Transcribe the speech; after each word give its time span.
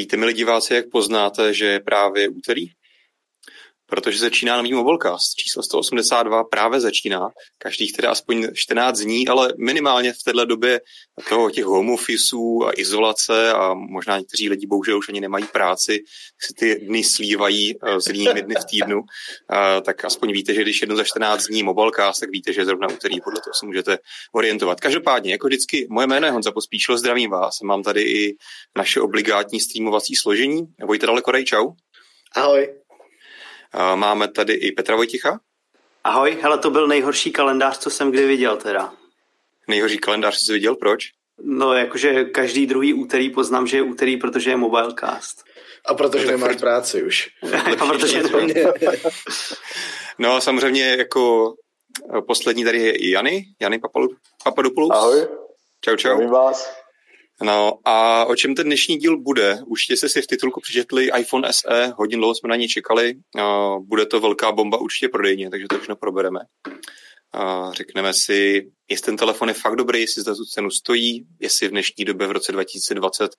Víte, 0.00 0.16
milí 0.16 0.32
diváci, 0.32 0.74
jak 0.74 0.88
poznáte, 0.88 1.54
že 1.54 1.66
je 1.66 1.80
právě 1.80 2.28
úterý? 2.28 2.66
Protože 3.90 4.18
začíná 4.18 4.56
nový 4.56 4.72
Mobilecast. 4.72 5.34
Číslo 5.34 5.62
182 5.62 6.44
právě 6.44 6.80
začíná, 6.80 7.28
každých 7.58 7.92
teda 7.92 8.10
aspoň 8.10 8.48
14 8.54 8.98
dní, 8.98 9.28
ale 9.28 9.54
minimálně 9.58 10.12
v 10.12 10.22
této 10.24 10.44
době 10.44 10.80
toho 11.28 11.50
těch 11.50 11.64
home 11.64 11.90
officeů 11.90 12.66
a 12.66 12.72
izolace 12.76 13.52
a 13.52 13.74
možná 13.74 14.18
někteří 14.18 14.48
lidi 14.48 14.66
bohužel 14.66 14.98
už 14.98 15.08
ani 15.08 15.20
nemají 15.20 15.44
práci, 15.46 16.04
si 16.38 16.54
ty 16.54 16.74
dny 16.74 17.04
slívají 17.04 17.74
eh, 17.82 18.00
s 18.00 18.06
jinými 18.06 18.42
dny 18.42 18.54
v 18.54 18.64
týdnu, 18.64 19.00
eh, 19.00 19.80
tak 19.80 20.04
aspoň 20.04 20.32
víte, 20.32 20.54
že 20.54 20.62
když 20.62 20.80
jedno 20.80 20.96
za 20.96 21.04
14 21.04 21.46
dní 21.46 21.62
Mobilecast, 21.62 22.20
tak 22.20 22.30
víte, 22.30 22.52
že 22.52 22.64
zrovna 22.64 22.88
úterý 22.88 23.20
podle 23.20 23.40
toho 23.40 23.54
se 23.54 23.66
můžete 23.66 23.98
orientovat. 24.32 24.80
Každopádně, 24.80 25.32
jako 25.32 25.46
vždycky, 25.46 25.86
moje 25.90 26.06
jméno 26.06 26.26
je 26.26 26.32
Honza 26.32 26.52
Pospíšil, 26.52 26.98
zdravím 26.98 27.30
vás. 27.30 27.60
Mám 27.60 27.82
tady 27.82 28.02
i 28.02 28.36
naše 28.76 29.00
obligátní 29.00 29.60
streamovací 29.60 30.14
složení. 30.16 30.66
Vojta 30.86 31.06
Dalekorej, 31.06 31.44
čau. 31.44 31.72
Ahoj. 32.36 32.80
Máme 33.94 34.28
tady 34.28 34.52
i 34.52 34.72
Petra 34.72 34.96
Vojticha. 34.96 35.40
Ahoj, 36.04 36.38
hele, 36.42 36.58
to 36.58 36.70
byl 36.70 36.86
nejhorší 36.86 37.32
kalendář, 37.32 37.78
co 37.78 37.90
jsem 37.90 38.10
kdy 38.10 38.26
viděl 38.26 38.56
teda. 38.56 38.92
Nejhorší 39.68 39.98
kalendář 39.98 40.38
jsi 40.38 40.52
viděl, 40.52 40.76
proč? 40.76 41.04
No, 41.42 41.74
jakože 41.74 42.24
každý 42.24 42.66
druhý 42.66 42.94
úterý 42.94 43.30
poznám, 43.30 43.66
že 43.66 43.76
je 43.76 43.82
úterý, 43.82 44.16
protože 44.16 44.50
je 44.50 44.56
Mobilecast. 44.56 45.44
A 45.86 45.94
protože 45.94 46.26
no, 46.26 46.30
nemáš 46.30 46.56
práci 46.56 47.02
už. 47.02 47.28
a 47.80 47.86
protože 47.86 48.22
to... 48.22 48.40
no 50.18 50.32
a 50.32 50.40
samozřejmě 50.40 50.96
jako 50.98 51.54
poslední 52.26 52.64
tady 52.64 52.78
je 52.78 52.96
i 52.96 53.10
Jany, 53.10 53.44
Jany 53.60 53.80
Papadopoulos. 54.44 54.98
Ahoj. 54.98 55.26
Čau, 55.84 55.96
čau. 55.96 56.14
Zdravím 56.14 56.30
vás. 56.30 56.79
No 57.42 57.78
a 57.84 58.24
o 58.24 58.36
čem 58.36 58.54
ten 58.54 58.66
dnešní 58.66 58.96
díl 58.96 59.20
bude? 59.20 59.58
Už 59.66 59.80
jste 59.90 60.08
si 60.08 60.22
v 60.22 60.26
titulku 60.26 60.60
přečetli 60.60 61.10
iPhone 61.18 61.52
SE, 61.52 61.92
hodin 61.96 62.18
dlouho 62.18 62.34
jsme 62.34 62.48
na 62.48 62.56
ní 62.56 62.68
čekali. 62.68 63.14
Bude 63.80 64.06
to 64.06 64.20
velká 64.20 64.52
bomba 64.52 64.78
určitě 64.78 65.08
prodejně, 65.08 65.50
takže 65.50 65.66
to 65.68 65.76
všechno 65.76 65.96
probereme. 65.96 66.40
Řekneme 67.72 68.12
si, 68.14 68.70
jestli 68.90 69.04
ten 69.04 69.16
telefon 69.16 69.48
je 69.48 69.54
fakt 69.54 69.76
dobrý, 69.76 70.00
jestli 70.00 70.22
za 70.22 70.34
tu 70.34 70.44
cenu 70.44 70.70
stojí, 70.70 71.26
jestli 71.40 71.68
v 71.68 71.70
dnešní 71.70 72.04
době 72.04 72.26
v 72.26 72.30
roce 72.30 72.52
2020 72.52 73.30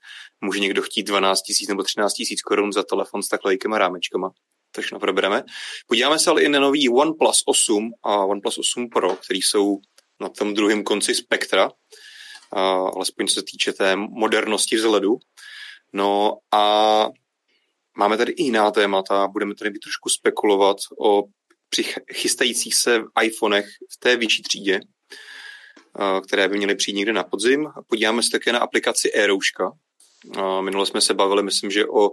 může 0.41 0.59
někdo 0.59 0.81
chtít 0.81 1.03
12 1.03 1.41
000 1.61 1.69
nebo 1.69 1.83
13 1.83 2.13
000 2.19 2.25
korun 2.45 2.73
za 2.73 2.83
telefon 2.83 3.23
s 3.23 3.27
takhle 3.27 3.55
rámečkama. 3.77 4.31
To 4.71 4.81
všechno 4.81 4.99
probereme. 4.99 5.43
Podíváme 5.87 6.19
se 6.19 6.29
ale 6.29 6.43
i 6.43 6.49
na 6.49 6.59
nový 6.59 6.89
OnePlus 6.89 7.43
8 7.45 7.91
a 8.03 8.25
OnePlus 8.25 8.57
8 8.57 8.89
Pro, 8.89 9.15
který 9.15 9.41
jsou 9.41 9.77
na 10.21 10.29
tom 10.29 10.53
druhém 10.53 10.83
konci 10.83 11.15
spektra 11.15 11.71
alespoň 12.95 13.27
co 13.27 13.33
se 13.33 13.43
týče 13.43 13.73
té 13.73 13.95
modernosti 13.95 14.75
vzhledu. 14.75 15.17
No 15.93 16.37
a 16.51 17.07
máme 17.97 18.17
tady 18.17 18.31
i 18.31 18.43
jiná 18.43 18.71
témata, 18.71 19.27
budeme 19.27 19.55
tady 19.55 19.69
být 19.69 19.79
trošku 19.79 20.09
spekulovat 20.09 20.77
o 20.99 21.23
chystajících 22.13 22.75
se 22.75 23.03
iPhonech 23.23 23.65
v 23.89 23.97
té 23.99 24.17
vyšší 24.17 24.43
třídě, 24.43 24.79
které 26.27 26.47
by 26.47 26.57
měly 26.57 26.75
přijít 26.75 26.95
někde 26.95 27.13
na 27.13 27.23
podzim. 27.23 27.69
Podíváme 27.87 28.23
se 28.23 28.29
také 28.31 28.53
na 28.53 28.59
aplikaci 28.59 29.13
Aerouška. 29.13 29.71
Minule 30.61 30.85
jsme 30.85 31.01
se 31.01 31.13
bavili, 31.13 31.43
myslím, 31.43 31.71
že 31.71 31.85
o 31.85 32.09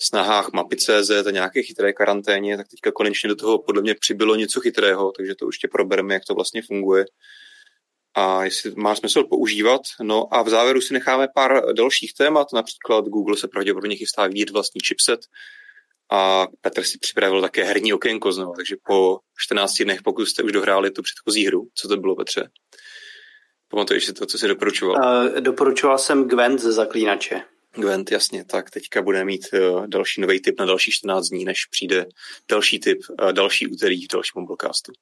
snahách 0.00 0.52
mapy.cz 0.52 1.10
a 1.26 1.30
nějaké 1.30 1.62
chytré 1.62 1.92
karanténě, 1.92 2.56
tak 2.56 2.68
teďka 2.68 2.92
konečně 2.92 3.28
do 3.28 3.36
toho 3.36 3.58
podle 3.58 3.82
mě 3.82 3.94
přibylo 3.94 4.36
něco 4.36 4.60
chytrého, 4.60 5.12
takže 5.16 5.34
to 5.34 5.48
ještě 5.48 5.68
probereme, 5.68 6.14
jak 6.14 6.24
to 6.24 6.34
vlastně 6.34 6.62
funguje 6.62 7.04
a 8.16 8.44
jestli 8.44 8.72
má 8.76 8.94
smysl 8.94 9.24
používat. 9.24 9.82
No 10.02 10.34
a 10.34 10.42
v 10.42 10.48
závěru 10.48 10.80
si 10.80 10.94
necháme 10.94 11.28
pár 11.34 11.74
dalších 11.74 12.14
témat, 12.14 12.52
například 12.52 13.04
Google 13.04 13.36
se 13.36 13.48
pravděpodobně 13.48 13.96
chystá 13.96 14.26
vyvíjet 14.26 14.50
vlastní 14.50 14.80
chipset 14.86 15.20
a 16.10 16.46
Petr 16.60 16.82
si 16.82 16.98
připravil 16.98 17.40
také 17.40 17.64
herní 17.64 17.92
okénko 17.92 18.32
znovu, 18.32 18.52
takže 18.56 18.76
po 18.86 19.18
14 19.38 19.82
dnech, 19.82 20.02
pokud 20.02 20.26
jste 20.26 20.42
už 20.42 20.52
dohráli 20.52 20.90
tu 20.90 21.02
předchozí 21.02 21.46
hru, 21.46 21.68
co 21.74 21.88
to 21.88 21.96
bylo, 21.96 22.16
Petře? 22.16 22.50
Pamatuješ 23.68 24.04
si 24.04 24.12
to, 24.12 24.26
co 24.26 24.38
jsi 24.38 24.48
doporučoval? 24.48 24.96
Uh, 24.96 25.40
doporučoval 25.40 25.98
jsem 25.98 26.28
Gwent 26.28 26.60
ze 26.60 26.72
Zaklínače. 26.72 27.42
Gwent, 27.74 28.10
jasně, 28.10 28.44
tak 28.44 28.70
teďka 28.70 29.02
budeme 29.02 29.24
mít 29.24 29.46
uh, 29.52 29.86
další 29.86 30.20
nový 30.20 30.40
tip 30.40 30.60
na 30.60 30.66
další 30.66 30.90
14 30.90 31.28
dní, 31.28 31.44
než 31.44 31.66
přijde 31.70 32.06
další 32.50 32.80
tip, 32.80 32.98
uh, 33.22 33.32
další 33.32 33.66
úterý 33.66 34.04
v 34.04 34.12
dalším 34.12 34.40
mobilecastu. 34.40 34.92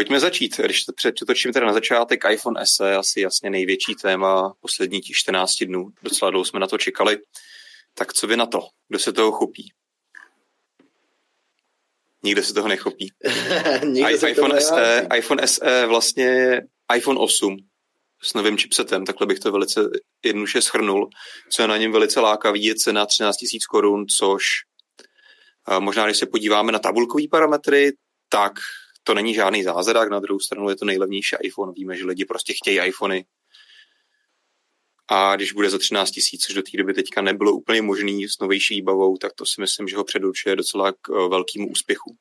Pojďme 0.00 0.20
začít. 0.20 0.60
Když 0.60 0.84
to 0.84 0.92
přetočím 0.92 1.52
teda 1.52 1.66
na 1.66 1.72
začátek, 1.72 2.24
iPhone 2.30 2.66
SE 2.66 2.94
asi 2.94 3.20
jasně 3.20 3.50
největší 3.50 3.94
téma 3.94 4.54
posledních 4.60 5.04
14 5.04 5.64
dnů. 5.64 5.88
Docela 6.02 6.30
dlouho 6.30 6.44
jsme 6.44 6.60
na 6.60 6.66
to 6.66 6.78
čekali. 6.78 7.18
Tak 7.94 8.12
co 8.12 8.26
vy 8.26 8.36
na 8.36 8.46
to? 8.46 8.60
Kdo 8.88 8.98
se 8.98 9.12
toho 9.12 9.32
chopí? 9.32 9.72
Nikdo 12.22 12.42
se 12.42 12.54
toho 12.54 12.68
nechopí. 12.68 13.12
I, 14.08 14.18
se 14.18 14.30
iPhone, 14.30 14.60
SE, 14.60 15.08
iPhone 15.16 15.46
SE 15.46 15.86
vlastně 15.86 16.60
iPhone 16.96 17.20
8 17.20 17.56
s 18.22 18.34
novým 18.34 18.56
chipsetem, 18.56 19.06
takhle 19.06 19.26
bych 19.26 19.38
to 19.38 19.52
velice 19.52 19.80
jednoduše 20.24 20.62
schrnul. 20.62 21.08
Co 21.50 21.62
je 21.62 21.68
na 21.68 21.76
něm 21.76 21.92
velice 21.92 22.20
lákavý, 22.20 22.64
je 22.64 22.74
cena 22.74 23.06
13 23.06 23.36
000 23.52 23.60
korun, 23.70 24.06
což 24.18 24.44
možná, 25.78 26.04
když 26.04 26.16
se 26.16 26.26
podíváme 26.26 26.72
na 26.72 26.78
tabulkové 26.78 27.24
parametry, 27.30 27.92
tak 28.28 28.52
to 29.04 29.14
není 29.14 29.34
žádný 29.34 29.62
zázrak, 29.62 30.10
na 30.10 30.20
druhou 30.20 30.40
stranu 30.40 30.70
je 30.70 30.76
to 30.76 30.84
nejlevnější 30.84 31.36
iPhone. 31.42 31.72
Víme, 31.72 31.96
že 31.96 32.06
lidi 32.06 32.24
prostě 32.24 32.52
chtějí 32.52 32.78
iPhony. 32.78 33.24
A 35.08 35.36
když 35.36 35.52
bude 35.52 35.70
za 35.70 35.78
13 35.78 36.10
tisíc, 36.10 36.42
což 36.42 36.54
do 36.54 36.62
té 36.62 36.78
doby 36.78 36.94
teďka 36.94 37.22
nebylo 37.22 37.52
úplně 37.52 37.82
možný 37.82 38.28
s 38.28 38.38
novější 38.38 38.74
výbavou, 38.74 39.16
tak 39.16 39.32
to 39.32 39.46
si 39.46 39.60
myslím, 39.60 39.88
že 39.88 39.96
ho 39.96 40.04
předurčuje 40.04 40.56
docela 40.56 40.92
k 40.92 40.96
eh, 41.10 41.28
velkému 41.28 41.70
úspěchu. 41.70 42.16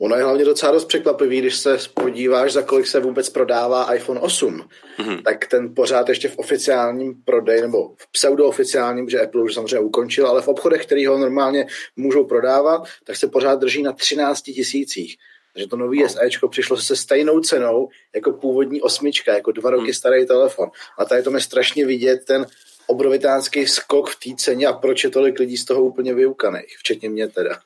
Ono 0.00 0.16
je 0.16 0.22
hlavně 0.22 0.44
docela 0.44 0.72
dost 0.72 0.84
překvapivý, 0.84 1.38
když 1.38 1.56
se 1.56 1.78
podíváš, 1.94 2.52
za 2.52 2.62
kolik 2.62 2.86
se 2.86 3.00
vůbec 3.00 3.28
prodává 3.28 3.94
iPhone 3.94 4.20
8, 4.20 4.68
mm-hmm. 4.98 5.22
tak 5.22 5.46
ten 5.46 5.74
pořád 5.74 6.08
ještě 6.08 6.28
v 6.28 6.38
oficiálním 6.38 7.22
prodeji, 7.24 7.60
nebo 7.60 7.94
v 7.98 8.10
pseudooficiálním, 8.12 9.08
že 9.08 9.20
Apple 9.20 9.42
už 9.42 9.54
samozřejmě 9.54 9.78
ukončil, 9.78 10.26
ale 10.26 10.42
v 10.42 10.48
obchodech, 10.48 10.86
který 10.86 11.06
ho 11.06 11.18
normálně 11.18 11.66
můžou 11.96 12.24
prodávat, 12.24 12.82
tak 13.04 13.16
se 13.16 13.28
pořád 13.28 13.54
drží 13.54 13.82
na 13.82 13.92
13 13.92 14.42
tisících. 14.42 15.16
Takže 15.54 15.68
to 15.68 15.76
nový 15.76 16.02
no. 16.02 16.08
SEčko 16.08 16.48
přišlo 16.48 16.76
se 16.76 16.96
stejnou 16.96 17.40
cenou 17.40 17.88
jako 18.14 18.32
původní 18.32 18.82
osmička, 18.82 19.34
jako 19.34 19.52
dva 19.52 19.70
roky 19.70 19.84
hmm. 19.84 19.94
starý 19.94 20.26
telefon. 20.26 20.70
A 20.98 21.04
tady 21.04 21.22
to 21.22 21.34
je 21.34 21.40
strašně 21.40 21.86
vidět 21.86 22.24
ten 22.24 22.46
obrovitánský 22.86 23.66
skok 23.66 24.10
v 24.10 24.16
té 24.16 24.36
ceně 24.36 24.66
a 24.66 24.72
proč 24.72 25.04
je 25.04 25.10
tolik 25.10 25.38
lidí 25.38 25.56
z 25.56 25.64
toho 25.64 25.82
úplně 25.84 26.14
vyukaných, 26.14 26.76
včetně 26.78 27.08
mě 27.08 27.28
teda. 27.28 27.60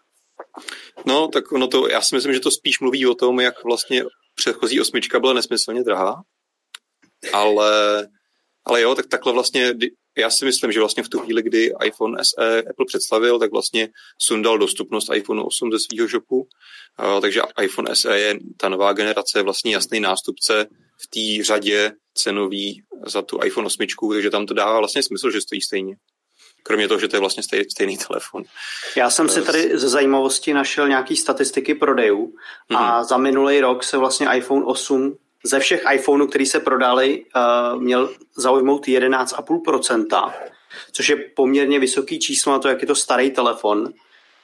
No, 1.07 1.29
tak 1.29 1.53
ono 1.53 1.69
to, 1.69 1.89
já 1.89 2.01
si 2.01 2.15
myslím, 2.15 2.35
že 2.35 2.41
to 2.41 2.51
spíš 2.51 2.81
mluví 2.81 3.07
o 3.07 3.15
tom, 3.15 3.41
jak 3.41 3.65
vlastně 3.65 4.05
předchozí 4.35 4.81
osmička 4.81 5.21
byla 5.21 5.33
nesmyslně 5.33 5.83
drahá, 5.83 6.23
ale, 7.33 8.09
ale 8.65 8.81
jo, 8.81 8.95
tak 8.95 9.07
takhle 9.07 9.33
vlastně 9.33 9.75
já 10.19 10.31
si 10.31 10.45
myslím, 10.45 10.73
že 10.73 10.81
vlastně 10.81 11.03
v 11.03 11.09
tu 11.09 11.19
chvíli, 11.19 11.43
kdy 11.43 11.73
iPhone 11.85 12.25
SE 12.25 12.63
Apple 12.71 12.87
představil, 12.87 13.39
tak 13.39 13.53
vlastně 13.53 13.89
sundal 14.19 14.59
dostupnost 14.59 15.11
iPhone 15.15 15.43
8 15.43 15.73
ze 15.73 15.79
svého 15.79 16.09
shopu, 16.09 16.49
takže 17.21 17.41
iPhone 17.63 17.97
SE 17.97 18.19
je 18.19 18.39
ta 18.57 18.69
nová 18.69 18.93
generace 18.93 19.43
vlastně 19.43 19.75
jasný 19.75 20.01
nástupce 20.01 20.67
v 21.01 21.07
té 21.07 21.45
řadě 21.45 21.93
cenový 22.15 22.83
za 23.07 23.23
tu 23.23 23.39
iPhone 23.45 23.67
8, 23.67 23.87
takže 24.13 24.31
tam 24.31 24.47
to 24.47 24.55
dává 24.55 24.79
vlastně 24.79 25.03
smysl, 25.03 25.31
že 25.31 25.41
stojí 25.41 25.61
stejně. 25.61 25.97
Kromě 26.63 26.89
toho, 26.89 27.01
že 27.01 27.09
to 27.09 27.17
je 27.17 27.21
vlastně 27.21 27.43
stej, 27.43 27.65
stejný 27.71 27.99
telefon. 27.99 28.45
Já 28.97 29.11
jsem 29.11 29.29
si 29.29 29.43
tady 29.43 29.79
ze 29.79 29.89
zajímavosti 29.89 30.55
našel 30.55 30.89
nějaký 30.89 31.17
statistiky 31.17 31.75
prodejů 31.75 32.27
mm-hmm. 32.27 32.77
a 32.77 33.05
za 33.05 33.17
minulý 33.17 33.61
rok 33.61 33.85
se 33.85 33.99
vlastně 33.99 34.29
iPhone 34.35 34.65
8 34.65 35.17
ze 35.45 35.61
všech 35.61 35.83
iPhoneů, 35.95 36.27
který 36.27 36.47
se 36.47 36.61
prodali, 36.61 37.25
uh, 37.37 37.83
měl 37.83 38.11
zaujmout 38.37 38.87
11,5%, 38.87 40.33
což 40.93 41.09
je 41.09 41.17
poměrně 41.17 41.81
vysoký 41.81 42.19
číslo 42.19 42.53
na 42.53 42.59
to, 42.59 42.69
jak 42.69 42.81
je 42.81 42.87
to 42.87 42.95
starý 42.95 43.31
telefon. 43.31 43.93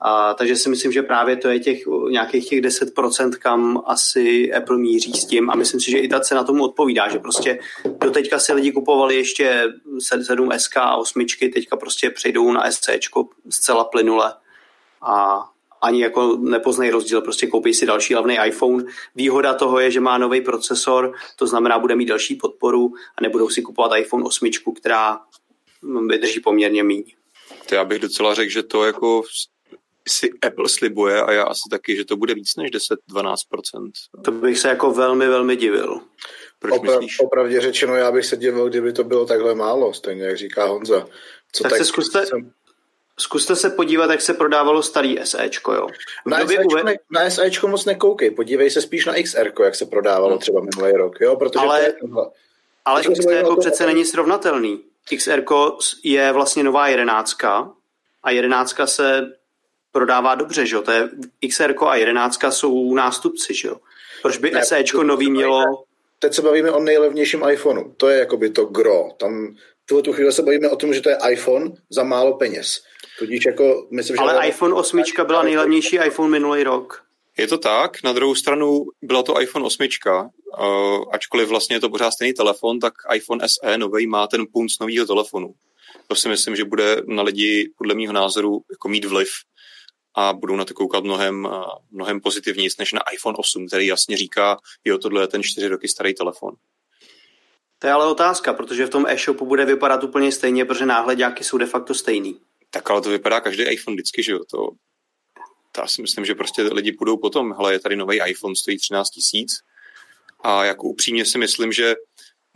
A, 0.00 0.34
takže 0.34 0.56
si 0.56 0.68
myslím, 0.68 0.92
že 0.92 1.02
právě 1.02 1.36
to 1.36 1.48
je 1.48 1.60
těch 1.60 1.78
nějakých 2.10 2.48
těch 2.48 2.60
10%, 2.60 3.30
kam 3.30 3.82
asi 3.86 4.52
Apple 4.54 4.78
míří 4.78 5.12
s 5.12 5.26
tím 5.26 5.50
a 5.50 5.54
myslím 5.54 5.80
si, 5.80 5.90
že 5.90 5.98
i 5.98 6.08
ta 6.08 6.20
cena 6.20 6.44
tomu 6.44 6.64
odpovídá, 6.64 7.08
že 7.08 7.18
prostě 7.18 7.58
do 8.00 8.10
teďka 8.10 8.38
si 8.38 8.52
lidi 8.52 8.72
kupovali 8.72 9.16
ještě 9.16 9.72
7 9.98 10.48
SK 10.56 10.76
a 10.76 10.96
8, 10.96 11.26
teďka 11.54 11.76
prostě 11.76 12.10
přejdou 12.10 12.52
na 12.52 12.70
SC 12.70 12.88
zcela 13.50 13.84
plynule 13.84 14.34
a 15.02 15.44
ani 15.84 16.02
jako 16.02 16.36
nepoznají 16.40 16.90
rozdíl, 16.90 17.20
prostě 17.20 17.46
koupí 17.46 17.74
si 17.74 17.86
další 17.86 18.14
levný 18.14 18.38
iPhone. 18.46 18.84
Výhoda 19.14 19.54
toho 19.54 19.80
je, 19.80 19.90
že 19.90 20.00
má 20.00 20.18
nový 20.18 20.40
procesor, 20.40 21.14
to 21.36 21.46
znamená, 21.46 21.78
bude 21.78 21.96
mít 21.96 22.06
další 22.06 22.34
podporu 22.34 22.92
a 23.18 23.22
nebudou 23.22 23.48
si 23.48 23.62
kupovat 23.62 23.98
iPhone 23.98 24.24
8, 24.24 24.50
která 24.76 25.20
vydrží 26.08 26.40
poměrně 26.40 26.82
míň. 26.82 27.04
To 27.68 27.74
já 27.74 27.84
bych 27.84 27.98
docela 27.98 28.34
řekl, 28.34 28.50
že 28.50 28.62
to 28.62 28.84
jako 28.84 29.22
si 30.08 30.30
Apple 30.46 30.68
slibuje 30.68 31.22
a 31.22 31.32
já 31.32 31.42
asi 31.42 31.62
taky, 31.70 31.96
že 31.96 32.04
to 32.04 32.16
bude 32.16 32.34
víc 32.34 32.56
než 32.56 32.70
10-12%. 32.70 33.90
To 34.24 34.32
bych 34.32 34.58
se 34.58 34.68
jako 34.68 34.90
velmi, 34.90 35.26
velmi 35.26 35.56
divil. 35.56 36.00
Proč 36.58 36.74
Opra- 36.74 36.90
myslíš? 36.90 37.20
Opravdě 37.20 37.60
řečeno, 37.60 37.94
já 37.94 38.12
bych 38.12 38.26
se 38.26 38.36
divil, 38.36 38.68
kdyby 38.68 38.92
to 38.92 39.04
bylo 39.04 39.26
takhle 39.26 39.54
málo, 39.54 39.94
stejně 39.94 40.24
jak 40.24 40.36
říká 40.36 40.64
Honza. 40.64 41.06
Co 41.52 41.62
tak, 41.62 41.72
tak 41.72 41.78
se 41.78 41.84
zkuste, 41.84 42.26
jsem... 42.26 42.52
zkuste 43.20 43.56
se 43.56 43.70
podívat, 43.70 44.10
jak 44.10 44.20
se 44.20 44.34
prodávalo 44.34 44.82
starý 44.82 45.18
SEčko, 45.24 45.72
jo. 45.72 45.88
Na 46.26 46.40
SEčko, 46.40 46.62
uve... 46.64 46.82
ne, 46.82 46.96
na 47.10 47.30
SEčko 47.30 47.68
moc 47.68 47.84
nekoukej, 47.84 48.30
podívej 48.30 48.70
se 48.70 48.80
spíš 48.80 49.06
na 49.06 49.14
XR, 49.22 49.52
jak 49.64 49.74
se 49.74 49.86
prodávalo 49.86 50.30
hmm. 50.30 50.38
třeba 50.38 50.60
minulý 50.60 50.92
rok, 50.92 51.20
jo, 51.20 51.36
protože 51.36 51.60
ale, 51.60 51.80
to 51.80 52.06
je 52.06 52.24
ale 52.84 53.02
XR 53.02 53.44
přece 53.60 53.86
není 53.86 54.04
srovnatelný. 54.04 54.80
XR 55.16 55.44
je 56.04 56.32
vlastně 56.32 56.62
nová 56.62 56.88
jedenáctka 56.88 57.72
a 58.22 58.30
jedenáctka 58.30 58.86
se 58.86 59.32
prodává 59.92 60.34
dobře, 60.34 60.66
že 60.66 60.76
jo? 60.76 60.82
To 60.82 60.90
je 60.90 61.08
XR 61.48 61.74
a 61.86 61.96
jedenáctka 61.96 62.50
jsou 62.50 62.94
nástupci, 62.94 63.54
že 63.54 63.68
jo? 63.68 63.76
Proč 64.22 64.38
by 64.38 64.50
ne, 64.50 64.64
SEčko 64.64 65.02
nový 65.02 65.30
mělo... 65.30 65.84
Teď 66.18 66.34
se 66.34 66.42
bavíme 66.42 66.70
o 66.70 66.80
nejlevnějším 66.80 67.48
iPhoneu. 67.50 67.92
To 67.96 68.08
je 68.08 68.18
jakoby 68.18 68.50
to 68.50 68.64
gro. 68.64 69.08
Tam 69.16 69.56
v 69.90 70.02
tu 70.02 70.12
chvíli 70.12 70.32
se 70.32 70.42
bavíme 70.42 70.68
o 70.68 70.76
tom, 70.76 70.94
že 70.94 71.00
to 71.00 71.10
je 71.10 71.18
iPhone 71.30 71.70
za 71.90 72.02
málo 72.02 72.36
peněz. 72.36 72.84
Tudíž 73.18 73.46
jako, 73.46 73.86
myslím, 73.90 74.18
Ale 74.18 74.42
že 74.42 74.48
iPhone 74.48 74.74
8 74.74 75.02
byla 75.26 75.42
nejlevnější 75.42 75.96
iPhone 75.96 76.30
minulý 76.30 76.62
rok. 76.62 77.04
Je 77.38 77.46
to 77.46 77.58
tak, 77.58 78.02
na 78.02 78.12
druhou 78.12 78.34
stranu 78.34 78.84
byla 79.02 79.22
to 79.22 79.40
iPhone 79.40 79.64
8, 79.66 79.88
uh, 80.58 81.04
ačkoliv 81.12 81.48
vlastně 81.48 81.76
je 81.76 81.80
to 81.80 81.90
pořád 81.90 82.10
stejný 82.10 82.32
telefon, 82.32 82.78
tak 82.78 82.94
iPhone 83.14 83.48
SE 83.48 83.78
nový 83.78 84.06
má 84.06 84.26
ten 84.26 84.46
punc 84.52 84.78
nového 84.78 85.06
telefonu. 85.06 85.54
To 86.06 86.14
si 86.14 86.28
myslím, 86.28 86.56
že 86.56 86.64
bude 86.64 86.96
na 87.06 87.22
lidi 87.22 87.72
podle 87.78 87.94
mého 87.94 88.12
názoru 88.12 88.62
jako 88.70 88.88
mít 88.88 89.04
vliv 89.04 89.28
a 90.14 90.32
budou 90.32 90.56
na 90.56 90.64
to 90.64 90.74
koukat 90.74 91.04
mnohem, 91.04 91.48
mnohem 91.90 92.20
pozitivněji 92.20 92.68
než 92.78 92.92
na 92.92 93.00
iPhone 93.12 93.36
8, 93.38 93.66
který 93.66 93.86
jasně 93.86 94.16
říká, 94.16 94.58
jo, 94.84 94.98
tohle 94.98 95.22
je 95.22 95.26
ten 95.26 95.42
čtyři 95.42 95.68
roky 95.68 95.88
starý 95.88 96.14
telefon. 96.14 96.54
To 97.78 97.86
je 97.86 97.92
ale 97.92 98.06
otázka, 98.06 98.52
protože 98.52 98.86
v 98.86 98.90
tom 98.90 99.06
e-shopu 99.08 99.46
bude 99.46 99.64
vypadat 99.64 100.04
úplně 100.04 100.32
stejně, 100.32 100.64
protože 100.64 100.86
náhledáky 100.86 101.44
jsou 101.44 101.58
de 101.58 101.66
facto 101.66 101.94
stejný. 101.94 102.40
Tak 102.74 102.90
ale 102.90 103.00
to 103.00 103.10
vypadá 103.10 103.40
každý 103.40 103.62
iPhone 103.62 103.94
vždycky, 103.94 104.22
že 104.22 104.32
jo? 104.32 104.38
To, 104.50 104.68
to 105.72 105.80
já 105.80 105.86
si 105.86 106.02
myslím, 106.02 106.24
že 106.24 106.34
prostě 106.34 106.62
lidi 106.62 106.92
půjdou 106.92 107.16
potom, 107.16 107.52
hele, 107.52 107.72
je 107.72 107.78
tady 107.78 107.96
nový 107.96 108.20
iPhone, 108.26 108.56
stojí 108.56 108.78
13 108.78 109.10
tisíc 109.10 109.52
a 110.40 110.64
jako 110.64 110.88
upřímně 110.88 111.24
si 111.24 111.38
myslím, 111.38 111.72
že 111.72 111.94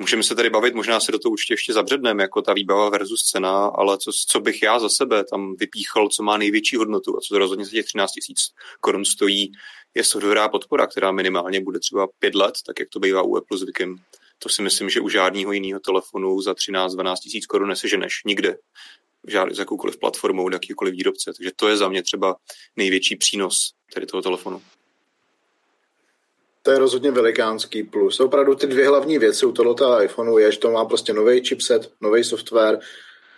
Můžeme 0.00 0.22
se 0.22 0.34
tady 0.34 0.50
bavit, 0.50 0.74
možná 0.74 1.00
se 1.00 1.12
do 1.12 1.18
toho 1.18 1.32
určitě 1.32 1.52
ještě 1.52 1.72
zabředneme, 1.72 2.22
jako 2.22 2.42
ta 2.42 2.52
výbava 2.52 2.90
versus 2.90 3.22
cena, 3.22 3.66
ale 3.66 3.98
co, 3.98 4.10
co 4.28 4.40
bych 4.40 4.62
já 4.62 4.78
za 4.78 4.88
sebe 4.88 5.24
tam 5.24 5.54
vypíchal, 5.56 6.08
co 6.08 6.22
má 6.22 6.36
největší 6.36 6.76
hodnotu 6.76 7.16
a 7.16 7.20
co 7.20 7.34
to 7.34 7.38
rozhodně 7.38 7.64
za 7.64 7.70
těch 7.70 7.86
13 7.86 8.12
tisíc 8.12 8.38
korun 8.80 9.04
stojí, 9.04 9.52
je 9.94 10.04
softwarová 10.04 10.48
podpora, 10.48 10.86
která 10.86 11.12
minimálně 11.12 11.60
bude 11.60 11.78
třeba 11.78 12.08
pět 12.18 12.34
let, 12.34 12.54
tak 12.66 12.78
jak 12.80 12.88
to 12.88 13.00
bývá 13.00 13.22
u 13.22 13.36
Apple 13.36 13.58
zvykem. 13.58 13.96
To 14.38 14.48
si 14.48 14.62
myslím, 14.62 14.90
že 14.90 15.00
u 15.00 15.08
žádného 15.08 15.52
jiného 15.52 15.80
telefonu 15.80 16.40
za 16.40 16.52
13-12 16.52 17.16
tisíc 17.22 17.46
korun 17.46 17.68
neseženeš 17.68 18.22
nikde. 18.26 18.56
Žád, 19.30 19.54
z 19.54 19.58
jakoukoliv 19.58 19.98
platformou, 19.98 20.50
jakýkoliv 20.52 20.94
výrobce. 20.94 21.32
Takže 21.36 21.50
to 21.56 21.68
je 21.68 21.76
za 21.76 21.88
mě 21.88 22.02
třeba 22.02 22.36
největší 22.76 23.16
přínos 23.16 23.72
tady 23.94 24.06
toho 24.06 24.22
telefonu 24.22 24.62
to 26.68 26.72
je 26.72 26.78
rozhodně 26.78 27.10
velikánský 27.10 27.82
plus. 27.82 28.20
Opravdu 28.20 28.54
ty 28.54 28.66
dvě 28.66 28.88
hlavní 28.88 29.18
věci 29.18 29.46
u 29.46 29.52
tohoto 29.52 30.02
iPhoneu 30.02 30.38
je, 30.38 30.52
že 30.52 30.58
to 30.58 30.70
má 30.70 30.84
prostě 30.84 31.12
nový 31.12 31.44
chipset, 31.44 31.92
nový 32.00 32.24
software, 32.24 32.78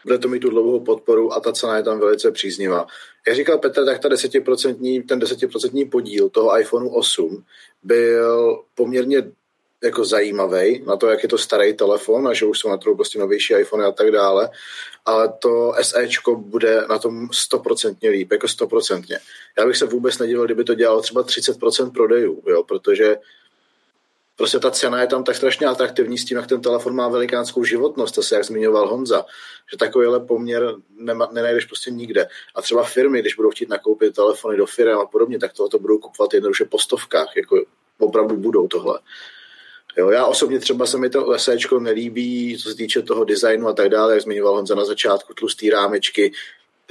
bude 0.05 0.19
to 0.19 0.29
mít 0.29 0.41
tu 0.41 0.51
dlouhou 0.51 0.81
podporu 0.81 1.33
a 1.33 1.41
ta 1.41 1.53
cena 1.53 1.77
je 1.77 1.83
tam 1.83 2.01
velice 2.01 2.31
příznivá. 2.31 2.87
Jak 3.27 3.37
říkal 3.37 3.59
Petr, 3.59 3.85
tak 3.85 3.99
ta 3.99 4.09
desetiprocentní, 4.09 5.03
ten 5.03 5.19
desetiprocentní 5.19 5.85
podíl 5.85 6.29
toho 6.29 6.61
iPhoneu 6.61 6.89
8 6.89 7.45
byl 7.83 8.63
poměrně 8.75 9.23
jako 9.83 10.05
zajímavý 10.05 10.83
na 10.87 10.97
to, 10.97 11.09
jak 11.09 11.23
je 11.23 11.29
to 11.29 11.39
starý 11.39 11.75
telefon 11.75 12.29
a 12.29 12.35
že 12.35 12.47
už 12.47 12.59
jsou 12.59 12.69
na 12.69 12.77
trhu 12.77 12.97
prostě 12.97 13.19
novější 13.19 13.55
iPhone 13.55 13.85
a 13.85 13.93
tak 13.93 14.11
dále, 14.11 14.51
ale 15.07 15.33
to 15.39 15.73
SEčko 15.83 16.37
bude 16.37 16.87
na 16.89 16.99
tom 16.99 17.29
stoprocentně 17.33 18.11
líp, 18.11 18.33
jako 18.33 18.49
stoprocentně. 18.49 19.19
Já 19.59 19.67
bych 19.67 19.77
se 19.77 19.87
vůbec 19.87 20.19
nedivil, 20.19 20.45
kdyby 20.45 20.65
to 20.65 20.75
dělalo 20.75 21.01
třeba 21.01 21.25
30% 21.25 21.93
prodejů, 21.93 22.43
jo, 22.47 22.65
protože 22.65 23.17
prostě 24.37 24.59
ta 24.59 24.71
cena 24.71 25.01
je 25.01 25.07
tam 25.07 25.25
tak 25.25 25.37
strašně 25.37 25.67
atraktivní 25.67 26.19
s 26.19 26.25
tím, 26.25 26.37
jak 26.37 26.47
ten 26.47 26.61
telefon 26.61 26.95
má 26.95 27.09
velikánskou 27.09 27.65
životnost, 27.65 28.15
to 28.15 28.23
se 28.23 28.35
jak 28.35 28.45
zmiňoval 28.45 28.89
Honza, 28.89 29.25
že 29.71 29.77
takovýhle 29.77 30.21
poměr 30.21 30.75
nema, 30.99 31.29
nenajdeš 31.33 31.65
prostě 31.65 31.91
nikde. 31.91 32.29
A 32.55 32.63
třeba 32.63 32.85
firmy, 32.85 33.21
když 33.21 33.35
budou 33.35 33.51
chtít 33.51 33.69
nakoupit 33.69 34.15
telefony 34.15 34.57
do 34.57 34.67
firm 34.67 34.99
a 34.99 35.07
podobně, 35.07 35.39
tak 35.39 35.53
tohoto 35.53 35.79
budou 35.79 35.99
kupovat 35.99 36.35
jednoduše 36.35 36.65
po 36.65 36.79
stovkách, 36.79 37.37
jako 37.37 37.65
opravdu 37.99 38.37
budou 38.37 38.69
tohle. 38.69 38.99
Jo, 39.97 40.11
já 40.11 40.27
osobně 40.27 40.59
třeba 40.59 40.87
se 40.87 40.99
mi 40.99 41.11
to 41.11 41.27
lesečko 41.27 41.81
nelíbí, 41.81 42.59
co 42.59 42.71
se 42.71 42.77
týče 42.77 43.03
toho 43.03 43.25
designu 43.25 43.69
a 43.69 43.73
tak 43.73 43.89
dále, 43.89 44.13
jak 44.13 44.23
zmiňoval 44.23 44.55
Honza 44.55 44.75
na 44.75 44.85
začátku, 44.85 45.35
tlustý 45.35 45.71
rámečky, 45.71 46.33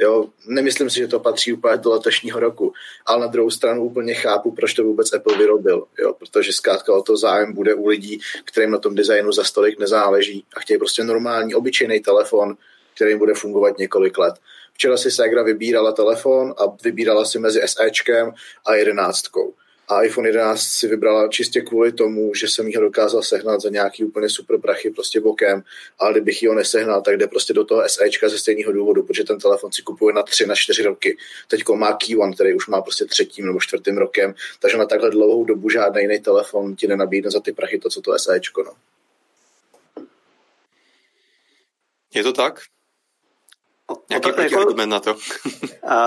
Jo, 0.02 0.30
nemyslím 0.46 0.90
si, 0.90 1.00
že 1.00 1.08
to 1.08 1.20
patří 1.20 1.54
úplně 1.54 1.78
do 1.78 1.90
letošního 1.92 2.40
roku, 2.40 2.74
ale 3.06 3.20
na 3.20 3.28
druhou 3.28 3.52
stranu 3.52 3.84
úplně 3.84 4.14
chápu, 4.14 4.52
proč 4.52 4.74
to 4.74 4.84
vůbec 4.84 5.14
Apple 5.14 5.38
vyrobil, 5.38 5.86
jo, 6.00 6.14
protože 6.14 6.54
zkrátka 6.54 6.94
o 6.94 7.02
to 7.02 7.18
zájem 7.18 7.54
bude 7.54 7.74
u 7.74 7.88
lidí, 7.88 8.20
kterým 8.46 8.72
na 8.72 8.78
tom 8.78 8.96
designu 8.96 9.32
za 9.32 9.44
stolik 9.44 9.80
nezáleží 9.80 10.46
a 10.56 10.60
chtějí 10.60 10.78
prostě 10.78 11.04
normální, 11.04 11.56
obyčejný 11.56 12.00
telefon, 12.00 12.58
který 12.96 13.16
bude 13.16 13.34
fungovat 13.34 13.78
několik 13.78 14.18
let. 14.18 14.36
Včera 14.74 14.98
si 14.98 15.12
Segra 15.12 15.44
vybírala 15.44 15.92
telefon 15.92 16.54
a 16.58 16.64
vybírala 16.84 17.26
si 17.26 17.40
mezi 17.40 17.62
SEčkem 17.66 18.32
a 18.66 18.76
jedenáctkou 18.76 19.54
a 19.90 20.02
iPhone 20.02 20.30
11 20.30 20.62
si 20.62 20.88
vybrala 20.88 21.28
čistě 21.28 21.62
kvůli 21.62 21.92
tomu, 21.92 22.34
že 22.36 22.48
jsem 22.48 22.72
ho 22.76 22.82
dokázal 22.82 23.22
sehnat 23.22 23.62
za 23.62 23.70
nějaký 23.70 24.04
úplně 24.04 24.30
super 24.30 24.62
prachy 24.62 24.90
prostě 24.90 25.22
bokem, 25.22 25.64
ale 26.00 26.12
kdybych 26.12 26.44
ho 26.48 26.56
nesehnal, 26.56 27.02
tak 27.02 27.18
jde 27.18 27.28
prostě 27.28 27.54
do 27.54 27.66
toho 27.66 27.90
SEčka 27.90 28.30
ze 28.30 28.38
stejného 28.38 28.72
důvodu, 28.72 29.04
protože 29.04 29.24
ten 29.24 29.40
telefon 29.40 29.72
si 29.72 29.82
kupuje 29.82 30.14
na 30.14 30.24
3 30.24 30.46
na 30.46 30.56
4 30.56 30.84
roky. 30.84 31.18
Teď 31.48 31.64
má 31.76 31.94
Key 31.94 32.18
One, 32.18 32.34
který 32.34 32.54
už 32.54 32.68
má 32.68 32.82
prostě 32.82 33.06
třetím 33.06 33.46
nebo 33.46 33.60
čtvrtým 33.60 33.98
rokem, 33.98 34.34
takže 34.60 34.78
na 34.78 34.86
takhle 34.86 35.10
dlouhou 35.10 35.44
dobu 35.44 35.70
žádný 35.70 36.02
jiný 36.02 36.20
telefon 36.20 36.76
ti 36.76 36.88
nenabídne 36.88 37.32
za 37.32 37.40
ty 37.40 37.52
prachy 37.52 37.80
to, 37.80 37.90
co 37.90 38.02
to 38.02 38.20
SEčko. 38.20 38.64
No. 38.64 38.72
Je 42.14 42.24
to 42.24 42.34
tak? 42.34 42.60
Jaký 44.12 44.30
jako, 44.42 44.60
argument 44.60 44.90
na 44.90 45.00
to? 45.00 45.18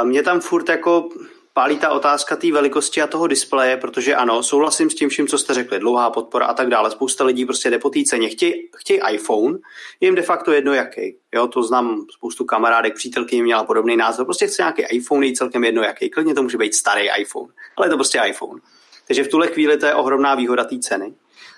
mě 0.05 0.23
tam 0.23 0.41
furt 0.41 0.69
jako 0.69 1.09
pálí 1.53 1.79
ta 1.79 1.91
otázka 1.91 2.37
té 2.37 2.53
velikosti 2.53 3.03
a 3.03 3.07
toho 3.07 3.27
displeje, 3.27 3.77
protože 3.77 4.15
ano, 4.15 4.43
souhlasím 4.43 4.91
s 4.91 4.95
tím 4.95 5.09
vším, 5.09 5.27
co 5.27 5.39
jste 5.39 5.55
řekli, 5.55 5.79
dlouhá 5.79 6.11
podpora 6.11 6.47
a 6.47 6.55
tak 6.55 6.69
dále. 6.69 6.91
Spousta 6.91 7.25
lidí 7.25 7.45
prostě 7.45 7.71
jde 7.71 7.79
po 7.79 7.91
té 7.91 8.03
ceně. 8.07 8.29
Chtějí 8.29 8.53
chtěj 8.77 9.01
iPhone, 9.11 9.59
je 10.01 10.07
jim 10.07 10.15
de 10.15 10.23
facto 10.23 10.53
jedno 10.53 10.75
jaký. 10.75 11.17
Jo, 11.35 11.47
to 11.47 11.63
znám 11.63 12.07
spoustu 12.11 12.45
kamarádek, 12.45 12.95
přítelky 12.95 13.43
měla 13.43 13.65
podobný 13.65 13.97
názor. 13.97 14.27
Prostě 14.27 14.47
chce 14.47 14.63
nějaký 14.63 14.83
iPhone, 14.83 15.27
je 15.27 15.33
celkem 15.33 15.65
jedno 15.65 15.83
jaký. 15.83 16.11
Klidně 16.11 16.35
to 16.35 16.43
může 16.43 16.59
být 16.59 16.75
starý 16.75 17.09
iPhone, 17.19 17.53
ale 17.77 17.87
je 17.87 17.91
to 17.91 17.97
prostě 17.97 18.21
iPhone. 18.27 18.61
Takže 19.07 19.25
v 19.25 19.29
tuhle 19.29 19.47
chvíli 19.47 19.77
to 19.79 19.87
je 19.87 19.95
ohromná 19.95 20.35
výhoda 20.35 20.65
té 20.65 20.79
ceny. 20.79 21.15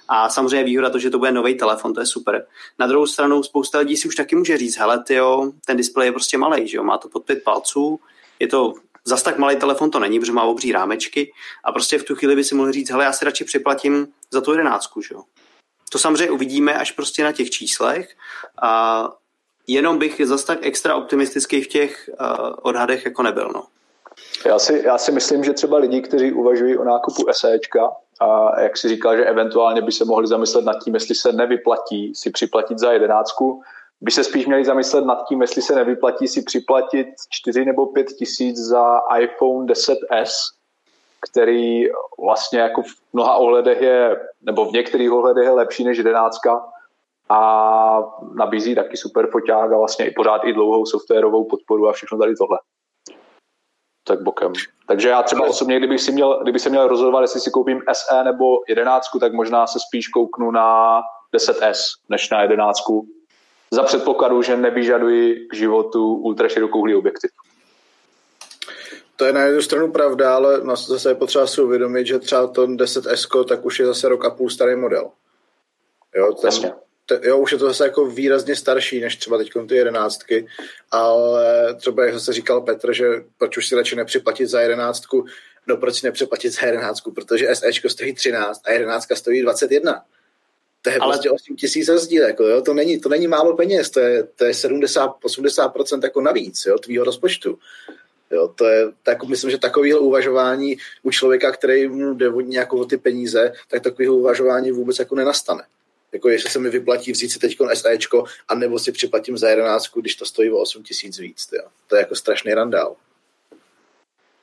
A 0.08 0.28
samozřejmě 0.28 0.64
výhoda 0.64 0.90
to, 0.90 0.98
že 0.98 1.10
to 1.10 1.18
bude 1.18 1.32
nový 1.32 1.54
telefon, 1.54 1.94
to 1.94 2.00
je 2.00 2.06
super. 2.06 2.46
Na 2.78 2.86
druhou 2.86 3.06
stranu 3.06 3.42
spousta 3.42 3.78
lidí 3.78 3.96
si 3.96 4.08
už 4.08 4.14
taky 4.14 4.36
může 4.36 4.58
říct, 4.58 4.76
hele, 4.76 5.02
tyjo, 5.02 5.52
ten 5.66 5.76
displej 5.76 6.08
je 6.08 6.12
prostě 6.12 6.38
malý, 6.38 6.68
že 6.68 6.76
jo, 6.76 6.84
má 6.84 6.98
to 6.98 7.08
pod 7.08 7.24
pět 7.24 7.44
palců, 7.44 8.00
je 8.40 8.46
to 8.46 8.74
Zas 9.08 9.22
tak 9.22 9.38
malý 9.38 9.56
telefon 9.56 9.90
to 9.90 9.98
není, 9.98 10.20
protože 10.20 10.32
má 10.32 10.42
obří 10.42 10.72
rámečky 10.72 11.32
a 11.64 11.72
prostě 11.72 11.98
v 11.98 12.04
tu 12.04 12.14
chvíli 12.14 12.36
by 12.36 12.44
si 12.44 12.54
mohl 12.54 12.72
říct, 12.72 12.90
hele, 12.90 13.04
já 13.04 13.12
si 13.12 13.24
radši 13.24 13.44
připlatím 13.44 14.06
za 14.30 14.40
tu 14.40 14.50
jedenáctku, 14.50 15.02
že 15.02 15.14
jo. 15.14 15.22
To 15.92 15.98
samozřejmě 15.98 16.30
uvidíme 16.30 16.78
až 16.78 16.90
prostě 16.90 17.24
na 17.24 17.32
těch 17.32 17.50
číslech 17.50 18.16
a 18.62 19.12
jenom 19.66 19.98
bych 19.98 20.20
zas 20.24 20.44
tak 20.44 20.58
extra 20.62 20.94
optimistický 20.94 21.62
v 21.62 21.68
těch 21.68 22.10
uh, 22.20 22.26
odhadech 22.62 23.04
jako 23.04 23.22
nebyl, 23.22 23.50
no. 23.54 23.64
Já 24.46 24.58
si, 24.58 24.82
já 24.84 24.98
si 24.98 25.12
myslím, 25.12 25.44
že 25.44 25.52
třeba 25.52 25.78
lidi, 25.78 26.00
kteří 26.00 26.32
uvažují 26.32 26.78
o 26.78 26.84
nákupu 26.84 27.26
SEčka, 27.32 27.90
a 28.20 28.60
jak 28.60 28.76
si 28.76 28.88
říkal, 28.88 29.16
že 29.16 29.24
eventuálně 29.24 29.82
by 29.82 29.92
se 29.92 30.04
mohli 30.04 30.26
zamyslet 30.26 30.64
nad 30.64 30.84
tím, 30.84 30.94
jestli 30.94 31.14
se 31.14 31.32
nevyplatí 31.32 32.14
si 32.14 32.30
připlatit 32.30 32.78
za 32.78 32.92
jedenáctku, 32.92 33.62
by 34.00 34.10
se 34.10 34.24
spíš 34.24 34.46
měli 34.46 34.64
zamyslet 34.64 35.04
nad 35.04 35.28
tím, 35.28 35.40
jestli 35.40 35.62
se 35.62 35.74
nevyplatí 35.74 36.28
si 36.28 36.42
připlatit 36.42 37.06
4 37.30 37.64
nebo 37.64 37.86
5 37.86 38.06
tisíc 38.06 38.56
za 38.56 39.00
iPhone 39.18 39.66
10s, 39.66 40.32
který 41.30 41.84
vlastně 42.24 42.58
jako 42.58 42.82
v 42.82 42.86
mnoha 43.12 43.34
ohledech 43.34 43.82
je, 43.82 44.20
nebo 44.42 44.64
v 44.64 44.72
některých 44.72 45.12
ohledech 45.12 45.44
je 45.44 45.50
lepší 45.50 45.84
než 45.84 45.98
11 45.98 46.38
a 47.28 48.02
nabízí 48.34 48.74
taky 48.74 48.96
super 48.96 49.30
foťák 49.30 49.72
a 49.72 49.78
vlastně 49.78 50.06
i 50.06 50.10
pořád 50.10 50.44
i 50.44 50.52
dlouhou 50.52 50.86
softwarovou 50.86 51.44
podporu 51.44 51.88
a 51.88 51.92
všechno 51.92 52.18
tady 52.18 52.34
tohle. 52.36 52.58
Tak 54.06 54.22
bokem. 54.22 54.52
Takže 54.86 55.08
já 55.08 55.22
třeba 55.22 55.46
osobně, 55.46 55.78
kdybych, 55.78 56.00
si 56.00 56.12
měl, 56.12 56.40
kdybych 56.42 56.62
se 56.62 56.70
měl 56.70 56.88
rozhodovat, 56.88 57.20
jestli 57.20 57.40
si 57.40 57.50
koupím 57.50 57.82
SE 57.92 58.24
nebo 58.24 58.60
11, 58.68 59.04
tak 59.20 59.32
možná 59.32 59.66
se 59.66 59.78
spíš 59.80 60.08
kouknu 60.08 60.50
na 60.50 61.00
10S 61.36 61.78
než 62.08 62.30
na 62.30 62.42
11, 62.42 62.80
za 63.70 63.82
předpokladu, 63.82 64.42
že 64.42 64.56
nevyžadují 64.56 65.48
k 65.48 65.54
životu 65.54 66.14
ultraširokouhlý 66.14 66.94
objektiv. 66.94 67.30
To 69.16 69.24
je 69.24 69.32
na 69.32 69.42
jednu 69.42 69.62
stranu 69.62 69.92
pravda, 69.92 70.34
ale 70.34 70.62
zase 70.76 71.10
je 71.10 71.14
potřeba 71.14 71.46
si 71.46 71.60
uvědomit, 71.60 72.06
že 72.06 72.18
třeba 72.18 72.46
ten 72.46 72.76
10S 72.76 73.44
tak 73.44 73.64
už 73.64 73.78
je 73.78 73.86
zase 73.86 74.08
rok 74.08 74.24
a 74.24 74.30
půl 74.30 74.50
starý 74.50 74.76
model. 74.76 75.10
Jo, 76.16 76.32
ten, 76.32 76.72
t, 77.06 77.20
jo, 77.22 77.38
už 77.38 77.52
je 77.52 77.58
to 77.58 77.66
zase 77.66 77.84
jako 77.84 78.06
výrazně 78.06 78.56
starší 78.56 79.00
než 79.00 79.16
třeba 79.16 79.38
teď 79.38 79.50
ty 79.68 79.76
jedenáctky, 79.76 80.46
ale 80.90 81.74
třeba 81.74 82.04
jak 82.04 82.14
zase 82.14 82.32
říkal 82.32 82.60
Petr, 82.60 82.92
že 82.92 83.06
proč 83.38 83.56
už 83.56 83.68
si 83.68 83.74
radši 83.74 83.96
nepřiplatit 83.96 84.48
za 84.48 84.60
jedenáctku, 84.60 85.24
no 85.66 85.76
proč 85.76 85.94
si 85.94 86.06
nepřiplatit 86.06 86.52
za 86.52 86.66
jedenáctku, 86.66 87.12
protože 87.12 87.54
SEčko 87.54 87.88
stojí 87.88 88.14
13 88.14 88.60
a 88.66 88.70
jedenáctka 88.70 89.16
stojí 89.16 89.42
21. 89.42 90.04
To 90.84 90.90
je 90.90 90.98
ale... 90.98 91.12
prostě 91.12 91.30
8 91.30 91.56
tisíc 91.56 91.88
rozdíl, 91.88 92.22
jako, 92.22 92.44
jo? 92.44 92.62
To, 92.62 92.74
není, 92.74 93.00
to 93.00 93.08
není 93.08 93.26
málo 93.26 93.56
peněz, 93.56 93.90
to 93.90 94.00
je, 94.00 94.22
to 94.22 94.44
je 94.44 94.52
70-80% 94.52 96.04
jako 96.04 96.20
navíc 96.20 96.66
jo, 96.66 96.78
tvýho 96.78 97.04
rozpočtu. 97.04 97.58
Jo, 98.30 98.48
to 98.54 98.66
je, 98.66 98.92
tak 99.02 99.24
myslím, 99.24 99.50
že 99.50 99.58
takového 99.58 100.00
uvažování 100.00 100.76
u 101.02 101.10
člověka, 101.10 101.52
který 101.52 101.88
mu 101.88 102.14
jde 102.14 102.30
nějakou 102.42 102.78
o 102.78 102.84
ty 102.84 102.96
peníze, 102.96 103.52
tak 103.68 103.82
takového 103.82 104.16
uvažování 104.16 104.70
vůbec 104.70 104.98
jako 104.98 105.14
nenastane. 105.14 105.62
Jako 106.12 106.28
jestli 106.28 106.50
se 106.50 106.58
mi 106.58 106.70
vyplatí 106.70 107.12
vzít 107.12 107.28
si 107.28 107.38
teď 107.38 107.56
SEčko, 107.74 108.24
anebo 108.48 108.78
si 108.78 108.92
připlatím 108.92 109.38
za 109.38 109.48
11, 109.48 109.86
když 109.94 110.14
to 110.16 110.26
stojí 110.26 110.50
o 110.50 110.58
8 110.58 110.82
tisíc 110.82 111.18
víc. 111.18 111.48
Jo. 111.52 111.64
To 111.86 111.96
je 111.96 112.00
jako 112.00 112.14
strašný 112.14 112.54
randál. 112.54 112.96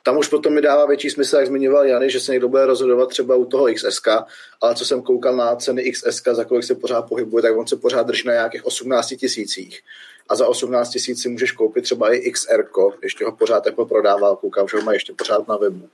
Tam 0.02 0.18
už 0.18 0.28
potom 0.28 0.54
mi 0.54 0.60
dává 0.60 0.86
větší 0.86 1.10
smysl, 1.10 1.36
jak 1.36 1.46
zmiňoval 1.46 1.86
Jany, 1.86 2.10
že 2.10 2.20
se 2.20 2.32
někdo 2.32 2.48
bude 2.48 2.66
rozhodovat 2.66 3.08
třeba 3.08 3.36
u 3.36 3.44
toho 3.44 3.66
XSK, 3.74 4.08
ale 4.60 4.74
co 4.74 4.84
jsem 4.84 5.02
koukal 5.02 5.36
na 5.36 5.56
ceny 5.56 5.92
XSK, 5.92 6.28
za 6.28 6.44
kolik 6.44 6.64
se 6.64 6.74
pořád 6.74 7.02
pohybuje, 7.02 7.42
tak 7.42 7.56
on 7.56 7.66
se 7.66 7.76
pořád 7.76 8.06
drží 8.06 8.28
na 8.28 8.32
nějakých 8.32 8.66
18 8.66 9.06
tisících. 9.06 9.80
A 10.28 10.36
za 10.36 10.46
18 10.46 10.90
tisíc 10.90 11.22
si 11.22 11.28
můžeš 11.28 11.52
koupit 11.52 11.82
třeba 11.82 12.14
i 12.14 12.30
XR, 12.30 12.64
ještě 13.02 13.24
ho 13.24 13.32
pořád 13.32 13.66
jako 13.66 13.86
prodával, 13.86 14.36
koukám, 14.36 14.68
že 14.68 14.76
ho 14.76 14.82
má 14.82 14.92
ještě 14.92 15.12
pořád 15.12 15.48
na 15.48 15.56
webu. 15.56 15.88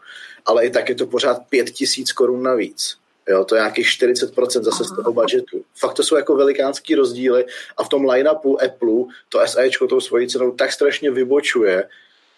Ale 0.45 0.67
i 0.67 0.71
tak 0.71 0.89
je 0.89 0.95
to 0.95 1.07
pořád 1.07 1.39
5 1.49 1.71
tisíc 1.71 2.13
korun 2.13 2.43
navíc. 2.43 2.97
Jo, 3.29 3.45
to 3.45 3.55
je 3.55 3.61
nějakých 3.61 3.87
40% 3.87 4.63
zase 4.63 4.85
z 4.85 4.89
toho 4.89 5.13
budgetu. 5.13 5.65
Fakt 5.75 5.95
to 5.95 6.03
jsou 6.03 6.17
jako 6.17 6.37
velikánský 6.37 6.95
rozdíly 6.95 7.47
a 7.77 7.85
v 7.85 7.89
tom 7.89 8.05
line-upu 8.05 8.63
Apple 8.63 9.05
to 9.29 9.41
SEčko 9.47 9.87
tou 9.87 10.01
svojí 10.01 10.29
cenou 10.29 10.53
tak 10.53 10.73
strašně 10.73 11.11
vybočuje, 11.11 11.89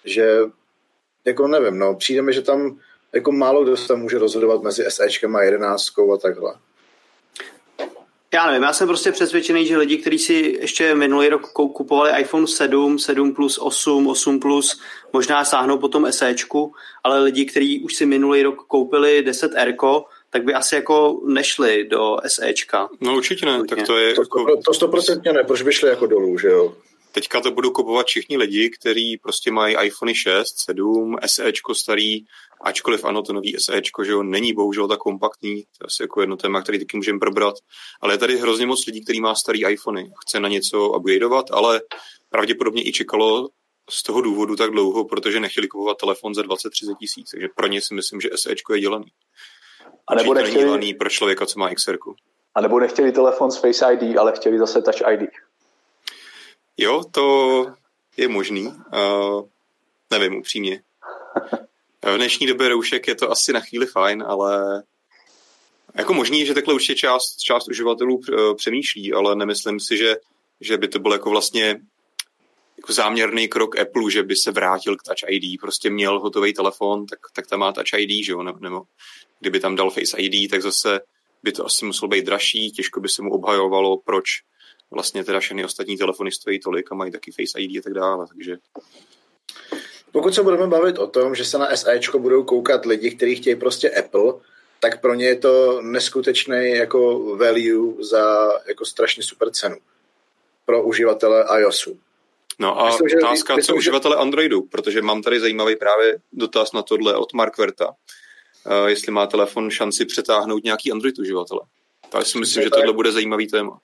že 0.04 0.38
jako 1.24 1.46
nevím, 1.46 1.78
no, 1.78 1.94
přijde 1.94 2.22
mi, 2.22 2.32
že 2.32 2.42
tam 2.42 2.78
jako 3.12 3.32
málo 3.32 3.64
kdo 3.64 3.76
se 3.76 3.88
tam 3.88 4.00
může 4.00 4.18
rozhodovat 4.18 4.62
mezi 4.62 4.84
SEčkem 4.88 5.36
a 5.36 5.42
11 5.42 5.98
a 6.14 6.16
takhle. 6.16 6.54
Já 8.34 8.46
nevím, 8.46 8.62
já 8.62 8.72
jsem 8.72 8.88
prostě 8.88 9.12
přesvědčený, 9.12 9.66
že 9.66 9.76
lidi, 9.76 9.98
kteří 9.98 10.18
si 10.18 10.58
ještě 10.60 10.94
minulý 10.94 11.28
rok 11.28 11.52
kupovali 11.52 12.20
iPhone 12.20 12.46
7, 12.46 12.98
7 12.98 13.34
plus, 13.34 13.58
8, 13.58 14.06
8 14.06 14.40
plus, 14.40 14.80
možná 15.12 15.44
sáhnou 15.44 15.78
potom 15.78 16.12
SEčku, 16.12 16.74
ale 17.04 17.22
lidi, 17.22 17.44
kteří 17.44 17.84
už 17.84 17.94
si 17.94 18.06
minulý 18.06 18.42
rok 18.42 18.66
koupili 18.66 19.22
10 19.22 19.52
R, 19.54 19.74
tak 20.30 20.44
by 20.44 20.54
asi 20.54 20.74
jako 20.74 21.20
nešli 21.26 21.84
do 21.84 22.16
SEčka. 22.26 22.88
No 23.00 23.16
určitě 23.16 23.46
ne, 23.46 23.64
tak 23.64 23.86
to 23.86 23.98
je... 23.98 24.14
To, 24.14 24.22
jako... 24.22 24.56
to 24.64 24.74
stoprocentně 24.74 25.32
ne, 25.32 25.44
proč 25.44 25.62
by 25.62 25.72
šli 25.72 25.88
jako 25.88 26.06
dolů, 26.06 26.38
že 26.38 26.48
jo? 26.48 26.74
Teďka 27.12 27.40
to 27.40 27.50
budou 27.50 27.70
kupovat 27.70 28.06
všichni 28.06 28.36
lidi, 28.36 28.70
kteří 28.70 29.18
prostě 29.22 29.50
mají 29.50 29.76
iPhone 29.82 30.14
6, 30.14 30.60
7, 30.64 31.16
SEčko 31.26 31.74
starý, 31.74 32.24
ačkoliv 32.60 33.04
ano, 33.04 33.22
to 33.22 33.32
nový 33.32 33.56
SEčko, 33.58 34.04
že 34.04 34.12
jo, 34.12 34.22
není 34.22 34.52
bohužel 34.52 34.88
tak 34.88 34.98
kompaktní, 34.98 35.62
to 35.62 35.84
je 35.84 35.86
asi 35.86 36.02
jako 36.02 36.20
jedno 36.20 36.36
téma, 36.36 36.62
který 36.62 36.78
taky 36.78 36.96
můžeme 36.96 37.18
probrat, 37.18 37.54
ale 38.00 38.14
je 38.14 38.18
tady 38.18 38.38
hrozně 38.38 38.66
moc 38.66 38.86
lidí, 38.86 39.04
kteří 39.04 39.20
má 39.20 39.34
starý 39.34 39.66
iPhony, 39.66 40.10
chce 40.26 40.40
na 40.40 40.48
něco 40.48 40.88
upgradeovat, 40.88 41.50
ale 41.50 41.80
pravděpodobně 42.30 42.88
i 42.88 42.92
čekalo 42.92 43.48
z 43.90 44.02
toho 44.02 44.20
důvodu 44.20 44.56
tak 44.56 44.70
dlouho, 44.70 45.04
protože 45.04 45.40
nechtěli 45.40 45.68
kupovat 45.68 45.96
telefon 45.96 46.34
za 46.34 46.42
20-30 46.42 46.96
tisíc, 47.00 47.30
takže 47.30 47.48
pro 47.56 47.66
ně 47.66 47.80
si 47.80 47.94
myslím, 47.94 48.20
že 48.20 48.28
SEčko 48.34 48.74
je 48.74 48.80
dělaný. 48.80 49.06
A 50.08 50.14
nebo 50.14 50.34
nechtěli... 50.34 50.94
pro 50.94 51.10
člověka, 51.10 51.46
co 51.46 51.58
má 51.58 51.74
XR. 51.74 51.96
A 52.54 52.60
nebo 52.60 52.80
nechtěli 52.80 53.12
telefon 53.12 53.50
s 53.50 53.56
Face 53.56 53.92
ID, 53.92 54.18
ale 54.18 54.32
chtěli 54.32 54.58
zase 54.58 54.82
Touch 54.82 55.12
ID. 55.12 55.30
Jo, 56.76 57.02
to 57.10 57.66
je 58.16 58.28
možný. 58.28 58.66
Uh, 58.66 59.42
nevím, 60.10 60.36
upřímně. 60.36 60.82
V 62.02 62.16
dnešní 62.16 62.46
době 62.46 62.68
roušek 62.68 63.08
je 63.08 63.14
to 63.14 63.30
asi 63.30 63.52
na 63.52 63.60
chvíli 63.60 63.86
fajn, 63.86 64.24
ale 64.26 64.82
jako 65.94 66.14
možný, 66.14 66.46
že 66.46 66.54
takhle 66.54 66.74
určitě 66.74 66.94
část, 66.94 67.36
část 67.36 67.68
uživatelů 67.68 68.16
uh, 68.16 68.56
přemýšlí, 68.56 69.12
ale 69.12 69.36
nemyslím 69.36 69.80
si, 69.80 69.96
že, 69.96 70.16
že 70.60 70.78
by 70.78 70.88
to 70.88 70.98
bylo 70.98 71.14
jako 71.14 71.30
vlastně 71.30 71.80
jako 72.76 72.92
záměrný 72.92 73.48
krok 73.48 73.78
Apple, 73.78 74.10
že 74.10 74.22
by 74.22 74.36
se 74.36 74.50
vrátil 74.50 74.96
k 74.96 75.02
Touch 75.02 75.30
ID, 75.30 75.60
prostě 75.60 75.90
měl 75.90 76.20
hotový 76.20 76.54
telefon, 76.54 77.06
tak, 77.06 77.18
tak 77.32 77.46
tam 77.46 77.60
má 77.60 77.72
Touch 77.72 77.92
ID, 77.98 78.24
že 78.24 78.32
jo, 78.32 78.42
nebo, 78.42 78.58
nebo 78.58 78.82
kdyby 79.40 79.60
tam 79.60 79.76
dal 79.76 79.90
Face 79.90 80.16
ID, 80.16 80.50
tak 80.50 80.62
zase 80.62 81.00
by 81.42 81.52
to 81.52 81.66
asi 81.66 81.84
muselo 81.84 82.08
být 82.08 82.26
dražší, 82.26 82.70
těžko 82.70 83.00
by 83.00 83.08
se 83.08 83.22
mu 83.22 83.32
obhajovalo, 83.32 83.96
proč 83.96 84.24
vlastně 84.90 85.24
teda 85.24 85.40
všechny 85.40 85.64
ostatní 85.64 85.96
telefony 85.96 86.32
stojí 86.32 86.60
tolik 86.60 86.92
a 86.92 86.94
mají 86.94 87.12
taky 87.12 87.32
Face 87.32 87.60
ID 87.60 87.78
a 87.78 87.82
tak 87.82 87.92
dále, 87.92 88.26
takže... 88.26 88.56
Pokud 90.12 90.34
se 90.34 90.42
budeme 90.42 90.66
bavit 90.66 90.98
o 90.98 91.06
tom, 91.06 91.34
že 91.34 91.44
se 91.44 91.58
na 91.58 91.76
SEčko 91.76 92.18
budou 92.18 92.44
koukat 92.44 92.86
lidi, 92.86 93.10
kteří 93.10 93.36
chtějí 93.36 93.56
prostě 93.56 93.90
Apple, 93.90 94.32
tak 94.80 95.00
pro 95.00 95.14
ně 95.14 95.26
je 95.26 95.36
to 95.36 95.82
neskutečný 95.82 96.70
jako 96.70 97.18
value 97.36 98.04
za 98.04 98.50
jako 98.68 98.84
strašně 98.84 99.22
super 99.22 99.50
cenu 99.50 99.76
pro 100.64 100.82
uživatele 100.82 101.44
iOSu. 101.60 101.98
No 102.58 102.80
a 102.80 102.86
myslím, 102.86 103.08
že, 103.08 103.16
otázka, 103.16 103.56
myslím, 103.56 103.66
co 103.66 103.72
že... 103.72 103.78
uživatele 103.78 104.16
Androidu, 104.16 104.62
protože 104.62 105.02
mám 105.02 105.22
tady 105.22 105.40
zajímavý 105.40 105.76
právě 105.76 106.18
dotaz 106.32 106.72
na 106.72 106.82
tohle 106.82 107.16
od 107.16 107.32
Markverta. 107.32 107.86
Uh, 107.88 108.86
jestli 108.86 109.12
má 109.12 109.26
telefon 109.26 109.70
šanci 109.70 110.04
přetáhnout 110.04 110.64
nějaký 110.64 110.92
Android 110.92 111.18
uživatele. 111.18 111.60
Tak 112.08 112.26
si 112.26 112.38
myslím, 112.38 112.62
že 112.62 112.70
tohle 112.70 112.92
bude 112.92 113.12
zajímavý 113.12 113.46
téma. 113.46 113.80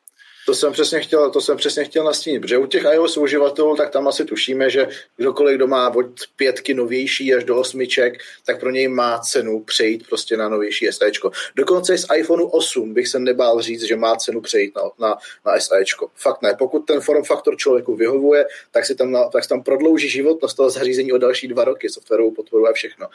To 0.46 0.54
jsem 0.54 0.72
přesně 0.72 1.00
chtěl, 1.00 1.30
to 1.30 1.40
jsem 1.40 1.56
přesně 1.56 1.84
chtěl 1.84 2.04
nastínit, 2.04 2.40
protože 2.40 2.58
u 2.58 2.66
těch 2.66 2.84
iOS 2.84 3.16
uživatelů, 3.16 3.76
tak 3.76 3.90
tam 3.90 4.08
asi 4.08 4.24
tušíme, 4.24 4.70
že 4.70 4.88
kdokoliv, 5.16 5.56
kdo 5.56 5.66
má 5.66 5.94
od 5.94 6.06
pětky 6.36 6.74
novější 6.74 7.34
až 7.34 7.44
do 7.44 7.56
osmiček, 7.56 8.18
tak 8.44 8.60
pro 8.60 8.70
něj 8.70 8.88
má 8.88 9.18
cenu 9.18 9.60
přejít 9.60 10.06
prostě 10.08 10.36
na 10.36 10.48
novější 10.48 10.86
SEčko. 10.90 11.30
Dokonce 11.56 11.98
z 11.98 12.06
iPhoneu 12.16 12.46
8 12.46 12.94
bych 12.94 13.08
se 13.08 13.18
nebál 13.18 13.62
říct, 13.62 13.82
že 13.82 13.96
má 13.96 14.16
cenu 14.16 14.40
přejít 14.40 14.74
na, 14.76 14.82
na, 14.98 15.16
na 15.46 15.60
SEčko. 15.60 16.10
Fakt 16.14 16.42
ne. 16.42 16.54
Pokud 16.58 16.80
ten 16.80 17.00
form 17.00 17.24
faktor 17.24 17.56
člověku 17.56 17.96
vyhovuje, 17.96 18.46
tak 18.70 18.86
si 18.86 18.94
tam, 18.94 19.12
na, 19.12 19.28
tak 19.28 19.42
si 19.42 19.48
tam 19.48 19.62
prodlouží 19.62 20.08
životnost 20.08 20.56
toho 20.56 20.70
zařízení 20.70 21.12
o 21.12 21.18
další 21.18 21.48
dva 21.48 21.64
roky, 21.64 21.88
softwarovou 21.88 22.30
podporu 22.30 22.68
a 22.68 22.72
všechno. 22.72 23.06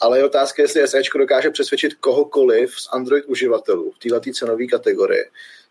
Ale 0.00 0.18
je 0.18 0.24
otázka, 0.24 0.62
jestli 0.62 0.88
SEčko 0.88 1.18
dokáže 1.18 1.50
přesvědčit 1.50 1.94
kohokoliv 1.94 2.70
z 2.80 2.88
Android 2.92 3.24
uživatelů 3.24 3.92
v 3.92 3.98
této 3.98 4.32
cenové 4.32 4.66
kategorii, 4.66 5.24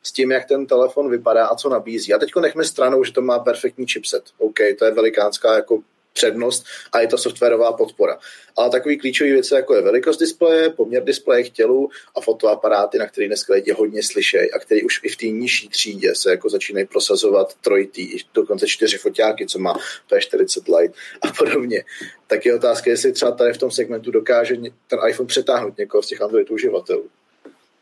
s 0.04 0.12
tím, 0.12 0.32
jak 0.32 0.46
ten 0.46 0.66
telefon 0.66 1.10
vypadá 1.10 1.48
a 1.48 1.56
co 1.56 1.70
nabízí. 1.70 2.14
A 2.14 2.18
teď 2.18 2.30
nechme 2.42 2.64
stranou, 2.64 3.04
že 3.04 3.14
to 3.14 3.22
má 3.22 3.40
perfektní 3.40 3.86
chipset. 3.88 4.24
OK, 4.38 4.58
to 4.80 4.86
je 4.86 4.92
velikánská 4.92 5.56
jako 5.56 5.80
přednost 6.18 6.66
a 6.92 7.00
je 7.00 7.08
to 7.08 7.18
softwarová 7.18 7.74
podpora. 7.74 8.18
Ale 8.56 8.70
takový 8.70 8.98
klíčové 8.98 9.30
věci, 9.30 9.54
jako 9.54 9.76
je 9.76 9.82
velikost 9.82 10.18
displeje, 10.18 10.70
poměr 10.70 11.04
displeje 11.04 11.44
k 11.44 11.50
tělu 11.50 11.90
a 12.16 12.22
fotoaparáty, 12.22 12.98
na 12.98 13.08
který 13.08 13.28
dneska 13.28 13.54
lidi 13.54 13.72
hodně 13.72 14.04
slyšejí 14.04 14.52
a 14.52 14.60
který 14.60 14.84
už 14.84 15.00
i 15.04 15.10
v 15.10 15.16
té 15.16 15.26
nižší 15.26 15.70
třídě 15.70 16.16
se 16.16 16.32
jako 16.32 16.50
začínají 16.50 16.86
prosazovat 16.86 17.54
trojitý, 17.54 18.18
dokonce 18.34 18.68
čtyři 18.68 18.98
foťáky, 18.98 19.48
co 19.48 19.60
má 19.60 19.78
P40 20.10 20.78
Lite 20.78 20.94
a 21.22 21.28
podobně. 21.38 21.84
Tak 22.28 22.46
je 22.46 22.56
otázka, 22.56 22.90
jestli 22.90 23.12
třeba 23.12 23.32
tady 23.32 23.54
v 23.54 23.58
tom 23.58 23.72
segmentu 23.72 24.12
dokáže 24.12 24.56
ten 24.88 25.00
iPhone 25.10 25.28
přetáhnout 25.28 25.78
někoho 25.78 26.02
z 26.02 26.08
těch 26.08 26.22
Android 26.22 26.52
uživatelů. 26.52 27.10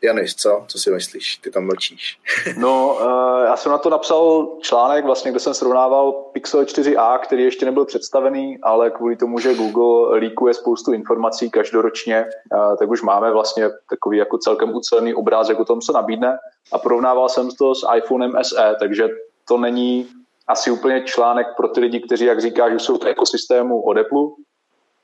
Janis, 0.06 0.34
co? 0.34 0.64
Co 0.66 0.78
si 0.78 0.90
myslíš? 0.90 1.36
Ty 1.36 1.50
tam 1.50 1.64
mlčíš. 1.64 2.18
no, 2.58 2.94
uh, 2.94 3.44
já 3.44 3.56
jsem 3.56 3.72
na 3.72 3.78
to 3.78 3.90
napsal 3.90 4.48
článek, 4.60 5.04
vlastně, 5.04 5.30
kde 5.30 5.40
jsem 5.40 5.54
srovnával 5.54 6.12
Pixel 6.12 6.64
4a, 6.64 7.18
který 7.18 7.44
ještě 7.44 7.66
nebyl 7.66 7.84
představený, 7.84 8.58
ale 8.62 8.90
kvůli 8.90 9.16
tomu, 9.16 9.38
že 9.38 9.54
Google 9.54 10.18
líkuje 10.18 10.54
spoustu 10.54 10.92
informací 10.92 11.50
každoročně, 11.50 12.24
uh, 12.52 12.76
tak 12.76 12.90
už 12.90 13.02
máme 13.02 13.32
vlastně 13.32 13.70
takový 13.90 14.18
jako 14.18 14.38
celkem 14.38 14.74
ucelený 14.74 15.14
obrázek 15.14 15.60
o 15.60 15.64
tom, 15.64 15.80
co 15.80 15.92
nabídne. 15.92 16.38
A 16.72 16.78
porovnával 16.78 17.28
jsem 17.28 17.50
to 17.50 17.74
s 17.74 17.86
iPhonem 17.96 18.32
SE, 18.42 18.76
takže 18.78 19.08
to 19.48 19.58
není 19.58 20.08
asi 20.48 20.70
úplně 20.70 21.02
článek 21.04 21.46
pro 21.56 21.68
ty 21.68 21.80
lidi, 21.80 22.00
kteří, 22.00 22.24
jak 22.24 22.40
říkáš, 22.40 22.82
jsou 22.82 22.98
v 22.98 23.06
ekosystému 23.06 23.82
od 23.82 23.98
Apple, 23.98 24.26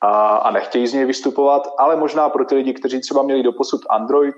a, 0.02 0.36
a 0.36 0.50
nechtějí 0.50 0.86
z 0.86 0.92
něj 0.92 1.04
vystupovat, 1.04 1.68
ale 1.78 1.96
možná 1.96 2.28
pro 2.28 2.44
ty 2.44 2.54
lidi, 2.54 2.72
kteří 2.74 3.00
třeba 3.00 3.22
měli 3.22 3.42
doposud 3.42 3.80
Android, 3.90 4.34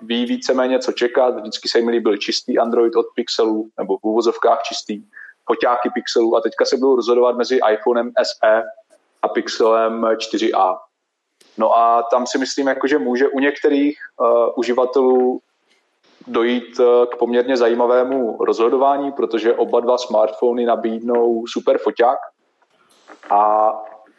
ví 0.00 0.26
víceméně, 0.26 0.78
co 0.78 0.92
čekat. 0.92 1.36
Vždycky 1.36 1.68
se 1.68 1.80
mi 1.80 1.90
líbil 1.90 2.16
čistý 2.16 2.58
Android 2.58 2.96
od 2.96 3.06
Pixelu, 3.14 3.68
nebo 3.78 3.98
v 3.98 4.04
úvozovkách 4.04 4.62
čistý 4.62 5.02
foťáky 5.46 5.90
Pixelu 5.94 6.36
a 6.36 6.40
teďka 6.40 6.64
se 6.64 6.76
budou 6.76 6.96
rozhodovat 6.96 7.36
mezi 7.36 7.60
iPhonem 7.72 8.12
SE 8.22 8.62
a 9.22 9.28
Pixelem 9.28 10.02
4a. 10.02 10.78
No 11.58 11.76
a 11.76 12.02
tam 12.02 12.26
si 12.26 12.38
myslím, 12.38 12.66
jako, 12.66 12.86
že 12.86 12.98
může 12.98 13.28
u 13.28 13.40
některých 13.40 13.98
uh, 14.20 14.26
uživatelů 14.56 15.40
dojít 16.26 16.80
uh, 16.80 16.86
k 17.06 17.16
poměrně 17.16 17.56
zajímavému 17.56 18.44
rozhodování, 18.44 19.12
protože 19.12 19.54
oba 19.54 19.80
dva 19.80 19.98
smartfony 19.98 20.66
nabídnou 20.66 21.46
super 21.46 21.78
foťák 21.78 22.18
a 23.30 23.72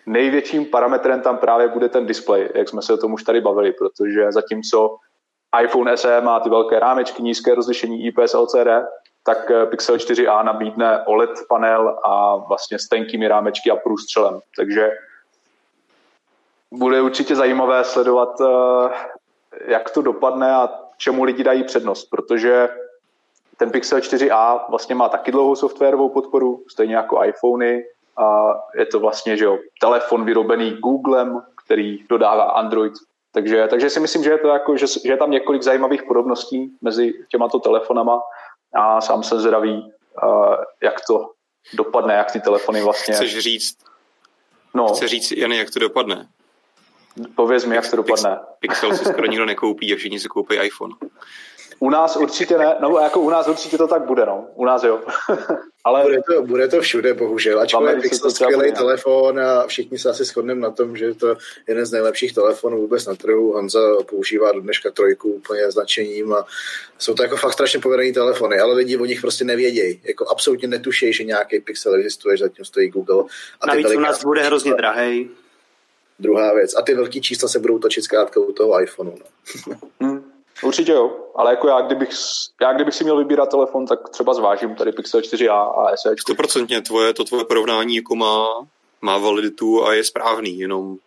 největším 0.05 0.65
parametrem 0.65 1.21
tam 1.21 1.37
právě 1.37 1.67
bude 1.67 1.89
ten 1.89 2.05
display, 2.05 2.49
jak 2.55 2.69
jsme 2.69 2.81
se 2.81 2.93
o 2.93 2.97
tom 2.97 3.13
už 3.13 3.23
tady 3.23 3.41
bavili, 3.41 3.71
protože 3.71 4.31
zatímco 4.31 4.97
iPhone 5.59 5.97
SE 5.97 6.21
má 6.21 6.39
ty 6.39 6.49
velké 6.49 6.79
rámečky, 6.79 7.23
nízké 7.23 7.55
rozlišení 7.55 8.05
IPS 8.05 8.33
LCD, 8.33 8.67
tak 9.23 9.51
eh, 9.51 9.65
Pixel 9.65 9.95
4a 9.95 10.43
nabídne 10.43 11.03
OLED 11.05 11.29
panel 11.49 11.99
a 12.05 12.35
vlastně 12.35 12.79
s 12.79 12.87
tenkými 12.87 13.27
rámečky 13.27 13.71
a 13.71 13.75
průstřelem. 13.75 14.39
Takže 14.57 14.91
bude 16.71 17.01
určitě 17.01 17.35
zajímavé 17.35 17.83
sledovat, 17.83 18.41
eh, 18.41 18.89
jak 19.67 19.89
to 19.89 20.01
dopadne 20.01 20.55
a 20.55 20.69
čemu 20.97 21.23
lidi 21.23 21.43
dají 21.43 21.63
přednost, 21.63 22.05
protože 22.05 22.69
ten 23.57 23.71
Pixel 23.71 23.99
4a 23.99 24.65
vlastně 24.69 24.95
má 24.95 25.09
taky 25.09 25.31
dlouhou 25.31 25.55
softwarovou 25.55 26.09
podporu, 26.09 26.63
stejně 26.69 26.95
jako 26.95 27.23
iPhony 27.23 27.85
a 28.17 28.53
je 28.75 28.85
to 28.85 28.99
vlastně 28.99 29.37
že 29.37 29.45
jo, 29.45 29.57
telefon 29.81 30.25
vyrobený 30.25 30.71
Googlem, 30.71 31.41
který 31.65 32.03
dodává 32.09 32.43
Android. 32.43 32.93
Takže, 33.31 33.67
takže 33.69 33.89
si 33.89 33.99
myslím, 33.99 34.23
že 34.23 34.29
je, 34.29 34.37
to 34.37 34.47
jako, 34.47 34.77
že, 34.77 34.87
že 34.87 35.11
je 35.11 35.17
tam 35.17 35.31
několik 35.31 35.61
zajímavých 35.61 36.03
podobností 36.03 36.71
mezi 36.81 37.13
těmato 37.29 37.59
telefonama 37.59 38.21
a 38.73 39.01
sám 39.01 39.23
jsem 39.23 39.39
zvědavý, 39.39 39.93
uh, 40.23 40.55
jak 40.83 41.05
to 41.07 41.29
dopadne, 41.73 42.13
jak 42.13 42.31
ty 42.31 42.39
telefony 42.39 42.81
vlastně... 42.81 43.13
Chceš 43.13 43.39
říct, 43.39 43.77
no. 44.73 44.87
Chci 44.87 45.07
říct, 45.07 45.31
Jany, 45.31 45.57
jak 45.57 45.69
to 45.69 45.79
dopadne? 45.79 46.27
Pověz 47.35 47.65
mi, 47.65 47.75
jak 47.75 47.89
to 47.89 47.95
dopadne. 47.95 48.39
Pixel 48.59 48.97
si 48.97 49.05
skoro 49.05 49.25
nikdo 49.27 49.45
nekoupí 49.45 49.93
a 49.93 49.95
všichni 49.95 50.19
si 50.19 50.27
koupí 50.27 50.55
iPhone. 50.55 50.93
U 51.81 51.89
nás 51.89 52.15
určitě 52.15 52.57
ne, 52.57 52.75
no 52.81 52.99
jako 52.99 53.19
u 53.19 53.29
nás 53.29 53.47
určitě 53.47 53.77
to 53.77 53.87
tak 53.87 54.01
bude, 54.01 54.25
no. 54.25 54.47
U 54.55 54.65
nás 54.65 54.83
jo. 54.83 55.01
Ale... 55.83 56.03
Bude, 56.03 56.21
to, 56.21 56.41
bude 56.41 56.67
to 56.67 56.81
všude, 56.81 57.13
bohužel. 57.13 57.59
Ačkoliv 57.59 57.95
je 57.95 58.01
Pixel 58.01 58.31
skvělý 58.31 58.71
telefon 58.71 59.39
a 59.39 59.67
všichni 59.67 59.99
se 59.99 60.09
asi 60.09 60.23
shodneme 60.23 60.61
na 60.61 60.71
tom, 60.71 60.97
že 60.97 61.05
je 61.05 61.15
to 61.15 61.35
jeden 61.67 61.85
z 61.85 61.91
nejlepších 61.91 62.33
telefonů 62.33 62.77
vůbec 62.77 63.05
na 63.05 63.15
trhu. 63.15 63.53
Honza 63.53 63.79
používá 64.09 64.51
do 64.51 64.61
dneška 64.61 64.91
trojku 64.91 65.29
úplně 65.29 65.71
značením 65.71 66.33
a 66.33 66.45
jsou 66.97 67.13
to 67.13 67.23
jako 67.23 67.37
fakt 67.37 67.53
strašně 67.53 67.79
povedený 67.79 68.13
telefony, 68.13 68.59
ale 68.59 68.73
lidi 68.73 68.97
o 68.97 69.05
nich 69.05 69.21
prostě 69.21 69.43
nevědějí. 69.43 70.01
Jako 70.03 70.25
absolutně 70.29 70.67
netušejí, 70.67 71.13
že 71.13 71.23
nějaký 71.23 71.59
Pixel 71.59 71.95
existuje, 71.95 72.37
že 72.37 72.43
zatím 72.43 72.65
stojí 72.65 72.89
Google. 72.89 73.23
A 73.61 73.67
Navíc 73.67 73.91
u 73.95 73.99
nás 73.99 74.23
bude 74.23 74.43
hrozně 74.43 74.73
drahý. 74.73 75.29
Druhá 76.19 76.53
věc. 76.53 76.75
A 76.77 76.81
ty 76.81 76.93
velký 76.93 77.21
čísla 77.21 77.49
se 77.49 77.59
budou 77.59 77.79
točit 77.79 78.03
zkrátka 78.03 78.39
u 78.39 78.51
toho 78.53 78.81
iPhoneu. 78.81 79.15
No. 79.99 80.20
Určitě 80.63 80.91
jo, 80.91 81.11
ale 81.35 81.51
jako 81.51 81.67
já 81.67 81.81
kdybych, 81.81 82.09
já 82.61 82.73
kdybych 82.73 82.95
si 82.95 83.03
měl 83.03 83.17
vybírat 83.17 83.49
telefon, 83.49 83.85
tak 83.85 84.09
třeba 84.09 84.33
zvážím 84.33 84.75
tady 84.75 84.91
Pixel 84.91 85.21
4a 85.21 85.53
a 85.53 85.97
SE. 85.97 86.09
100% 86.09 86.81
tvoje, 86.81 87.13
to 87.13 87.23
tvoje 87.23 87.45
porovnání 87.45 87.95
jako 87.95 88.15
má, 88.15 88.45
má 89.01 89.17
validitu 89.17 89.85
a 89.85 89.93
je 89.93 90.03
správný, 90.03 90.59
jenom 90.59 90.97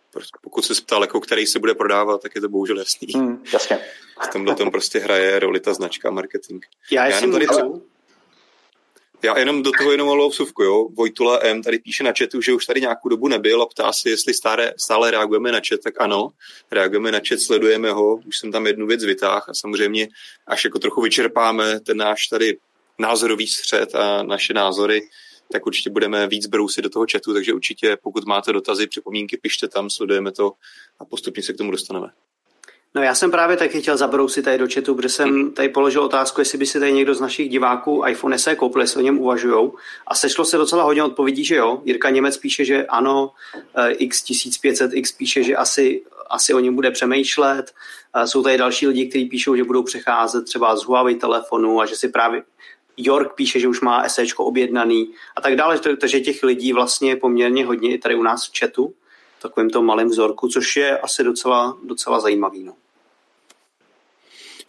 pokud 0.41 0.65
se 0.65 0.73
ptal, 0.81 1.01
jako 1.01 1.19
který 1.19 1.47
se 1.47 1.59
bude 1.59 1.73
prodávat, 1.73 2.21
tak 2.21 2.35
je 2.35 2.41
to 2.41 2.49
bohužel 2.49 2.77
jasný. 2.77 3.07
Hmm, 3.15 3.43
jasně. 3.53 3.79
V 4.23 4.27
tomhle 4.27 4.55
tom 4.55 4.71
prostě 4.71 4.99
hraje 4.99 5.39
roli 5.39 5.59
ta 5.59 5.73
značka 5.73 6.11
marketing. 6.11 6.65
Já, 6.91 7.07
já 7.07 7.15
jenom 7.15 7.31
tady, 7.31 7.47
ale... 7.47 7.69
Já 9.23 9.37
jenom 9.39 9.63
do 9.63 9.71
toho 9.77 9.91
jenom 9.91 10.07
malou 10.07 10.29
vsuvku, 10.29 10.63
jo. 10.63 10.87
Vojtula 10.93 11.39
M 11.43 11.63
tady 11.63 11.79
píše 11.79 12.03
na 12.03 12.13
chatu, 12.17 12.41
že 12.41 12.53
už 12.53 12.65
tady 12.65 12.81
nějakou 12.81 13.09
dobu 13.09 13.27
nebyl 13.27 13.61
a 13.61 13.65
ptá 13.65 13.93
se, 13.93 14.09
jestli 14.09 14.33
stále, 14.33 14.73
stále 14.77 15.11
reagujeme 15.11 15.51
na 15.51 15.59
chat, 15.69 15.79
tak 15.83 16.01
ano, 16.01 16.29
reagujeme 16.71 17.11
na 17.11 17.19
chat, 17.27 17.39
sledujeme 17.39 17.91
ho, 17.91 18.15
už 18.15 18.37
jsem 18.37 18.51
tam 18.51 18.67
jednu 18.67 18.87
věc 18.87 19.03
vytáhl 19.03 19.45
a 19.47 19.53
samozřejmě, 19.53 20.07
až 20.47 20.63
jako 20.63 20.79
trochu 20.79 21.01
vyčerpáme 21.01 21.79
ten 21.79 21.97
náš 21.97 22.27
tady 22.27 22.57
názorový 22.99 23.47
střed 23.47 23.95
a 23.95 24.23
naše 24.23 24.53
názory, 24.53 25.01
tak 25.51 25.65
určitě 25.65 25.89
budeme 25.89 26.27
víc 26.27 26.47
brousit 26.47 26.83
do 26.83 26.89
toho 26.89 27.05
chatu, 27.11 27.33
takže 27.33 27.53
určitě 27.53 27.97
pokud 28.03 28.25
máte 28.25 28.53
dotazy, 28.53 28.87
připomínky, 28.87 29.37
pište 29.37 29.67
tam, 29.67 29.89
sledujeme 29.89 30.31
to 30.31 30.51
a 30.99 31.05
postupně 31.05 31.43
se 31.43 31.53
k 31.53 31.57
tomu 31.57 31.71
dostaneme. 31.71 32.07
No 32.95 33.03
já 33.03 33.15
jsem 33.15 33.31
právě 33.31 33.57
taky 33.57 33.81
chtěl 33.81 33.97
zabrousit 33.97 34.45
tady 34.45 34.57
do 34.57 34.67
chatu, 34.73 34.95
protože 34.95 35.09
jsem 35.09 35.29
mhm. 35.29 35.51
tady 35.51 35.69
položil 35.69 36.03
otázku, 36.03 36.41
jestli 36.41 36.57
by 36.57 36.65
si 36.65 36.79
tady 36.79 36.93
někdo 36.93 37.15
z 37.15 37.21
našich 37.21 37.49
diváků 37.49 38.03
iPhone 38.07 38.37
SE 38.37 38.55
koupil, 38.55 38.81
jestli 38.81 38.99
o 39.01 39.03
něm 39.03 39.19
uvažujou. 39.19 39.75
A 40.07 40.15
sešlo 40.15 40.45
se 40.45 40.57
docela 40.57 40.83
hodně 40.83 41.03
odpovědí, 41.03 41.45
že 41.45 41.55
jo. 41.55 41.81
Jirka 41.85 42.09
Němec 42.09 42.37
píše, 42.37 42.65
že 42.65 42.85
ano, 42.85 43.31
eh, 43.75 43.93
X1500X 43.93 45.17
píše, 45.17 45.43
že 45.43 45.55
asi, 45.55 46.01
asi 46.29 46.53
o 46.53 46.59
něm 46.59 46.75
bude 46.75 46.91
přemýšlet. 46.91 47.73
Eh, 48.15 48.27
jsou 48.27 48.43
tady 48.43 48.57
další 48.57 48.87
lidi, 48.87 49.07
kteří 49.07 49.25
píšou, 49.25 49.55
že 49.55 49.63
budou 49.63 49.83
přecházet 49.83 50.45
třeba 50.45 50.75
z 50.75 50.83
Huawei 50.83 51.15
telefonu 51.15 51.81
a 51.81 51.85
že 51.85 51.95
si 51.95 52.09
právě 52.09 52.43
York 52.97 53.35
píše, 53.35 53.59
že 53.59 53.67
už 53.67 53.81
má 53.81 54.09
SE 54.09 54.23
objednaný 54.37 55.11
a 55.35 55.41
tak 55.41 55.55
dále. 55.55 55.79
Takže 55.99 56.19
těch 56.19 56.43
lidí 56.43 56.73
vlastně 56.73 57.09
je 57.09 57.15
poměrně 57.15 57.65
hodně 57.65 57.97
tady 57.97 58.15
u 58.15 58.23
nás 58.23 58.47
v 58.47 58.59
chatu, 58.59 58.93
takovým 59.41 59.69
tom 59.69 59.85
malém 59.85 60.07
vzorku, 60.07 60.47
což 60.47 60.75
je 60.75 60.97
asi 60.97 61.23
docela, 61.23 61.77
docela 61.83 62.19
zajímavý. 62.19 62.63
No. 62.63 62.73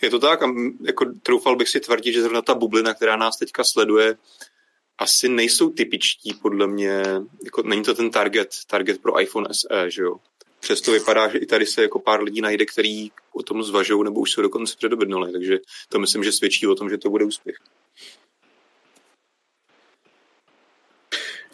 Je 0.02 0.10
to 0.10 0.18
tak 0.18 0.42
a 0.42 0.46
jako 0.86 1.04
troufal 1.22 1.56
bych 1.56 1.68
si 1.68 1.80
tvrdit, 1.80 2.12
že 2.12 2.22
zrovna 2.22 2.42
ta 2.42 2.54
bublina, 2.54 2.94
která 2.94 3.16
nás 3.16 3.36
teďka 3.36 3.64
sleduje, 3.64 4.16
asi 4.98 5.28
nejsou 5.28 5.70
typičtí 5.70 6.34
podle 6.34 6.66
mě, 6.66 7.02
jako 7.44 7.62
není 7.62 7.82
to 7.82 7.94
ten 7.94 8.10
target, 8.10 8.48
target 8.66 9.02
pro 9.02 9.20
iPhone 9.20 9.48
SE, 9.52 9.90
že 9.90 10.02
jo. 10.02 10.16
Přesto 10.60 10.92
vypadá, 10.92 11.28
že 11.28 11.38
i 11.38 11.46
tady 11.46 11.66
se 11.66 11.82
jako 11.82 11.98
pár 11.98 12.22
lidí 12.22 12.40
najde, 12.40 12.66
který 12.66 13.10
o 13.32 13.42
tom 13.42 13.62
zvažují 13.62 14.04
nebo 14.04 14.20
už 14.20 14.32
se 14.32 14.42
dokonce 14.42 14.76
předobydnuli, 14.76 15.32
takže 15.32 15.58
to 15.88 15.98
myslím, 15.98 16.24
že 16.24 16.32
svědčí 16.32 16.66
o 16.66 16.74
tom, 16.74 16.90
že 16.90 16.98
to 16.98 17.10
bude 17.10 17.24
úspěch. 17.24 17.56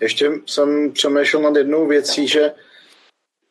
Ještě 0.00 0.31
jsem 0.46 0.92
přemýšlel 0.92 1.42
nad 1.42 1.57
jednou 1.57 1.87
věcí, 1.87 2.28
že 2.28 2.52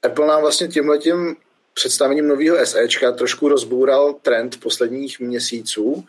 Apple 0.04 0.28
nám 0.28 0.42
vlastně 0.42 0.68
tímhletím 0.68 1.36
představením 1.74 2.28
nového 2.28 2.66
SEčka 2.66 3.12
trošku 3.12 3.48
rozboural 3.48 4.14
trend 4.14 4.60
posledních 4.60 5.20
měsíců, 5.20 6.06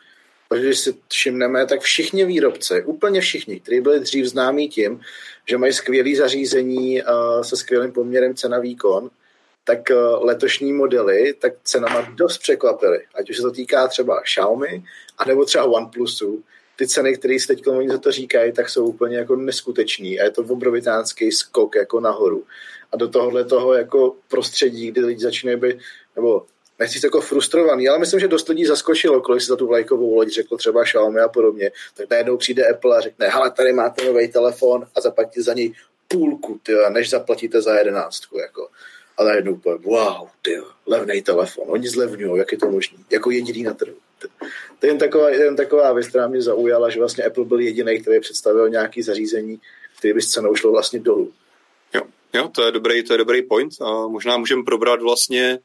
protože 0.48 0.66
když 0.66 0.78
si 0.78 0.94
všimneme, 1.08 1.66
tak 1.66 1.80
všichni 1.80 2.24
výrobci, 2.24 2.82
úplně 2.84 3.20
všichni, 3.20 3.60
kteří 3.60 3.80
byli 3.80 4.00
dřív 4.00 4.26
známí 4.26 4.68
tím, 4.68 5.00
že 5.48 5.58
mají 5.58 5.72
skvělé 5.72 6.16
zařízení 6.16 7.02
uh, 7.02 7.42
se 7.42 7.56
skvělým 7.56 7.92
poměrem 7.92 8.34
cena-výkon, 8.34 9.10
tak 9.64 9.80
uh, 9.90 10.24
letošní 10.26 10.72
modely 10.72 11.34
tak 11.34 11.52
cenama 11.64 12.00
dost 12.14 12.38
překvapily. 12.38 13.00
Ať 13.14 13.30
už 13.30 13.36
se 13.36 13.42
to 13.42 13.50
týká 13.50 13.88
třeba 13.88 14.20
Xiaomi, 14.20 14.84
anebo 15.18 15.44
třeba 15.44 15.64
OnePlusu. 15.64 16.44
Ty 16.82 16.88
ceny, 16.88 17.16
které 17.16 17.40
si 17.40 17.46
teď 17.46 17.66
oni 17.66 17.88
za 17.88 17.98
to 17.98 18.12
říkají, 18.12 18.52
tak 18.52 18.68
jsou 18.68 18.86
úplně 18.86 19.16
jako 19.16 19.36
neskutečný 19.36 20.20
a 20.20 20.24
je 20.24 20.30
to 20.30 20.42
obrovitánský 20.42 21.32
skok 21.32 21.74
jako 21.74 22.00
nahoru 22.00 22.44
a 22.92 22.96
do 22.96 23.08
tohohle 23.08 23.44
toho 23.44 23.74
jako 23.74 24.16
prostředí, 24.28 24.90
kdy 24.90 25.00
lidi 25.00 25.20
začínají 25.20 25.58
být, 25.58 25.76
nebo 26.16 26.46
nechci 26.78 27.00
jako 27.04 27.20
frustrovaný, 27.20 27.88
ale 27.88 27.98
myslím, 27.98 28.20
že 28.20 28.28
dost 28.28 28.48
lidí 28.48 28.66
zaskočilo, 28.66 29.20
kolik 29.20 29.40
si 29.40 29.46
za 29.46 29.56
tu 29.56 29.66
vlajkovou 29.66 30.14
loď 30.14 30.28
řekl 30.28 30.56
třeba 30.56 30.84
Xiaomi 30.84 31.20
a 31.20 31.28
podobně, 31.28 31.70
tak 31.94 32.10
najednou 32.10 32.36
přijde 32.36 32.68
Apple 32.68 32.96
a 32.96 33.00
řekne, 33.00 33.28
hele, 33.28 33.50
tady 33.50 33.72
máte 33.72 34.04
nový 34.04 34.28
telefon 34.28 34.86
a 34.94 35.00
zaplatíte 35.00 35.42
za 35.42 35.54
něj 35.54 35.72
půlku, 36.08 36.60
tyjo, 36.62 36.90
než 36.90 37.10
zaplatíte 37.10 37.62
za 37.62 37.78
jedenáctku, 37.78 38.38
jako. 38.38 38.68
A 39.18 39.24
najednou 39.24 39.60
wow, 39.64 40.28
ty 40.42 40.58
levný 40.86 41.22
telefon, 41.22 41.64
oni 41.68 41.88
zlevňují, 41.88 42.38
jak 42.38 42.52
je 42.52 42.58
to 42.58 42.70
možné, 42.70 42.98
jako 43.10 43.30
jediný 43.30 43.62
na 43.62 43.74
trhu. 43.74 43.96
To 44.78 44.86
je 44.86 44.90
jen 44.90 44.98
taková, 44.98 45.30
jen 45.30 45.56
taková 45.56 45.92
věc, 45.92 46.08
která 46.08 46.28
mě 46.28 46.42
zaujala, 46.42 46.90
že 46.90 46.98
vlastně 46.98 47.24
Apple 47.24 47.44
byl 47.44 47.60
jediný, 47.60 48.00
který 48.00 48.20
představil 48.20 48.68
nějaký 48.68 49.02
zařízení, 49.02 49.60
který 49.98 50.14
by 50.14 50.22
s 50.22 50.30
cenou 50.30 50.54
šlo 50.54 50.72
vlastně 50.72 51.00
dolů. 51.00 51.32
Jo, 52.34 52.48
to 52.48 52.62
je 52.62 52.72
dobrý, 52.72 53.04
to 53.04 53.14
je 53.14 53.18
dobrý 53.18 53.42
point 53.42 53.72
a 53.80 54.06
možná 54.06 54.36
můžeme 54.36 54.62
probrat 54.62 55.02
vlastně, 55.02 55.58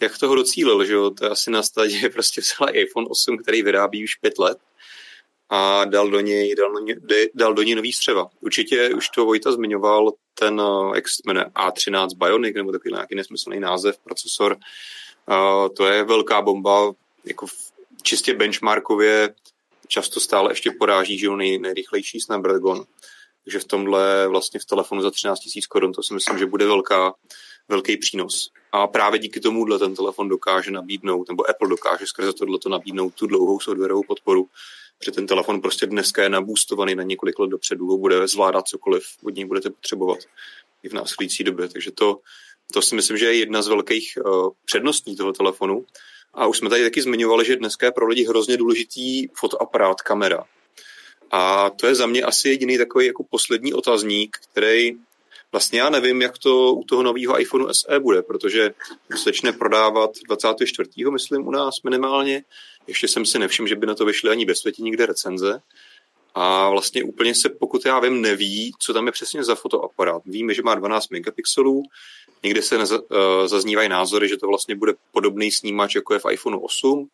jak 0.00 0.18
toho 0.18 0.34
docílil, 0.34 0.84
že 0.84 0.92
jo, 0.92 1.10
to 1.10 1.24
je 1.24 1.30
asi 1.30 1.50
na 1.50 1.62
stadě 1.62 2.08
prostě 2.12 2.42
celý 2.44 2.72
iPhone 2.72 3.06
8, 3.10 3.38
který 3.38 3.62
vyrábí 3.62 4.04
už 4.04 4.14
pět 4.14 4.38
let 4.38 4.58
a 5.50 5.84
dal 5.84 6.10
do 6.10 6.20
něj, 6.20 6.54
dal, 6.54 6.72
do 6.72 6.78
něj, 6.78 6.96
dal 7.34 7.54
do 7.54 7.62
něj 7.62 7.74
nový 7.74 7.92
střeva. 7.92 8.26
Určitě 8.40 8.94
už 8.94 9.08
to 9.08 9.24
Vojta 9.24 9.52
zmiňoval 9.52 10.12
ten, 10.34 10.60
eh, 10.60 10.96
jak 10.96 11.08
se 11.08 11.22
jmenuje, 11.26 11.46
A13 11.54 12.14
Bionic, 12.14 12.54
nebo 12.54 12.72
takový 12.72 12.92
nějaký 12.92 13.14
nesmyslný 13.14 13.60
název, 13.60 13.98
procesor. 13.98 14.56
Uh, 15.28 15.68
to 15.76 15.86
je 15.86 16.04
velká 16.04 16.42
bomba, 16.42 16.92
jako 17.24 17.46
čistě 18.02 18.34
benchmarkově 18.34 19.34
často 19.88 20.20
stále 20.20 20.50
ještě 20.50 20.70
poráží, 20.78 21.18
že 21.18 21.28
nej, 21.28 21.58
nejrychlejší 21.58 22.20
Snapdragon. 22.20 22.84
Takže 23.44 23.58
v 23.58 23.64
tomhle 23.64 24.28
vlastně 24.28 24.60
v 24.60 24.64
telefonu 24.64 25.02
za 25.02 25.10
13 25.10 25.40
000 25.56 25.62
korun 25.68 25.92
to 25.92 26.02
si 26.02 26.14
myslím, 26.14 26.38
že 26.38 26.46
bude 26.46 26.66
velká, 26.66 27.14
velký 27.68 27.96
přínos. 27.96 28.50
A 28.72 28.86
právě 28.86 29.18
díky 29.18 29.40
tomuhle 29.40 29.78
ten 29.78 29.94
telefon 29.94 30.28
dokáže 30.28 30.70
nabídnout, 30.70 31.28
nebo 31.28 31.50
Apple 31.50 31.68
dokáže 31.68 32.06
skrze 32.06 32.32
tohleto 32.32 32.68
nabídnout 32.68 33.14
tu 33.14 33.26
dlouhou 33.26 33.60
softwarovou 33.60 34.02
podporu, 34.02 34.48
protože 34.98 35.10
ten 35.10 35.26
telefon 35.26 35.60
prostě 35.60 35.86
dneska 35.86 36.22
je 36.22 36.28
nabůstovaný 36.28 36.94
na 36.94 37.02
několik 37.02 37.38
let 37.38 37.50
dopředu, 37.50 37.98
bude 37.98 38.28
zvládat 38.28 38.68
cokoliv 38.68 39.04
od 39.24 39.34
něj 39.34 39.44
budete 39.44 39.70
potřebovat 39.70 40.18
i 40.82 40.88
v 40.88 40.92
následující 40.92 41.44
době. 41.44 41.68
Takže 41.68 41.90
to, 41.90 42.20
to 42.72 42.82
si 42.82 42.94
myslím, 42.94 43.16
že 43.16 43.26
je 43.26 43.38
jedna 43.38 43.62
z 43.62 43.68
velkých 43.68 44.18
uh, 44.24 44.50
předností 44.64 45.16
toho 45.16 45.32
telefonu. 45.32 45.84
A 46.34 46.46
už 46.46 46.58
jsme 46.58 46.68
tady 46.68 46.82
taky 46.82 47.02
zmiňovali, 47.02 47.44
že 47.44 47.56
dneska 47.56 47.86
je 47.86 47.92
pro 47.92 48.06
lidi 48.06 48.24
hrozně 48.24 48.56
důležitý 48.56 49.28
fotoaparát, 49.34 50.00
kamera. 50.00 50.44
A 51.30 51.70
to 51.70 51.86
je 51.86 51.94
za 51.94 52.06
mě 52.06 52.22
asi 52.22 52.48
jediný 52.48 52.78
takový 52.78 53.06
jako 53.06 53.24
poslední 53.30 53.74
otazník, 53.74 54.36
který 54.50 54.96
Vlastně 55.52 55.80
já 55.80 55.90
nevím, 55.90 56.22
jak 56.22 56.38
to 56.38 56.74
u 56.74 56.84
toho 56.84 57.02
nového 57.02 57.40
iPhoneu 57.40 57.72
SE 57.72 58.00
bude, 58.00 58.22
protože 58.22 58.70
se 59.16 59.24
začne 59.24 59.52
prodávat 59.52 60.10
24. 60.26 60.90
myslím 61.10 61.46
u 61.46 61.50
nás 61.50 61.74
minimálně. 61.84 62.44
Ještě 62.86 63.08
jsem 63.08 63.26
si 63.26 63.38
nevšiml, 63.38 63.68
že 63.68 63.76
by 63.76 63.86
na 63.86 63.94
to 63.94 64.04
vyšly 64.04 64.30
ani 64.30 64.44
ve 64.44 64.54
světě 64.54 64.82
nikde 64.82 65.06
recenze. 65.06 65.62
A 66.34 66.70
vlastně 66.70 67.04
úplně 67.04 67.34
se, 67.34 67.48
pokud 67.48 67.86
já 67.86 68.00
vím, 68.00 68.22
neví, 68.22 68.72
co 68.78 68.94
tam 68.94 69.06
je 69.06 69.12
přesně 69.12 69.44
za 69.44 69.54
fotoaparát. 69.54 70.22
Víme, 70.26 70.54
že 70.54 70.62
má 70.62 70.74
12 70.74 71.08
megapixelů, 71.08 71.82
někde 72.42 72.62
se 72.62 72.78
neza, 72.78 72.98
uh, 72.98 73.06
zaznívají 73.46 73.88
názory, 73.88 74.28
že 74.28 74.36
to 74.36 74.46
vlastně 74.46 74.74
bude 74.74 74.92
podobný 75.12 75.50
snímač, 75.50 75.94
jako 75.94 76.14
je 76.14 76.20
v 76.20 76.30
iPhone 76.30 76.58
8. 76.62 77.08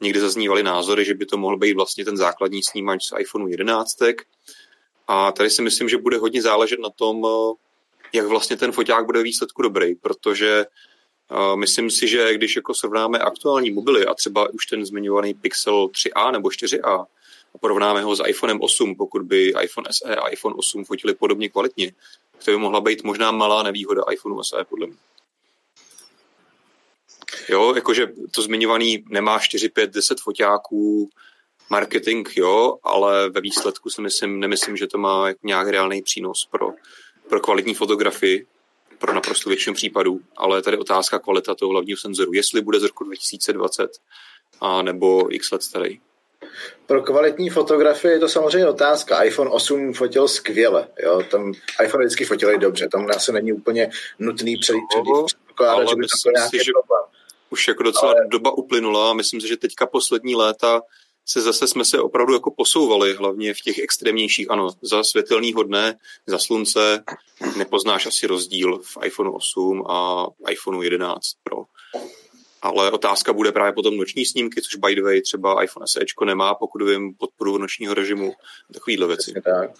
Někde 0.00 0.20
zaznívaly 0.20 0.62
názory, 0.62 1.04
že 1.04 1.14
by 1.14 1.26
to 1.26 1.36
mohl 1.36 1.56
být 1.56 1.74
vlastně 1.74 2.04
ten 2.04 2.16
základní 2.16 2.62
snímač 2.62 3.04
z 3.04 3.12
iPhone 3.18 3.50
11. 3.50 3.98
A 5.08 5.32
tady 5.32 5.50
si 5.50 5.62
myslím, 5.62 5.88
že 5.88 5.98
bude 5.98 6.18
hodně 6.18 6.42
záležet 6.42 6.80
na 6.80 6.90
tom, 6.90 7.22
uh, 7.22 7.54
jak 8.12 8.26
vlastně 8.26 8.56
ten 8.56 8.72
foťák 8.72 9.06
bude 9.06 9.22
výsledku 9.22 9.62
dobrý, 9.62 9.94
protože 9.94 10.66
uh, 11.30 11.56
myslím 11.56 11.90
si, 11.90 12.08
že 12.08 12.34
když 12.34 12.56
jako 12.56 12.74
srovnáme 12.74 13.18
aktuální 13.18 13.70
mobily 13.70 14.06
a 14.06 14.14
třeba 14.14 14.48
už 14.52 14.66
ten 14.66 14.84
zmiňovaný 14.84 15.34
Pixel 15.34 15.86
3a 15.86 16.32
nebo 16.32 16.48
4a, 16.48 17.06
a 17.54 17.58
porovnáme 17.58 18.02
ho 18.02 18.16
s 18.16 18.22
iPhonem 18.26 18.60
8, 18.60 18.94
pokud 18.96 19.22
by 19.22 19.52
iPhone 19.62 19.88
SE 19.90 20.16
a 20.16 20.28
iPhone 20.28 20.54
8 20.54 20.84
fotili 20.84 21.14
podobně 21.14 21.48
kvalitně, 21.48 21.92
to 22.44 22.50
by 22.50 22.56
mohla 22.56 22.80
být 22.80 23.04
možná 23.04 23.30
malá 23.30 23.62
nevýhoda 23.62 24.02
iPhoneu 24.12 24.42
SE, 24.42 24.64
podle 24.64 24.86
mě. 24.86 24.96
Jo, 27.48 27.74
jakože 27.74 28.06
to 28.30 28.42
zmiňovaný 28.42 29.04
nemá 29.08 29.38
4, 29.38 29.68
5, 29.68 29.90
10 29.90 30.20
foťáků, 30.20 31.10
marketing, 31.70 32.28
jo, 32.36 32.78
ale 32.82 33.30
ve 33.30 33.40
výsledku 33.40 33.90
si 33.90 34.02
myslím, 34.02 34.40
nemyslím, 34.40 34.76
že 34.76 34.86
to 34.86 34.98
má 34.98 35.28
nějak 35.42 35.68
reálný 35.68 36.02
přínos 36.02 36.48
pro, 36.50 36.70
pro 37.28 37.40
kvalitní 37.40 37.74
fotografii, 37.74 38.46
pro 38.98 39.14
naprosto 39.14 39.50
většinu 39.50 39.74
případů, 39.74 40.20
ale 40.36 40.62
tady 40.62 40.76
otázka 40.76 41.18
kvalita 41.18 41.54
toho 41.54 41.70
hlavního 41.70 41.98
senzoru, 41.98 42.32
jestli 42.32 42.60
bude 42.60 42.80
z 42.80 42.82
roku 42.82 43.04
2020 43.04 43.90
a 44.60 44.82
nebo 44.82 45.34
x 45.34 45.50
let 45.50 45.62
starý. 45.62 46.00
Pro 46.86 47.02
kvalitní 47.02 47.50
fotografii 47.50 48.12
je 48.12 48.18
to 48.18 48.28
samozřejmě 48.28 48.68
otázka. 48.68 49.22
iPhone 49.22 49.50
8 49.50 49.92
fotil 49.92 50.28
skvěle. 50.28 50.88
Jo? 51.02 51.22
Tam 51.30 51.52
iPhone 51.84 52.04
vždycky 52.04 52.24
fotili 52.24 52.58
dobře. 52.58 52.88
Tam 52.88 53.06
asi 53.16 53.32
není 53.32 53.52
úplně 53.52 53.90
nutný 54.18 54.56
před, 54.56 54.76
předpokládat, 55.26 55.88
že 55.88 55.94
by 55.94 56.06
to 56.24 56.30
nějaký 56.30 56.58
si, 56.58 56.64
že 56.64 56.72
problém. 56.72 57.04
Už 57.50 57.68
jako 57.68 57.82
docela 57.82 58.12
ale... 58.12 58.28
doba 58.28 58.50
uplynula 58.50 59.10
a 59.10 59.14
myslím 59.14 59.40
si, 59.40 59.48
že 59.48 59.56
teďka 59.56 59.86
poslední 59.86 60.34
léta 60.34 60.82
se 61.26 61.40
zase 61.40 61.66
jsme 61.66 61.84
se 61.84 62.00
opravdu 62.00 62.34
jako 62.34 62.50
posouvali, 62.50 63.14
hlavně 63.14 63.54
v 63.54 63.60
těch 63.60 63.78
extrémnějších, 63.78 64.50
ano, 64.50 64.68
za 64.82 65.04
světelného 65.04 65.62
dne, 65.62 65.98
za 66.26 66.38
slunce, 66.38 67.04
nepoznáš 67.56 68.06
asi 68.06 68.26
rozdíl 68.26 68.78
v 68.78 68.98
iPhone 69.04 69.30
8 69.30 69.84
a 69.88 70.26
iPhone 70.48 70.84
11 70.84 71.22
Pro 71.42 71.56
ale 72.62 72.90
otázka 72.90 73.32
bude 73.32 73.52
právě 73.52 73.72
potom 73.72 73.96
noční 73.96 74.24
snímky, 74.24 74.62
což 74.62 74.74
by 74.74 74.94
the 74.94 75.02
way 75.02 75.20
třeba 75.20 75.62
iPhone 75.62 75.86
SE 75.86 76.00
nemá, 76.24 76.54
pokud 76.54 76.82
vím 76.82 77.14
podporu 77.14 77.58
nočního 77.58 77.94
režimu, 77.94 78.32
takovýhle 78.72 79.06
věci. 79.06 79.32
Tak. 79.44 79.70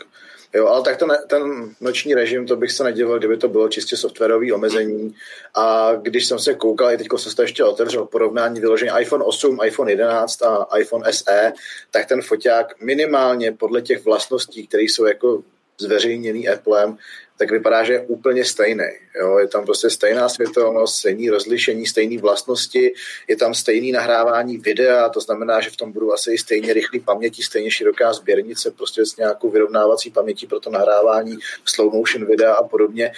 Jo, 0.54 0.66
ale 0.66 0.82
tak 0.82 0.96
to 0.96 1.06
ne, 1.06 1.18
ten 1.26 1.74
noční 1.80 2.14
režim, 2.14 2.46
to 2.46 2.56
bych 2.56 2.72
se 2.72 2.84
nedivil, 2.84 3.18
kdyby 3.18 3.36
to 3.36 3.48
bylo 3.48 3.68
čistě 3.68 3.96
softwarový 3.96 4.52
omezení. 4.52 5.14
A 5.54 5.94
když 5.94 6.26
jsem 6.26 6.38
se 6.38 6.54
koukal, 6.54 6.92
i 6.92 6.98
teď 6.98 7.06
jsem 7.16 7.30
se 7.30 7.36
to 7.36 7.42
ještě 7.42 7.64
otevřel, 7.64 8.06
porovnání 8.06 8.60
vyložení 8.60 8.90
iPhone 9.00 9.24
8, 9.24 9.58
iPhone 9.64 9.92
11 9.92 10.42
a 10.42 10.78
iPhone 10.78 11.12
SE, 11.12 11.52
tak 11.90 12.06
ten 12.06 12.22
foťák 12.22 12.80
minimálně 12.82 13.52
podle 13.52 13.82
těch 13.82 14.04
vlastností, 14.04 14.66
které 14.66 14.82
jsou 14.82 15.04
jako 15.04 15.42
zveřejněný 15.78 16.48
Applem, 16.48 16.98
tak 17.40 17.50
vypadá, 17.50 17.85
že 17.85 17.92
je 17.92 18.00
úplně 18.00 18.44
stejný. 18.44 18.85
Jo? 19.20 19.38
Je 19.38 19.48
tam 19.48 19.64
prostě 19.64 19.90
stejná 19.90 20.29
světelnost, 20.29 20.96
stejný 20.96 21.31
rozlišení, 21.31 21.87
stejné 21.87 22.20
vlastnosti, 22.20 22.92
je 23.29 23.37
tam 23.37 23.55
stejný 23.55 23.92
nahrávání 23.92 24.59
videa, 24.59 25.09
to 25.09 25.20
znamená, 25.20 25.61
že 25.61 25.70
v 25.70 25.76
tom 25.76 25.92
budou 25.92 26.12
asi 26.12 26.33
i 26.33 26.38
stejně 26.38 26.72
rychlý 26.72 27.00
paměti, 27.00 27.42
stejně 27.42 27.70
široká 27.70 28.12
sběrnice, 28.12 28.70
prostě 28.70 29.07
s 29.07 29.16
nějakou 29.16 29.50
vyrovnávací 29.50 30.11
pamětí 30.11 30.46
pro 30.46 30.61
to 30.61 30.70
nahrávání 30.70 31.38
slow 31.64 31.94
motion 31.94 32.26
videa 32.26 32.53
a 32.53 32.68
podobně. 32.68 33.12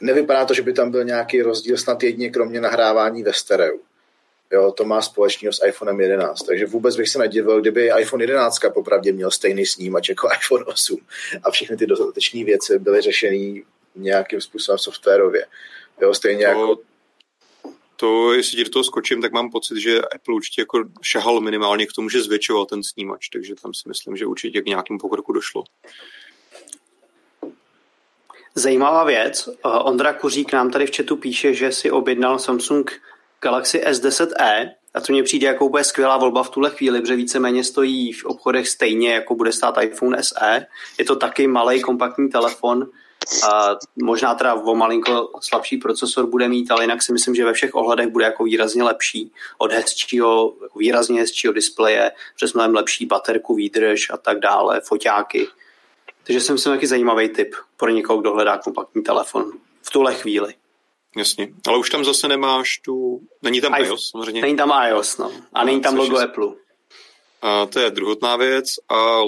Nevypadá 0.00 0.44
to, 0.44 0.54
že 0.54 0.62
by 0.62 0.72
tam 0.72 0.90
byl 0.90 1.04
nějaký 1.04 1.42
rozdíl 1.42 1.76
snad 1.76 2.02
jedině 2.02 2.30
kromě 2.30 2.60
nahrávání 2.60 3.22
ve 3.22 3.32
stereu. 3.32 3.78
Jo, 4.52 4.72
to 4.72 4.84
má 4.84 5.02
společného 5.02 5.52
s 5.52 5.66
iPhonem 5.66 6.00
11. 6.00 6.42
Takže 6.42 6.66
vůbec 6.66 6.96
bych 6.96 7.08
se 7.08 7.18
nedivil, 7.18 7.60
kdyby 7.60 7.90
iPhone 8.00 8.24
11 8.24 8.58
popravdě 8.74 9.12
měl 9.12 9.30
stejný 9.30 9.66
snímač 9.66 10.08
jako 10.08 10.28
iPhone 10.40 10.64
8 10.64 10.98
a 11.42 11.50
všechny 11.50 11.76
ty 11.76 11.86
dodatečné 11.86 12.44
věci 12.44 12.78
byly 12.78 13.00
řešeny 13.00 13.64
nějakým 13.96 14.40
způsobem 14.40 14.78
softwarově. 14.78 15.46
Jo, 16.00 16.14
stejně 16.14 16.44
to, 16.44 16.48
jako... 16.48 16.78
To, 17.96 18.32
jestli 18.32 18.56
ti 18.56 18.64
do 18.64 18.70
toho 18.70 18.84
skočím, 18.84 19.22
tak 19.22 19.32
mám 19.32 19.50
pocit, 19.50 19.80
že 19.80 20.00
Apple 20.00 20.34
určitě 20.34 20.62
jako 20.62 20.84
šahal 21.02 21.40
minimálně 21.40 21.86
k 21.86 21.92
tomu, 21.92 22.08
že 22.08 22.22
zvětšoval 22.22 22.66
ten 22.66 22.82
snímač, 22.82 23.28
takže 23.28 23.54
tam 23.62 23.74
si 23.74 23.88
myslím, 23.88 24.16
že 24.16 24.26
určitě 24.26 24.62
k 24.62 24.66
nějakému 24.66 24.98
pokroku 24.98 25.32
došlo. 25.32 25.64
Zajímavá 28.54 29.04
věc. 29.04 29.48
Ondra 29.62 30.12
Kuřík 30.12 30.52
nám 30.52 30.70
tady 30.70 30.86
v 30.86 30.96
chatu 30.96 31.16
píše, 31.16 31.54
že 31.54 31.72
si 31.72 31.90
objednal 31.90 32.38
Samsung 32.38 33.00
Galaxy 33.40 33.78
S10e 33.78 34.70
a 34.94 35.00
to 35.00 35.12
mně 35.12 35.22
přijde 35.22 35.46
jako 35.46 35.66
úplně 35.66 35.84
skvělá 35.84 36.16
volba 36.16 36.42
v 36.42 36.50
tuhle 36.50 36.70
chvíli, 36.70 37.00
protože 37.00 37.16
víceméně 37.16 37.64
stojí 37.64 38.12
v 38.12 38.24
obchodech 38.24 38.68
stejně, 38.68 39.14
jako 39.14 39.34
bude 39.34 39.52
stát 39.52 39.82
iPhone 39.82 40.22
SE. 40.22 40.66
Je 40.98 41.04
to 41.04 41.16
taky 41.16 41.46
malý 41.46 41.82
kompaktní 41.82 42.28
telefon, 42.28 42.88
a 43.50 43.76
možná 44.02 44.34
teda 44.34 44.54
o 44.54 44.74
malinko 44.74 45.30
slabší 45.40 45.76
procesor 45.76 46.26
bude 46.26 46.48
mít, 46.48 46.70
ale 46.70 46.84
jinak 46.84 47.02
si 47.02 47.12
myslím, 47.12 47.34
že 47.34 47.44
ve 47.44 47.52
všech 47.52 47.74
ohledech 47.74 48.08
bude 48.08 48.24
jako 48.24 48.44
výrazně 48.44 48.82
lepší. 48.82 49.32
Od 49.58 49.72
hezčího, 49.72 50.54
výrazně 50.76 51.20
hezčího 51.20 51.52
displeje, 51.52 52.12
přes 52.36 52.54
mnohem 52.54 52.74
lepší 52.74 53.06
baterku, 53.06 53.54
výdrž 53.54 54.10
a 54.10 54.16
tak 54.16 54.38
dále, 54.40 54.80
foťáky. 54.80 55.48
Takže 56.22 56.40
si 56.40 56.52
myslím, 56.52 56.72
jaký 56.72 56.86
zajímavý 56.86 57.28
tip 57.28 57.54
pro 57.76 57.90
někoho, 57.90 58.20
kdo 58.20 58.32
hledá 58.32 58.58
kompaktní 58.58 59.02
telefon 59.02 59.52
v 59.82 59.90
tuhle 59.90 60.14
chvíli. 60.14 60.54
Jasně, 61.16 61.48
ale 61.68 61.78
už 61.78 61.90
tam 61.90 62.04
zase 62.04 62.28
nemáš 62.28 62.78
tu, 62.78 63.20
není 63.42 63.60
tam 63.60 63.74
I, 63.74 63.86
iOS 63.86 64.10
samozřejmě. 64.10 64.40
Není 64.40 64.56
tam 64.56 64.72
iOS, 64.88 65.18
no. 65.18 65.32
A 65.52 65.64
není 65.64 65.80
tam 65.80 65.96
logo 65.96 66.18
Apple. 66.18 66.48
A 67.42 67.66
to 67.66 67.80
je 67.80 67.90
druhotná 67.90 68.36
věc 68.36 68.66
a 68.88 69.20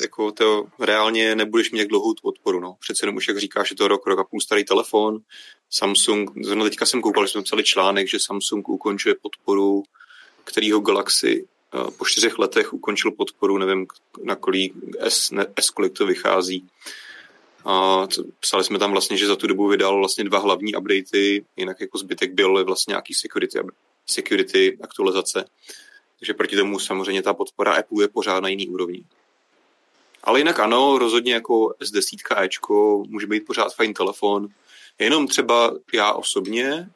jako 0.00 0.32
to 0.32 0.66
reálně 0.78 1.34
nebudeš 1.34 1.70
mít 1.70 1.88
dlouhou 1.88 2.14
tu 2.14 2.22
podporu. 2.22 2.60
No. 2.60 2.76
Přece 2.80 3.02
jenom 3.02 3.16
už 3.16 3.28
jak 3.28 3.38
říkáš, 3.38 3.70
je 3.70 3.76
to 3.76 3.88
rok, 3.88 4.06
rok 4.06 4.18
a 4.18 4.24
půl 4.24 4.40
starý 4.40 4.64
telefon. 4.64 5.18
Samsung, 5.70 6.30
zrovna 6.44 6.64
teďka 6.64 6.86
jsem 6.86 7.02
koukal, 7.02 7.26
že 7.26 7.32
jsme 7.32 7.42
psali 7.42 7.64
článek, 7.64 8.08
že 8.08 8.18
Samsung 8.18 8.68
ukončuje 8.68 9.14
podporu, 9.22 9.82
kterýho 10.44 10.80
Galaxy 10.80 11.48
eh, 11.74 11.90
po 11.98 12.04
čtyřech 12.04 12.38
letech 12.38 12.72
ukončil 12.72 13.10
podporu, 13.10 13.58
nevím 13.58 13.86
na 14.24 14.36
kolik 14.36 14.72
S, 14.98 15.30
ne, 15.30 15.46
S 15.60 15.70
kolik 15.70 15.92
to 15.92 16.06
vychází. 16.06 16.68
A 17.64 18.06
psali 18.40 18.64
jsme 18.64 18.78
tam 18.78 18.92
vlastně, 18.92 19.16
že 19.16 19.26
za 19.26 19.36
tu 19.36 19.46
dobu 19.46 19.68
vydal 19.68 19.96
vlastně 19.96 20.24
dva 20.24 20.38
hlavní 20.38 20.74
updaty, 20.74 21.44
jinak 21.56 21.80
jako 21.80 21.98
zbytek 21.98 22.32
byl 22.32 22.64
vlastně 22.64 22.92
nějaký 22.92 23.14
security, 23.14 23.58
security 24.06 24.78
aktualizace. 24.82 25.44
Takže 26.18 26.34
proti 26.34 26.56
tomu 26.56 26.78
samozřejmě 26.78 27.22
ta 27.22 27.34
podpora 27.34 27.72
Apple 27.72 28.04
je 28.04 28.08
pořád 28.08 28.40
na 28.40 28.48
jiný 28.48 28.68
úrovni. 28.68 29.04
Ale 30.22 30.40
jinak 30.40 30.60
ano, 30.60 30.98
rozhodně 30.98 31.34
jako 31.34 31.74
S10 31.80 32.42
Ečko 32.42 33.04
může 33.08 33.26
být 33.26 33.46
pořád 33.46 33.74
fajn 33.74 33.94
telefon. 33.94 34.48
Jenom 34.98 35.26
třeba 35.28 35.74
já 35.92 36.12
osobně, 36.12 36.90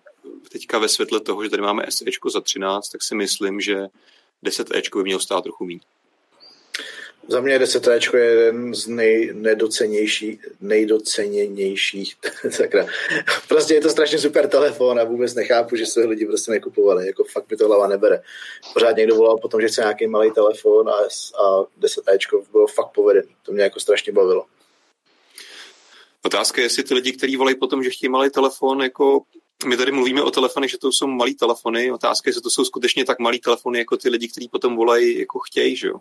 teďka 0.53 0.79
ve 0.79 0.89
světle 0.89 1.21
toho, 1.21 1.45
že 1.45 1.51
tady 1.51 1.63
máme 1.63 1.87
SEčko 1.89 2.31
za 2.31 2.41
13, 2.41 2.89
tak 2.89 3.03
si 3.03 3.15
myslím, 3.15 3.61
že 3.61 3.87
10 4.43 4.75
Ečko 4.75 4.99
by 4.99 5.05
mělo 5.05 5.21
stát 5.21 5.45
trochu 5.45 5.65
méně. 5.65 5.81
Za 7.29 7.41
mě 7.41 7.59
10 7.59 7.87
je 8.15 8.25
jeden 8.25 8.75
z 8.75 8.87
nej, 8.87 9.31
nedocenějších, 9.35 10.49
nejdoceněnějších. 10.61 12.15
prostě 13.49 13.75
je 13.75 13.81
to 13.81 13.91
strašně 13.91 14.19
super 14.19 14.49
telefon 14.49 15.01
a 15.01 15.05
vůbec 15.05 15.35
nechápu, 15.35 15.77
že 15.77 15.87
se 15.87 16.01
lidi 16.01 16.27
prostě 16.27 16.51
nekupovali. 16.51 17.07
Jako 17.07 17.25
fakt 17.25 17.51
mi 17.51 17.57
to 17.57 17.67
hlava 17.67 17.89
nebere. 17.89 18.23
Pořád 18.73 18.97
někdo 18.97 19.17
volal 19.17 19.39
potom, 19.39 19.61
že 19.61 19.69
chce 19.69 19.81
nějaký 19.81 20.07
malý 20.07 20.31
telefon 20.31 20.89
a, 20.89 20.93
a 21.45 21.65
10 21.77 22.05
bylo 22.53 22.67
fakt 22.67 22.93
povedený. 22.95 23.29
To 23.43 23.53
mě 23.53 23.63
jako 23.63 23.81
strašně 23.81 24.13
bavilo. 24.13 24.45
Otázka 26.23 26.61
je, 26.61 26.65
jestli 26.65 26.83
ty 26.83 26.95
lidi, 26.95 27.13
kteří 27.13 27.37
volají 27.37 27.57
potom, 27.57 27.83
že 27.83 27.91
chtějí 27.91 28.11
malý 28.11 28.31
telefon, 28.31 28.83
jako 28.83 29.23
my 29.67 29.77
tady 29.77 29.93
mluvíme 29.93 30.23
o 30.23 30.31
telefonech, 30.31 30.71
že 30.71 30.79
to 30.79 30.93
jsou 30.93 31.07
malý 31.07 31.35
telefony. 31.35 31.93
Otázka 31.93 32.29
je, 32.29 32.31
jestli 32.31 32.43
to 32.43 32.51
jsou 32.51 32.65
skutečně 32.65 33.05
tak 33.05 33.19
malý 33.19 33.41
telefony, 33.41 33.79
jako 33.79 33.97
ty 33.97 34.09
lidi, 34.09 34.29
kteří 34.29 34.49
potom 34.49 34.77
volají, 34.77 35.19
jako 35.19 35.39
chtějí, 35.39 35.77
že 35.77 35.87
jo? 35.89 36.01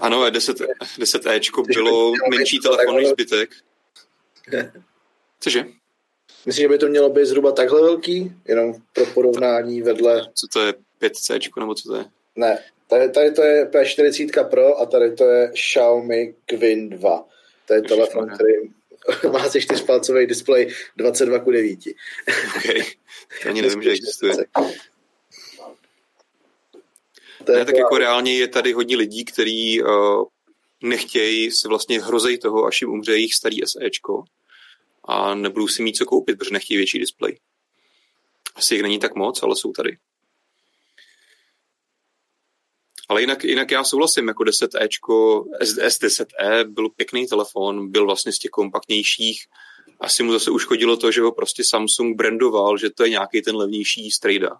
Ano, 0.00 0.30
10, 0.30 0.56
10 0.98 1.26
Ečko 1.26 1.62
bylo 1.62 2.12
menší 2.30 2.58
telefon 2.58 2.96
než 2.96 3.08
zbytek. 3.08 3.50
Cože? 5.40 5.64
Myslím, 6.46 6.62
že 6.62 6.68
by 6.68 6.78
to 6.78 6.86
mělo 6.86 7.10
být 7.10 7.26
zhruba 7.26 7.52
takhle 7.52 7.82
velký, 7.82 8.32
jenom 8.48 8.74
pro 8.92 9.06
porovnání 9.06 9.82
vedle... 9.82 10.26
Co 10.34 10.46
to 10.52 10.66
je, 10.66 10.74
5C 11.02 11.60
nebo 11.60 11.74
co 11.74 11.88
to 11.88 11.96
je? 11.96 12.04
Ne, 12.36 12.58
tady, 12.88 13.10
tady 13.10 13.32
to 13.32 13.42
je 13.42 13.64
P40 13.64 14.48
Pro 14.48 14.80
a 14.80 14.86
tady 14.86 15.12
to 15.12 15.24
je 15.24 15.50
Xiaomi 15.52 16.34
Quin 16.46 16.88
2. 16.88 17.24
To 17.66 17.74
je 17.74 17.82
telefon, 17.82 18.30
který 18.34 18.52
má 19.32 19.42
asi 19.42 19.60
čtyřpalcový 19.60 20.26
displej 20.26 20.74
22 20.96 21.38
k 21.38 21.44
9. 21.44 21.78
Okay. 22.56 22.82
To 23.42 23.48
ani 23.48 23.62
nevím, 23.62 23.82
že 23.82 23.90
existuje. 23.90 24.32
To 27.46 27.52
ne, 27.52 27.64
tak 27.64 27.76
jako 27.76 27.98
reálně 27.98 28.36
je 28.36 28.48
tady 28.48 28.72
hodně 28.72 28.96
lidí, 28.96 29.24
kteří 29.24 29.82
uh, 29.82 30.24
nechtějí, 30.82 31.50
se 31.50 31.68
vlastně 31.68 32.00
hrozej 32.00 32.38
toho, 32.38 32.64
až 32.64 32.80
jim 32.80 32.90
umře 32.90 33.12
jejich 33.12 33.34
starý 33.34 33.58
SEčko 33.64 34.24
a 35.04 35.34
nebudou 35.34 35.68
si 35.68 35.82
mít 35.82 35.96
co 35.96 36.04
koupit, 36.04 36.38
protože 36.38 36.52
nechtějí 36.52 36.78
větší 36.78 36.98
displej. 36.98 37.38
Asi 38.54 38.74
jich 38.74 38.82
není 38.82 38.98
tak 38.98 39.14
moc, 39.14 39.42
ale 39.42 39.56
jsou 39.56 39.72
tady. 39.72 39.98
Ale 43.08 43.20
jinak, 43.20 43.44
jinak 43.44 43.70
já 43.70 43.84
souhlasím, 43.84 44.28
jako 44.28 44.44
10Ečko, 44.44 45.44
S10e 45.60 46.64
byl 46.64 46.88
pěkný 46.88 47.26
telefon, 47.26 47.90
byl 47.90 48.06
vlastně 48.06 48.32
z 48.32 48.38
těch 48.38 48.50
kompaktnějších. 48.50 49.44
Asi 50.00 50.22
mu 50.22 50.32
zase 50.32 50.50
uškodilo 50.50 50.96
to, 50.96 51.12
že 51.12 51.20
ho 51.20 51.32
prostě 51.32 51.64
Samsung 51.64 52.16
brandoval, 52.16 52.78
že 52.78 52.90
to 52.90 53.04
je 53.04 53.10
nějaký 53.10 53.42
ten 53.42 53.56
levnější 53.56 54.10
strejda. 54.10 54.50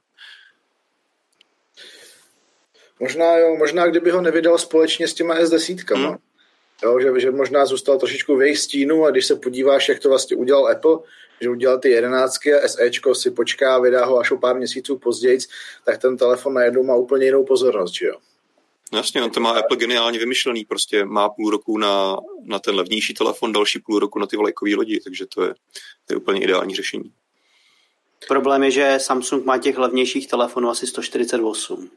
Možná 3.04 3.36
jo, 3.36 3.56
možná 3.56 3.86
kdyby 3.86 4.10
ho 4.10 4.20
nevydal 4.20 4.58
společně 4.58 5.08
s 5.08 5.14
těma 5.14 5.38
S10. 5.38 5.96
Hmm. 5.96 6.16
Jo, 6.82 7.00
že, 7.00 7.20
že 7.20 7.30
možná 7.30 7.66
zůstal 7.66 7.98
trošičku 7.98 8.36
v 8.36 8.42
jejich 8.42 8.58
stínu 8.58 9.04
a 9.04 9.10
když 9.10 9.26
se 9.26 9.36
podíváš, 9.36 9.88
jak 9.88 9.98
to 9.98 10.08
vlastně 10.08 10.36
udělal 10.36 10.68
Apple, 10.68 10.98
že 11.40 11.50
udělal 11.50 11.78
ty 11.78 11.90
jedenáctky 11.90 12.54
a 12.54 12.68
SEčko 12.68 13.14
si 13.14 13.30
počká, 13.30 13.78
vydá 13.78 14.04
ho 14.04 14.18
až 14.18 14.30
o 14.30 14.38
pár 14.38 14.56
měsíců 14.56 14.98
později, 14.98 15.38
tak 15.84 15.98
ten 15.98 16.16
telefon 16.16 16.54
najednou 16.54 16.82
má 16.82 16.94
úplně 16.94 17.24
jinou 17.24 17.44
pozornost, 17.44 17.94
že 17.94 18.06
jo? 18.06 18.14
No 18.92 18.98
jasně, 18.98 19.22
on 19.22 19.30
to 19.30 19.40
má 19.40 19.50
Apple 19.50 19.76
geniálně 19.76 20.18
vymyšlený, 20.18 20.64
prostě 20.64 21.04
má 21.04 21.28
půl 21.28 21.50
roku 21.50 21.78
na, 21.78 22.16
na 22.44 22.58
ten 22.58 22.74
levnější 22.74 23.14
telefon, 23.14 23.52
další 23.52 23.78
půl 23.78 23.98
roku 23.98 24.18
na 24.18 24.26
ty 24.26 24.36
vlajkové 24.36 24.74
lodi, 24.74 25.00
takže 25.00 25.26
to 25.34 25.44
je, 25.44 25.54
to 26.06 26.14
je 26.14 26.16
úplně 26.16 26.40
ideální 26.40 26.74
řešení. 26.74 27.12
Problém 28.28 28.62
je, 28.62 28.70
že 28.70 28.96
Samsung 29.00 29.44
má 29.44 29.58
těch 29.58 29.78
levnějších 29.78 30.28
telefonů 30.28 30.70
asi 30.70 30.86
148. 30.86 31.90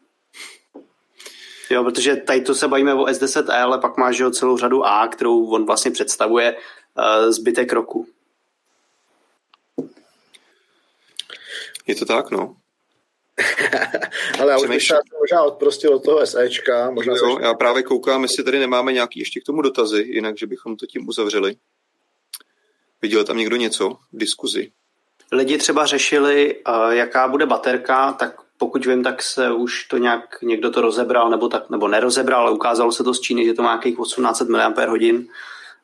Jo, 1.69 1.83
protože 1.83 2.15
tady 2.15 2.41
to 2.41 2.55
se 2.55 2.67
bavíme 2.67 2.93
o 2.93 3.05
S10e, 3.05 3.61
ale 3.61 3.79
pak 3.79 3.97
máš 3.97 4.17
jo, 4.17 4.31
celou 4.31 4.57
řadu 4.57 4.85
A, 4.85 5.07
kterou 5.07 5.49
on 5.49 5.65
vlastně 5.65 5.91
představuje 5.91 6.55
uh, 6.55 7.31
zbytek 7.31 7.73
roku. 7.73 8.07
Je 11.87 11.95
to 11.95 12.05
tak, 12.05 12.31
no. 12.31 12.55
Ale 14.39 14.51
já 14.51 14.57
už 14.57 14.69
bych 14.69 14.83
se 14.83 14.95
možná 15.19 15.43
odprostil 15.43 15.95
od 15.95 16.03
toho 16.03 16.25
SEčka. 16.25 16.91
Možná 16.91 17.13
jo, 17.15 17.39
já 17.41 17.53
právě 17.53 17.83
koukám, 17.83 18.23
jestli 18.23 18.43
tady 18.43 18.59
nemáme 18.59 18.93
nějaký 18.93 19.19
ještě 19.19 19.39
k 19.39 19.43
tomu 19.43 19.61
dotazy, 19.61 20.01
jinak, 20.01 20.37
že 20.37 20.47
bychom 20.47 20.75
to 20.75 20.85
tím 20.85 21.07
uzavřeli. 21.07 21.55
Viděl 23.01 23.23
tam 23.23 23.37
někdo 23.37 23.55
něco 23.55 23.89
v 23.89 24.17
diskuzi? 24.17 24.71
Lidi 25.31 25.57
třeba 25.57 25.85
řešili, 25.85 26.55
uh, 26.67 26.89
jaká 26.89 27.27
bude 27.27 27.45
baterka, 27.45 28.13
tak 28.13 28.46
pokud 28.57 28.85
vím, 28.85 29.03
tak 29.03 29.23
se 29.23 29.51
už 29.51 29.83
to 29.83 29.97
nějak 29.97 30.41
někdo 30.41 30.71
to 30.71 30.81
rozebral, 30.81 31.29
nebo, 31.29 31.49
tak, 31.49 31.69
nebo 31.69 31.87
nerozebral, 31.87 32.41
ale 32.41 32.51
ukázalo 32.51 32.91
se 32.91 33.03
to 33.03 33.13
z 33.13 33.21
Číny, 33.21 33.45
že 33.45 33.53
to 33.53 33.63
má 33.63 33.69
nějakých 33.69 33.97
1800 33.97 34.49
mAh, 34.49 34.73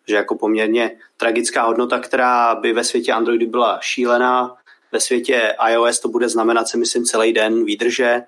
že 0.08 0.16
jako 0.16 0.36
poměrně 0.36 0.92
tragická 1.18 1.64
hodnota, 1.64 2.00
která 2.00 2.56
by 2.56 2.74
ve 2.74 2.84
světě 2.84 3.14
Androidu 3.14 3.48
byla 3.48 3.80
šílená, 3.82 4.56
ve 4.92 5.00
světě 5.00 5.56
iOS 5.70 6.00
to 6.00 6.08
bude 6.08 6.30
znamenat 6.30 6.68
si 6.68 6.78
myslím 6.78 7.06
celý 7.06 7.34
den 7.34 7.66
výdrže, 7.66 8.22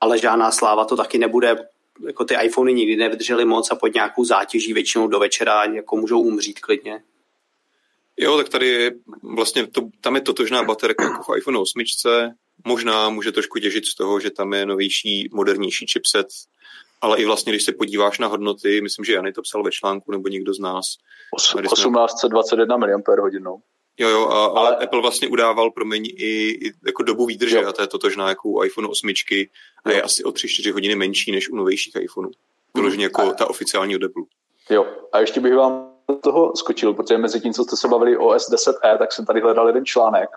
ale 0.00 0.18
žádná 0.18 0.50
sláva 0.50 0.84
to 0.84 0.96
taky 0.96 1.18
nebude. 1.18 1.68
Jako 2.06 2.24
ty 2.24 2.34
iPhony 2.42 2.74
nikdy 2.74 2.96
nevydržely 2.96 3.44
moc 3.44 3.70
a 3.70 3.74
pod 3.74 3.94
nějakou 3.94 4.24
zátěží 4.24 4.72
většinou 4.72 5.06
do 5.06 5.18
večera 5.18 5.64
jako 5.64 5.96
můžou 5.96 6.20
umřít 6.20 6.60
klidně. 6.60 7.02
Jo, 8.16 8.36
tak 8.36 8.48
tady 8.48 8.68
je 8.68 8.92
vlastně 9.22 9.66
to, 9.66 9.88
tam 10.00 10.14
je 10.14 10.20
totožná 10.20 10.62
baterka 10.62 11.04
jako 11.04 11.32
v 11.32 11.36
iPhone 11.36 11.58
8. 11.58 11.82
Možná 12.66 13.08
může 13.08 13.32
trošku 13.32 13.58
těžit 13.58 13.86
z 13.86 13.94
toho, 13.94 14.20
že 14.20 14.30
tam 14.30 14.52
je 14.52 14.66
novější, 14.66 15.28
modernější 15.32 15.86
chipset, 15.86 16.26
ale 17.00 17.18
i 17.18 17.24
vlastně, 17.24 17.52
když 17.52 17.62
se 17.62 17.72
podíváš 17.72 18.18
na 18.18 18.26
hodnoty, 18.26 18.80
myslím, 18.80 19.04
že 19.04 19.12
Jany 19.12 19.32
to 19.32 19.42
psal 19.42 19.62
ve 19.62 19.70
článku, 19.70 20.12
nebo 20.12 20.28
někdo 20.28 20.54
z 20.54 20.58
nás. 20.58 20.84
1821 21.62 22.76
mAh. 22.76 22.88
Jo, 23.98 24.08
jo, 24.08 24.28
a, 24.28 24.44
ale, 24.44 24.68
ale 24.68 24.76
Apple 24.76 25.00
vlastně 25.00 25.28
udával, 25.28 25.70
promiň, 25.70 26.06
i, 26.06 26.50
i 26.66 26.72
jako 26.86 27.02
dobu 27.02 27.26
výdrže 27.26 27.56
jo. 27.56 27.68
a 27.68 27.72
to 27.72 27.82
je 27.82 27.88
totožná 27.88 28.28
jako 28.28 28.48
u 28.48 28.64
iPhone 28.64 28.88
8 28.88 29.10
a 29.84 29.90
je 29.90 30.02
asi 30.02 30.24
o 30.24 30.30
3-4 30.30 30.72
hodiny 30.72 30.94
menší 30.94 31.32
než 31.32 31.48
u 31.48 31.56
novějších 31.56 31.96
iPhoneů. 32.00 32.30
Vyloženě 32.74 33.04
jako 33.04 33.22
a... 33.22 33.32
ta 33.32 33.50
oficiální 33.50 33.96
od 33.96 34.02
Apple. 34.02 34.22
Jo, 34.70 34.86
a 35.12 35.20
ještě 35.20 35.40
bych 35.40 35.54
vám 35.54 35.93
toho 36.20 36.56
skočil, 36.56 36.94
protože 36.94 37.18
mezi 37.18 37.40
tím, 37.40 37.52
co 37.52 37.64
jste 37.64 37.76
se 37.76 37.88
bavili 37.88 38.16
o 38.16 38.28
S10e, 38.28 38.98
tak 38.98 39.12
jsem 39.12 39.26
tady 39.26 39.40
hledal 39.40 39.66
jeden 39.66 39.84
článek. 39.84 40.28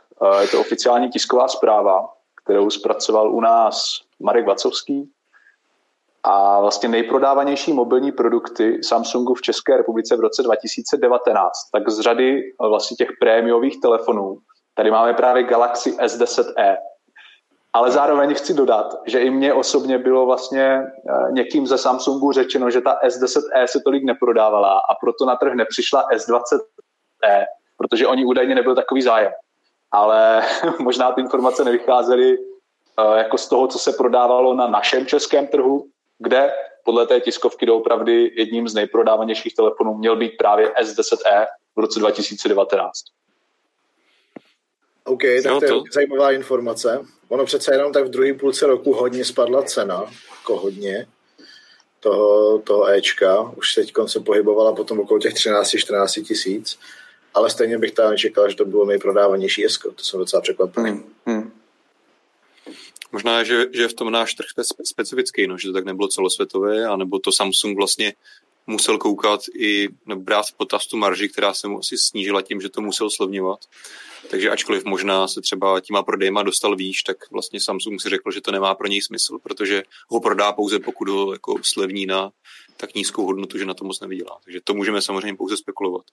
Je 0.41 0.47
to 0.47 0.60
oficiální 0.60 1.10
tisková 1.10 1.47
zpráva, 1.47 2.10
kterou 2.43 2.69
zpracoval 2.69 3.32
u 3.32 3.41
nás 3.41 4.01
Marek 4.19 4.47
Vacovský. 4.47 5.12
A 6.23 6.62
vlastně 6.62 6.89
nejprodávanější 6.89 7.73
mobilní 7.73 8.12
produkty 8.12 8.84
Samsungu 8.84 9.34
v 9.34 9.41
České 9.41 9.77
republice 9.77 10.15
v 10.15 10.19
roce 10.19 10.43
2019, 10.43 11.51
tak 11.71 11.89
z 11.89 11.99
řady 11.99 12.41
vlastně 12.60 12.95
těch 12.95 13.10
prémiových 13.19 13.82
telefonů, 13.82 14.38
tady 14.75 14.91
máme 14.91 15.13
právě 15.13 15.43
Galaxy 15.43 15.91
S10e, 15.91 16.77
ale 17.77 17.91
zároveň 17.91 18.33
chci 18.33 18.53
dodat, 18.53 18.95
že 19.05 19.19
i 19.19 19.29
mně 19.29 19.53
osobně 19.53 19.97
bylo 19.97 20.25
vlastně 20.25 20.63
eh, 20.65 21.31
někým 21.31 21.67
ze 21.67 21.77
Samsungu 21.77 22.31
řečeno, 22.31 22.69
že 22.69 22.81
ta 22.81 22.99
S10e 23.05 23.65
se 23.65 23.79
tolik 23.79 24.03
neprodávala 24.03 24.81
a 24.89 24.95
proto 25.01 25.25
na 25.25 25.35
trh 25.35 25.53
nepřišla 25.53 26.05
S20e, 26.13 27.45
protože 27.77 28.07
oni 28.07 28.25
údajně 28.25 28.55
nebyl 28.55 28.75
takový 28.75 29.01
zájem. 29.01 29.31
Ale 29.91 30.43
možná 30.79 31.11
ty 31.11 31.21
informace 31.21 31.63
nevycházely 31.63 32.37
eh, 32.37 33.17
jako 33.17 33.37
z 33.37 33.49
toho, 33.49 33.67
co 33.67 33.79
se 33.79 33.93
prodávalo 33.93 34.53
na 34.53 34.67
našem 34.67 35.05
českém 35.05 35.47
trhu, 35.47 35.85
kde 36.19 36.53
podle 36.85 37.07
té 37.07 37.19
tiskovky 37.19 37.65
doopravdy 37.65 38.31
jedním 38.35 38.67
z 38.67 38.73
nejprodávanějších 38.73 39.55
telefonů 39.55 39.93
měl 39.93 40.15
být 40.15 40.31
právě 40.37 40.67
S10e 40.67 41.45
v 41.75 41.79
roce 41.79 41.99
2019. 41.99 42.91
OK, 45.07 45.21
tak 45.43 45.51
no, 45.51 45.59
to 45.59 45.65
je 45.65 45.81
zajímavá 45.93 46.31
informace. 46.31 47.05
Ono 47.29 47.45
přece 47.45 47.73
jenom 47.73 47.93
tak 47.93 48.05
v 48.05 48.09
druhé 48.09 48.33
půlce 48.33 48.67
roku 48.67 48.93
hodně 48.93 49.25
spadla 49.25 49.63
cena, 49.63 50.03
jako 50.31 50.57
hodně, 50.57 51.07
toho, 51.99 52.59
toho 52.59 52.89
Ečka. 52.89 53.41
Už 53.41 53.73
teď 53.73 53.93
se 54.05 54.19
pohybovala 54.19 54.75
potom 54.75 54.99
okolo 54.99 55.19
těch 55.19 55.33
13-14 55.33 56.23
tisíc, 56.23 56.79
ale 57.33 57.49
stejně 57.49 57.77
bych 57.77 57.91
tam 57.91 58.11
nečekal, 58.11 58.49
že 58.49 58.55
to 58.55 58.65
bylo 58.65 58.85
nejprodávanější 58.85 59.65
Esko. 59.65 59.91
To 59.91 60.03
jsem 60.03 60.19
docela 60.19 60.41
překvapený. 60.41 60.89
Hmm, 60.89 61.13
hmm. 61.25 61.51
Možná, 63.11 63.43
že, 63.43 63.65
že 63.73 63.87
v 63.87 63.93
tom 63.93 64.11
náš 64.11 64.33
trh 64.33 64.45
spe- 64.57 64.83
specifický, 64.83 65.47
no, 65.47 65.57
že 65.57 65.67
to 65.67 65.73
tak 65.73 65.85
nebylo 65.85 66.07
celosvětové, 66.07 66.85
anebo 66.85 67.19
to 67.19 67.31
Samsung 67.31 67.77
vlastně 67.77 68.13
musel 68.67 68.97
koukat 68.97 69.41
i 69.56 69.89
brát 70.15 70.45
v 70.47 70.53
potaz 70.53 70.88
tu 70.88 70.97
marži, 70.97 71.30
která 71.30 71.53
se 71.53 71.67
mu 71.67 71.80
asi 71.80 71.97
snížila 71.97 72.41
tím, 72.41 72.62
že 72.62 72.69
to 72.69 72.82
musel 72.82 73.10
slovňovat. 73.10 73.60
Takže 74.30 74.49
ačkoliv 74.49 74.86
možná 74.86 75.27
se 75.27 75.41
třeba 75.41 75.80
těma 75.80 76.03
prodejma 76.03 76.43
dostal 76.43 76.75
výš, 76.75 77.03
tak 77.03 77.32
vlastně 77.32 77.62
Samsung 77.62 78.01
si 78.01 78.10
řekl, 78.10 78.32
že 78.32 78.41
to 78.41 78.51
nemá 78.51 78.75
pro 78.75 78.88
něj 78.88 79.01
smysl, 79.01 79.39
protože 79.43 79.84
ho 80.08 80.19
prodá 80.19 80.51
pouze 80.51 80.80
pokud 80.80 81.10
ho 81.10 81.34
jako 81.34 81.56
slevní 81.63 82.06
na 82.06 82.32
tak 82.77 82.93
nízkou 82.95 83.25
hodnotu, 83.25 83.58
že 83.58 83.65
na 83.65 83.73
to 83.73 83.86
moc 83.86 83.99
nevydělá. 83.99 84.38
Takže 84.43 84.62
to 84.63 84.73
můžeme 84.73 85.01
samozřejmě 85.01 85.36
pouze 85.36 85.58
spekulovat. 85.58 86.06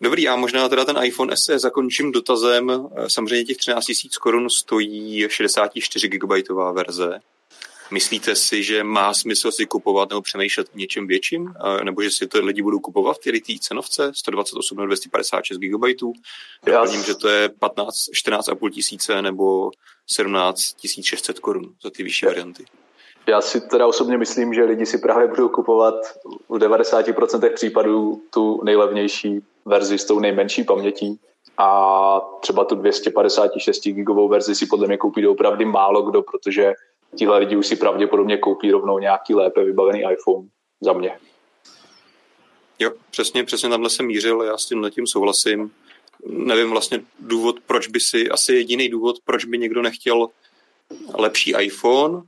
Dobrý, 0.00 0.28
a 0.28 0.36
možná 0.36 0.68
teda 0.68 0.84
ten 0.84 1.04
iPhone 1.04 1.36
SE 1.36 1.58
zakončím 1.58 2.12
dotazem. 2.12 2.88
Samozřejmě 3.08 3.44
těch 3.44 3.56
13 3.56 3.88
000 3.88 3.96
korun 4.20 4.50
stojí 4.50 5.26
64 5.28 6.08
GB 6.08 6.48
verze. 6.72 7.20
Myslíte 7.90 8.36
si, 8.36 8.62
že 8.62 8.84
má 8.84 9.14
smysl 9.14 9.50
si 9.50 9.66
kupovat 9.66 10.08
nebo 10.08 10.22
přemýšlet 10.22 10.68
o 10.74 10.78
něčem 10.78 11.06
větším? 11.06 11.54
Nebo 11.82 12.02
že 12.02 12.10
si 12.10 12.26
to 12.26 12.44
lidi 12.44 12.62
budou 12.62 12.78
kupovat 12.78 13.16
v 13.16 13.40
té 13.40 13.52
cenovce 13.60 14.12
128 14.14 14.76
nebo 14.76 14.86
256 14.86 15.58
GB? 15.58 15.84
Já 16.66 16.84
vím, 16.84 17.02
že 17.02 17.14
to 17.14 17.28
je 17.28 17.48
15, 17.48 17.94
14,5 17.94 18.70
tisíce 18.70 19.22
nebo 19.22 19.70
17 20.06 20.76
600 21.02 21.38
korun 21.38 21.74
za 21.82 21.90
ty 21.90 22.02
vyšší 22.02 22.26
varianty. 22.26 22.64
Já 23.26 23.40
si 23.40 23.60
teda 23.60 23.86
osobně 23.86 24.18
myslím, 24.18 24.54
že 24.54 24.64
lidi 24.64 24.86
si 24.86 24.98
právě 24.98 25.28
budou 25.28 25.48
kupovat 25.48 25.94
u 26.48 26.56
90% 26.56 27.52
případů 27.54 28.22
tu 28.30 28.60
nejlevnější 28.64 29.40
verzi 29.64 29.98
s 29.98 30.04
tou 30.04 30.20
nejmenší 30.20 30.64
pamětí 30.64 31.20
a 31.58 32.20
třeba 32.40 32.64
tu 32.64 32.74
256 32.74 33.82
gigovou 33.84 34.28
verzi 34.28 34.54
si 34.54 34.66
podle 34.66 34.86
mě 34.86 34.96
koupí 34.96 35.26
opravdu 35.26 35.66
málo 35.66 36.02
kdo, 36.02 36.22
protože 36.22 36.72
tihle 37.16 37.38
lidi 37.38 37.56
už 37.56 37.66
si 37.66 37.76
pravděpodobně 37.76 38.36
koupí 38.36 38.70
rovnou 38.70 38.98
nějaký 38.98 39.34
lépe 39.34 39.64
vybavený 39.64 40.00
iPhone 40.00 40.48
za 40.80 40.92
mě. 40.92 41.18
Jo, 42.78 42.92
přesně, 43.10 43.44
přesně 43.44 43.68
tamhle 43.68 43.90
jsem 43.90 44.06
mířil, 44.06 44.42
já 44.42 44.58
s 44.58 44.66
tím 44.66 44.90
tím 44.90 45.06
souhlasím. 45.06 45.72
Nevím 46.26 46.70
vlastně 46.70 47.00
důvod, 47.20 47.60
proč 47.66 47.88
by 47.88 48.00
si, 48.00 48.28
asi 48.28 48.52
jediný 48.52 48.88
důvod, 48.88 49.16
proč 49.24 49.44
by 49.44 49.58
někdo 49.58 49.82
nechtěl 49.82 50.28
lepší 51.14 51.54
iPhone, 51.60 52.22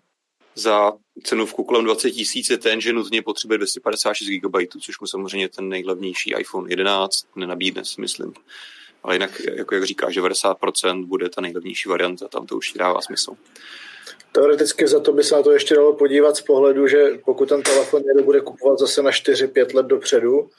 za 0.54 0.92
cenovku 1.22 1.64
kolem 1.64 1.84
20 1.84 2.10
tisíc 2.10 2.50
je 2.50 2.58
ten, 2.58 2.80
že 2.80 2.92
nutně 2.92 3.22
potřebuje 3.22 3.58
256 3.58 4.28
GB, 4.28 4.56
což 4.80 5.00
mu 5.00 5.06
samozřejmě 5.06 5.48
ten 5.48 5.68
nejlevnější 5.68 6.34
iPhone 6.38 6.70
11 6.70 7.26
nenabídne, 7.36 7.84
si 7.84 8.00
myslím. 8.00 8.34
Ale 9.02 9.14
jinak, 9.14 9.40
jako 9.54 9.74
jak 9.74 9.84
říká, 9.84 10.10
že 10.10 10.20
90% 10.20 11.06
bude 11.06 11.28
ta 11.28 11.40
nejlevnější 11.40 11.88
varianta, 11.88 12.28
tam 12.28 12.46
to 12.46 12.56
už 12.56 12.72
dává 12.72 13.00
smysl. 13.00 13.36
Teoreticky 14.32 14.88
za 14.88 15.00
to 15.00 15.12
by 15.12 15.24
se 15.24 15.34
na 15.34 15.42
to 15.42 15.52
ještě 15.52 15.74
dalo 15.74 15.92
podívat 15.92 16.36
z 16.36 16.40
pohledu, 16.40 16.88
že 16.88 17.04
pokud 17.24 17.48
ten 17.48 17.62
telefon 17.62 18.02
někdo 18.02 18.22
bude 18.22 18.40
kupovat 18.40 18.78
zase 18.78 19.02
na 19.02 19.10
4-5 19.10 19.74
let 19.74 19.86
dopředu, 19.86 20.50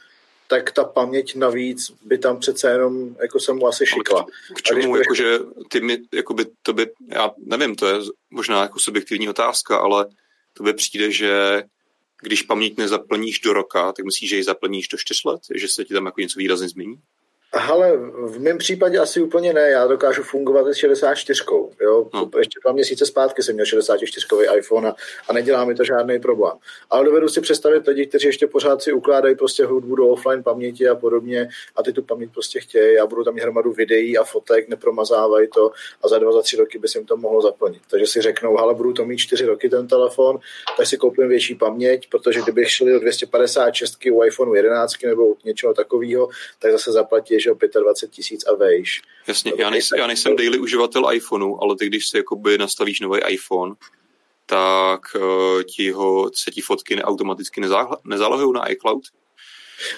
tak 0.48 0.72
ta 0.72 0.84
paměť 0.84 1.36
navíc 1.36 1.92
by 2.06 2.18
tam 2.18 2.40
přece 2.40 2.70
jenom 2.72 3.16
jako 3.22 3.40
se 3.40 3.54
mu 3.54 3.68
asi 3.68 3.86
šikla. 3.86 4.26
K, 4.56 4.62
čemu, 4.62 4.88
budeš... 4.88 5.06
jakože 5.06 5.40
ty 5.70 5.82
mi, 5.82 5.98
jakoby, 6.14 6.46
to 6.62 6.74
by, 6.74 6.92
já 7.08 7.32
nevím, 7.38 7.76
to 7.76 7.88
je 7.88 7.94
možná 8.30 8.62
jako 8.62 8.80
subjektivní 8.80 9.30
otázka, 9.30 9.78
ale 9.78 10.08
to 10.54 10.64
by 10.64 10.74
přijde, 10.74 11.12
že 11.12 11.64
když 12.22 12.42
paměť 12.42 12.78
nezaplníš 12.78 13.40
do 13.40 13.54
roka, 13.54 13.92
tak 13.92 14.06
myslíš, 14.06 14.30
že 14.30 14.36
ji 14.36 14.44
zaplníš 14.44 14.88
do 14.88 14.98
4 14.98 15.22
let? 15.26 15.42
Že 15.56 15.68
se 15.68 15.86
ti 15.86 15.94
tam 15.94 16.06
jako 16.06 16.22
něco 16.22 16.40
výrazně 16.40 16.70
změní? 16.70 16.96
Ale 17.58 17.98
v 18.26 18.40
mém 18.40 18.58
případě 18.58 19.00
asi 19.00 19.22
úplně 19.22 19.54
ne, 19.54 19.70
já 19.70 19.88
dokážu 19.88 20.24
fungovat 20.24 20.68
s 20.68 20.78
64. 20.78 21.44
Jo? 21.82 22.08
No. 22.14 22.30
Ještě 22.38 22.60
dva 22.64 22.74
měsíce 22.74 23.06
zpátky 23.06 23.44
jsem 23.44 23.56
měl 23.56 23.66
64 23.66 24.48
iPhone 24.58 24.90
a, 24.90 24.96
a 25.28 25.34
nedělá 25.34 25.66
mi 25.66 25.76
to 25.76 25.84
žádný 25.84 26.20
problém. 26.20 26.58
Ale 26.90 27.06
dovedu 27.06 27.30
si 27.30 27.42
představit 27.42 27.88
lidi, 27.88 28.06
kteří 28.06 28.28
ještě 28.28 28.48
pořád 28.48 28.82
si 28.82 28.94
ukládají 28.94 29.36
prostě 29.36 29.66
hudbu 29.66 29.96
do 29.96 30.08
offline 30.08 30.44
paměti 30.44 30.88
a 30.88 30.96
podobně 30.96 31.50
a 31.76 31.84
ty 31.84 31.94
tu 31.94 32.04
paměť 32.04 32.34
prostě 32.34 32.60
chtějí 32.60 33.00
a 33.00 33.06
budou 33.06 33.24
tam 33.24 33.34
mít 33.34 33.42
hromadu 33.42 33.72
videí 33.72 34.18
a 34.18 34.24
fotek, 34.24 34.70
nepromazávají 34.70 35.48
to 35.56 35.72
a 36.04 36.08
za 36.08 36.20
dva, 36.20 36.32
za 36.32 36.42
tři 36.42 36.58
roky 36.58 36.80
by 36.80 36.88
se 36.88 36.98
jim 36.98 37.06
to 37.06 37.18
mohlo 37.18 37.42
zaplnit. 37.42 37.82
Takže 37.90 38.08
si 38.08 38.22
řeknou, 38.22 38.58
ale 38.60 38.74
budu 38.74 38.94
to 38.94 39.06
mít 39.06 39.18
čtyři 39.18 39.46
roky 39.46 39.70
ten 39.70 39.88
telefon, 39.88 40.40
tak 40.78 40.88
si 40.88 40.98
koupím 40.98 41.28
větší 41.28 41.56
paměť, 41.56 42.10
protože 42.10 42.42
kdybych 42.42 42.72
šli 42.72 42.92
do 42.92 43.00
256 43.00 43.98
u 44.12 44.24
iPhone 44.24 44.58
11 44.58 45.04
nebo 45.04 45.34
něčeho 45.46 45.74
takového, 45.74 46.30
tak 46.60 46.72
zase 46.72 46.92
zaplatí 46.92 47.40
že 47.48 47.80
25 47.80 48.16
tisíc 48.16 48.48
a 48.48 48.56
vejš. 48.56 49.02
Jasně, 49.28 49.54
já 49.58 49.70
nejsem, 49.70 50.00
já 50.00 50.08
nejsem 50.08 50.36
daily 50.36 50.60
uživatel 50.60 51.14
iPhoneu, 51.14 51.58
ale 51.62 51.76
ty, 51.76 51.86
když 51.86 52.08
si 52.08 52.18
jakoby 52.18 52.58
nastavíš 52.58 53.00
nový 53.00 53.20
iPhone, 53.28 53.76
tak 54.46 55.02
uh, 55.16 55.64
ti 55.64 55.92
ho, 55.92 56.32
se 56.34 56.52
ti 56.52 56.62
fotky 56.62 57.04
automaticky 57.04 57.62
nezálohují 58.04 58.54
na 58.54 58.72
iCloud? 58.72 59.04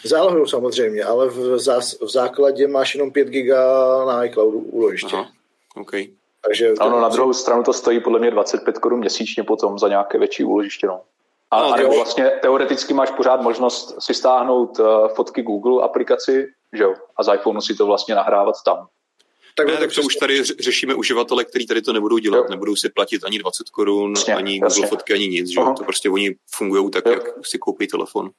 Zálohují 0.03 0.47
samozřejmě, 0.47 1.03
ale 1.03 1.29
v, 1.29 1.59
zás, 1.59 1.99
v 2.01 2.09
základě 2.09 2.67
máš 2.67 2.95
jenom 2.95 3.11
5 3.11 3.27
giga 3.27 3.65
na 4.05 4.25
iCloudu 4.25 4.59
úložiště. 4.59 5.15
Aha, 5.15 5.31
okay. 5.75 6.07
Takže 6.41 6.73
ano, 6.79 7.01
na 7.01 7.09
druhou 7.09 7.33
stranu 7.33 7.63
to 7.63 7.73
stojí 7.73 7.99
podle 7.99 8.19
mě 8.19 8.31
25 8.31 8.77
korun 8.77 8.99
měsíčně 8.99 9.43
potom 9.43 9.79
za 9.79 9.87
nějaké 9.87 10.17
větší 10.17 10.43
úložiště. 10.43 10.87
No. 10.87 11.01
A, 11.51 11.61
no, 11.61 11.73
a 11.73 11.77
nebo 11.77 11.95
vlastně 11.95 12.31
teoreticky 12.41 12.93
máš 12.93 13.11
pořád 13.11 13.41
možnost 13.41 13.95
si 13.99 14.13
stáhnout 14.13 14.79
uh, 14.79 15.07
fotky 15.07 15.41
Google 15.41 15.83
aplikaci, 15.83 16.47
že 16.73 16.83
jo, 16.83 16.93
a 17.17 17.23
z 17.23 17.33
iPhoneu 17.33 17.61
si 17.61 17.75
to 17.75 17.85
vlastně 17.85 18.15
nahrávat 18.15 18.55
tam. 18.65 18.87
Tak, 19.55 19.67
ne, 19.67 19.77
tak 19.77 19.93
to 19.95 20.01
už 20.01 20.15
tady 20.15 20.43
řešíme 20.43 20.95
uživatele, 20.95 21.45
kteří 21.45 21.67
tady 21.67 21.81
to 21.81 21.93
nebudou 21.93 22.17
dělat, 22.17 22.37
jo. 22.37 22.45
nebudou 22.49 22.75
si 22.75 22.89
platit 22.89 23.23
ani 23.23 23.39
20 23.39 23.69
korun, 23.69 24.13
ani 24.35 24.59
jasně. 24.63 24.81
Google 24.81 24.89
fotky, 24.89 25.13
ani 25.13 25.27
nic, 25.27 25.49
že 25.49 25.59
jo? 25.59 25.73
to 25.77 25.83
prostě 25.83 26.09
oni 26.09 26.35
fungují 26.51 26.91
tak, 26.91 27.05
jo. 27.05 27.11
jak 27.11 27.23
si 27.45 27.57
koupí 27.57 27.87
telefon. 27.87 28.29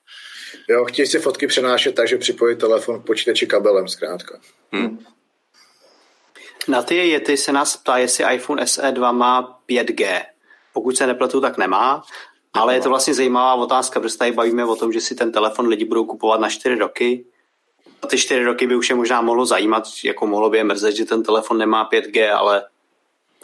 Jo, 0.68 0.84
chtějí 0.84 1.06
si 1.06 1.18
fotky 1.18 1.46
přenášet, 1.46 1.94
takže 1.94 2.16
připojí 2.16 2.56
telefon 2.56 3.02
k 3.02 3.06
počítači 3.06 3.46
kabelem 3.46 3.88
zkrátka. 3.88 4.40
Hmm. 4.72 4.98
Na 6.68 6.82
ty 6.82 6.96
jety 6.96 7.36
se 7.36 7.52
nás 7.52 7.76
ptá, 7.76 7.98
jestli 7.98 8.34
iPhone 8.34 8.66
SE 8.66 8.92
2 8.92 9.12
má 9.12 9.60
5G. 9.68 10.22
Pokud 10.72 10.96
se 10.96 11.06
nepletu, 11.06 11.40
tak 11.40 11.58
nemá. 11.58 12.02
Ale 12.52 12.74
je 12.74 12.80
to 12.80 12.88
vlastně 12.88 13.14
zajímavá 13.14 13.54
otázka, 13.54 14.00
protože 14.00 14.18
tady 14.18 14.32
bavíme 14.32 14.64
o 14.64 14.76
tom, 14.76 14.92
že 14.92 15.00
si 15.00 15.14
ten 15.14 15.32
telefon 15.32 15.66
lidi 15.66 15.84
budou 15.84 16.04
kupovat 16.04 16.40
na 16.40 16.48
4 16.48 16.74
roky. 16.74 17.24
A 18.02 18.06
ty 18.06 18.18
4 18.18 18.44
roky 18.44 18.66
by 18.66 18.76
už 18.76 18.90
je 18.90 18.96
možná 18.96 19.20
mohlo 19.20 19.46
zajímat, 19.46 19.84
jako 20.04 20.26
mohlo 20.26 20.50
by 20.50 20.58
je 20.58 20.64
mrzet, 20.64 20.96
že 20.96 21.04
ten 21.04 21.22
telefon 21.22 21.58
nemá 21.58 21.88
5G, 21.90 22.36
ale 22.36 22.64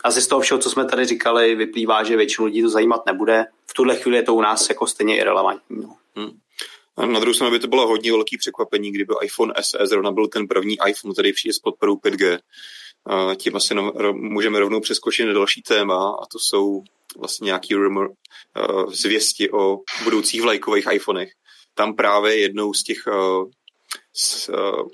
asi 0.04 0.22
z 0.22 0.26
toho 0.26 0.40
všeho, 0.40 0.58
co 0.58 0.70
jsme 0.70 0.84
tady 0.84 1.04
říkali, 1.04 1.54
vyplývá, 1.54 2.04
že 2.04 2.16
většinu 2.16 2.46
lidí 2.46 2.62
to 2.62 2.68
zajímat 2.68 3.06
nebude. 3.06 3.44
V 3.66 3.74
tuhle 3.74 3.96
chvíli 3.96 4.16
je 4.16 4.22
to 4.22 4.34
u 4.34 4.40
nás 4.40 4.68
jako 4.68 4.86
stejně 4.86 5.16
irrelevantní. 5.16 5.76
No. 5.82 5.96
Hmm. 6.16 7.12
Na 7.12 7.20
druhou 7.20 7.34
stranu 7.34 7.52
by 7.52 7.58
to 7.58 7.68
bylo 7.68 7.86
hodně 7.86 8.12
velký 8.12 8.38
překvapení, 8.38 8.92
kdyby 8.92 9.14
iPhone 9.22 9.54
SE 9.60 9.86
zrovna 9.86 10.12
byl 10.12 10.28
ten 10.28 10.48
první 10.48 10.76
iPhone, 10.88 11.12
který 11.12 11.32
přijde 11.32 11.52
s 11.52 11.58
podporou 11.58 11.94
5G. 11.94 12.38
A 13.06 13.34
tím 13.34 13.56
asi 13.56 13.74
no, 13.74 13.92
můžeme 14.12 14.60
rovnou 14.60 14.80
přeskočit 14.80 15.26
na 15.26 15.32
další 15.32 15.62
téma 15.62 16.16
a 16.22 16.26
to 16.26 16.38
jsou 16.38 16.82
vlastně 17.18 17.46
nějaký 17.46 17.74
rumor, 17.74 18.08
uh, 18.08 18.92
zvěsti 18.92 19.50
o 19.50 19.78
budoucích 20.04 20.42
vlajkových 20.42 20.86
iPhonech. 20.92 21.32
Tam 21.74 21.96
právě 21.96 22.38
jednou 22.38 22.74
z 22.74 22.82
těch, 22.82 23.06
uh, 23.06 23.50
z, 24.16 24.48
uh, 24.48 24.88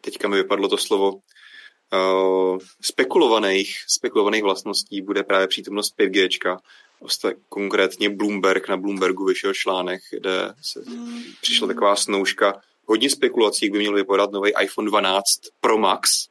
teďka 0.00 0.28
mi 0.28 0.36
vypadlo 0.36 0.68
to 0.68 0.78
slovo, 0.78 1.12
uh, 1.12 2.58
spekulovaných, 2.80 3.76
spekulovaných 3.88 4.42
vlastností 4.42 5.02
bude 5.02 5.22
právě 5.22 5.48
přítomnost 5.48 5.94
5G. 5.98 6.58
Konkrétně 7.48 8.10
Bloomberg, 8.10 8.68
na 8.68 8.76
Bloombergu 8.76 9.24
vyšel 9.24 9.54
článek, 9.54 10.00
kde 10.10 10.54
se 10.62 10.80
přišla 11.40 11.68
taková 11.68 11.96
snouška 11.96 12.60
hodně 12.86 13.10
spekulací, 13.10 13.64
jak 13.64 13.72
by 13.72 13.78
měl 13.78 13.94
vypadat 13.94 14.32
nový 14.32 14.52
iPhone 14.62 14.88
12 14.88 15.22
Pro 15.60 15.78
Max, 15.78 16.28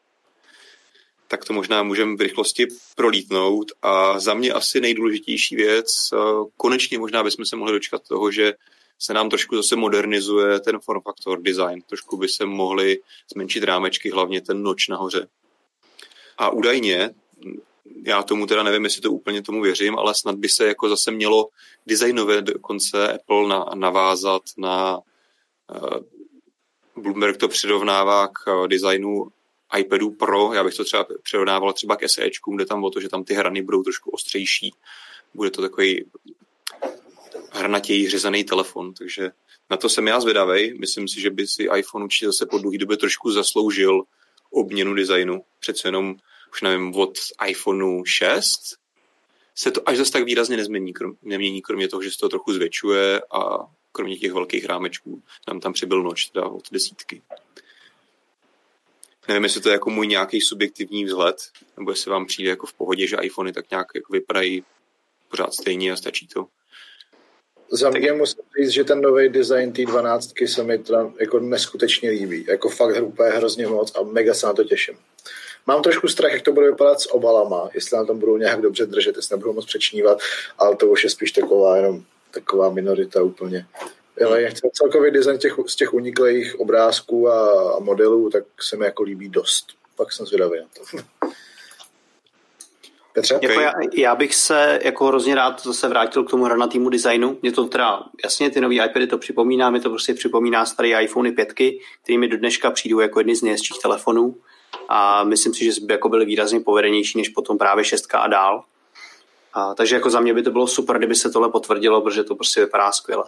tak 1.27 1.45
to 1.45 1.53
možná 1.53 1.83
můžeme 1.83 2.15
v 2.15 2.21
rychlosti 2.21 2.67
prolítnout. 2.95 3.71
A 3.81 4.19
za 4.19 4.33
mě 4.33 4.51
asi 4.51 4.81
nejdůležitější 4.81 5.55
věc, 5.55 5.87
eh, 6.13 6.17
konečně 6.57 6.99
možná 6.99 7.23
bychom 7.23 7.45
se 7.45 7.55
mohli 7.55 7.73
dočkat 7.73 8.01
toho, 8.07 8.31
že 8.31 8.53
se 8.99 9.13
nám 9.13 9.29
trošku 9.29 9.55
zase 9.55 9.75
modernizuje 9.75 10.59
ten 10.59 10.79
form 10.79 11.01
factor 11.01 11.41
design. 11.41 11.81
Trošku 11.81 12.17
by 12.17 12.27
se 12.27 12.45
mohly 12.45 13.01
zmenšit 13.33 13.63
rámečky, 13.63 14.11
hlavně 14.11 14.41
ten 14.41 14.63
noč 14.63 14.87
nahoře. 14.87 15.27
A 16.37 16.49
údajně, 16.49 17.09
já 18.03 18.23
tomu 18.23 18.47
teda 18.47 18.63
nevím, 18.63 18.83
jestli 18.83 19.01
to 19.01 19.11
úplně 19.11 19.41
tomu 19.41 19.61
věřím, 19.61 19.99
ale 19.99 20.15
snad 20.15 20.35
by 20.35 20.49
se 20.49 20.67
jako 20.67 20.89
zase 20.89 21.11
mělo 21.11 21.47
designově 21.87 22.41
dokonce 22.41 23.13
Apple 23.13 23.47
na, 23.47 23.65
navázat 23.75 24.41
na 24.57 24.97
uh, 24.97 25.99
Bloomberg 27.03 27.37
to 27.37 27.47
přirovnává 27.47 28.27
k 28.27 28.47
uh, 28.47 28.67
designu 28.67 29.27
iPadu 29.77 30.11
Pro, 30.11 30.53
já 30.53 30.63
bych 30.63 30.75
to 30.75 30.83
třeba 30.83 31.05
přirovnával 31.23 31.73
třeba 31.73 31.95
k 31.95 32.09
SEčkům, 32.09 32.55
kde 32.55 32.65
tam 32.65 32.83
o 32.83 32.89
to, 32.89 33.01
že 33.01 33.09
tam 33.09 33.23
ty 33.23 33.33
hrany 33.33 33.61
budou 33.61 33.83
trošku 33.83 34.11
ostřejší. 34.11 34.73
Bude 35.33 35.51
to 35.51 35.61
takový 35.61 36.05
hranatěji 37.51 38.09
řezaný 38.09 38.43
telefon, 38.43 38.93
takže 38.93 39.31
na 39.69 39.77
to 39.77 39.89
jsem 39.89 40.07
já 40.07 40.19
zvědavej. 40.19 40.77
Myslím 40.79 41.07
si, 41.07 41.21
že 41.21 41.29
by 41.29 41.47
si 41.47 41.67
iPhone 41.77 42.05
určitě 42.05 42.25
zase 42.25 42.45
po 42.45 42.57
dlouhé 42.57 42.77
době 42.77 42.97
trošku 42.97 43.31
zasloužil 43.31 44.03
obměnu 44.51 44.93
designu. 44.93 45.43
Přece 45.59 45.87
jenom, 45.87 46.15
už 46.51 46.61
nevím, 46.61 46.95
od 46.95 47.13
iPhoneu 47.47 48.05
6 48.05 48.59
se 49.55 49.71
to 49.71 49.89
až 49.89 49.97
zase 49.97 50.11
tak 50.11 50.23
výrazně 50.23 50.57
nezmění, 50.57 50.93
krom, 50.93 51.13
nemění, 51.21 51.61
kromě 51.61 51.87
toho, 51.87 52.01
že 52.01 52.11
se 52.11 52.17
to 52.17 52.29
trochu 52.29 52.53
zvětšuje 52.53 53.21
a 53.31 53.57
kromě 53.91 54.17
těch 54.17 54.33
velkých 54.33 54.65
rámečků 54.65 55.23
nám 55.47 55.59
tam 55.59 55.73
přibyl 55.73 56.03
noč 56.03 56.25
teda 56.25 56.47
od 56.47 56.71
desítky. 56.71 57.21
Nevím, 59.27 59.43
jestli 59.43 59.61
to 59.61 59.69
je 59.69 59.73
jako 59.73 59.89
můj 59.89 60.07
nějaký 60.07 60.41
subjektivní 60.41 61.05
vzhled, 61.05 61.35
nebo 61.77 61.91
jestli 61.91 62.11
vám 62.11 62.25
přijde 62.25 62.49
jako 62.49 62.67
v 62.67 62.73
pohodě, 62.73 63.07
že 63.07 63.17
iPhony 63.21 63.53
tak 63.53 63.71
nějak 63.71 63.87
jako 63.95 64.13
vypadají 64.13 64.63
pořád 65.27 65.53
stejně 65.53 65.91
a 65.91 65.95
stačí 65.95 66.27
to. 66.27 66.47
Za 67.71 67.89
mě 67.89 68.13
musím 68.13 68.43
říct, 68.59 68.69
že 68.69 68.83
ten 68.83 69.01
nový 69.01 69.29
design 69.29 69.73
té 69.73 69.85
12 69.85 70.33
se 70.45 70.63
mi 70.63 70.77
teda 70.77 71.11
jako 71.19 71.39
neskutečně 71.39 72.09
líbí. 72.09 72.45
Jako 72.47 72.69
fakt 72.69 73.01
úplně 73.01 73.29
hrozně 73.29 73.67
moc 73.67 73.95
a 73.95 74.03
mega 74.03 74.33
se 74.33 74.47
na 74.47 74.53
to 74.53 74.63
těším. 74.63 74.97
Mám 75.67 75.81
trošku 75.81 76.07
strach, 76.07 76.31
jak 76.33 76.41
to 76.41 76.51
bude 76.51 76.69
vypadat 76.69 77.01
s 77.01 77.13
obalama, 77.13 77.69
jestli 77.73 77.97
na 77.97 78.05
tom 78.05 78.19
budou 78.19 78.37
nějak 78.37 78.61
dobře 78.61 78.85
držet, 78.85 79.15
jestli 79.15 79.33
nebudou 79.33 79.53
moc 79.53 79.65
přečnívat, 79.65 80.19
ale 80.57 80.75
to 80.75 80.87
už 80.87 81.03
je 81.03 81.09
spíš 81.09 81.31
taková 81.31 81.77
jenom 81.77 82.03
taková 82.31 82.69
minorita 82.69 83.23
úplně. 83.23 83.65
Ale 84.25 84.41
jak 84.41 84.53
celkový 84.73 85.11
design 85.11 85.37
těch, 85.37 85.53
z 85.67 85.75
těch 85.75 85.93
uniklých 85.93 86.59
obrázků 86.59 87.29
a, 87.29 87.73
a 87.75 87.79
modelů, 87.79 88.29
tak 88.29 88.43
se 88.61 88.77
mi 88.77 88.85
jako 88.85 89.03
líbí 89.03 89.29
dost. 89.29 89.67
Pak 89.95 90.11
jsem 90.11 90.25
zvědavý 90.25 90.59
na 90.59 90.65
to. 90.73 90.97
Petře? 93.19 93.35
Okay. 93.35 93.49
Jako 93.49 93.61
já, 93.61 93.73
já, 93.93 94.15
bych 94.15 94.35
se 94.35 94.79
jako 94.83 95.05
hrozně 95.05 95.35
rád 95.35 95.63
zase 95.63 95.87
vrátil 95.87 96.23
k 96.23 96.29
tomu 96.29 96.43
hranatýmu 96.43 96.89
designu. 96.89 97.37
Mě 97.41 97.51
to 97.51 97.65
teda, 97.65 98.03
jasně, 98.23 98.49
ty 98.49 98.61
nový 98.61 98.81
iPady 98.81 99.07
to 99.07 99.17
připomíná, 99.17 99.69
mi 99.69 99.79
to 99.79 99.89
prostě 99.89 100.13
připomíná 100.13 100.65
staré 100.65 101.03
iPhony 101.03 101.31
5, 101.31 101.53
kterými 102.03 102.27
do 102.27 102.37
dneška 102.37 102.71
přijdou 102.71 102.99
jako 102.99 103.19
jedny 103.19 103.35
z 103.35 103.41
nejhezčích 103.41 103.77
telefonů 103.81 104.35
a 104.89 105.23
myslím 105.23 105.53
si, 105.53 105.65
že 105.65 105.71
by 105.81 105.93
jako 105.93 106.09
byly 106.09 106.25
výrazně 106.25 106.59
povedenější 106.59 107.17
než 107.17 107.29
potom 107.29 107.57
právě 107.57 107.83
6 107.83 108.07
a 108.13 108.27
dál. 108.27 108.63
A, 109.53 109.73
takže 109.73 109.95
jako 109.95 110.09
za 110.09 110.19
mě 110.19 110.33
by 110.33 110.43
to 110.43 110.51
bylo 110.51 110.67
super, 110.67 110.97
kdyby 110.97 111.15
se 111.15 111.29
tohle 111.29 111.49
potvrdilo, 111.49 112.01
protože 112.01 112.23
to 112.23 112.35
prostě 112.35 112.61
vypadá 112.61 112.91
skvěle. 112.91 113.23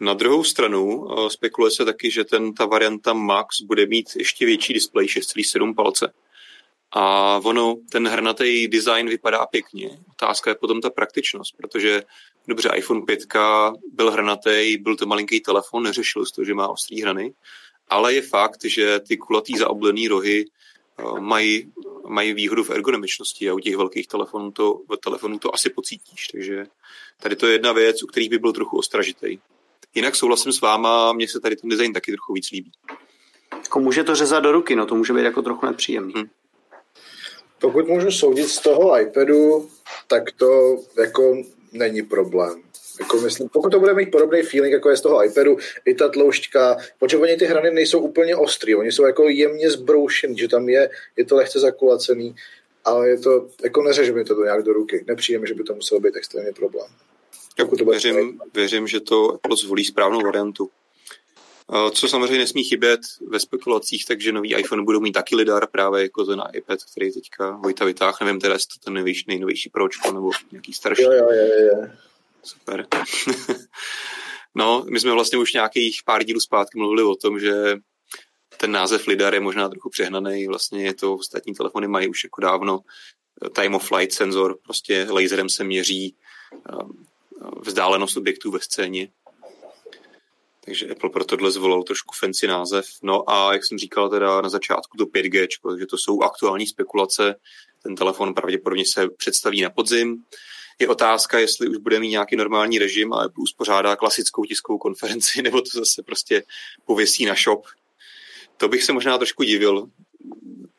Na 0.00 0.14
druhou 0.14 0.44
stranu 0.44 0.96
uh, 0.96 1.28
spekuluje 1.28 1.70
se 1.70 1.84
taky, 1.84 2.10
že 2.10 2.24
ten, 2.24 2.54
ta 2.54 2.66
varianta 2.66 3.12
Max 3.12 3.60
bude 3.60 3.86
mít 3.86 4.06
ještě 4.16 4.46
větší 4.46 4.72
displej 4.72 5.06
6,7 5.06 5.74
palce. 5.74 6.12
A 6.92 7.36
ono, 7.44 7.76
ten 7.90 8.08
hrnatý 8.08 8.68
design 8.68 9.08
vypadá 9.08 9.46
pěkně. 9.46 9.98
Otázka 10.10 10.50
je 10.50 10.54
potom 10.54 10.80
ta 10.80 10.90
praktičnost, 10.90 11.56
protože 11.56 12.02
dobře, 12.48 12.70
iPhone 12.74 13.02
5 13.02 13.20
byl 13.92 14.10
hrnatý, 14.10 14.76
byl 14.76 14.96
to 14.96 15.06
malinký 15.06 15.40
telefon, 15.40 15.82
neřešil 15.82 16.24
to, 16.34 16.44
že 16.44 16.54
má 16.54 16.68
ostrý 16.68 17.02
hrany, 17.02 17.32
ale 17.88 18.14
je 18.14 18.22
fakt, 18.22 18.64
že 18.64 19.00
ty 19.00 19.16
kulatý 19.16 19.56
zaoblený 19.58 20.08
rohy 20.08 20.44
eh, 20.98 21.20
mají, 21.20 21.72
mají 22.08 22.34
výhodu 22.34 22.64
v 22.64 22.70
ergonomičnosti 22.70 23.50
a 23.50 23.54
u 23.54 23.58
těch 23.58 23.76
velkých 23.76 24.06
telefonů 24.06 24.52
to, 24.52 24.80
telefonů 25.04 25.38
to 25.38 25.54
asi 25.54 25.70
pocítíš. 25.70 26.28
Takže 26.28 26.66
tady 27.20 27.36
to 27.36 27.46
je 27.46 27.52
jedna 27.52 27.72
věc, 27.72 28.02
u 28.02 28.06
kterých 28.06 28.30
by 28.30 28.38
byl 28.38 28.52
trochu 28.52 28.78
ostražitý. 28.78 29.38
Jinak 29.94 30.16
souhlasím 30.16 30.52
s 30.52 30.60
váma, 30.60 31.12
mně 31.12 31.28
se 31.28 31.40
tady 31.40 31.56
ten 31.56 31.70
design 31.70 31.92
taky 31.92 32.12
trochu 32.12 32.32
víc 32.32 32.50
líbí. 32.50 32.72
Jako 33.52 33.80
může 33.80 34.04
to 34.04 34.14
řezat 34.14 34.42
do 34.42 34.52
ruky, 34.52 34.76
no 34.76 34.86
to 34.86 34.94
může 34.94 35.12
být 35.12 35.22
jako 35.22 35.42
trochu 35.42 35.66
nepříjemný. 35.66 36.12
Hmm. 36.16 36.28
Pokud 37.60 37.88
můžu 37.88 38.10
soudit 38.10 38.48
z 38.48 38.60
toho 38.60 39.00
iPadu, 39.00 39.68
tak 40.06 40.32
to 40.32 40.78
jako 41.00 41.42
není 41.72 42.02
problém. 42.02 42.62
Jako 43.00 43.16
myslím, 43.20 43.48
pokud 43.48 43.70
to 43.70 43.80
bude 43.80 43.94
mít 43.94 44.10
podobný 44.10 44.42
feeling, 44.42 44.72
jako 44.72 44.90
je 44.90 44.96
z 44.96 45.00
toho 45.00 45.24
iPadu, 45.24 45.56
i 45.84 45.94
ta 45.94 46.08
tloušťka, 46.08 46.76
protože 46.98 47.16
oni 47.16 47.36
ty 47.36 47.44
hrany 47.44 47.70
nejsou 47.70 48.00
úplně 48.00 48.36
ostrý, 48.36 48.74
oni 48.74 48.92
jsou 48.92 49.06
jako 49.06 49.28
jemně 49.28 49.70
zbroušený, 49.70 50.38
že 50.38 50.48
tam 50.48 50.68
je, 50.68 50.90
je 51.16 51.24
to 51.24 51.36
lehce 51.36 51.60
zakulacený, 51.60 52.34
ale 52.84 53.08
je 53.08 53.18
to, 53.18 53.48
jako 53.62 53.82
neřeže 53.82 54.12
mi 54.12 54.24
to 54.24 54.44
nějak 54.44 54.62
do 54.62 54.72
ruky. 54.72 55.04
Nepřijde 55.08 55.38
mi, 55.38 55.46
že 55.46 55.54
by 55.54 55.64
to 55.64 55.74
muselo 55.74 56.00
být 56.00 56.16
extrémně 56.16 56.52
problém. 56.52 56.86
to 57.78 57.84
věřím, 57.84 58.40
věřím, 58.54 58.86
že 58.86 59.00
to 59.00 59.34
Apple 59.34 59.56
zvolí 59.56 59.84
správnou 59.84 60.20
variantu. 60.20 60.70
Co 61.90 62.08
samozřejmě 62.08 62.38
nesmí 62.38 62.64
chybět 62.64 63.00
ve 63.26 63.40
spekulacích, 63.40 64.04
takže 64.06 64.32
nový 64.32 64.54
iPhone 64.54 64.84
budou 64.84 65.00
mít 65.00 65.12
taky 65.12 65.36
lidar 65.36 65.66
právě 65.66 66.02
jako 66.02 66.24
ten 66.24 66.42
iPad, 66.52 66.78
který 66.84 67.12
teďka 67.12 67.50
Vojta 67.50 67.84
vytáhl. 67.84 68.16
Nevím 68.20 68.40
teda, 68.40 68.54
jestli 68.54 68.78
to 68.78 68.84
ten 68.84 68.94
největší, 68.94 69.24
nejnovější 69.28 69.70
pročko 69.70 70.12
nebo 70.12 70.30
nějaký 70.52 70.72
starší. 70.72 71.02
Jo, 71.02 71.12
jo, 71.12 71.28
jo, 71.30 71.66
jo. 71.66 71.88
Super. 72.42 72.86
no, 74.54 74.84
my 74.90 75.00
jsme 75.00 75.12
vlastně 75.12 75.38
už 75.38 75.52
nějakých 75.52 76.00
pár 76.04 76.24
dílů 76.24 76.40
zpátky 76.40 76.78
mluvili 76.78 77.02
o 77.02 77.14
tom, 77.14 77.40
že 77.40 77.76
ten 78.56 78.72
název 78.72 79.06
lidar 79.06 79.34
je 79.34 79.40
možná 79.40 79.68
trochu 79.68 79.90
přehnaný. 79.90 80.46
Vlastně 80.46 80.84
je 80.84 80.94
to, 80.94 81.14
ostatní 81.14 81.54
telefony 81.54 81.88
mají 81.88 82.08
už 82.08 82.24
jako 82.24 82.40
dávno 82.40 82.80
eh, 83.46 83.50
time 83.50 83.74
of 83.74 83.88
flight 83.88 84.12
senzor, 84.12 84.58
prostě 84.62 85.06
laserem 85.10 85.48
se 85.48 85.64
měří 85.64 86.14
eh, 86.54 86.76
vzdálenost 87.60 88.16
objektů 88.16 88.50
ve 88.50 88.60
scéně 88.60 89.08
takže 90.68 90.86
Apple 90.86 91.10
pro 91.10 91.24
tohle 91.24 91.50
zvolil 91.50 91.82
trošku 91.82 92.14
fancy 92.14 92.46
název. 92.46 92.86
No 93.02 93.30
a 93.30 93.52
jak 93.52 93.64
jsem 93.64 93.78
říkal 93.78 94.10
teda 94.10 94.40
na 94.40 94.48
začátku 94.48 94.96
to 94.96 95.04
5G, 95.04 95.46
takže 95.68 95.86
to 95.86 95.98
jsou 95.98 96.22
aktuální 96.22 96.66
spekulace. 96.66 97.34
Ten 97.82 97.94
telefon 97.94 98.34
pravděpodobně 98.34 98.86
se 98.86 99.08
představí 99.08 99.62
na 99.62 99.70
podzim. 99.70 100.24
Je 100.78 100.88
otázka, 100.88 101.38
jestli 101.38 101.68
už 101.68 101.76
bude 101.76 102.00
mít 102.00 102.08
nějaký 102.08 102.36
normální 102.36 102.78
režim 102.78 103.12
a 103.12 103.16
Apple 103.16 103.42
uspořádá 103.42 103.96
klasickou 103.96 104.44
tiskovou 104.44 104.78
konferenci, 104.78 105.42
nebo 105.42 105.60
to 105.60 105.70
zase 105.72 106.02
prostě 106.02 106.42
pověsí 106.84 107.24
na 107.24 107.34
shop. 107.34 107.66
To 108.56 108.68
bych 108.68 108.84
se 108.84 108.92
možná 108.92 109.18
trošku 109.18 109.42
divil. 109.42 109.88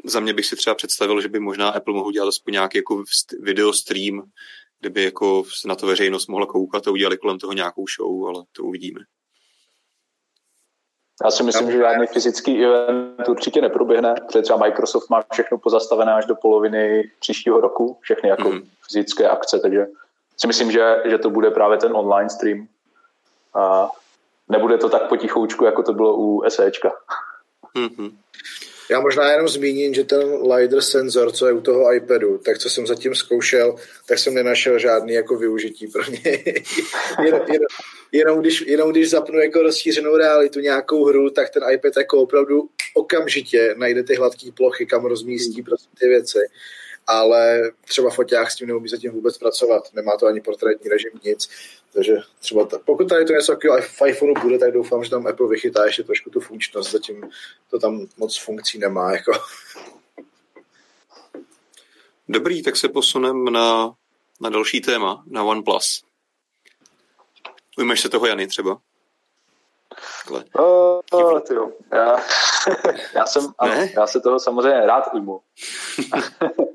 Za 0.05 0.19
mě 0.19 0.33
bych 0.33 0.45
si 0.45 0.55
třeba 0.55 0.75
představil, 0.75 1.21
že 1.21 1.27
by 1.27 1.39
možná 1.39 1.69
Apple 1.69 1.93
mohl 1.93 2.11
dělat 2.11 2.27
aspoň 2.27 2.53
nějaký 2.53 2.77
jako 2.77 3.03
video 3.39 3.73
stream, 3.73 4.31
kde 4.79 4.89
by 4.89 5.03
jako 5.03 5.43
na 5.65 5.75
to 5.75 5.87
veřejnost 5.87 6.27
mohla 6.27 6.45
koukat 6.45 6.87
a 6.87 6.91
udělali 6.91 7.17
kolem 7.17 7.39
toho 7.39 7.53
nějakou 7.53 7.85
show, 7.97 8.25
ale 8.25 8.43
to 8.51 8.63
uvidíme. 8.63 8.99
Já 11.25 11.31
si 11.31 11.43
myslím, 11.43 11.71
že 11.71 11.77
žádný 11.77 12.07
fyzický 12.07 12.65
event 12.65 13.29
určitě 13.29 13.61
neproběhne, 13.61 14.15
protože 14.27 14.41
třeba 14.41 14.59
Microsoft 14.59 15.09
má 15.09 15.23
všechno 15.31 15.57
pozastavené 15.57 16.13
až 16.13 16.25
do 16.25 16.35
poloviny 16.35 17.11
příštího 17.19 17.61
roku, 17.61 17.97
všechny 18.01 18.29
jako 18.29 18.49
mm-hmm. 18.49 18.65
fyzické 18.87 19.29
akce, 19.29 19.59
takže 19.59 19.87
si 20.37 20.47
myslím, 20.47 20.71
že, 20.71 21.01
že 21.05 21.17
to 21.17 21.29
bude 21.29 21.51
právě 21.51 21.77
ten 21.77 21.95
online 21.95 22.29
stream. 22.29 22.67
A 23.53 23.89
nebude 24.49 24.77
to 24.77 24.89
tak 24.89 25.09
potichoučku, 25.09 25.65
jako 25.65 25.83
to 25.83 25.93
bylo 25.93 26.15
u 26.17 26.43
SEčka. 26.49 26.91
Mm-hmm. 27.75 28.11
Já 28.91 28.99
možná 28.99 29.31
jenom 29.31 29.47
zmíním, 29.47 29.93
že 29.93 30.03
ten 30.03 30.51
LiDAR 30.53 30.81
senzor, 30.81 31.31
co 31.31 31.47
je 31.47 31.53
u 31.53 31.61
toho 31.61 31.93
iPadu, 31.93 32.37
tak 32.37 32.57
co 32.57 32.69
jsem 32.69 32.87
zatím 32.87 33.15
zkoušel, 33.15 33.75
tak 34.05 34.19
jsem 34.19 34.33
nenašel 34.33 34.79
žádný 34.79 35.13
jako 35.13 35.37
využití 35.37 35.87
pro 35.87 36.03
ně. 36.11 36.19
jenom, 37.25 37.41
jenom, 37.47 37.67
jenom, 38.11 38.41
když, 38.41 38.61
jenom 38.61 38.91
když 38.91 39.09
zapnu 39.09 39.39
jako 39.39 39.61
rozšířenou 39.61 40.17
realitu 40.17 40.59
nějakou 40.59 41.05
hru, 41.05 41.29
tak 41.29 41.49
ten 41.49 41.63
iPad 41.73 41.97
jako 41.97 42.17
opravdu 42.17 42.69
okamžitě 42.93 43.75
najde 43.77 44.03
ty 44.03 44.15
hladké 44.15 44.51
plochy, 44.51 44.85
kam 44.85 45.05
rozmístí 45.05 45.63
prostě 45.63 45.89
ty 45.99 46.07
věci 46.07 46.39
ale 47.09 47.71
třeba 47.85 48.09
foťák 48.09 48.51
s 48.51 48.55
tím 48.55 48.67
neumí 48.67 48.89
zatím 48.89 49.11
vůbec 49.11 49.37
pracovat, 49.37 49.83
nemá 49.93 50.17
to 50.17 50.27
ani 50.27 50.41
portrétní 50.41 50.89
režim, 50.89 51.11
nic, 51.23 51.49
takže 51.93 52.17
třeba 52.39 52.65
ta, 52.65 52.79
pokud 52.85 53.09
tady 53.09 53.25
to 53.25 53.33
něco 53.33 53.51
takového 53.51 53.81
v 53.81 54.01
iPhoneu 54.07 54.33
bude, 54.41 54.57
tak 54.57 54.71
doufám, 54.71 55.03
že 55.03 55.09
tam 55.09 55.27
Apple 55.27 55.47
vychytá 55.47 55.85
ještě 55.85 56.03
trošku 56.03 56.29
tu 56.29 56.39
funkčnost, 56.39 56.91
zatím 56.91 57.29
to 57.69 57.79
tam 57.79 58.07
moc 58.17 58.37
funkcí 58.37 58.79
nemá, 58.79 59.11
jako. 59.11 59.31
Dobrý, 62.29 62.63
tak 62.63 62.75
se 62.75 62.89
posuneme 62.89 63.51
na, 63.51 63.93
na 64.41 64.49
další 64.49 64.81
téma, 64.81 65.23
na 65.27 65.43
OnePlus. 65.43 66.03
Ujmeš 67.77 68.01
se 68.01 68.09
toho, 68.09 68.27
Jany, 68.27 68.47
třeba? 68.47 68.81
Uh, 70.31 71.39
tyjo. 71.47 71.71
Já, 71.93 72.15
já, 73.15 73.25
jsem, 73.25 73.53
ano, 73.57 73.73
já 73.95 74.07
se 74.07 74.21
toho 74.21 74.39
samozřejmě 74.39 74.85
rád 74.85 75.13
ujmu. 75.13 75.41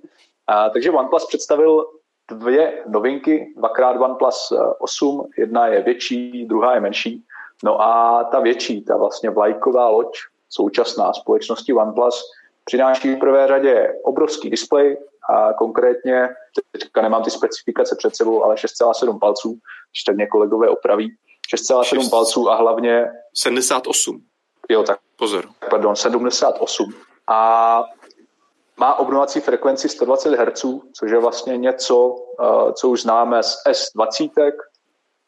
A, 0.47 0.71
takže 0.71 0.91
OnePlus 0.91 1.27
představil 1.27 1.85
dvě 2.31 2.83
novinky, 2.87 3.55
dvakrát 3.57 4.01
OnePlus 4.01 4.53
8, 4.79 5.25
eh, 5.25 5.41
jedna 5.41 5.67
je 5.67 5.83
větší, 5.83 6.47
druhá 6.47 6.75
je 6.75 6.81
menší. 6.81 7.25
No 7.65 7.83
a 7.83 8.25
ta 8.25 8.41
větší, 8.41 8.85
ta 8.85 8.97
vlastně 8.97 9.31
vlajková 9.31 9.89
loď, 9.89 10.17
současná 10.49 11.13
společnosti 11.13 11.73
OnePlus, 11.73 12.23
přináší 12.65 13.15
v 13.15 13.19
prvé 13.19 13.49
řadě 13.49 13.95
obrovský 14.05 14.51
displej 14.51 14.99
a 15.31 15.53
konkrétně, 15.53 16.29
teďka 16.73 17.03
nemám 17.03 17.23
ty 17.23 17.31
specifikace 17.31 17.97
před 17.99 18.17
sebou, 18.17 18.45
ale 18.45 18.55
6,7 18.55 19.19
palců, 19.19 19.49
když 19.93 20.03
tak 20.07 20.17
mě 20.17 20.27
kolegové 20.27 20.69
opraví, 20.69 21.17
6,7 21.57 22.11
palců 22.11 22.51
a 22.51 22.57
hlavně... 22.57 23.11
78. 23.35 24.23
Jo, 24.71 24.83
tak 24.83 24.99
pozor. 25.17 25.45
Pardon, 25.71 25.97
78. 25.97 26.95
A 27.29 27.85
má 28.81 28.95
obnovací 28.95 29.41
frekvenci 29.41 29.89
120 29.89 30.35
Hz, 30.35 30.65
což 30.93 31.11
je 31.11 31.19
vlastně 31.19 31.57
něco, 31.57 32.17
eh, 32.41 32.73
co 32.73 32.89
už 32.89 33.03
známe 33.03 33.43
z 33.43 33.57
S20. 33.67 34.53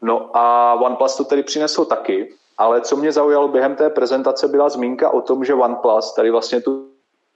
No 0.02 0.36
a 0.36 0.74
OnePlus 0.74 1.16
to 1.16 1.24
tedy 1.24 1.42
přinesl 1.42 1.84
taky, 1.84 2.34
ale 2.58 2.80
co 2.80 2.96
mě 2.96 3.12
zaujalo 3.12 3.48
během 3.48 3.76
té 3.76 3.90
prezentace 3.90 4.48
byla 4.48 4.68
zmínka 4.68 5.10
o 5.10 5.20
tom, 5.20 5.44
že 5.44 5.54
OnePlus 5.54 6.14
tady 6.14 6.30
vlastně 6.30 6.60
tu 6.60 6.90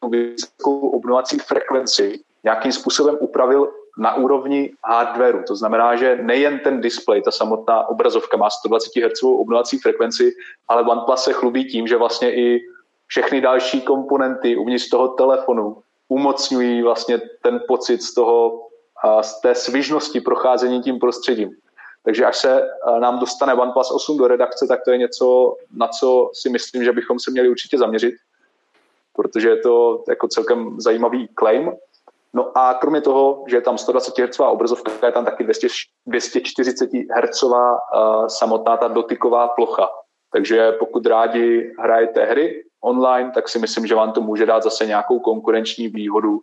vysokou 0.09 0.89
obnovací 0.89 1.39
frekvenci 1.39 2.21
nějakým 2.45 2.73
způsobem 2.73 3.17
upravil 3.21 3.69
na 3.99 4.15
úrovni 4.15 4.73
hardwareu. 4.85 5.43
To 5.43 5.57
znamená, 5.57 5.97
že 5.97 6.19
nejen 6.23 6.61
ten 6.65 6.81
display, 6.81 7.23
ta 7.23 7.31
samotná 7.31 7.89
obrazovka 7.89 8.37
má 8.37 8.51
120 8.51 8.97
Hz 8.97 9.23
obnovací 9.23 9.79
frekvenci, 9.79 10.33
ale 10.69 10.83
OnePlus 10.83 11.21
se 11.23 11.33
chlubí 11.33 11.65
tím, 11.65 11.87
že 11.87 11.97
vlastně 11.97 12.35
i 12.35 12.61
všechny 13.07 13.41
další 13.41 13.81
komponenty 13.81 14.57
uvnitř 14.57 14.89
toho 14.89 15.09
telefonu 15.09 15.83
umocňují 16.11 16.83
vlastně 16.83 17.21
ten 17.43 17.61
pocit 17.69 18.03
z 18.03 18.15
toho, 18.15 18.67
z 19.21 19.41
té 19.41 19.55
svižnosti 19.55 20.21
procházení 20.21 20.83
tím 20.83 20.99
prostředím. 20.99 21.51
Takže 22.03 22.25
až 22.25 22.37
se 22.37 22.69
nám 22.99 23.19
dostane 23.19 23.55
OnePlus 23.55 23.91
8 23.91 24.19
do 24.19 24.29
redakce, 24.29 24.67
tak 24.67 24.85
to 24.85 24.91
je 24.91 24.99
něco, 24.99 25.57
na 25.77 25.89
co 25.89 26.31
si 26.35 26.49
myslím, 26.49 26.85
že 26.85 26.93
bychom 26.93 27.19
se 27.19 27.31
měli 27.31 27.49
určitě 27.49 27.79
zaměřit, 27.79 28.15
protože 29.17 29.49
je 29.49 29.57
to 29.57 30.05
jako 30.09 30.29
celkem 30.29 30.81
zajímavý 30.81 31.29
claim. 31.39 31.73
No 32.35 32.59
a 32.59 32.75
kromě 32.75 33.01
toho, 33.01 33.45
že 33.49 33.57
je 33.57 33.61
tam 33.61 33.79
120 33.79 34.19
Hz 34.19 34.41
obrazovka, 34.41 35.07
je 35.07 35.13
tam 35.13 35.25
taky 35.25 35.45
200, 35.45 35.67
240 36.07 36.91
Hz 36.93 37.45
samotná 38.27 38.77
ta 38.77 38.89
dotyková 38.89 39.49
plocha. 39.49 39.89
Takže 40.33 40.73
pokud 40.73 41.07
rádi 41.07 41.73
hrajete 41.79 42.25
hry, 42.25 42.63
online, 42.85 43.31
tak 43.35 43.49
si 43.49 43.59
myslím, 43.59 43.87
že 43.87 43.95
vám 43.95 44.13
to 44.13 44.21
může 44.21 44.47
dát 44.47 44.63
zase 44.63 44.87
nějakou 44.87 45.21
konkurenční 45.21 45.89
výhodu 45.89 46.41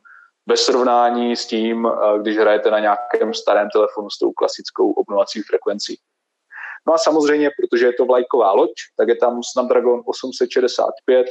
ve 0.47 0.57
srovnání 0.57 1.35
s 1.35 1.45
tím, 1.45 1.85
eh, 1.85 2.19
když 2.19 2.37
hrajete 2.37 2.71
na 2.71 2.79
nějakém 2.79 3.33
starém 3.33 3.69
telefonu 3.69 4.09
s 4.09 4.17
tou 4.17 4.31
klasickou 4.31 4.91
obnovací 4.91 5.41
frekvencí. 5.41 5.99
No 6.87 6.93
a 6.93 6.97
samozřejmě, 6.97 7.49
protože 7.59 7.85
je 7.85 7.93
to 7.93 8.05
vlajková 8.05 8.51
loď, 8.51 8.69
tak 8.97 9.07
je 9.07 9.15
tam 9.15 9.43
Snapdragon 9.43 10.01
865, 10.05 11.27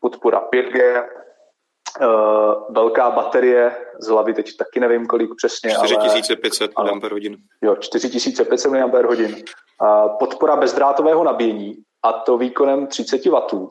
podpora 0.00 0.40
5G, 0.40 1.04
Uh, 2.00 2.06
eh, 2.06 2.72
velká 2.72 3.10
baterie, 3.10 3.76
z 4.00 4.08
hlavy 4.08 4.34
teď 4.34 4.56
taky 4.56 4.80
nevím, 4.80 5.06
kolik 5.06 5.30
přesně. 5.36 5.70
4500 5.86 6.70
mAh. 6.78 6.86
Jo, 7.62 7.76
4500 7.76 8.72
mAh. 8.72 8.94
Uh, 8.94 10.18
podpora 10.18 10.56
bezdrátového 10.56 11.24
nabíjení 11.24 11.74
a 12.02 12.12
to 12.12 12.38
výkonem 12.38 12.86
30 12.86 13.26
W. 13.26 13.68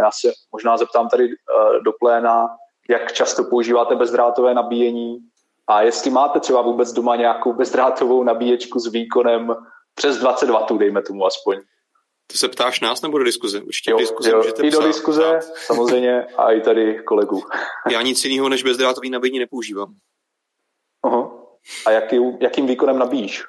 Já 0.00 0.10
se 0.10 0.32
možná 0.52 0.76
zeptám 0.76 1.08
tady 1.08 1.24
uh, 1.24 1.82
do 1.84 1.92
pléna, 2.00 2.48
jak 2.90 3.12
často 3.12 3.44
používáte 3.44 3.96
bezdrátové 3.96 4.54
nabíjení 4.54 5.18
a 5.66 5.82
jestli 5.82 6.10
máte 6.10 6.40
třeba 6.40 6.62
vůbec 6.62 6.92
doma 6.92 7.16
nějakou 7.16 7.52
bezdrátovou 7.52 8.24
nabíječku 8.24 8.78
s 8.78 8.86
výkonem 8.86 9.54
přes 9.94 10.18
20 10.18 10.50
W, 10.50 10.78
dejme 10.78 11.02
tomu 11.02 11.26
aspoň. 11.26 11.60
To 12.26 12.38
se 12.38 12.48
ptáš 12.48 12.80
nás 12.80 13.02
nebo 13.02 13.18
do 13.18 13.24
diskuze? 13.24 13.60
Určitě 13.62 13.90
jo, 13.90 13.98
diskuze 13.98 14.30
jo, 14.30 14.36
můžete 14.36 14.62
I 14.62 14.70
do 14.70 14.78
psát, 14.78 14.86
diskuze, 14.86 15.22
ptát. 15.22 15.56
samozřejmě, 15.56 16.26
a 16.36 16.52
i 16.52 16.60
tady 16.60 17.02
kolegů. 17.04 17.42
Já 17.90 18.02
nic 18.02 18.24
jiného 18.24 18.48
než 18.48 18.62
bezdrátový 18.62 19.10
nabíjení 19.10 19.38
nepoužívám. 19.38 19.94
Aha. 21.02 21.30
A 21.86 21.90
jaký, 21.90 22.16
jakým 22.40 22.66
výkonem 22.66 22.98
nabíjíš? 22.98 23.42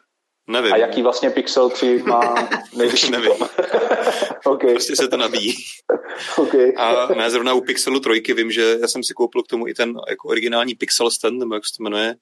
Nevím. 0.48 0.74
A 0.74 0.78
jaký 0.78 1.02
vlastně 1.02 1.30
Pixel 1.30 1.70
3 1.70 2.04
má 2.06 2.50
nejvyšší 2.76 3.12
Nevím. 3.12 3.32
okay. 4.46 4.72
Prostě 4.72 4.96
se 4.96 5.08
to 5.08 5.18
nabíjí. 5.18 5.56
okay. 6.38 6.74
A 6.78 7.14
ne, 7.14 7.32
zrovna 7.32 7.54
u 7.54 7.62
Pixelu 7.62 8.00
3 8.00 8.34
vím, 8.34 8.52
že 8.52 8.78
já 8.82 8.88
jsem 8.88 9.04
si 9.04 9.14
koupil 9.14 9.44
k 9.44 9.48
tomu 9.48 9.68
i 9.68 9.74
ten 9.74 9.94
jako 10.10 10.28
originální 10.28 10.76
Pixel 10.76 11.12
stand, 11.12 11.40
nebo 11.40 11.56
jak 11.56 11.66
se 11.66 11.78
to 11.78 11.84
jmenuje, 11.84 12.16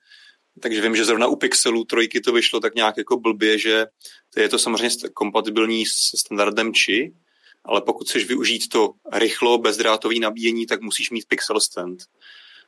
takže 0.59 0.81
vím, 0.81 0.95
že 0.95 1.05
zrovna 1.05 1.27
u 1.27 1.35
Pixelu 1.35 1.85
3 1.85 2.07
to 2.25 2.31
vyšlo 2.31 2.59
tak 2.59 2.75
nějak 2.75 2.97
jako 2.97 3.17
blbě, 3.17 3.57
že 3.57 3.85
je 4.37 4.49
to 4.49 4.59
samozřejmě 4.59 5.09
kompatibilní 5.13 5.85
s 5.85 6.19
standardem 6.19 6.73
či, 6.73 7.13
ale 7.65 7.81
pokud 7.81 8.07
chceš 8.07 8.27
využít 8.27 8.69
to 8.69 8.89
rychlo, 9.13 9.57
bezdrátový 9.57 10.19
nabíjení, 10.19 10.65
tak 10.65 10.81
musíš 10.81 11.11
mít 11.11 11.27
Pixel 11.27 11.59
stand. 11.59 11.99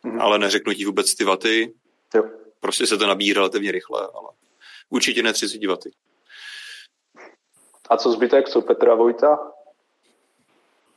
Mm-hmm. 0.05 0.21
Ale 0.21 0.39
neřeknu 0.39 0.73
ti 0.73 0.85
vůbec 0.85 1.15
ty 1.15 1.23
vaty. 1.23 1.73
Jo. 2.15 2.23
Prostě 2.59 2.87
se 2.87 2.97
to 2.97 3.07
nabíjí 3.07 3.33
relativně 3.33 3.71
rychle, 3.71 4.07
ale 4.13 4.29
určitě 4.89 5.23
ne 5.23 5.33
30 5.33 5.63
W. 5.63 5.77
A 7.89 7.97
co 7.97 8.11
zbytek, 8.11 8.49
co 8.49 8.61
Petra 8.61 8.95
Vojta? 8.95 9.39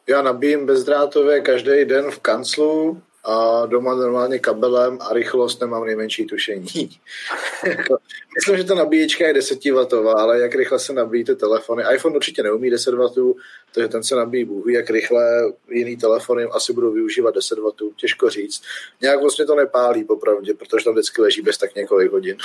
Já 0.09 0.23
nabíjím 0.23 0.67
bezdrátově 0.67 1.41
každý 1.41 1.85
den 1.85 2.11
v 2.11 2.19
kanclu 2.19 3.03
a 3.25 3.67
doma 3.67 3.95
normálně 3.95 4.39
kabelem 4.39 4.99
a 5.01 5.13
rychlost 5.13 5.61
nemám 5.61 5.85
nejmenší 5.85 6.27
tušení. 6.27 6.67
Myslím, 8.35 8.57
že 8.57 8.65
ta 8.65 8.75
nabíječka 8.75 9.27
je 9.27 9.35
10 9.35 9.65
W, 9.65 10.09
ale 10.09 10.41
jak 10.41 10.55
rychle 10.55 10.79
se 10.79 10.93
nabíjíte 10.93 11.35
telefony. 11.35 11.85
iPhone 11.95 12.17
určitě 12.17 12.43
neumí 12.43 12.71
10 12.71 12.95
W, 12.95 13.35
takže 13.73 13.89
ten 13.89 14.03
se 14.03 14.17
nabíjí 14.17 14.45
Bůh 14.45 14.67
ví, 14.67 14.75
jak 14.75 14.91
rychle 14.91 15.53
jiný 15.71 15.97
telefony 15.97 16.45
asi 16.45 16.73
budou 16.73 16.93
využívat 16.93 17.35
10 17.35 17.59
W, 17.59 17.73
těžko 17.97 18.31
říct. 18.31 18.63
Nějak 19.01 19.21
vlastně 19.21 19.47
to 19.47 19.55
nepálí 19.55 20.05
popravdě, 20.05 20.55
protože 20.55 20.85
tam 20.85 20.95
vždycky 20.95 21.23
leží 21.23 21.43
bez 21.43 21.59
tak 21.59 21.75
několik 21.75 22.13
hodin. 22.13 22.37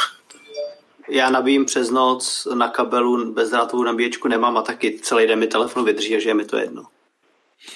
Já 1.09 1.29
nabíjím 1.29 1.65
přes 1.65 1.89
noc 1.89 2.47
na 2.53 2.67
kabelu 2.67 3.33
bezdrátovou 3.33 3.83
nabíječku 3.83 4.27
nemám 4.27 4.57
a 4.57 4.61
taky 4.61 4.99
celý 4.99 5.27
den 5.27 5.39
mi 5.39 5.47
telefon 5.47 5.85
vydrží 5.85 6.21
že 6.21 6.29
je 6.29 6.33
mi 6.33 6.45
to 6.45 6.57
jedno. 6.57 6.83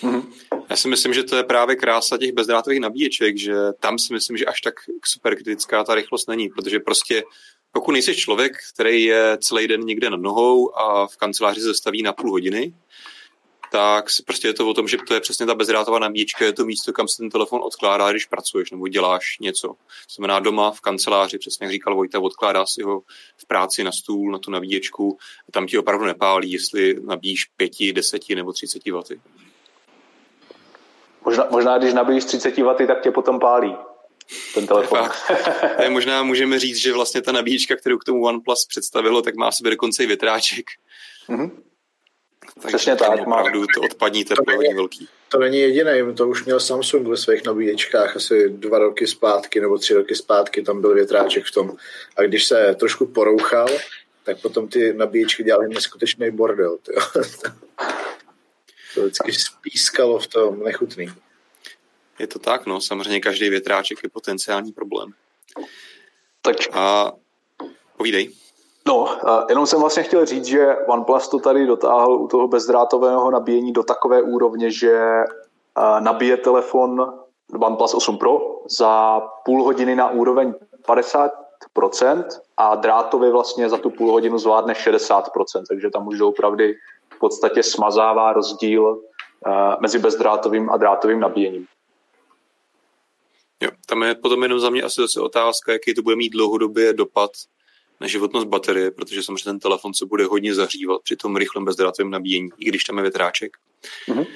Mm-hmm. 0.01 0.23
Já 0.69 0.75
si 0.75 0.87
myslím, 0.87 1.13
že 1.13 1.23
to 1.23 1.35
je 1.35 1.43
právě 1.43 1.75
krása 1.75 2.17
těch 2.17 2.31
bezdrátových 2.31 2.79
nabíječek, 2.79 3.37
že 3.37 3.55
tam 3.79 3.99
si 3.99 4.13
myslím, 4.13 4.37
že 4.37 4.45
až 4.45 4.61
tak 4.61 4.73
super 5.05 5.35
kritická 5.35 5.83
ta 5.83 5.95
rychlost 5.95 6.27
není, 6.27 6.49
protože 6.49 6.79
prostě 6.79 7.23
pokud 7.71 7.91
nejsi 7.91 8.15
člověk, 8.15 8.57
který 8.73 9.03
je 9.03 9.37
celý 9.41 9.67
den 9.67 9.81
někde 9.81 10.09
nad 10.09 10.19
nohou 10.19 10.79
a 10.79 11.07
v 11.07 11.17
kanceláři 11.17 11.61
se 11.61 11.67
zastaví 11.67 12.01
na 12.03 12.13
půl 12.13 12.31
hodiny, 12.31 12.73
tak 13.71 14.05
prostě 14.25 14.47
je 14.47 14.53
to 14.53 14.67
o 14.67 14.73
tom, 14.73 14.87
že 14.87 14.97
to 15.07 15.13
je 15.13 15.19
přesně 15.19 15.45
ta 15.45 15.55
bezdrátová 15.55 15.99
nabíječka, 15.99 16.45
je 16.45 16.53
to 16.53 16.65
místo, 16.65 16.93
kam 16.93 17.07
se 17.07 17.17
ten 17.17 17.29
telefon 17.29 17.61
odkládá, 17.63 18.11
když 18.11 18.25
pracuješ 18.25 18.71
nebo 18.71 18.87
děláš 18.87 19.37
něco. 19.39 19.67
To 19.67 20.13
znamená 20.15 20.39
doma, 20.39 20.71
v 20.71 20.81
kanceláři, 20.81 21.37
přesně 21.37 21.65
jak 21.65 21.71
říkal 21.71 21.95
Vojta, 21.95 22.19
odkládá 22.19 22.65
si 22.65 22.83
ho 22.83 23.01
v 23.37 23.45
práci 23.47 23.83
na 23.83 23.91
stůl, 23.91 24.31
na 24.31 24.39
tu 24.39 24.51
nabíječku 24.51 25.17
a 25.49 25.51
tam 25.51 25.67
ti 25.67 25.77
opravdu 25.77 26.05
nepálí, 26.05 26.51
jestli 26.51 26.95
nabíjíš 27.05 27.45
pěti, 27.45 27.93
deseti 27.93 28.35
nebo 28.35 28.53
třiceti 28.53 28.91
vaty. 28.91 29.21
Možná, 31.25 31.47
možná 31.51 31.77
když 31.77 31.93
nabíjíš 31.93 32.25
30 32.25 32.57
W, 32.57 32.87
tak 32.87 33.01
tě 33.01 33.11
potom 33.11 33.39
pálí 33.39 33.75
ten 34.53 34.67
telefon. 34.67 35.09
Je 35.81 35.89
možná 35.89 36.23
můžeme 36.23 36.59
říct, 36.59 36.77
že 36.77 36.93
vlastně 36.93 37.21
ta 37.21 37.31
nabíječka, 37.31 37.75
kterou 37.75 37.97
k 37.97 38.03
tomu 38.03 38.23
OnePlus 38.23 38.65
představilo, 38.65 39.21
tak 39.21 39.35
má 39.35 39.51
sobě 39.51 39.71
dokonce 39.71 40.03
i 40.03 40.07
větráček. 40.07 40.65
Mm-hmm. 41.29 41.51
Takže 42.61 42.77
Přesně 42.77 42.95
tak. 42.95 43.19
Opravdu 43.19 43.65
to 43.75 43.81
odpadní 43.81 44.25
teplo 44.25 44.55
hodně 44.55 44.75
velký. 44.75 45.07
To 45.29 45.39
není 45.39 45.59
jediný, 45.59 46.15
to 46.15 46.27
už 46.27 46.45
měl 46.45 46.59
Samsung 46.59 47.07
ve 47.07 47.17
svých 47.17 47.43
nabíječkách 47.43 48.15
asi 48.15 48.49
dva 48.49 48.79
roky 48.79 49.07
zpátky 49.07 49.61
nebo 49.61 49.77
tři 49.77 49.93
roky 49.93 50.15
zpátky, 50.15 50.61
tam 50.61 50.81
byl 50.81 50.93
větráček 50.93 51.45
v 51.45 51.51
tom. 51.51 51.77
A 52.17 52.21
když 52.21 52.45
se 52.45 52.75
trošku 52.79 53.05
porouchal, 53.05 53.67
tak 54.23 54.41
potom 54.41 54.67
ty 54.67 54.93
nabíječky 54.93 55.43
dělaly 55.43 55.67
neskutečný 55.69 56.31
bordel. 56.31 56.77
To 58.95 59.03
vždycky 59.03 59.33
spískalo 59.33 60.19
v 60.19 60.27
tom 60.27 60.63
nechutný. 60.63 61.07
Je 62.19 62.27
to 62.27 62.39
tak, 62.39 62.65
no. 62.65 62.81
Samozřejmě 62.81 63.19
každý 63.19 63.49
větráček 63.49 64.03
je 64.03 64.09
potenciální 64.09 64.71
problém. 64.71 65.13
Tak. 66.41 66.55
A 66.71 67.11
povídej. 67.97 68.29
No, 68.87 69.17
jenom 69.49 69.67
jsem 69.67 69.79
vlastně 69.79 70.03
chtěl 70.03 70.25
říct, 70.25 70.45
že 70.45 70.75
OnePlus 70.87 71.27
to 71.27 71.39
tady 71.39 71.65
dotáhl 71.65 72.13
u 72.13 72.27
toho 72.27 72.47
bezdrátového 72.47 73.31
nabíjení 73.31 73.73
do 73.73 73.83
takové 73.83 74.21
úrovně, 74.21 74.71
že 74.71 74.99
nabije 75.99 76.37
telefon 76.37 77.13
OnePlus 77.59 77.93
8 77.93 78.17
Pro 78.17 78.61
za 78.69 79.21
půl 79.45 79.63
hodiny 79.63 79.95
na 79.95 80.09
úroveň 80.09 80.53
50% 80.87 82.23
a 82.57 82.75
drátově 82.75 83.31
vlastně 83.31 83.69
za 83.69 83.77
tu 83.77 83.89
půl 83.89 84.11
hodinu 84.11 84.37
zvládne 84.37 84.73
60%, 84.73 85.23
takže 85.67 85.89
tam 85.89 86.07
už 86.07 86.21
opravdu 86.21 86.63
v 87.15 87.19
podstatě 87.19 87.63
smazává 87.63 88.33
rozdíl 88.33 89.01
mezi 89.79 89.99
bezdrátovým 89.99 90.69
a 90.69 90.77
drátovým 90.77 91.19
nabíjením. 91.19 91.65
Jo, 93.61 93.69
tam 93.85 94.03
je 94.03 94.15
potom 94.15 94.43
jenom 94.43 94.59
za 94.59 94.69
mě 94.69 94.83
asi 94.83 95.01
zase 95.01 95.21
otázka, 95.21 95.71
jaký 95.71 95.93
to 95.93 96.01
bude 96.01 96.15
mít 96.15 96.29
dlouhodobě 96.29 96.93
dopad 96.93 97.31
na 98.01 98.07
životnost 98.07 98.47
baterie, 98.47 98.91
protože 98.91 99.23
samozřejmě 99.23 99.43
ten 99.43 99.59
telefon 99.59 99.93
se 99.93 100.05
bude 100.05 100.25
hodně 100.25 100.55
zahřívat 100.55 101.01
při 101.01 101.15
tom 101.15 101.35
rychlém 101.35 101.65
bezdrátovém 101.65 102.11
nabíjení, 102.11 102.49
i 102.57 102.65
když 102.65 102.83
tam 102.83 102.97
je 102.97 103.01
větráček. 103.01 103.57
Mm-hmm. 104.07 104.27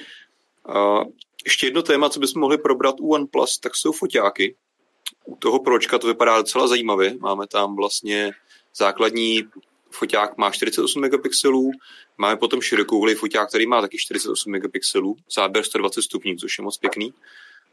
Uh, 0.68 1.04
ještě 1.44 1.66
jedno 1.66 1.82
téma, 1.82 2.08
co 2.08 2.20
bychom 2.20 2.40
mohli 2.40 2.58
probrat 2.58 2.94
u 3.00 3.14
OnePlus, 3.14 3.58
tak 3.58 3.76
jsou 3.76 3.92
foťáky. 3.92 4.56
U 5.24 5.36
toho 5.36 5.58
pročka 5.58 5.98
to 5.98 6.06
vypadá 6.06 6.36
docela 6.36 6.66
zajímavě. 6.66 7.14
Máme 7.20 7.46
tam 7.46 7.76
vlastně 7.76 8.32
základní 8.76 9.44
foťák 9.92 10.38
má 10.38 10.50
48 10.50 11.00
megapixelů, 11.00 11.70
máme 12.18 12.36
potom 12.36 12.60
širokouhlý 12.60 13.14
foťák, 13.14 13.48
který 13.48 13.66
má 13.66 13.80
taky 13.80 13.98
48 13.98 14.52
megapixelů, 14.52 15.16
záběr 15.34 15.64
120 15.64 16.02
stupňů, 16.02 16.36
což 16.36 16.58
je 16.58 16.64
moc 16.64 16.78
pěkný. 16.78 17.14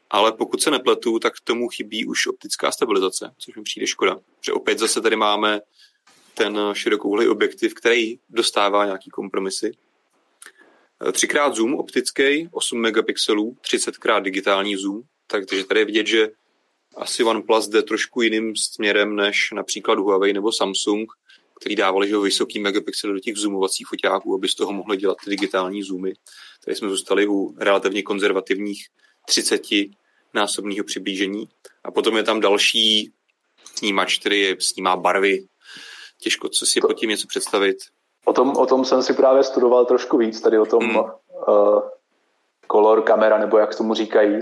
Ale 0.10 0.32
pokud 0.32 0.62
se 0.62 0.72
nepletu, 0.72 1.20
tak 1.20 1.34
tomu 1.43 1.70
chybí 1.70 2.05
už 2.05 2.28
optická 2.28 2.72
stabilizace, 2.72 3.32
což 3.38 3.55
mi 3.55 3.64
přijde 3.64 3.88
škoda. 3.88 4.20
Že 4.41 4.53
opět 4.53 4.80
zase 4.80 5.01
tady 5.01 5.16
máme 5.16 5.62
ten 6.34 6.60
širokouhlý 6.74 7.28
objektiv, 7.28 7.74
který 7.74 8.20
dostává 8.30 8.86
nějaký 8.86 9.10
kompromisy. 9.10 9.72
Třikrát 11.12 11.55
zoom 11.55 11.76
optický, 11.76 12.49
8 12.51 12.82
megapixelů, 12.82 13.57
30krát 13.62 14.22
digitální 14.22 14.76
zoom, 14.76 15.01
takže 15.28 15.64
tady 15.64 15.80
je 15.80 15.86
vidět, 15.86 16.07
že 16.07 16.30
asi 16.97 17.24
OnePlus 17.24 17.68
jde 17.68 17.84
trošku 17.84 18.22
jiným 18.22 18.55
směrem 18.55 19.16
než 19.16 19.51
například 19.51 19.99
Huawei 19.99 20.34
nebo 20.34 20.51
Samsung, 20.51 21.12
který 21.60 21.76
dávali 21.76 22.07
že 22.07 22.18
vysoký 22.18 22.60
megapixel 22.60 23.14
do 23.14 23.20
těch 23.20 23.36
zoomovacích 23.36 23.88
foťáků, 23.88 24.36
aby 24.36 24.47
z 24.47 24.55
toho 24.55 24.74
mohli 24.74 24.97
dělat 24.97 25.18
digitální 25.28 25.84
zoomy. 25.84 26.14
Tady 26.66 26.76
jsme 26.76 26.89
zůstali 26.89 27.28
u 27.28 27.55
relativně 27.57 28.03
konzervativních 28.03 28.88
30 29.28 29.62
násobného 30.34 30.84
přiblížení. 30.84 31.49
A 31.84 31.91
potom 31.91 32.17
je 32.17 32.23
tam 32.23 32.39
další 32.39 33.11
snímač, 33.75 34.19
který 34.19 34.55
snímá 34.59 34.95
barvy. 34.95 35.45
Těžko 36.21 36.49
co 36.49 36.65
si 36.65 36.82
pod 36.82 36.93
tím 36.93 37.09
něco 37.09 37.27
představit. 37.27 37.77
O 38.25 38.34
tom, 38.34 38.57
o 38.57 38.65
tom 38.65 38.86
jsem 38.86 39.03
si 39.03 39.13
právě 39.13 39.43
studoval 39.43 39.86
trošku 39.86 40.17
víc, 40.17 40.41
tady 40.41 40.59
o 40.59 40.65
tom 40.65 40.84
hmm. 40.84 40.97
uh, 40.97 41.82
color 42.71 43.01
kamera, 43.01 43.38
nebo 43.38 43.57
jak 43.57 43.75
tomu 43.75 43.93
říkají. 43.93 44.41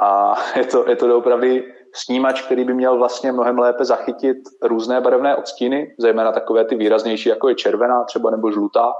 A 0.00 0.34
je 0.58 0.64
to, 0.64 0.88
je 0.88 0.96
to 0.96 1.18
opravdu 1.18 1.48
snímač, 1.92 2.42
který 2.42 2.64
by 2.64 2.74
měl 2.74 2.98
vlastně 2.98 3.32
mnohem 3.32 3.58
lépe 3.58 3.84
zachytit 3.84 4.36
různé 4.62 5.00
barevné 5.00 5.36
odstíny, 5.36 5.94
zejména 5.98 6.32
takové 6.32 6.64
ty 6.64 6.74
výraznější, 6.74 7.28
jako 7.28 7.48
je 7.48 7.54
červená 7.54 8.04
třeba 8.04 8.30
nebo 8.30 8.52
žlutá. 8.52 8.92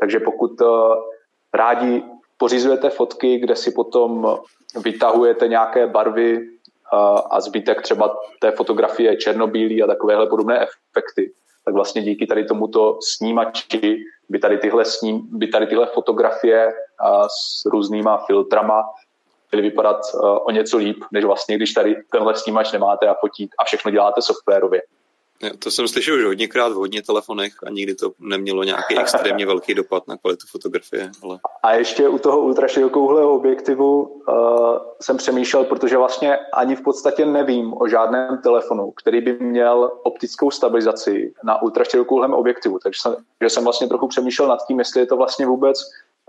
Takže 0.00 0.20
pokud 0.20 0.60
uh, 0.60 0.68
rádi 1.54 2.02
pořizujete 2.36 2.90
fotky, 2.90 3.38
kde 3.38 3.56
si 3.56 3.70
potom 3.70 4.38
vytahujete 4.76 5.48
nějaké 5.48 5.86
barvy 5.86 6.48
a 7.30 7.40
zbytek 7.40 7.82
třeba 7.82 8.16
té 8.40 8.50
fotografie 8.50 9.16
černobílý 9.16 9.82
a 9.82 9.86
takovéhle 9.86 10.26
podobné 10.26 10.66
efekty, 10.92 11.32
tak 11.64 11.74
vlastně 11.74 12.02
díky 12.02 12.26
tady 12.26 12.44
tomuto 12.44 12.98
snímači 13.02 14.04
by 14.28 14.38
tady 14.38 14.58
tyhle, 14.58 14.84
sním, 14.84 15.28
by 15.30 15.46
tady 15.46 15.66
tyhle 15.66 15.86
fotografie 15.86 16.72
s 17.26 17.64
různýma 17.66 18.18
filtrama 18.26 18.84
byly 19.50 19.62
vypadat 19.62 20.00
o 20.22 20.50
něco 20.50 20.76
líp, 20.76 21.04
než 21.12 21.24
vlastně, 21.24 21.56
když 21.56 21.72
tady 21.72 21.96
tenhle 22.12 22.34
snímač 22.34 22.72
nemáte 22.72 23.08
a 23.08 23.14
fotit 23.14 23.50
a 23.58 23.64
všechno 23.64 23.90
děláte 23.90 24.22
softwarově. 24.22 24.82
To 25.58 25.70
jsem 25.70 25.88
slyšel 25.88 26.14
už 26.14 26.24
hodněkrát 26.24 26.72
v 26.72 26.76
hodně 26.76 27.02
telefonech 27.02 27.52
a 27.66 27.70
nikdy 27.70 27.94
to 27.94 28.12
nemělo 28.18 28.64
nějaký 28.64 28.98
extrémně 28.98 29.46
velký 29.52 29.74
dopad 29.74 30.08
na 30.08 30.16
kvalitu 30.16 30.46
fotografie. 30.50 31.10
Ale... 31.22 31.38
A 31.62 31.74
ještě 31.74 32.08
u 32.08 32.18
toho 32.18 32.40
ultraširokouhlého 32.40 33.34
objektivu 33.34 34.02
uh, 34.02 34.34
jsem 35.00 35.16
přemýšlel, 35.16 35.64
protože 35.64 35.96
vlastně 35.96 36.36
ani 36.36 36.76
v 36.76 36.82
podstatě 36.82 37.26
nevím 37.26 37.74
o 37.80 37.88
žádném 37.88 38.38
telefonu, 38.42 38.90
který 38.90 39.20
by 39.20 39.32
měl 39.40 39.92
optickou 40.02 40.50
stabilizaci 40.50 41.32
na 41.44 41.62
ultraširokouhlém 41.62 42.34
objektivu. 42.34 42.78
Takže 42.78 43.00
jsem, 43.00 43.16
že 43.42 43.50
jsem 43.50 43.64
vlastně 43.64 43.88
trochu 43.88 44.08
přemýšlel 44.08 44.48
nad 44.48 44.58
tím, 44.66 44.78
jestli 44.78 45.00
je 45.00 45.06
to 45.06 45.16
vlastně 45.16 45.46
vůbec 45.46 45.78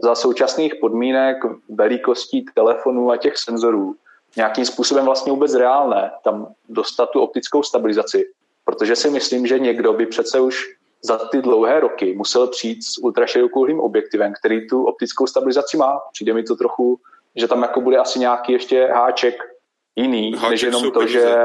za 0.01 0.16
současných 0.16 0.76
podmínek 0.76 1.38
velikostí 1.70 2.45
telefonů 2.55 3.12
a 3.12 3.18
těch 3.18 3.38
senzorů 3.38 3.95
nějakým 4.38 4.66
způsobem 4.66 5.05
vlastně 5.05 5.32
vůbec 5.32 5.53
reálné 5.53 6.12
tam 6.24 6.47
dostat 6.70 7.10
tu 7.10 7.20
optickou 7.20 7.64
stabilizaci 7.64 8.26
protože 8.70 8.95
si 8.95 9.09
myslím, 9.09 9.47
že 9.47 9.59
někdo 9.59 9.93
by 9.93 10.05
přece 10.05 10.39
už 10.39 10.65
za 11.03 11.17
ty 11.17 11.41
dlouhé 11.41 11.80
roky 11.80 12.13
musel 12.13 12.47
přijít 12.47 12.84
s 12.84 12.97
ultraširokouhlým 12.97 13.80
objektivem, 13.80 14.34
který 14.39 14.67
tu 14.67 14.84
optickou 14.86 15.28
stabilizaci 15.28 15.78
má. 15.78 15.99
Přijde 16.13 16.34
mi 16.34 16.43
to 16.43 16.55
trochu, 16.55 16.99
že 17.36 17.47
tam 17.47 17.61
jako 17.61 17.82
bude 17.82 17.97
asi 17.97 18.20
nějaký 18.20 18.51
ještě 18.51 18.86
háček 18.86 19.36
jiný, 19.95 20.34
háček 20.34 20.51
než 20.51 20.61
jenom 20.61 20.91
to, 20.91 21.07
že... 21.07 21.36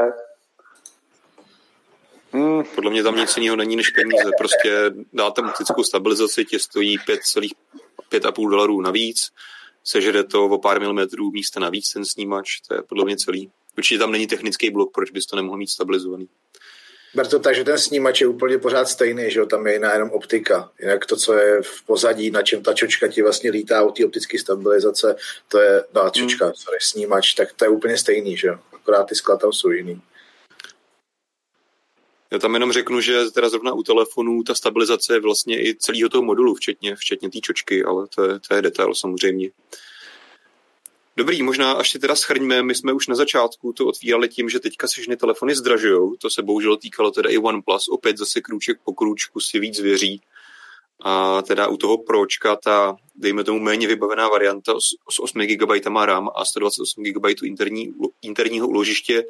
Hmm. 2.33 2.65
Podle 2.75 2.91
mě 2.91 3.03
tam 3.03 3.17
nic 3.17 3.37
jiného 3.37 3.57
není 3.57 3.77
než 3.77 3.91
peníze. 3.91 4.31
Prostě 4.39 4.91
dáte 5.13 5.43
optickou 5.43 5.85
stabilizaci, 5.85 6.45
tě 6.45 6.59
stojí 6.59 6.99
5,5 6.99 8.51
dolarů 8.51 8.81
navíc, 8.81 9.31
sežere 9.85 10.25
to 10.25 10.45
o 10.45 10.59
pár 10.59 10.81
milimetrů 10.81 11.31
místa 11.31 11.61
navíc 11.61 11.93
ten 11.93 12.05
snímač, 12.05 12.61
to 12.69 12.75
je 12.75 12.83
podle 12.83 13.05
mě 13.05 13.17
celý. 13.17 13.51
Určitě 13.79 13.99
tam 13.99 14.13
není 14.13 14.27
technický 14.27 14.71
blok, 14.71 14.93
proč 14.95 15.11
bys 15.11 15.27
to 15.27 15.37
nemohl 15.37 15.57
mít 15.57 15.71
stabilizovaný. 15.71 16.29
Ber 17.15 17.27
to 17.27 17.39
tak, 17.39 17.55
že 17.55 17.65
ten 17.65 17.79
snímač 17.79 18.21
je 18.21 18.27
úplně 18.27 18.59
pořád 18.59 18.89
stejný, 18.89 19.31
že 19.31 19.41
jo? 19.41 19.47
tam 19.47 19.67
je 19.67 19.73
jiná 19.73 19.93
jenom 19.93 20.11
optika. 20.11 20.71
Jinak 20.81 21.07
to, 21.07 21.17
co 21.17 21.35
je 21.35 21.63
v 21.63 21.83
pozadí, 21.87 22.31
na 22.31 22.43
čem 22.43 22.63
ta 22.63 22.75
čočka 22.75 23.09
ti 23.09 23.23
vlastně 23.23 23.51
lítá 23.51 23.83
u 23.83 23.91
té 23.91 24.05
optické 24.05 24.39
stabilizace, 24.39 25.17
to 25.49 25.61
je, 25.61 25.85
no, 25.95 26.11
čočka, 26.11 26.47
mm. 26.47 26.53
sorry, 26.55 26.79
snímač, 26.81 27.35
tak 27.35 27.53
to 27.53 27.65
je 27.65 27.69
úplně 27.69 27.99
stejný, 27.99 28.37
že 28.37 28.49
jo? 28.49 28.59
Akorát 28.73 29.05
ty 29.05 29.15
skla 29.15 29.37
tam 29.37 29.53
jsou 29.53 29.71
jiný. 29.71 30.03
Já 32.33 32.39
tam 32.39 32.55
jenom 32.55 32.73
řeknu, 32.73 33.01
že 33.01 33.31
teda 33.31 33.49
zrovna 33.49 33.73
u 33.73 33.83
telefonů 33.83 34.43
ta 34.43 34.55
stabilizace 34.55 35.15
je 35.15 35.21
vlastně 35.21 35.69
i 35.69 35.75
celého 35.75 36.09
toho 36.09 36.23
modulu, 36.23 36.55
včetně, 36.55 36.97
včetně 36.97 37.31
té 37.31 37.39
čočky, 37.41 37.85
ale 37.85 38.07
to 38.15 38.25
je, 38.25 38.41
to 38.49 38.55
je 38.55 38.63
detail 38.63 38.95
samozřejmě. 38.95 39.51
Dobrý, 41.17 41.43
možná 41.43 41.73
až 41.73 41.91
si 41.91 41.99
teda 41.99 42.15
schrňme, 42.15 42.63
my 42.63 42.75
jsme 42.75 42.93
už 42.93 43.07
na 43.07 43.15
začátku 43.15 43.73
to 43.73 43.87
otvírali 43.87 44.29
tím, 44.29 44.49
že 44.49 44.61
teďka 44.61 44.89
se 44.89 44.93
všechny 44.93 45.17
telefony 45.17 45.55
zdražují, 45.55 46.19
to 46.19 46.31
se 46.31 46.43
bohužel 46.43 46.77
týkalo 46.77 47.11
teda 47.11 47.31
i 47.31 47.39
OnePlus, 47.39 47.89
opět 47.89 48.19
zase 48.19 48.41
krůček 48.41 48.79
po 48.85 48.93
krůčku 48.93 49.41
si 49.41 49.59
víc 49.59 49.81
věří. 49.81 50.21
A 51.01 51.43
teda 51.43 51.69
u 51.69 51.77
toho 51.77 51.99
Pročka 51.99 52.57
ta, 52.57 52.97
dejme 53.15 53.45
tomu, 53.45 53.61
méně 53.61 53.87
vybavená 53.87 54.29
varianta 54.29 54.81
s 55.11 55.19
8 55.19 55.41
GB 55.41 55.87
RAM 56.05 56.31
a 56.35 56.45
128 56.45 57.03
GB 57.05 57.43
interní, 57.43 57.95
interního 58.23 58.69
uložiště 58.69 59.25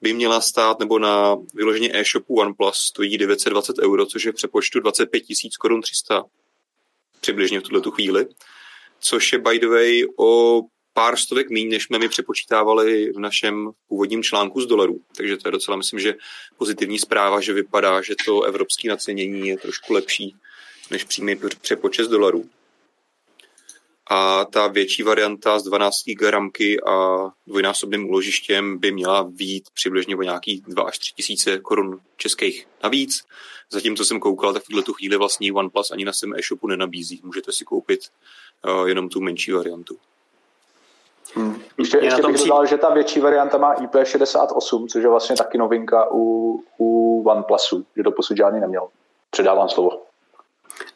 by 0.00 0.12
měla 0.12 0.40
stát, 0.40 0.78
nebo 0.78 0.98
na 0.98 1.36
vyloženě 1.54 1.90
e-shopu 1.92 2.40
OnePlus 2.40 2.76
stojí 2.76 3.18
920 3.18 3.78
euro, 3.78 4.06
což 4.06 4.24
je 4.24 4.32
přepočtu 4.32 4.80
25 4.80 5.20
tisíc 5.20 5.56
korun 5.56 5.82
300 5.82 6.24
přibližně 7.20 7.60
v 7.60 7.62
tuhle 7.62 7.80
tu 7.80 7.90
chvíli, 7.90 8.26
což 9.00 9.32
je 9.32 9.38
by 9.38 9.58
the 9.58 9.68
way 9.68 10.02
o 10.16 10.62
pár 10.92 11.16
stovek 11.16 11.50
méně, 11.50 11.68
než 11.68 11.84
jsme 11.84 11.98
mi 11.98 12.08
přepočítávali 12.08 13.12
v 13.12 13.18
našem 13.18 13.70
původním 13.88 14.22
článku 14.22 14.60
z 14.60 14.66
dolarů. 14.66 15.00
Takže 15.16 15.36
to 15.36 15.48
je 15.48 15.52
docela, 15.52 15.76
myslím, 15.76 16.00
že 16.00 16.14
pozitivní 16.58 16.98
zpráva, 16.98 17.40
že 17.40 17.52
vypadá, 17.52 18.02
že 18.02 18.14
to 18.26 18.42
evropské 18.42 18.88
nacenění 18.88 19.48
je 19.48 19.56
trošku 19.56 19.92
lepší 19.92 20.36
než 20.90 21.04
přímý 21.04 21.36
přepočet 21.60 22.04
z 22.04 22.08
dolarů. 22.08 22.44
A 24.10 24.44
ta 24.44 24.66
větší 24.66 25.02
varianta 25.02 25.58
z 25.58 25.62
12 25.62 26.04
gramky 26.06 26.82
a 26.82 27.26
dvojnásobným 27.46 28.08
úložištěm 28.08 28.78
by 28.78 28.92
měla 28.92 29.22
výjít 29.22 29.70
přibližně 29.74 30.16
o 30.16 30.22
nějakých 30.22 30.62
2 30.62 30.82
až 30.82 30.98
3 30.98 31.12
tisíce 31.14 31.58
korun 31.58 32.00
českých 32.16 32.66
navíc. 32.82 33.22
Zatím, 33.70 33.96
co 33.96 34.04
jsem 34.04 34.20
koukal, 34.20 34.52
tak 34.52 34.62
v 34.62 34.82
tu 34.82 34.92
chvíli 34.92 35.16
vlastní 35.16 35.52
OnePlus 35.52 35.90
ani 35.90 36.04
na 36.04 36.12
svém 36.12 36.34
e-shopu 36.34 36.66
nenabízí. 36.66 37.20
Můžete 37.24 37.52
si 37.52 37.64
koupit 37.64 38.00
uh, 38.00 38.88
jenom 38.88 39.08
tu 39.08 39.20
menší 39.20 39.52
variantu. 39.52 39.98
Hmm. 41.34 41.60
Ještě, 41.78 41.98
ještě 41.98 42.22
bych 42.22 42.36
dodal, 42.36 42.66
že 42.66 42.78
ta 42.78 42.90
větší 42.90 43.20
varianta 43.20 43.58
má 43.58 43.74
IP68, 43.74 44.86
což 44.88 45.02
je 45.02 45.08
vlastně 45.08 45.36
taky 45.36 45.58
novinka 45.58 46.06
u, 46.12 46.60
u 46.78 47.22
OnePlusu, 47.26 47.84
že 47.96 48.02
doposud 48.02 48.36
žádný 48.36 48.60
neměl. 48.60 48.88
Předávám 49.30 49.68
slovo. 49.68 50.02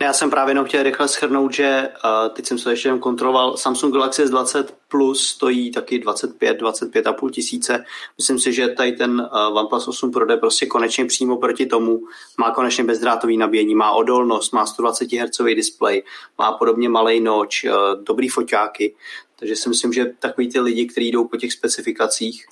Já 0.01 0.13
jsem 0.13 0.31
právě 0.31 0.51
jenom 0.51 0.65
chtěl 0.65 0.83
rychle 0.83 1.09
schrnout, 1.09 1.53
že 1.53 1.89
uh, 2.05 2.35
teď 2.35 2.47
jsem 2.47 2.59
se 2.59 2.71
ještě 2.71 2.89
jen 2.89 2.99
kontroloval, 2.99 3.57
Samsung 3.57 3.95
Galaxy 3.95 4.25
S20 4.25 4.65
Plus 4.89 5.27
stojí 5.27 5.71
taky 5.71 5.99
25, 5.99 6.63
25,5 6.63 7.31
tisíce. 7.31 7.85
Myslím 8.19 8.39
si, 8.39 8.53
že 8.53 8.69
tady 8.69 8.93
ten 8.93 9.31
uh, 9.33 9.59
OnePlus 9.59 9.89
8 9.89 10.13
Pro 10.13 10.27
jde 10.27 10.37
prostě 10.37 10.67
konečně 10.67 11.05
přímo 11.05 11.37
proti 11.37 11.67
tomu. 11.67 12.01
Má 12.39 12.51
konečně 12.51 12.85
bezdrátový 12.85 13.37
nabíjení, 13.37 13.75
má 13.75 13.93
odolnost, 13.93 14.53
má 14.53 14.67
120 14.67 15.13
Hz 15.13 15.39
display, 15.55 16.03
má 16.39 16.53
podobně 16.53 16.89
malý 16.89 17.21
noč, 17.21 17.65
uh, 17.65 18.05
dobrý 18.05 18.29
foťáky. 18.29 18.95
Takže 19.39 19.57
si 19.57 19.69
myslím, 19.69 19.93
že 19.93 20.13
takový 20.19 20.53
ty 20.53 20.61
lidi, 20.61 20.87
kteří 20.87 21.11
jdou 21.11 21.29
po 21.29 21.37
těch 21.37 21.53
specifikacích, 21.53 22.47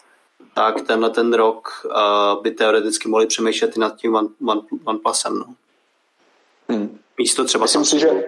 tak 0.54 0.80
tenhle 0.80 1.10
ten 1.10 1.32
rok 1.34 1.68
uh, 1.84 2.42
by 2.42 2.50
teoreticky 2.50 3.08
mohli 3.08 3.26
přemýšlet 3.26 3.76
i 3.76 3.80
nad 3.80 3.96
tím 3.96 4.14
One, 4.14 4.28
One, 4.46 4.60
OnePlusem. 4.84 5.38
No. 5.38 5.54
Hmm. 6.68 6.98
Místo 7.18 7.44
třeba 7.44 7.64
Myslím 7.64 7.84
si, 7.84 7.98
že 7.98 8.24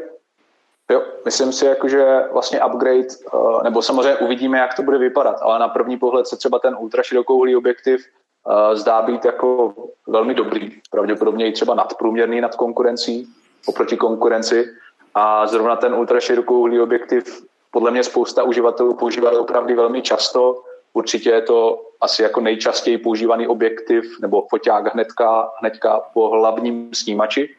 Jo, 0.90 1.02
myslím 1.24 1.52
si, 1.52 1.64
jako, 1.66 1.88
že 1.88 2.24
vlastně 2.32 2.60
upgrade, 2.64 3.06
uh, 3.34 3.62
nebo 3.62 3.82
samozřejmě 3.82 4.16
uvidíme, 4.16 4.58
jak 4.58 4.74
to 4.74 4.82
bude 4.82 4.98
vypadat, 4.98 5.36
ale 5.42 5.58
na 5.58 5.68
první 5.68 5.98
pohled 5.98 6.26
se 6.26 6.36
třeba 6.36 6.58
ten 6.58 6.76
ultraširokouhlý 6.78 7.56
objektiv 7.56 8.04
uh, 8.46 8.74
zdá 8.74 9.02
být 9.02 9.24
jako 9.24 9.74
velmi 10.06 10.34
dobrý, 10.34 10.80
pravděpodobně 10.90 11.48
i 11.48 11.52
třeba 11.52 11.74
nadprůměrný 11.74 12.40
nad 12.40 12.56
konkurencí, 12.56 13.28
oproti 13.66 13.96
konkurenci 13.96 14.74
a 15.14 15.46
zrovna 15.46 15.76
ten 15.76 15.94
ultraširokouhlý 15.94 16.80
objektiv 16.80 17.46
podle 17.76 17.90
mě 17.90 18.04
spousta 18.04 18.42
uživatelů 18.42 18.94
používá 18.94 19.40
opravdu 19.40 19.76
velmi 19.76 20.02
často. 20.02 20.62
Určitě 20.92 21.30
je 21.30 21.42
to 21.42 21.84
asi 22.00 22.22
jako 22.22 22.40
nejčastěji 22.40 22.98
používaný 22.98 23.48
objektiv 23.48 24.20
nebo 24.20 24.46
foťák 24.50 24.94
hnedka, 24.94 25.50
hnedka 25.60 26.00
po 26.14 26.28
hlavním 26.28 26.94
snímači. 26.94 27.54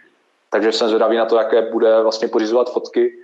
Takže 0.50 0.72
jsem 0.72 0.88
zvědavý 0.88 1.18
na 1.18 1.26
to, 1.26 1.36
jaké 1.36 1.72
bude 1.72 2.02
vlastně 2.02 2.28
pořizovat 2.28 2.74
fotky. 2.74 3.18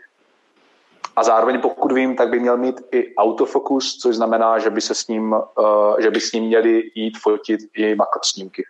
A 1.15 1.23
zároveň, 1.23 1.61
pokud 1.61 1.91
vím, 1.91 2.15
tak 2.15 2.29
by 2.29 2.39
měl 2.39 2.57
mít 2.57 2.81
i 2.91 3.15
autofokus, 3.15 3.97
což 3.97 4.15
znamená, 4.15 4.59
že 4.59 4.69
by 4.69 4.81
se 4.81 4.95
s 4.95 5.07
ním, 5.07 5.31
uh, 5.31 5.99
že 5.99 6.11
by 6.11 6.21
s 6.21 6.31
ním 6.31 6.43
měli 6.43 6.91
jít 6.95 7.17
fotit 7.17 7.59
i 7.75 7.95
makrosnímky. 7.95 8.63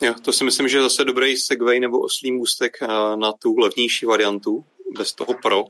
Jo, 0.00 0.14
to 0.22 0.32
si 0.32 0.44
myslím, 0.44 0.68
že 0.68 0.78
je 0.78 0.82
zase 0.82 1.04
dobrý 1.04 1.36
segway 1.36 1.80
nebo 1.80 2.00
oslý 2.00 2.32
můstek 2.32 2.76
eh, 2.82 2.86
na 3.16 3.32
tu 3.32 3.58
levnější 3.58 4.06
variantu, 4.06 4.64
bez 4.96 5.12
toho 5.12 5.34
Pro, 5.42 5.64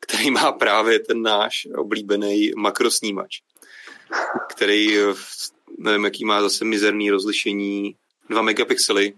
který 0.00 0.30
má 0.30 0.52
právě 0.52 0.98
ten 0.98 1.22
náš 1.22 1.68
oblíbený 1.76 2.52
makrosnímač, 2.56 3.40
který, 4.48 4.96
nevím, 5.78 6.04
jaký 6.04 6.24
má 6.24 6.42
zase 6.42 6.64
mizerný 6.64 7.10
rozlišení 7.10 7.96
2 8.30 8.42
megapixely, 8.42 9.14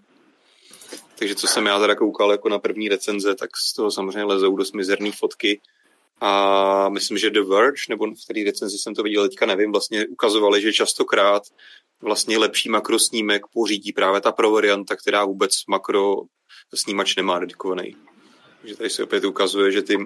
takže 1.19 1.35
co 1.35 1.47
jsem 1.47 1.67
já 1.67 1.81
teda 1.81 1.95
koukal 1.95 2.33
jako 2.33 2.49
na 2.49 2.59
první 2.59 2.89
recenze, 2.89 3.35
tak 3.35 3.51
z 3.57 3.73
toho 3.73 3.91
samozřejmě 3.91 4.25
lezou 4.25 4.57
dost 4.57 4.75
mizerné 4.75 5.13
fotky. 5.13 5.61
A 6.21 6.89
myslím, 6.89 7.19
že 7.19 7.31
The 7.31 7.41
Verge, 7.41 7.83
nebo 7.89 8.07
v 8.07 8.25
který 8.25 8.45
recenzi 8.45 8.79
jsem 8.79 8.95
to 8.95 9.03
viděl, 9.03 9.29
teďka 9.29 9.47
nevím, 9.47 9.73
vlastně 9.73 10.07
ukazovali, 10.07 10.63
že 10.63 10.73
častokrát 10.73 11.43
vlastně 12.03 12.39
lepší 12.39 12.69
makrosnímek 12.69 13.43
pořídí 13.53 13.93
právě 13.93 14.21
ta 14.21 14.33
pro 14.33 14.51
varianta, 14.51 14.97
která 14.97 15.25
vůbec 15.25 15.53
makro 15.69 16.17
snímač 16.75 17.17
nemá 17.17 17.39
dedikovaný. 17.39 17.97
Takže 18.67 18.77
tady 18.77 18.91
se 18.91 19.03
opět 19.03 19.25
ukazuje, 19.25 19.73
že 19.73 19.83
ty, 19.83 19.99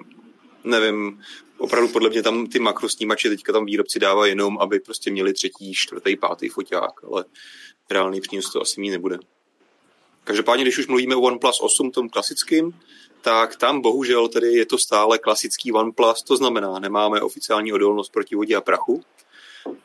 nevím, 0.63 1.21
opravdu 1.57 1.87
podle 1.87 2.09
mě 2.09 2.23
tam 2.23 2.47
ty 2.47 2.59
makrosnímače 2.59 3.29
teďka 3.29 3.53
tam 3.53 3.65
výrobci 3.65 3.99
dávají 3.99 4.31
jenom, 4.31 4.57
aby 4.57 4.79
prostě 4.79 5.11
měli 5.11 5.33
třetí, 5.33 5.73
čtvrtý, 5.73 6.15
pátý 6.15 6.49
foťák, 6.49 7.03
ale 7.03 7.25
reálný 7.91 8.21
přínos 8.21 8.51
to 8.51 8.61
asi 8.61 8.81
mít 8.81 8.91
nebude. 8.91 9.19
Každopádně, 10.23 10.63
když 10.63 10.77
už 10.77 10.87
mluvíme 10.87 11.15
o 11.15 11.21
OnePlus 11.21 11.61
8, 11.61 11.91
tom 11.91 12.09
klasickým, 12.09 12.79
tak 13.21 13.55
tam 13.55 13.81
bohužel 13.81 14.27
tedy 14.27 14.47
je 14.53 14.65
to 14.65 14.77
stále 14.77 15.17
klasický 15.17 15.71
OnePlus, 15.71 16.23
to 16.23 16.37
znamená, 16.37 16.79
nemáme 16.79 17.21
oficiální 17.21 17.73
odolnost 17.73 18.09
proti 18.09 18.35
vodě 18.35 18.55
a 18.55 18.61
prachu 18.61 19.03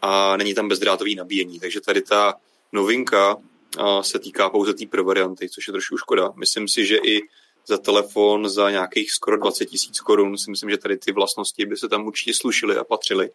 a 0.03 0.37
není 0.37 0.55
tam 0.55 0.68
bezdrátový 0.68 1.14
nabíjení, 1.14 1.61
takže 1.61 1.81
tady 1.81 2.03
ta 2.03 2.35
novinka 2.72 3.37
se 4.01 4.18
týká 4.18 4.51
pouze 4.51 4.74
té 4.74 4.87
pro 4.87 5.05
varianty, 5.05 5.49
což 5.49 5.66
je 5.66 5.72
trošku 5.72 5.97
škoda. 5.97 6.33
Myslím 6.37 6.68
si, 6.68 6.87
že 6.87 6.97
i 6.97 7.20
za 7.66 7.78
telefon 7.78 8.48
za 8.48 8.70
nějakých 8.70 9.12
skoro 9.12 9.36
20 9.36 9.66
tisíc 9.66 10.00
korun 10.00 10.38
si 10.38 10.50
myslím, 10.50 10.70
že 10.70 10.78
tady 10.78 10.96
ty 10.98 11.12
vlastnosti 11.12 11.66
by 11.66 11.76
se 11.76 11.88
tam 11.88 12.06
určitě 12.06 12.34
slušily 12.34 12.76
a 12.76 12.84
patřily. 12.84 13.30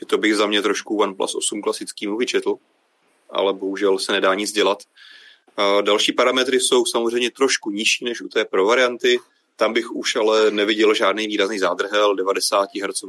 Že 0.00 0.06
to 0.06 0.18
bych 0.18 0.36
za 0.36 0.46
mě 0.46 0.62
trošku 0.62 0.96
OnePlus 0.96 1.34
8 1.34 1.62
klasickýmu 1.62 2.16
vyčetl. 2.16 2.54
ale 3.30 3.52
bohužel 3.52 3.98
se 3.98 4.12
nedá 4.12 4.34
nic 4.34 4.52
dělat. 4.52 4.82
Další 5.80 6.12
parametry 6.12 6.60
jsou 6.60 6.84
samozřejmě 6.84 7.30
trošku 7.30 7.70
nižší 7.70 8.04
než 8.04 8.20
u 8.20 8.28
té 8.28 8.44
Pro 8.44 8.66
varianty. 8.66 9.18
Tam 9.56 9.72
bych 9.72 9.90
už 9.92 10.16
ale 10.16 10.50
neviděl 10.50 10.94
žádný 10.94 11.26
výrazný 11.26 11.58
zádrhel, 11.58 12.14
90 12.14 12.68
Hz 12.74 13.02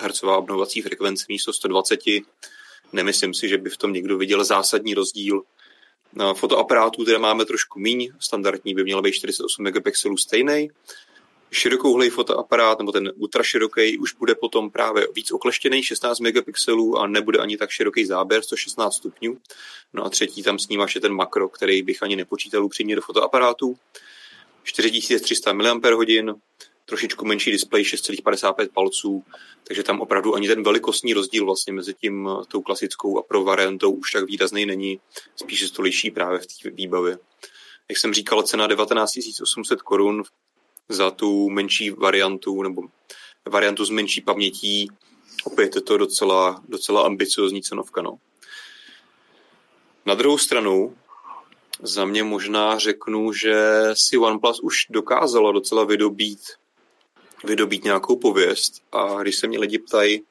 hercová 0.00 0.36
obnovací 0.36 0.82
frekvence 0.82 1.24
místo 1.28 1.52
120. 1.52 2.00
Nemyslím 2.92 3.34
si, 3.34 3.48
že 3.48 3.58
by 3.58 3.70
v 3.70 3.76
tom 3.76 3.92
někdo 3.92 4.18
viděl 4.18 4.44
zásadní 4.44 4.94
rozdíl. 4.94 5.42
Na 6.14 6.34
fotoaparátu 6.34 7.04
teda 7.04 7.18
máme 7.18 7.44
trošku 7.44 7.80
míň, 7.80 8.12
standardní 8.20 8.74
by 8.74 8.84
měl 8.84 9.02
být 9.02 9.12
48 9.12 9.62
megapixelů 9.62 10.16
stejný. 10.16 10.70
Širokouhlej 11.50 12.10
fotoaparát, 12.10 12.78
nebo 12.78 12.92
ten 12.92 13.12
ultraširoký, 13.16 13.98
už 13.98 14.14
bude 14.14 14.34
potom 14.34 14.70
právě 14.70 15.06
víc 15.14 15.32
okleštěný, 15.32 15.82
16 15.82 16.20
megapixelů 16.20 16.98
a 16.98 17.06
nebude 17.06 17.38
ani 17.38 17.56
tak 17.56 17.70
široký 17.70 18.04
záběr, 18.04 18.42
116 18.42 18.94
stupňů. 18.94 19.38
No 19.92 20.04
a 20.04 20.10
třetí 20.10 20.42
tam 20.42 20.58
snímáš 20.58 20.94
je 20.94 21.00
ten 21.00 21.12
makro, 21.12 21.48
který 21.48 21.82
bych 21.82 22.02
ani 22.02 22.16
nepočítal 22.16 22.64
upřímně 22.64 22.96
do 22.96 23.02
fotoaparátu. 23.02 23.76
4300 24.62 25.52
mAh, 25.52 25.76
trošičku 26.92 27.24
menší 27.24 27.50
displej 27.50 27.82
6,55 27.82 28.68
palců, 28.74 29.24
takže 29.64 29.82
tam 29.82 30.00
opravdu 30.00 30.34
ani 30.34 30.48
ten 30.48 30.62
velikostní 30.62 31.14
rozdíl 31.14 31.44
vlastně 31.44 31.72
mezi 31.72 31.94
tím 31.94 32.28
tou 32.48 32.62
klasickou 32.62 33.18
a 33.18 33.22
pro 33.22 33.44
variantou 33.44 33.90
už 33.90 34.12
tak 34.12 34.24
výrazný 34.24 34.66
není, 34.66 35.00
spíše 35.36 35.68
se 35.68 35.72
to 35.72 35.82
liší 35.82 36.10
právě 36.10 36.38
v 36.38 36.46
té 36.46 36.70
výbavě. 36.70 37.18
Jak 37.88 37.98
jsem 37.98 38.14
říkal, 38.14 38.42
cena 38.42 38.66
19 38.66 39.12
800 39.42 39.82
korun 39.82 40.22
za 40.88 41.10
tu 41.10 41.48
menší 41.48 41.90
variantu 41.90 42.62
nebo 42.62 42.82
variantu 43.48 43.84
s 43.84 43.90
menší 43.90 44.20
pamětí, 44.20 44.88
opět 45.44 45.74
je 45.76 45.82
to 45.82 45.96
docela, 45.96 46.62
docela 46.68 47.02
ambiciozní 47.02 47.62
cenovka. 47.62 48.02
No. 48.02 48.18
Na 50.06 50.14
druhou 50.14 50.38
stranu, 50.38 50.96
za 51.82 52.04
mě 52.04 52.22
možná 52.22 52.78
řeknu, 52.78 53.32
že 53.32 53.54
si 53.92 54.18
OnePlus 54.18 54.60
už 54.60 54.86
dokázala 54.90 55.52
docela 55.52 55.84
vydobít 55.84 56.40
vydobít 57.44 57.84
nějakou 57.84 58.16
pověst. 58.16 58.82
A 58.92 59.22
když 59.22 59.36
se 59.36 59.46
mě 59.46 59.58
lidi 59.58 59.78
ptají, 59.78 60.22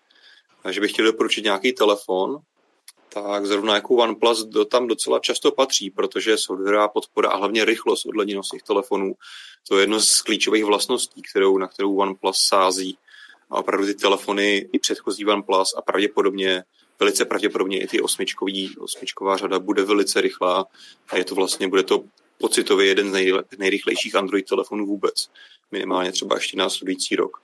že 0.70 0.82
bych 0.82 0.92
chtěl 0.92 1.06
doporučit 1.06 1.44
nějaký 1.44 1.74
telefon, 1.74 2.40
tak 3.14 3.46
zrovna 3.46 3.76
jako 3.76 3.96
OnePlus 3.96 4.46
do, 4.46 4.66
tam 4.66 4.88
docela 4.88 5.20
často 5.20 5.52
patří, 5.52 5.90
protože 5.90 6.38
softwarová 6.38 6.88
podpora 6.88 7.30
a 7.30 7.38
hlavně 7.38 7.66
rychlost 7.66 8.06
odladěnost 8.06 8.52
těch 8.52 8.64
telefonů, 8.64 9.14
to 9.68 9.78
je 9.78 9.84
jedno 9.84 10.00
z 10.00 10.22
klíčových 10.22 10.66
vlastností, 10.66 11.22
kterou, 11.22 11.58
na 11.58 11.68
kterou 11.68 11.96
OnePlus 11.96 12.38
sází. 12.48 12.98
A 13.50 13.58
opravdu 13.58 13.86
ty 13.86 13.94
telefony 13.94 14.70
i 14.74 14.80
předchozí 14.80 15.26
OnePlus 15.26 15.74
a 15.78 15.82
pravděpodobně, 15.82 16.64
velice 17.00 17.26
pravděpodobně 17.26 17.82
i 17.82 17.88
ty 17.88 18.02
osmičkový, 18.02 18.78
osmičková 18.78 19.38
řada 19.38 19.60
bude 19.60 19.84
velice 19.84 20.22
rychlá. 20.22 20.66
A 21.10 21.18
je 21.18 21.24
to 21.24 21.36
vlastně, 21.36 21.68
bude 21.68 21.84
to 21.84 22.04
pocitově 22.42 22.88
jeden 22.88 23.10
z 23.10 23.14
nej, 23.14 23.34
nejrychlejších 23.58 24.16
Android 24.16 24.46
telefonů 24.46 24.86
vůbec. 24.86 25.30
Minimálně 25.72 26.12
třeba 26.12 26.36
ještě 26.36 26.58
následující 26.58 27.16
rok. 27.16 27.42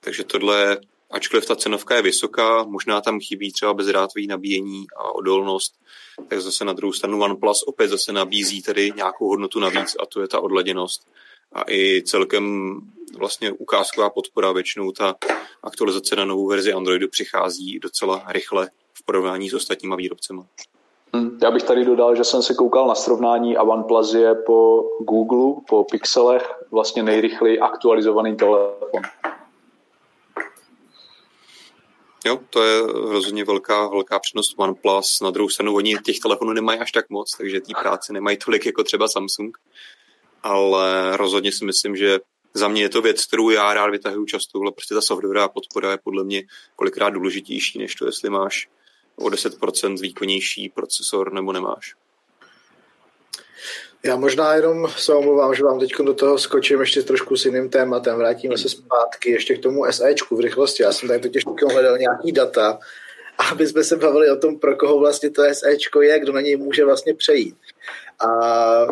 Takže 0.00 0.24
tohle, 0.24 0.78
ačkoliv 1.10 1.46
ta 1.46 1.56
cenovka 1.56 1.96
je 1.96 2.02
vysoká, 2.02 2.64
možná 2.64 3.00
tam 3.00 3.20
chybí 3.20 3.52
třeba 3.52 3.74
bezdrátový 3.74 4.26
nabíjení 4.26 4.86
a 4.96 5.14
odolnost, 5.14 5.74
tak 6.28 6.40
zase 6.40 6.64
na 6.64 6.72
druhou 6.72 6.92
stranu 6.92 7.22
OnePlus 7.22 7.62
opět 7.62 7.88
zase 7.88 8.12
nabízí 8.12 8.62
tady 8.62 8.92
nějakou 8.96 9.28
hodnotu 9.28 9.60
navíc 9.60 9.96
a 10.00 10.06
to 10.06 10.20
je 10.20 10.28
ta 10.28 10.40
odladěnost. 10.40 11.08
A 11.52 11.64
i 11.70 12.02
celkem 12.06 12.76
vlastně 13.18 13.52
ukázková 13.52 14.10
podpora, 14.10 14.52
většinou 14.52 14.92
ta 14.92 15.14
aktualizace 15.62 16.16
na 16.16 16.24
novou 16.24 16.48
verzi 16.48 16.72
Androidu 16.72 17.08
přichází 17.08 17.78
docela 17.78 18.24
rychle 18.28 18.70
v 18.94 19.04
porovnání 19.04 19.50
s 19.50 19.54
ostatníma 19.54 19.96
výrobcemi. 19.96 20.40
Já 21.42 21.50
bych 21.50 21.62
tady 21.62 21.84
dodal, 21.84 22.16
že 22.16 22.24
jsem 22.24 22.42
se 22.42 22.54
koukal 22.54 22.86
na 22.86 22.94
srovnání 22.94 23.56
a 23.56 23.62
OnePlus 23.62 24.14
je 24.14 24.34
po 24.34 24.84
Google, 25.00 25.62
po 25.68 25.84
Pixelech 25.84 26.54
vlastně 26.70 27.02
nejrychleji 27.02 27.60
aktualizovaný 27.60 28.36
telefon. 28.36 29.02
Jo, 32.26 32.40
to 32.50 32.62
je 32.62 32.80
rozhodně 32.86 33.44
velká, 33.44 33.88
velká 33.88 34.18
přednost 34.18 34.54
OnePlus. 34.56 35.20
Na 35.20 35.30
druhou 35.30 35.48
stranu 35.48 35.74
oni 35.74 35.96
těch 36.04 36.18
telefonů 36.18 36.52
nemají 36.52 36.80
až 36.80 36.92
tak 36.92 37.10
moc, 37.10 37.36
takže 37.36 37.60
té 37.60 37.72
práce 37.82 38.12
nemají 38.12 38.36
tolik 38.36 38.66
jako 38.66 38.84
třeba 38.84 39.08
Samsung. 39.08 39.58
Ale 40.42 41.16
rozhodně 41.16 41.52
si 41.52 41.64
myslím, 41.64 41.96
že 41.96 42.20
za 42.54 42.68
mě 42.68 42.82
je 42.82 42.88
to 42.88 43.02
věc, 43.02 43.24
kterou 43.24 43.50
já 43.50 43.74
rád 43.74 43.90
vytahuju 43.90 44.24
často, 44.26 44.58
ale 44.60 44.72
prostě 44.72 44.94
ta 44.94 45.00
softwarová 45.00 45.48
podpora 45.48 45.90
je 45.90 45.98
podle 46.04 46.24
mě 46.24 46.42
kolikrát 46.76 47.10
důležitější, 47.10 47.78
než 47.78 47.94
to, 47.94 48.06
jestli 48.06 48.30
máš 48.30 48.68
o 49.16 49.28
10% 49.28 50.00
výkonnější 50.00 50.68
procesor 50.68 51.32
nebo 51.32 51.52
nemáš. 51.52 51.94
Já 54.04 54.16
možná 54.16 54.54
jenom 54.54 54.88
se 54.96 55.14
omluvám, 55.14 55.54
že 55.54 55.64
vám 55.64 55.80
teď 55.80 55.92
do 56.04 56.14
toho 56.14 56.38
skočím 56.38 56.80
ještě 56.80 57.02
trošku 57.02 57.36
s 57.36 57.44
jiným 57.44 57.70
tématem. 57.70 58.16
Vrátíme 58.16 58.58
se 58.58 58.68
zpátky 58.68 59.30
ještě 59.30 59.56
k 59.56 59.62
tomu 59.62 59.84
SEčku 59.90 60.36
v 60.36 60.40
rychlosti. 60.40 60.82
Já 60.82 60.92
jsem 60.92 61.08
tady 61.08 61.20
totiž 61.20 61.44
hledal 61.72 61.98
nějaký 61.98 62.32
data, 62.32 62.78
aby 63.50 63.66
jsme 63.66 63.84
se 63.84 63.96
bavili 63.96 64.30
o 64.30 64.36
tom, 64.36 64.58
pro 64.58 64.76
koho 64.76 64.98
vlastně 64.98 65.30
to 65.30 65.42
SEčko 65.52 66.02
je, 66.02 66.20
kdo 66.20 66.32
na 66.32 66.40
něj 66.40 66.56
může 66.56 66.84
vlastně 66.84 67.14
přejít. 67.14 67.56
A 68.26 68.86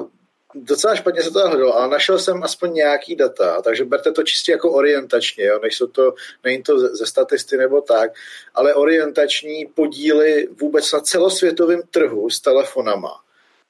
docela 0.54 0.96
špatně 0.96 1.22
se 1.22 1.30
to 1.30 1.48
hledalo, 1.48 1.76
ale 1.76 1.88
našel 1.88 2.18
jsem 2.18 2.42
aspoň 2.42 2.72
nějaký 2.72 3.16
data, 3.16 3.62
takže 3.62 3.84
berte 3.84 4.12
to 4.12 4.22
čistě 4.22 4.52
jako 4.52 4.72
orientačně, 4.72 5.44
jo? 5.44 5.58
nejsou 5.62 5.86
to, 5.86 6.14
není 6.44 6.62
to 6.62 6.96
ze 6.96 7.06
statisty 7.06 7.56
nebo 7.56 7.80
tak, 7.80 8.10
ale 8.54 8.74
orientační 8.74 9.66
podíly 9.66 10.48
vůbec 10.60 10.92
na 10.92 11.00
celosvětovém 11.00 11.82
trhu 11.90 12.30
s 12.30 12.40
telefonama. 12.40 13.20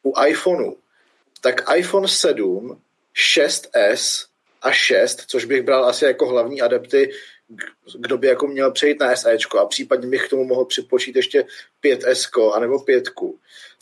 U 0.02 0.14
iPhoneu, 0.26 0.76
tak 1.40 1.62
iPhone 1.76 2.08
7, 2.08 2.80
6S 3.34 4.26
a 4.62 4.72
6, 4.72 5.24
což 5.26 5.44
bych 5.44 5.62
bral 5.62 5.84
asi 5.84 6.04
jako 6.04 6.26
hlavní 6.26 6.62
adepty, 6.62 7.10
kdo 7.98 8.18
by 8.18 8.26
jako 8.26 8.46
měl 8.46 8.72
přejít 8.72 9.00
na 9.00 9.16
SEčko 9.16 9.58
a 9.58 9.66
případně 9.66 10.08
bych 10.08 10.26
k 10.26 10.30
tomu 10.30 10.44
mohl 10.44 10.64
připočít 10.64 11.16
ještě 11.16 11.44
5S 11.84 12.52
anebo 12.52 12.78
5, 12.78 13.04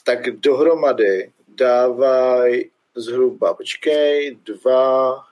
tak 0.05 0.31
dohromady 0.31 1.33
dávají 1.49 2.71
zhruba, 2.95 3.55
počkej, 3.55 4.39
dva, 4.45 5.25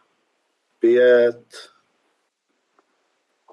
pět, 0.79 1.45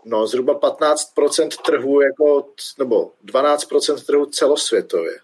no 0.05 0.27
zhruba 0.27 0.59
15% 0.59 1.49
trhu, 1.65 2.01
jako, 2.01 2.49
nebo 2.79 3.11
12% 3.25 4.05
trhu 4.05 4.25
celosvětově. 4.25 5.19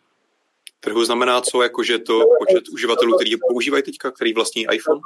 Trhu 0.79 1.05
znamená 1.05 1.41
co, 1.41 1.61
jako 1.61 1.83
že 1.83 1.99
to 1.99 2.19
počet 2.39 2.69
uživatelů, 2.73 3.15
který 3.15 3.31
používají 3.49 3.83
teďka, 3.83 4.11
který 4.11 4.33
vlastní 4.33 4.67
iPhone? 4.71 5.01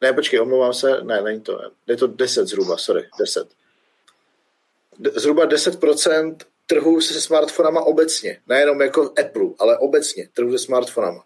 Ne, 0.00 0.12
počkej, 0.12 0.40
omlouvám 0.40 0.74
se, 0.74 1.00
ne, 1.02 1.22
není 1.22 1.40
to, 1.40 1.60
je 1.86 1.96
to 1.96 2.06
10 2.06 2.46
zhruba, 2.46 2.76
sorry, 2.76 3.08
10. 3.18 3.48
Zhruba 5.14 5.46
10% 5.46 6.36
trhu 6.66 7.00
se 7.00 7.20
smartfonama 7.20 7.80
obecně, 7.80 8.40
nejenom 8.46 8.80
jako 8.80 9.02
Apple, 9.02 9.48
ale 9.58 9.78
obecně 9.78 10.28
trhu 10.32 10.52
se 10.52 10.58
smartfonama 10.58 11.24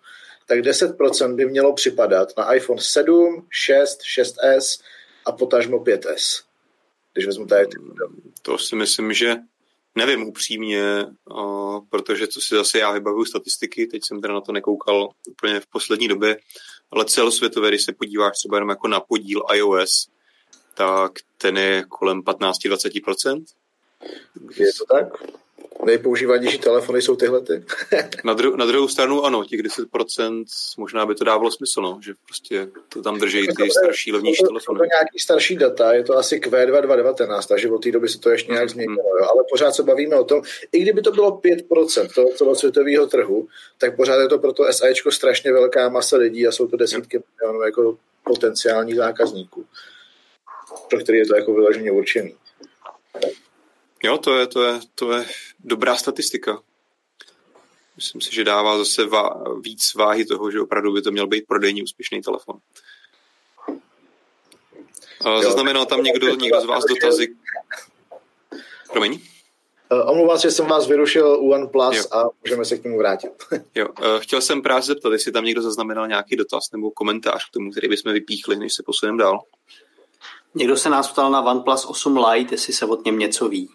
tak 0.51 0.59
10% 0.59 1.35
by 1.35 1.47
mělo 1.47 1.73
připadat 1.73 2.29
na 2.39 2.55
iPhone 2.55 2.81
7, 2.81 3.47
6, 3.51 4.01
6s 4.19 4.83
a 5.27 5.33
potažmo 5.33 5.79
5s. 5.79 6.43
Když 7.13 7.27
vezmu 7.27 7.47
tady 7.47 7.67
ty 7.67 7.77
To 8.43 8.59
si 8.59 8.77
myslím, 8.77 9.13
že 9.13 9.37
nevím 9.95 10.23
upřímně, 10.23 11.07
protože 11.91 12.27
co 12.27 12.41
si 12.41 12.55
zase 12.55 12.79
já 12.79 12.93
vybavuju 12.93 13.25
statistiky, 13.25 13.87
teď 13.87 14.03
jsem 14.05 14.21
teda 14.21 14.35
na 14.35 14.41
to 14.41 14.53
nekoukal 14.53 15.09
úplně 15.29 15.61
v 15.61 15.67
poslední 15.67 16.09
době, 16.09 16.37
ale 16.91 17.05
celosvětově, 17.05 17.71
když 17.71 17.85
se 17.85 17.93
podíváš 17.93 18.39
třeba 18.39 18.57
jenom 18.57 18.69
jako 18.69 18.89
na 18.89 19.01
podíl 19.01 19.43
iOS, 19.55 20.09
tak 20.75 21.13
ten 21.39 21.59
je 21.59 21.85
kolem 21.89 22.23
15-20%. 22.23 23.45
Je 24.57 24.67
to 24.79 24.95
tak? 24.95 25.07
Nejpoužívanější 25.87 26.59
telefony 26.59 27.03
jsou 27.03 27.17
tyhle 27.17 27.41
ty. 27.41 27.65
na, 28.25 28.35
dru- 28.35 28.57
na 28.57 28.67
druhou 28.67 28.89
stranu 28.89 29.25
ano, 29.25 29.45
těch 29.45 29.61
10% 29.61 30.45
možná 30.79 31.07
by 31.07 31.15
to 31.15 31.25
dávalo 31.25 31.51
smysl, 31.51 31.83
no, 31.83 32.01
že 32.03 32.13
prostě 32.27 32.69
to 32.89 33.03
tam 33.03 33.19
drží 33.19 33.47
ty 33.47 33.71
starší, 33.71 34.13
levnější 34.13 34.43
telefony. 34.43 34.79
To 34.79 34.85
nějaký 34.85 35.19
starší 35.19 35.57
data, 35.57 35.93
je 35.93 36.05
to 36.05 36.17
asi 36.17 36.41
Q2219, 36.41 37.43
takže 37.49 37.71
od 37.71 37.83
té 37.83 37.91
doby 37.91 38.09
se 38.09 38.19
to 38.19 38.31
ještě 38.31 38.53
nějak 38.53 38.71
změnilo, 38.71 39.19
jo. 39.21 39.27
ale 39.33 39.45
pořád 39.51 39.75
se 39.75 39.83
bavíme 39.83 40.17
o 40.17 40.25
tom, 40.25 40.43
i 40.73 40.81
kdyby 40.81 41.03
to 41.03 41.13
bylo 41.13 41.31
5% 41.31 42.15
toho 42.15 42.29
celosvětového 42.29 43.07
trhu, 43.07 43.49
tak 43.79 43.97
pořád 43.97 44.21
je 44.21 44.29
to 44.29 44.39
pro 44.39 44.53
to 44.53 44.73
SAčko 44.73 45.11
strašně 45.11 45.53
velká 45.53 45.89
masa 45.89 46.17
lidí 46.17 46.47
a 46.47 46.53
jsou 46.53 46.67
to 46.67 46.77
desítky 46.77 47.23
milionů 47.41 47.63
jako 47.63 47.97
potenciálních 48.25 48.97
zákazníků, 48.97 49.65
pro 50.91 50.99
který 50.99 51.19
je 51.19 51.27
to 51.27 51.37
jako 51.37 51.55
vyloženě 51.55 51.93
určený. 51.93 52.35
Jo, 54.03 54.19
to 54.19 54.39
je, 54.39 54.47
to 54.47 54.63
je, 54.63 54.81
to 54.95 55.13
je 55.13 55.27
dobrá 55.61 55.97
statistika. 55.97 56.63
Myslím 57.97 58.21
si, 58.21 58.35
že 58.35 58.45
dává 58.45 58.79
zase 58.79 59.07
vá, 59.07 59.45
víc 59.61 59.95
váhy 59.95 60.25
toho, 60.25 60.51
že 60.51 60.61
opravdu 60.61 60.93
by 60.93 61.03
to 61.03 61.11
měl 61.11 61.27
být 61.27 61.47
prodejní 61.47 61.83
úspěšný 61.83 62.23
telefon. 62.23 62.57
Zaznamenal 65.43 65.87
tam 65.87 66.03
někdo, 66.03 66.35
někdo 66.35 66.61
z 66.61 66.65
vás 66.65 66.85
dotazy? 66.85 67.37
Promiň? 68.93 69.21
Uh, 69.93 70.11
omlouvám 70.11 70.39
se, 70.39 70.49
že 70.49 70.51
jsem 70.51 70.67
vás 70.67 70.89
vyrušil 70.89 71.27
u 71.41 71.51
OnePlus 71.51 71.97
jo. 71.97 72.05
a 72.13 72.25
můžeme 72.45 72.65
se 72.65 72.79
k 72.79 72.85
němu 72.85 72.99
vrátit. 72.99 73.31
jo, 73.75 73.89
uh, 73.89 74.21
chtěl 74.21 74.41
jsem 74.41 74.63
právě 74.63 74.83
zeptat, 74.83 75.13
jestli 75.13 75.33
tam 75.33 75.45
někdo 75.45 75.63
zaznamenal 75.63 76.09
nějaký 76.09 76.37
dotaz 76.37 76.65
nebo 76.73 76.91
komentář 76.91 77.49
k 77.49 77.53
tomu, 77.53 77.71
který 77.71 77.89
bychom 77.89 78.13
vypíchli, 78.13 78.57
než 78.57 78.75
se 78.75 78.83
posuneme 78.83 79.19
dál. 79.19 79.41
Někdo 80.55 80.77
se 80.77 80.91
nás 80.91 81.13
ptal 81.13 81.31
na 81.31 81.43
OnePlus 81.43 81.85
8 81.85 82.25
Lite, 82.27 82.55
jestli 82.55 82.73
se 82.73 82.87
od 82.87 83.05
něm 83.05 83.19
něco 83.19 83.49
ví. 83.49 83.71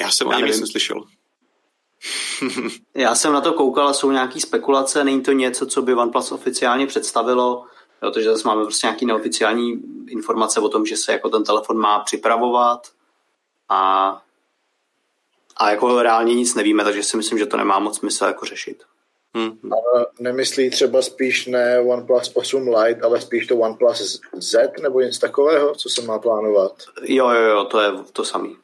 Já 0.00 0.10
jsem 0.10 0.28
Já 0.28 0.36
o 0.36 0.38
něm 0.38 0.48
nic 0.48 0.60
neslyšel. 0.60 1.04
Já 2.94 3.14
jsem 3.14 3.32
na 3.32 3.40
to 3.40 3.52
koukal 3.52 3.88
a 3.88 3.92
jsou 3.92 4.10
nějaký 4.10 4.40
spekulace, 4.40 5.04
není 5.04 5.22
to 5.22 5.32
něco, 5.32 5.66
co 5.66 5.82
by 5.82 5.94
OnePlus 5.94 6.32
oficiálně 6.32 6.86
představilo, 6.86 7.64
protože 8.00 8.30
zase 8.30 8.48
máme 8.48 8.62
prostě 8.62 8.86
nějaký 8.86 9.06
neoficiální 9.06 9.82
informace 10.08 10.60
o 10.60 10.68
tom, 10.68 10.86
že 10.86 10.96
se 10.96 11.12
jako 11.12 11.28
ten 11.28 11.44
telefon 11.44 11.78
má 11.78 11.98
připravovat 11.98 12.88
a, 13.68 14.22
a 15.56 15.70
jako 15.70 16.02
reálně 16.02 16.34
nic 16.34 16.54
nevíme, 16.54 16.84
takže 16.84 17.02
si 17.02 17.16
myslím, 17.16 17.38
že 17.38 17.46
to 17.46 17.56
nemá 17.56 17.78
moc 17.78 17.98
smysl 17.98 18.24
jako 18.24 18.46
řešit. 18.46 18.82
Hmm. 19.34 19.58
Ale 19.64 20.06
nemyslí 20.18 20.70
třeba 20.70 21.02
spíš 21.02 21.46
ne 21.46 21.80
OnePlus 21.80 22.30
8 22.34 22.68
Lite, 22.68 23.00
ale 23.00 23.20
spíš 23.20 23.46
to 23.46 23.56
OnePlus 23.56 24.20
Z 24.34 24.72
nebo 24.82 25.00
něco 25.00 25.20
takového, 25.20 25.74
co 25.74 25.88
se 25.88 26.02
má 26.02 26.18
plánovat? 26.18 26.72
Jo, 27.02 27.30
jo, 27.30 27.42
jo, 27.42 27.64
to 27.64 27.80
je 27.80 27.90
to 28.12 28.24
samý. 28.24 28.56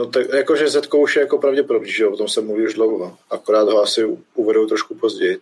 No 0.00 0.06
tak 0.06 0.26
jakože 0.32 0.68
Z 0.68 0.94
už 0.94 1.16
je 1.16 1.22
jako 1.22 1.38
pravděpodobně, 1.38 1.92
že 1.92 2.02
jo, 2.02 2.12
o 2.12 2.16
tom 2.16 2.28
se 2.28 2.40
mluví 2.40 2.64
už 2.64 2.74
dlouho. 2.74 3.18
Akorát 3.30 3.68
ho 3.68 3.82
asi 3.82 4.04
uvedou 4.34 4.66
trošku 4.66 4.94
později. 4.94 5.40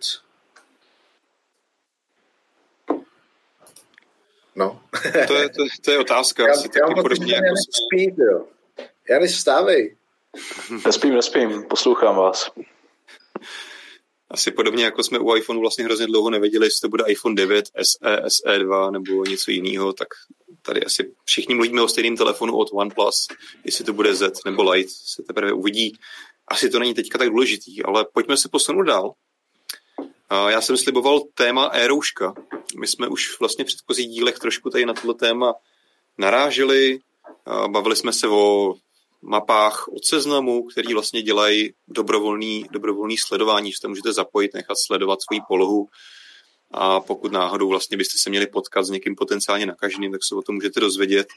No. 4.56 4.80
to, 5.26 5.34
je, 5.34 5.48
to, 5.48 5.62
to 5.84 5.90
je 5.90 5.98
otázka. 5.98 6.42
Já, 6.46 6.52
asi 6.52 6.68
já 6.80 6.86
taky 6.86 7.00
podobně 7.02 7.34
jako 7.34 7.54
spí, 7.56 8.14
jo. 8.32 8.46
Já. 9.08 9.68
Nespím, 10.86 11.14
nespím, 11.14 11.62
poslouchám 11.62 12.16
vás. 12.16 12.50
Asi 14.30 14.50
podobně 14.50 14.84
jako 14.84 15.02
jsme 15.02 15.18
u 15.18 15.36
iPhoneu 15.36 15.60
vlastně 15.60 15.84
hrozně 15.84 16.06
dlouho 16.06 16.30
nevěděli, 16.30 16.66
jestli 16.66 16.80
to 16.80 16.88
bude 16.88 17.04
iPhone 17.06 17.34
9, 17.34 17.64
SE, 17.82 18.16
SE2 18.16 18.90
nebo 18.90 19.24
něco 19.24 19.50
jiného, 19.50 19.92
tak 19.92 20.08
tady 20.62 20.84
asi 20.84 21.14
všichni 21.24 21.54
mluvíme 21.54 21.82
o 21.82 21.88
stejném 21.88 22.16
telefonu 22.16 22.56
od 22.56 22.68
OnePlus, 22.72 23.26
jestli 23.64 23.84
to 23.84 23.92
bude 23.92 24.14
Z 24.14 24.44
nebo 24.44 24.70
Lite, 24.70 24.90
se 24.92 25.22
teprve 25.22 25.52
uvidí. 25.52 25.98
Asi 26.48 26.70
to 26.70 26.78
není 26.78 26.94
teďka 26.94 27.18
tak 27.18 27.28
důležitý, 27.28 27.82
ale 27.82 28.06
pojďme 28.12 28.36
se 28.36 28.48
posunout 28.48 28.82
dál. 28.82 29.12
Já 30.48 30.60
jsem 30.60 30.76
sliboval 30.76 31.20
téma 31.34 31.70
e-rouška. 31.72 32.34
My 32.80 32.86
jsme 32.86 33.08
už 33.08 33.40
vlastně 33.40 33.64
v 33.64 33.66
předchozích 33.66 34.08
dílech 34.08 34.38
trošku 34.38 34.70
tady 34.70 34.86
na 34.86 34.94
tohle 34.94 35.14
téma 35.14 35.54
naráželi, 36.18 36.98
bavili 37.68 37.96
jsme 37.96 38.12
se 38.12 38.28
o 38.28 38.74
mapách 39.22 39.88
od 39.88 40.04
seznamu, 40.04 40.62
který 40.62 40.94
vlastně 40.94 41.22
dělají 41.22 41.72
dobrovolný, 41.88 42.64
dobrovolný 42.70 43.18
sledování, 43.18 43.72
že 43.72 43.80
to 43.82 43.88
můžete 43.88 44.12
zapojit, 44.12 44.54
nechat 44.54 44.74
sledovat 44.86 45.18
svoji 45.22 45.40
polohu. 45.48 45.88
A 46.70 47.00
pokud 47.00 47.32
náhodou 47.32 47.68
vlastně 47.68 47.96
byste 47.96 48.18
se 48.18 48.30
měli 48.30 48.46
potkat 48.46 48.82
s 48.82 48.90
někým 48.90 49.16
potenciálně 49.16 49.66
nakaženým, 49.66 50.12
tak 50.12 50.20
se 50.24 50.34
o 50.34 50.42
tom 50.42 50.54
můžete 50.54 50.80
dozvědět. 50.80 51.28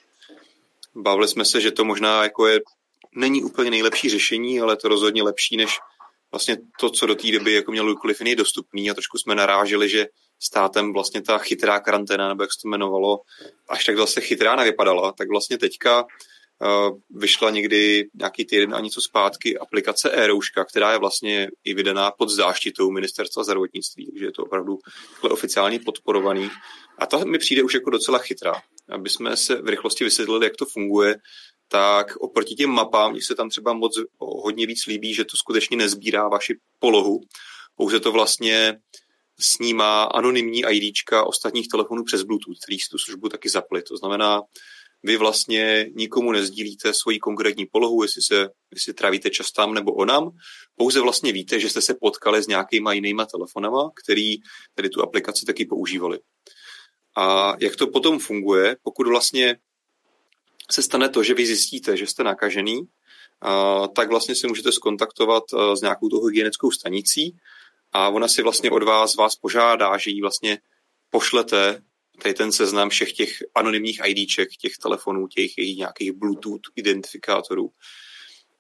Bavili 0.95 1.27
jsme 1.27 1.45
se, 1.45 1.61
že 1.61 1.71
to 1.71 1.86
možná 1.86 2.23
jako 2.23 2.47
je, 2.47 2.59
není 3.15 3.43
úplně 3.43 3.69
nejlepší 3.69 4.09
řešení, 4.09 4.61
ale 4.61 4.77
to 4.77 4.88
rozhodně 4.88 5.23
lepší, 5.23 5.57
než 5.57 5.79
vlastně 6.32 6.57
to, 6.79 6.89
co 6.89 7.05
do 7.05 7.15
té 7.15 7.32
doby 7.32 7.53
jako 7.53 7.71
měl 7.71 7.86
kdokoliv 7.86 8.21
jiný 8.21 8.36
dostupný. 8.36 8.91
A 8.91 8.93
trošku 8.93 9.17
jsme 9.17 9.36
naráželi, 9.36 9.89
že 9.89 10.07
státem 10.39 10.93
vlastně 10.93 11.21
ta 11.21 11.38
chytrá 11.38 11.79
karanténa, 11.79 12.27
nebo 12.27 12.43
jak 12.43 12.53
se 12.53 12.61
to 12.61 12.67
jmenovalo, 12.67 13.19
až 13.69 13.86
tak 13.86 13.97
zase 13.97 14.21
chytrá 14.21 14.55
nevypadala, 14.55 15.11
tak 15.11 15.29
vlastně 15.29 15.57
teďka 15.57 16.05
vyšla 17.09 17.49
někdy 17.49 18.09
nějaký 18.14 18.45
týden 18.45 18.76
a 18.76 18.80
něco 18.80 19.01
zpátky 19.01 19.57
aplikace 19.57 20.12
e-rouška, 20.12 20.66
která 20.66 20.91
je 20.91 20.97
vlastně 20.97 21.47
i 21.64 21.74
vydaná 21.74 22.12
pod 22.12 22.30
záštitou 22.30 22.91
ministerstva 22.91 23.43
zdravotnictví, 23.43 24.12
takže 24.12 24.26
je 24.26 24.32
to 24.32 24.43
opravdu 24.43 24.80
oficiálně 25.22 25.80
podporovaný. 25.80 26.49
A 26.97 27.05
ta 27.05 27.18
mi 27.18 27.38
přijde 27.38 27.64
už 27.64 27.74
jako 27.74 27.89
docela 27.89 28.18
chytrá. 28.18 28.62
Aby 28.89 29.09
jsme 29.09 29.38
se 29.38 29.62
v 29.62 29.68
rychlosti 29.68 30.03
vysvětlili, 30.03 30.45
jak 30.45 30.55
to 30.55 30.66
funguje, 30.66 31.16
tak 31.68 32.16
oproti 32.16 32.55
těm 32.55 32.70
mapám, 32.70 33.12
mně 33.12 33.22
se 33.22 33.36
tam 33.36 33.49
třeba 33.49 33.74
moc 33.74 33.93
hodně 34.20 34.68
víc 34.68 34.86
líbí, 34.86 35.14
že 35.14 35.26
to 35.26 35.38
skutečně 35.38 35.78
nezbírá 35.78 36.28
vaši 36.28 36.59
polohu, 36.80 37.22
pouze 37.76 37.99
to 37.99 38.12
vlastně 38.12 38.80
snímá 39.39 40.03
anonymní 40.03 40.64
IDčka 40.70 41.24
ostatních 41.24 41.68
telefonů 41.68 42.03
přes 42.03 42.24
Bluetooth, 42.24 42.57
který 42.64 42.80
si 42.80 42.89
tu 42.89 42.97
službu 42.97 43.30
taky 43.30 43.49
zapli. 43.49 43.82
To 43.82 43.97
znamená, 43.97 44.41
vy 45.03 45.17
vlastně 45.17 45.89
nikomu 45.95 46.31
nezdílíte 46.31 46.93
svoji 46.93 47.19
konkrétní 47.19 47.65
polohu, 47.65 48.03
jestli, 48.03 48.21
se, 48.21 48.49
jestli 48.71 48.93
trávíte 48.93 49.29
čas 49.29 49.51
tam 49.51 49.73
nebo 49.73 49.93
onam, 49.93 50.31
pouze 50.75 51.01
vlastně 51.01 51.31
víte, 51.31 51.59
že 51.59 51.69
jste 51.69 51.81
se 51.81 51.93
potkali 52.01 52.43
s 52.43 52.47
nějakýma 52.47 52.93
jinýma 52.93 53.25
telefonama, 53.25 53.91
který 54.03 54.35
tady 54.75 54.89
tu 54.89 55.01
aplikaci 55.01 55.45
taky 55.45 55.65
používali. 55.65 56.19
A 57.17 57.53
jak 57.59 57.75
to 57.75 57.87
potom 57.87 58.19
funguje, 58.19 58.77
pokud 58.83 59.07
vlastně 59.07 59.57
se 60.71 60.81
stane 60.81 61.09
to, 61.09 61.23
že 61.23 61.33
vy 61.33 61.45
zjistíte, 61.45 61.97
že 61.97 62.07
jste 62.07 62.23
nakažený, 62.23 62.81
tak 63.95 64.09
vlastně 64.09 64.35
si 64.35 64.47
můžete 64.47 64.71
skontaktovat 64.71 65.43
s 65.75 65.81
nějakou 65.81 66.09
tou 66.09 66.25
hygienickou 66.25 66.71
stanicí 66.71 67.37
a 67.91 68.09
ona 68.09 68.27
si 68.27 68.41
vlastně 68.41 68.71
od 68.71 68.83
vás 68.83 69.15
vás 69.15 69.35
požádá, 69.35 69.97
že 69.97 70.11
jí 70.11 70.21
vlastně 70.21 70.59
pošlete 71.09 71.81
tady 72.22 72.34
ten 72.34 72.51
seznam 72.51 72.89
všech 72.89 73.14
těch 73.14 73.38
anonymních 73.55 74.01
IDček, 74.05 74.49
těch 74.49 74.78
telefonů, 74.78 75.28
těch 75.28 75.57
jejich 75.57 75.78
nějakých 75.78 76.12
Bluetooth 76.12 76.62
identifikátorů. 76.76 77.72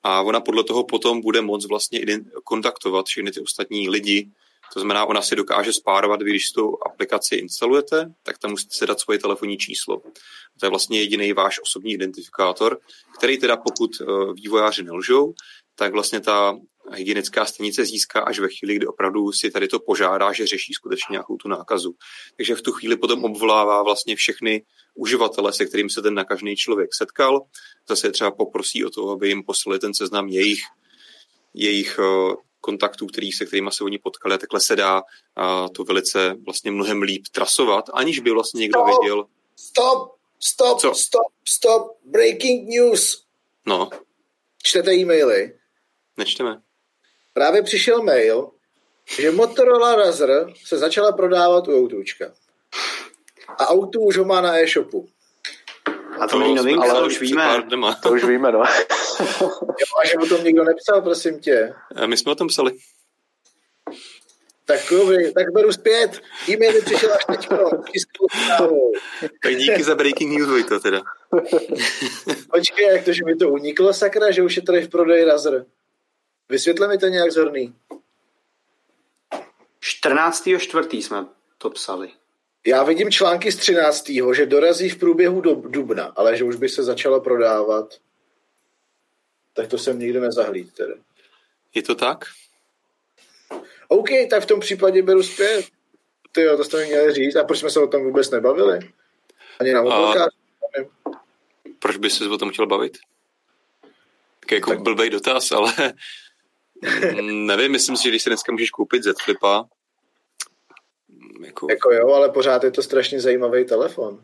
A 0.03 0.21
ona 0.21 0.41
podle 0.41 0.63
toho 0.63 0.83
potom 0.83 1.21
bude 1.21 1.41
moct 1.41 1.69
vlastně 1.69 2.01
kontaktovat 2.43 3.05
všechny 3.05 3.31
ty 3.31 3.39
ostatní 3.41 3.89
lidi, 3.89 4.31
to 4.73 4.79
znamená, 4.79 5.05
ona 5.05 5.21
si 5.21 5.35
dokáže 5.35 5.73
spárovat, 5.73 6.21
vy 6.21 6.29
když 6.29 6.51
tu 6.51 6.77
aplikaci 6.85 7.35
instalujete, 7.35 8.13
tak 8.23 8.37
tam 8.37 8.51
musíte 8.51 8.85
dát 8.85 8.99
svoje 8.99 9.19
telefonní 9.19 9.57
číslo. 9.57 10.01
To 10.59 10.65
je 10.65 10.69
vlastně 10.69 10.99
jediný 10.99 11.33
váš 11.33 11.59
osobní 11.59 11.93
identifikátor, 11.93 12.79
který 13.17 13.37
teda 13.37 13.57
pokud 13.57 13.91
eh, 14.01 14.05
vývojáři 14.33 14.83
nelžou, 14.83 15.33
tak 15.75 15.93
vlastně 15.93 16.19
ta 16.19 16.57
hygienická 16.91 17.45
stanice 17.45 17.85
získá 17.85 18.21
až 18.21 18.39
ve 18.39 18.47
chvíli, 18.47 18.75
kdy 18.75 18.87
opravdu 18.87 19.31
si 19.31 19.51
tady 19.51 19.67
to 19.67 19.79
požádá, 19.79 20.31
že 20.33 20.47
řeší 20.47 20.73
skutečně 20.73 21.13
nějakou 21.13 21.37
tu 21.37 21.47
nákazu. 21.47 21.95
Takže 22.37 22.55
v 22.55 22.61
tu 22.61 22.71
chvíli 22.71 22.97
potom 22.97 23.23
obvolává 23.23 23.83
vlastně 23.83 24.15
všechny 24.15 24.65
uživatele, 24.95 25.53
se 25.53 25.65
kterým 25.65 25.89
se 25.89 26.01
ten 26.01 26.13
nakažený 26.13 26.55
člověk 26.55 26.93
setkal. 26.93 27.41
Zase 27.89 28.11
třeba 28.11 28.31
poprosí 28.31 28.85
o 28.85 28.89
to, 28.89 29.09
aby 29.09 29.27
jim 29.27 29.43
poslali 29.43 29.79
ten 29.79 29.93
seznam 29.93 30.27
jejich, 30.27 30.59
jejich 31.53 31.99
eh, 31.99 32.35
kontaktů, 32.61 33.07
který, 33.07 33.31
se 33.31 33.45
kterými 33.45 33.69
se 33.71 33.83
oni 33.83 33.97
potkali 33.97 34.35
a 34.35 34.37
takhle 34.37 34.59
se 34.59 34.75
dá 34.75 35.01
a 35.35 35.69
to 35.69 35.83
velice 35.83 36.35
vlastně 36.45 36.71
mnohem 36.71 37.01
líp 37.01 37.23
trasovat, 37.31 37.85
aniž 37.93 38.19
by 38.19 38.31
vlastně 38.31 38.59
někdo 38.59 38.79
stop, 38.79 39.01
věděl. 39.01 39.25
Stop, 39.55 40.15
stop, 40.39 40.79
Co? 40.79 40.93
stop, 40.95 41.33
stop, 41.47 41.97
breaking 42.05 42.69
news. 42.69 43.25
No. 43.65 43.89
Čtete 44.63 44.93
e-maily? 44.95 45.53
Nečteme. 46.17 46.61
Právě 47.33 47.63
přišel 47.63 48.03
mail, 48.03 48.49
že 49.19 49.31
Motorola 49.31 49.95
Razr 49.95 50.45
se 50.65 50.77
začala 50.77 51.11
prodávat 51.11 51.67
u 51.67 51.77
Autůčka. 51.77 52.33
A 53.57 53.67
Auto 53.67 53.99
už 53.99 54.17
ho 54.17 54.25
má 54.25 54.41
na 54.41 54.59
e-shopu. 54.59 55.07
A 56.19 56.27
to 56.27 56.39
není 56.39 56.55
novinka, 56.55 56.91
ale 56.91 57.07
už 57.07 57.21
víme. 57.21 57.63
To 58.03 58.11
už 58.11 58.23
víme, 58.23 58.51
no. 58.51 58.59
jo, 59.41 59.97
a 60.01 60.07
že 60.07 60.13
o 60.23 60.25
tom 60.25 60.43
nikdo 60.43 60.63
nepsal, 60.63 61.01
prosím 61.01 61.39
tě. 61.39 61.73
My 62.05 62.17
jsme 62.17 62.31
o 62.31 62.35
tom 62.35 62.47
psali. 62.47 62.71
Tak, 64.65 64.79
tak 65.35 65.51
beru 65.53 65.71
zpět. 65.71 66.21
E-mail 66.49 66.81
přišel 66.81 67.13
až 67.13 67.25
teď. 67.25 67.47
Tak 69.43 69.55
díky 69.55 69.83
za 69.83 69.95
breaking 69.95 70.37
news, 70.37 70.49
Vojto, 70.49 70.79
teda. 70.79 71.01
Počkej, 72.53 72.87
jak 72.87 73.05
to, 73.05 73.13
že 73.13 73.25
mi 73.25 73.35
to 73.35 73.49
uniklo, 73.49 73.93
sakra, 73.93 74.31
že 74.31 74.43
už 74.43 74.55
je 74.55 74.61
tady 74.61 74.81
v 74.81 74.89
prodeji 74.89 75.25
Razer. 75.25 75.65
Vysvětle 76.51 76.87
mi 76.87 76.97
to 76.97 77.07
nějak 77.07 77.31
zorný. 77.31 77.75
14.4. 79.81 81.01
jsme 81.01 81.25
to 81.57 81.69
psali. 81.69 82.11
Já 82.67 82.83
vidím 82.83 83.11
články 83.11 83.51
z 83.51 83.55
13. 83.55 84.11
že 84.33 84.45
dorazí 84.45 84.89
v 84.89 84.99
průběhu 84.99 85.41
do 85.41 85.55
dubna, 85.55 86.13
ale 86.15 86.37
že 86.37 86.43
už 86.43 86.55
by 86.55 86.69
se 86.69 86.83
začalo 86.83 87.21
prodávat. 87.21 87.93
Tak 89.53 89.67
to 89.67 89.77
jsem 89.77 89.99
nikdo 89.99 90.21
nezahlíd 90.21 90.73
teda. 90.73 90.93
Je 91.73 91.83
to 91.83 91.95
tak? 91.95 92.25
OK, 93.87 94.09
tak 94.29 94.43
v 94.43 94.45
tom 94.45 94.59
případě 94.59 95.01
beru 95.01 95.23
zpět. 95.23 95.65
Ty 96.31 96.41
jo, 96.41 96.57
to 96.57 96.63
jste 96.63 96.77
mi 96.77 96.85
měli 96.85 97.13
říct. 97.13 97.35
A 97.35 97.43
proč 97.43 97.59
jsme 97.59 97.69
se 97.69 97.79
o 97.79 97.87
tom 97.87 98.03
vůbec 98.03 98.29
nebavili? 98.29 98.79
Ani 99.59 99.73
na 99.73 99.81
mobilkách? 99.81 100.29
Proč 101.79 101.97
by 101.97 102.09
se 102.09 102.29
o 102.29 102.37
tom 102.37 102.49
chtěl 102.51 102.67
bavit? 102.67 102.97
Tak 104.39 104.51
jako 104.51 104.69
tak... 104.69 104.81
blbej 104.81 105.09
dotaz, 105.09 105.51
ale 105.51 105.73
nevím, 107.21 107.71
myslím 107.71 107.97
si, 107.97 108.03
že 108.03 108.09
když 108.09 108.23
se 108.23 108.29
dneska 108.29 108.51
můžeš 108.51 108.69
koupit 108.69 109.03
Z 109.03 109.21
Flipa, 109.23 109.65
jako... 111.45 111.67
jako 111.69 111.91
jo, 111.91 112.09
ale 112.13 112.29
pořád 112.29 112.63
je 112.63 112.71
to 112.71 112.83
strašně 112.83 113.21
zajímavý 113.21 113.65
telefon. 113.65 114.21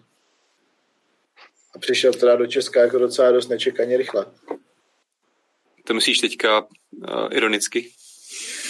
A 1.76 1.80
přišel 1.80 2.14
teda 2.14 2.36
do 2.36 2.48
Česka 2.48 2.82
jako 2.82 3.00
docela 3.00 3.32
dost 3.32 3.48
nečekaně 3.48 3.98
rychle. 3.98 4.26
To 5.84 5.94
myslíš 5.94 6.20
teďka 6.20 6.62
uh, 6.62 6.68
ironicky? 7.32 7.92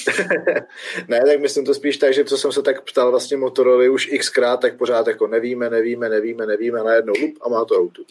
ne, 1.07 1.21
tak 1.25 1.39
myslím 1.39 1.65
to 1.65 1.73
spíš 1.73 1.97
tak, 1.97 2.13
že 2.13 2.25
co 2.25 2.37
jsem 2.37 2.51
se 2.51 2.61
tak 2.61 2.89
ptal 2.89 3.11
vlastně 3.11 3.37
Motorola 3.37 3.91
už 3.91 4.09
xkrát, 4.19 4.61
tak 4.61 4.77
pořád 4.77 5.07
jako 5.07 5.27
nevíme, 5.27 5.69
nevíme, 5.69 6.09
nevíme, 6.09 6.45
nevíme, 6.45 6.83
najednou 6.83 7.13
lup 7.21 7.37
a 7.41 7.49
má 7.49 7.65
to 7.65 7.75
auto. 7.75 8.01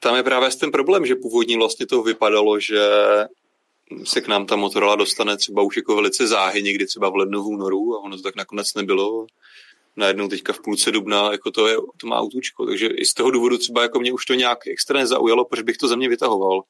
Tam 0.00 0.16
je 0.16 0.22
právě 0.22 0.48
ten 0.60 0.70
problém, 0.70 1.06
že 1.06 1.14
původně 1.14 1.56
vlastně 1.56 1.86
to 1.86 2.02
vypadalo, 2.02 2.60
že 2.60 2.80
se 4.04 4.20
k 4.20 4.28
nám 4.28 4.46
ta 4.46 4.56
Motorola 4.56 4.96
dostane 4.96 5.36
třeba 5.36 5.62
už 5.62 5.76
jako 5.76 5.96
velice 5.96 6.26
záhy, 6.26 6.62
někdy 6.62 6.86
třeba 6.86 7.08
v 7.08 7.16
lednu, 7.16 7.42
v 7.42 7.46
únoru 7.46 7.94
a 7.94 7.98
ono 7.98 8.16
to 8.16 8.22
tak 8.22 8.36
nakonec 8.36 8.74
nebylo. 8.74 9.26
Najednou 9.96 10.28
teďka 10.28 10.52
v 10.52 10.60
půlce 10.60 10.90
dubna 10.90 11.32
jako 11.32 11.50
to, 11.50 11.68
je, 11.68 11.76
to 11.96 12.06
má 12.06 12.16
autůčko, 12.16 12.66
takže 12.66 12.86
i 12.86 13.04
z 13.04 13.14
toho 13.14 13.30
důvodu 13.30 13.58
třeba 13.58 13.82
jako 13.82 14.00
mě 14.00 14.12
už 14.12 14.24
to 14.24 14.34
nějak 14.34 14.66
extra 14.66 15.00
nezaujalo, 15.00 15.44
proč 15.44 15.62
bych 15.62 15.76
to 15.76 15.88
za 15.88 15.96
mě 15.96 16.08
vytahoval. 16.08 16.62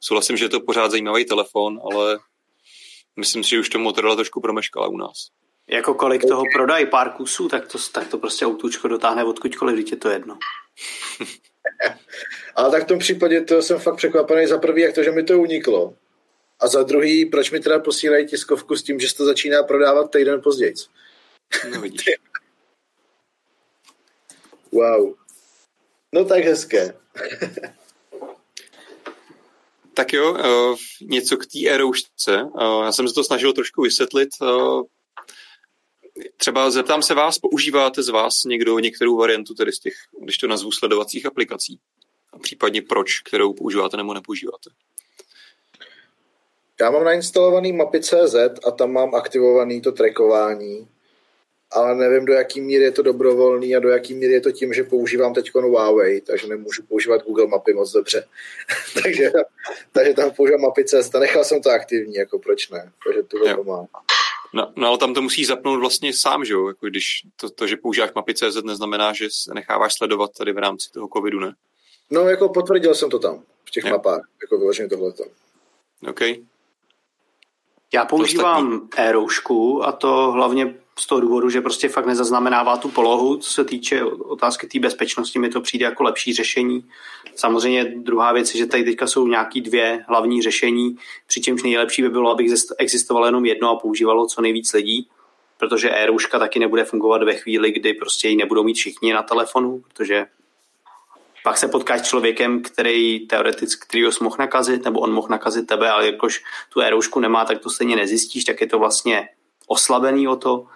Souhlasím, 0.00 0.36
že 0.36 0.44
je 0.44 0.48
to 0.48 0.60
pořád 0.60 0.90
zajímavý 0.90 1.24
telefon, 1.24 1.80
ale 1.92 2.18
myslím 3.16 3.44
si, 3.44 3.50
že 3.50 3.60
už 3.60 3.68
to 3.68 3.78
Motorola 3.78 4.14
trošku 4.14 4.40
promeškala 4.40 4.88
u 4.88 4.96
nás. 4.96 5.28
Jako 5.68 5.94
kolik 5.94 6.22
toho 6.28 6.42
prodají 6.54 6.86
pár 6.86 7.10
kusů, 7.10 7.48
tak 7.48 7.68
to, 7.68 7.78
tak 7.92 8.08
to 8.08 8.18
prostě 8.18 8.46
autůčko 8.46 8.88
dotáhne 8.88 9.24
odkudkoliv, 9.24 9.76
když 9.76 9.90
je 9.90 9.96
to 9.96 10.08
jedno. 10.08 10.38
Ale 12.56 12.70
tak 12.70 12.82
v 12.82 12.86
tom 12.86 12.98
případě 12.98 13.40
to 13.40 13.62
jsem 13.62 13.78
fakt 13.78 13.96
překvapený 13.96 14.46
za 14.46 14.58
prvý, 14.58 14.82
jak 14.82 14.94
to, 14.94 15.02
že 15.02 15.10
mi 15.10 15.22
to 15.22 15.38
uniklo. 15.38 15.94
A 16.62 16.68
za 16.68 16.82
druhý, 16.82 17.26
proč 17.26 17.50
mi 17.50 17.60
teda 17.60 17.78
posílají 17.78 18.26
tiskovku 18.26 18.76
s 18.76 18.82
tím, 18.82 19.00
že 19.00 19.08
se 19.08 19.16
to 19.16 19.24
začíná 19.24 19.62
prodávat 19.62 20.10
týden 20.10 20.40
později. 20.42 20.74
Wow. 24.74 25.14
No 26.12 26.24
tak 26.24 26.44
hezké. 26.44 26.98
tak 29.94 30.12
jo, 30.12 30.32
uh, 30.32 30.76
něco 31.02 31.36
k 31.36 31.46
té 31.46 31.68
eroušce. 31.68 32.42
Uh, 32.42 32.84
já 32.84 32.92
jsem 32.92 33.08
se 33.08 33.14
to 33.14 33.24
snažil 33.24 33.52
trošku 33.52 33.82
vysvětlit. 33.82 34.28
Uh, 34.40 34.82
třeba 36.36 36.70
zeptám 36.70 37.02
se 37.02 37.14
vás, 37.14 37.38
používáte 37.38 38.02
z 38.02 38.08
vás 38.08 38.34
někdo 38.46 38.78
některou 38.78 39.16
variantu 39.16 39.54
tedy 39.54 39.72
z 39.72 39.78
těch, 39.78 39.94
když 40.22 40.38
to 40.38 40.46
nazvu 40.46 40.72
sledovacích 40.72 41.26
aplikací? 41.26 41.78
A 42.32 42.38
případně 42.38 42.82
proč, 42.82 43.20
kterou 43.20 43.52
používáte 43.52 43.96
nebo 43.96 44.14
nepoužíváte? 44.14 44.70
Já 46.82 46.90
mám 46.90 47.04
nainstalovaný 47.04 47.72
mapy.cz 47.72 48.34
a 48.66 48.70
tam 48.70 48.92
mám 48.92 49.14
aktivovaný 49.14 49.80
to 49.80 49.92
trackování, 49.92 50.88
ale 51.70 51.94
nevím, 51.94 52.24
do 52.24 52.32
jaký 52.32 52.60
míry 52.60 52.84
je 52.84 52.92
to 52.92 53.02
dobrovolný 53.02 53.76
a 53.76 53.80
do 53.80 53.88
jaký 53.88 54.14
míry 54.14 54.32
je 54.32 54.40
to 54.40 54.52
tím, 54.52 54.72
že 54.72 54.84
používám 54.84 55.34
teď 55.34 55.54
Huawei, 55.54 56.20
takže 56.20 56.46
nemůžu 56.46 56.82
používat 56.82 57.24
Google 57.24 57.46
mapy 57.46 57.72
moc 57.74 57.92
dobře. 57.92 58.26
takže, 59.02 59.30
takže 59.92 60.14
tam 60.14 60.30
používám 60.30 60.60
mapy.cz 60.60 61.14
a 61.14 61.18
nechal 61.18 61.44
jsem 61.44 61.62
to 61.62 61.70
aktivní, 61.70 62.14
jako 62.14 62.38
proč 62.38 62.70
ne, 62.70 62.92
takže 63.04 63.22
to 63.56 63.64
mám. 63.64 63.86
No, 64.54 64.72
no 64.76 64.88
ale 64.88 64.98
tam 64.98 65.14
to 65.14 65.22
musíš 65.22 65.46
zapnout 65.46 65.80
vlastně 65.80 66.12
sám, 66.12 66.44
že 66.44 66.52
jo? 66.52 66.68
Jako 66.68 66.86
když 66.86 67.22
to, 67.36 67.50
to, 67.50 67.66
že 67.66 67.76
používáš 67.76 68.10
mapy.cz 68.14 68.62
neznamená, 68.64 69.12
že 69.12 69.30
se 69.30 69.54
necháváš 69.54 69.94
sledovat 69.94 70.30
tady 70.38 70.52
v 70.52 70.58
rámci 70.58 70.90
toho 70.90 71.08
covidu, 71.16 71.40
ne? 71.40 71.54
No, 72.10 72.28
jako 72.28 72.48
potvrdil 72.48 72.94
jsem 72.94 73.10
to 73.10 73.18
tam, 73.18 73.42
v 73.64 73.70
těch 73.70 73.84
jo. 73.84 73.90
mapách, 73.90 74.20
jako 74.42 74.58
vyloženě 74.58 74.88
tohleto. 74.88 75.24
OK. 76.08 76.20
Já 77.94 78.04
používám 78.04 78.88
e-roušku 78.96 79.84
a 79.84 79.92
to 79.92 80.32
hlavně 80.32 80.74
z 80.98 81.06
toho 81.06 81.20
důvodu, 81.20 81.50
že 81.50 81.60
prostě 81.60 81.88
fakt 81.88 82.06
nezaznamenává 82.06 82.76
tu 82.76 82.88
polohu, 82.88 83.36
co 83.36 83.50
se 83.50 83.64
týče 83.64 84.04
otázky 84.04 84.66
té 84.66 84.78
bezpečnosti, 84.78 85.38
mi 85.38 85.48
to 85.48 85.60
přijde 85.60 85.84
jako 85.84 86.02
lepší 86.02 86.32
řešení. 86.34 86.84
Samozřejmě 87.34 87.84
druhá 87.84 88.32
věc 88.32 88.54
je, 88.54 88.58
že 88.58 88.66
tady 88.66 88.84
teďka 88.84 89.06
jsou 89.06 89.26
nějaký 89.26 89.60
dvě 89.60 90.04
hlavní 90.08 90.42
řešení, 90.42 90.96
přičemž 91.26 91.62
nejlepší 91.62 92.02
by 92.02 92.08
bylo, 92.08 92.30
aby 92.30 92.46
existovalo 92.78 93.26
jenom 93.26 93.44
jedno 93.44 93.70
a 93.70 93.76
používalo 93.76 94.26
co 94.26 94.40
nejvíc 94.40 94.72
lidí, 94.72 95.08
protože 95.58 95.90
e-rouška 95.90 96.38
taky 96.38 96.58
nebude 96.58 96.84
fungovat 96.84 97.22
ve 97.22 97.34
chvíli, 97.34 97.72
kdy 97.72 97.94
prostě 97.94 98.28
ji 98.28 98.36
nebudou 98.36 98.64
mít 98.64 98.74
všichni 98.74 99.12
na 99.12 99.22
telefonu, 99.22 99.82
protože 99.88 100.26
pak 101.44 101.58
se 101.58 101.68
potkáš 101.68 102.00
s 102.00 102.08
člověkem, 102.08 102.62
který 102.62 103.26
teoreticky, 103.26 103.86
který 103.86 104.04
ho 104.04 104.10
mohl 104.20 104.36
nakazit, 104.38 104.84
nebo 104.84 105.00
on 105.00 105.12
mohl 105.12 105.28
nakazit 105.30 105.66
tebe, 105.66 105.90
ale 105.90 106.06
jakož 106.06 106.44
tu 106.68 106.80
e 106.80 106.90
nemá, 107.20 107.44
tak 107.44 107.58
to 107.58 107.70
stejně 107.70 107.96
nezjistíš, 107.96 108.44
tak 108.44 108.60
je 108.60 108.66
to 108.66 108.78
vlastně 108.78 109.28
oslabený 109.66 110.28
o 110.28 110.36
to. 110.36 110.66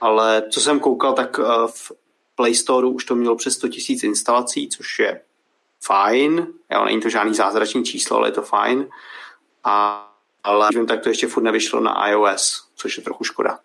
Ale 0.00 0.42
co 0.50 0.60
jsem 0.60 0.80
koukal, 0.80 1.12
tak 1.12 1.38
eh, 1.38 1.44
v 1.66 1.92
Play 2.34 2.54
Store 2.54 2.86
už 2.86 3.04
to 3.04 3.14
mělo 3.14 3.36
přes 3.36 3.54
100 3.54 3.66
000 3.66 3.76
instalací, 4.02 4.68
což 4.68 4.98
je 4.98 5.20
fajn. 5.84 6.46
Jo, 6.72 6.84
není 6.84 7.00
to 7.00 7.08
žádný 7.08 7.34
zázračný 7.34 7.84
číslo, 7.84 8.16
ale 8.16 8.28
je 8.28 8.32
to 8.32 8.42
fajn. 8.42 8.88
A, 9.64 10.08
ale 10.44 10.68
vím, 10.74 10.86
tak 10.86 11.02
to 11.02 11.08
ještě 11.08 11.26
furt 11.26 11.42
nevyšlo 11.42 11.80
na 11.80 12.08
iOS, 12.08 12.68
což 12.74 12.96
je 12.96 13.02
trochu 13.02 13.24
škoda. 13.24 13.58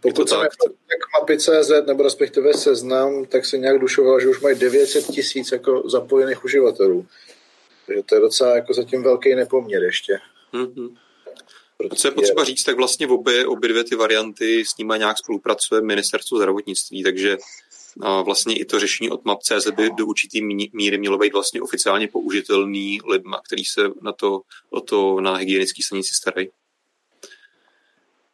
Pokud 0.00 0.28
se 0.28 0.34
nechce 0.36 0.68
tak 0.68 1.20
mapy.cz 1.20 1.86
nebo 1.86 2.02
respektive 2.02 2.54
seznam, 2.54 3.24
tak 3.24 3.46
se 3.46 3.58
nějak 3.58 3.78
dušoval, 3.78 4.20
že 4.20 4.28
už 4.28 4.40
mají 4.40 4.58
900 4.58 5.06
tisíc 5.06 5.52
jako 5.52 5.88
zapojených 5.88 6.44
uživatelů. 6.44 7.06
Takže 7.86 8.02
to 8.02 8.14
je 8.14 8.20
docela 8.20 8.56
jako 8.56 8.74
zatím 8.74 9.02
velký 9.02 9.34
nepoměr 9.34 9.82
ještě. 9.82 10.18
Mm-hmm. 10.54 10.96
Co 11.96 12.08
je 12.08 12.12
potřeba 12.12 12.44
říct, 12.44 12.64
tak 12.64 12.76
vlastně 12.76 13.06
obě, 13.06 13.46
obě 13.46 13.68
dvě 13.68 13.84
ty 13.84 13.96
varianty 13.96 14.64
s 14.64 14.76
nimi 14.76 14.94
nějak 14.98 15.18
spolupracuje 15.18 15.80
ministerstvo 15.80 16.38
zdravotnictví, 16.38 17.02
takže 17.02 17.36
vlastně 18.24 18.58
i 18.58 18.64
to 18.64 18.80
řešení 18.80 19.10
od 19.10 19.24
map.cz 19.24 19.70
by 19.76 19.90
do 19.90 20.06
určitý 20.06 20.42
míry 20.72 20.98
mělo 20.98 21.18
být 21.18 21.32
vlastně 21.32 21.62
oficiálně 21.62 22.08
použitelný 22.08 23.00
lidma, 23.08 23.40
který 23.46 23.64
se 23.64 23.80
na 24.02 24.12
to, 24.12 24.40
o 24.70 24.80
to 24.80 25.20
na 25.20 25.36
hygienické 25.36 25.82
stanici 25.82 26.14
starají. 26.14 26.48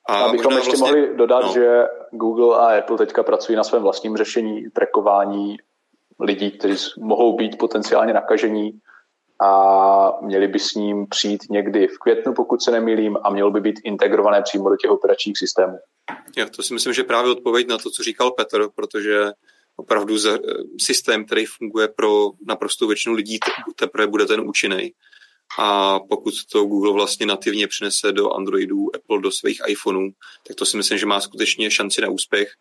A 0.08 0.24
Abychom 0.24 0.52
ještě 0.52 0.76
vlastně, 0.76 1.00
mohli 1.00 1.16
dodat, 1.16 1.44
no. 1.44 1.52
že 1.52 1.82
Google 2.10 2.56
a 2.56 2.78
Apple 2.78 2.98
teďka 2.98 3.22
pracují 3.22 3.56
na 3.56 3.64
svém 3.64 3.82
vlastním 3.82 4.16
řešení 4.16 4.70
trackování 4.70 5.56
lidí, 6.20 6.50
kteří 6.50 6.90
mohou 6.98 7.36
být 7.36 7.58
potenciálně 7.58 8.12
nakažení 8.12 8.80
a 9.40 10.18
měli 10.20 10.48
by 10.48 10.58
s 10.58 10.74
ním 10.74 11.06
přijít 11.06 11.40
někdy 11.50 11.88
v 11.88 11.98
květnu, 11.98 12.34
pokud 12.34 12.62
se 12.62 12.70
nemýlím, 12.70 13.18
a 13.22 13.30
mělo 13.30 13.50
by 13.50 13.60
být 13.60 13.80
integrované 13.84 14.42
přímo 14.42 14.70
do 14.70 14.76
těch 14.76 14.90
operačních 14.90 15.38
systémů. 15.38 15.78
Jo, 16.36 16.46
to 16.56 16.62
si 16.62 16.74
myslím, 16.74 16.92
že 16.92 17.04
právě 17.04 17.32
odpověď 17.32 17.68
na 17.68 17.78
to, 17.78 17.90
co 17.90 18.02
říkal 18.02 18.30
Petr, 18.30 18.68
protože 18.74 19.30
opravdu 19.76 20.16
systém, 20.80 21.24
který 21.24 21.46
funguje 21.46 21.88
pro 21.88 22.30
naprosto 22.46 22.86
většinu 22.86 23.14
lidí, 23.14 23.38
teprve 23.76 24.06
bude 24.06 24.26
ten 24.26 24.40
účinný 24.40 24.92
a 25.58 25.98
pokud 26.00 26.34
to 26.52 26.64
Google 26.64 26.92
vlastně 26.92 27.26
nativně 27.26 27.68
přinese 27.68 28.12
do 28.12 28.32
Androidů, 28.32 28.96
Apple 28.96 29.20
do 29.20 29.30
svých 29.30 29.60
iPhoneů, 29.66 30.10
tak 30.46 30.56
to 30.56 30.66
si 30.66 30.76
myslím, 30.76 30.98
že 30.98 31.06
má 31.06 31.20
skutečně 31.20 31.70
šanci 31.70 32.00
na 32.00 32.08
úspěch. 32.08 32.52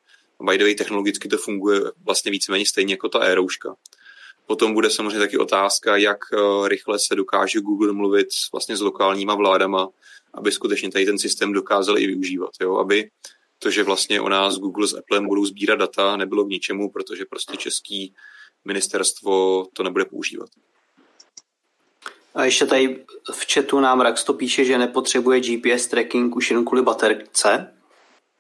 By 0.42 0.58
the 0.58 0.64
way, 0.64 0.76
technologicky 0.76 1.28
to 1.28 1.38
funguje 1.38 1.82
vlastně 2.06 2.32
víceméně 2.32 2.66
stejně 2.66 2.94
jako 2.94 3.10
ta 3.10 3.20
e-rouška. 3.20 3.76
Potom 4.46 4.74
bude 4.74 4.90
samozřejmě 4.90 5.20
taky 5.20 5.38
otázka, 5.38 5.98
jak 5.98 6.18
eh, 6.34 6.68
rychle 6.68 7.00
se 7.00 7.16
dokáže 7.16 7.60
Google 7.60 7.94
mluvit 7.94 8.28
vlastně 8.52 8.78
s 8.78 8.82
lokálníma 8.82 9.36
vládama, 9.36 9.90
aby 10.34 10.52
skutečně 10.52 10.92
tady 10.92 11.06
ten 11.06 11.20
systém 11.20 11.54
dokázal 11.54 11.98
i 11.98 12.08
využívat. 12.08 12.50
Jo? 12.62 12.78
Aby 12.78 13.10
to, 13.60 13.72
že 13.72 13.84
vlastně 13.84 14.22
o 14.22 14.30
nás 14.30 14.58
Google 14.58 14.88
s 14.88 14.94
Applem 14.94 15.28
budou 15.28 15.46
sbírat 15.46 15.76
data, 15.80 16.18
nebylo 16.18 16.46
k 16.46 16.50
ničemu, 16.50 16.92
protože 16.92 17.26
prostě 17.26 17.58
český 17.58 18.14
ministerstvo 18.66 19.66
to 19.74 19.84
nebude 19.84 20.06
používat. 20.06 20.50
A 22.36 22.44
ještě 22.44 22.66
tady 22.66 23.06
v 23.32 23.54
chatu 23.54 23.80
nám 23.80 24.02
Rax 24.02 24.24
to 24.24 24.34
píše, 24.34 24.66
že 24.66 24.78
nepotřebuje 24.78 25.40
GPS 25.40 25.88
tracking 25.88 26.36
už 26.36 26.52
jen 26.52 26.66
kvůli 26.66 26.82
baterce. 26.82 27.74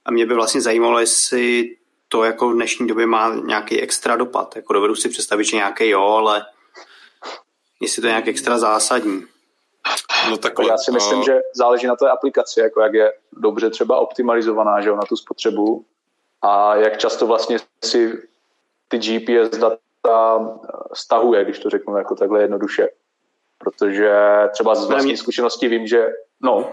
A 0.05 0.11
mě 0.11 0.25
by 0.25 0.33
vlastně 0.33 0.61
zajímalo, 0.61 0.99
jestli 0.99 1.75
to 2.07 2.23
jako 2.23 2.49
v 2.49 2.53
dnešní 2.53 2.87
době 2.87 3.05
má 3.05 3.35
nějaký 3.35 3.81
extra 3.81 4.15
dopad. 4.15 4.55
Jako 4.55 4.73
dovedu 4.73 4.95
si 4.95 5.09
představit, 5.09 5.43
že 5.43 5.57
nějaký 5.57 5.89
jo, 5.89 6.01
ale 6.01 6.45
jestli 7.81 8.01
to 8.01 8.07
je 8.07 8.11
nějak 8.11 8.27
extra 8.27 8.57
zásadní. 8.57 9.23
No 10.29 10.37
takhle, 10.37 10.67
Já 10.69 10.77
si 10.77 10.91
myslím, 10.91 11.19
uh... 11.19 11.25
že 11.25 11.39
záleží 11.55 11.87
na 11.87 11.95
té 11.95 12.09
aplikaci, 12.09 12.59
jako 12.59 12.81
jak 12.81 12.93
je 12.93 13.13
dobře 13.33 13.69
třeba 13.69 13.97
optimalizovaná 13.97 14.81
že 14.81 14.89
jo, 14.89 14.95
na 14.95 15.01
tu 15.01 15.15
spotřebu 15.15 15.85
a 16.41 16.75
jak 16.75 16.97
často 16.97 17.27
vlastně 17.27 17.57
si 17.85 18.21
ty 18.87 18.97
GPS 18.97 19.57
data 19.57 19.79
stahuje, 20.93 21.43
když 21.43 21.59
to 21.59 21.69
řeknu 21.69 21.97
jako 21.97 22.15
takhle 22.15 22.41
jednoduše 22.41 22.87
protože 23.63 24.11
třeba 24.53 24.75
z 24.75 24.87
vlastní 24.87 25.17
zkušenosti 25.17 25.67
vím, 25.67 25.87
že 25.87 26.07
no, 26.43 26.71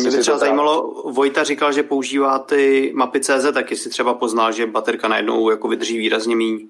mě 0.00 0.10
by 0.10 0.18
třeba 0.18 0.38
zajímalo, 0.38 1.02
Vojta 1.12 1.44
říkal, 1.44 1.72
že 1.72 1.82
používá 1.82 2.38
ty 2.38 2.92
mapy 2.94 3.20
CZ, 3.20 3.46
tak 3.54 3.70
jestli 3.70 3.90
třeba 3.90 4.14
poznal, 4.14 4.52
že 4.52 4.66
baterka 4.66 5.08
najednou 5.08 5.50
jako 5.50 5.68
vydrží 5.68 5.98
výrazně 5.98 6.36
méně. 6.36 6.66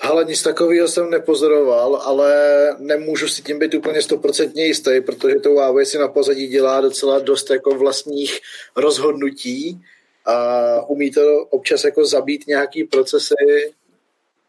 Ale 0.00 0.24
nic 0.24 0.42
takového 0.42 0.88
jsem 0.88 1.10
nepozoroval, 1.10 1.96
ale 1.96 2.32
nemůžu 2.78 3.28
si 3.28 3.42
tím 3.42 3.58
být 3.58 3.74
úplně 3.74 4.02
stoprocentně 4.02 4.66
jistý, 4.66 5.00
protože 5.00 5.34
to 5.34 5.50
Huawei 5.50 5.86
si 5.86 5.98
na 5.98 6.08
pozadí 6.08 6.46
dělá 6.46 6.80
docela 6.80 7.18
dost 7.18 7.50
jako 7.50 7.70
vlastních 7.70 8.40
rozhodnutí 8.76 9.80
a 10.26 10.86
umí 10.86 11.10
to 11.10 11.20
občas 11.50 11.84
jako 11.84 12.04
zabít 12.04 12.46
nějaký 12.46 12.84
procesy 12.84 13.34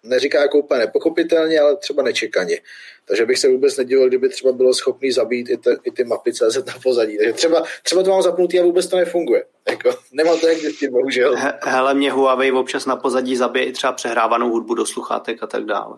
neříká 0.06 0.41
jako 0.41 0.58
úplně 0.58 0.80
nepochopitelně, 0.80 1.60
ale 1.60 1.78
třeba 1.78 2.03
nečekaně. 2.03 2.62
Takže 3.06 3.26
bych 3.26 3.39
se 3.39 3.47
vůbec 3.47 3.78
nedivil, 3.78 4.08
kdyby 4.08 4.30
třeba 4.30 4.53
bylo 4.53 4.74
schopný 4.74 5.12
zabít 5.12 5.49
i, 5.49 5.58
te, 5.58 5.78
i 5.84 5.91
ty 5.91 6.03
mapy 6.03 6.34
CZ 6.34 6.66
na 6.66 6.74
pozadí. 6.84 7.18
Takže 7.18 7.34
třeba, 7.34 7.64
třeba 7.84 8.03
to 8.03 8.10
mám 8.10 8.22
zapnutý 8.22 8.60
a 8.60 8.64
vůbec 8.64 8.88
to 8.88 8.97
nefunguje. 8.97 9.45
Jako, 9.70 9.97
nemám 10.12 10.39
to 10.39 10.47
jak 10.47 10.58
zjistit, 10.58 10.89
bohužel. 10.89 11.36
He, 11.36 11.60
hele, 11.62 11.93
mě 11.93 12.12
Huawei 12.12 12.51
občas 12.51 12.86
na 12.86 12.95
pozadí 12.95 13.36
zabije 13.36 13.66
i 13.66 13.72
třeba 13.72 13.93
přehrávanou 13.93 14.49
hudbu 14.49 14.74
do 14.74 14.86
sluchátek 14.86 15.43
a 15.43 15.47
tak 15.47 15.66
dále. 15.66 15.97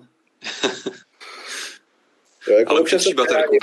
jo, 2.47 2.57
jako 2.57 2.71
Ale 2.71 2.81
občas 2.81 3.07
baterku. 3.07 3.57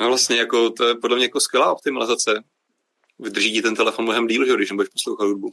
No 0.00 0.08
vlastně, 0.08 0.36
jako, 0.36 0.70
to 0.70 0.88
je 0.88 0.94
podle 0.94 1.16
mě 1.16 1.24
jako 1.24 1.40
skvělá 1.40 1.72
optimalizace. 1.72 2.42
Vydrží 3.18 3.52
ti 3.52 3.62
ten 3.62 3.74
telefon 3.74 4.04
mnohem 4.04 4.26
díl, 4.26 4.46
že, 4.46 4.54
když 4.54 4.70
nebudeš 4.70 4.88
poslouchat 4.88 5.24
hudbu. 5.24 5.50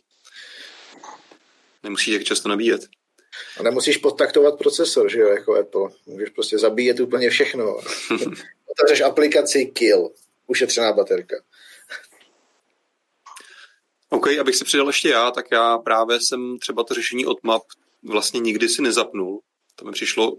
Nemusíš 1.86 2.13
jak 2.13 2.23
často 2.23 2.49
nabíjet. 2.49 2.81
A 3.59 3.63
nemusíš 3.63 3.97
podtaktovat 3.97 4.57
procesor, 4.57 5.11
že 5.11 5.19
jo, 5.19 5.27
jako 5.27 5.55
Apple. 5.55 5.89
Můžeš 6.05 6.29
prostě 6.29 6.57
zabíjet 6.57 6.99
úplně 6.99 7.29
všechno. 7.29 7.75
Otevřeš 8.71 9.01
aplikaci 9.01 9.65
Kill. 9.65 10.09
Ušetřená 10.47 10.93
baterka. 10.93 11.36
OK, 14.09 14.27
abych 14.27 14.55
si 14.55 14.65
přidal 14.65 14.88
ještě 14.88 15.09
já, 15.09 15.31
tak 15.31 15.45
já 15.51 15.77
právě 15.77 16.19
jsem 16.21 16.59
třeba 16.59 16.83
to 16.83 16.93
řešení 16.93 17.25
od 17.25 17.43
map 17.43 17.63
vlastně 18.03 18.39
nikdy 18.39 18.69
si 18.69 18.81
nezapnul. 18.81 19.39
To 19.75 19.86
mi 19.86 19.91
přišlo 19.91 20.38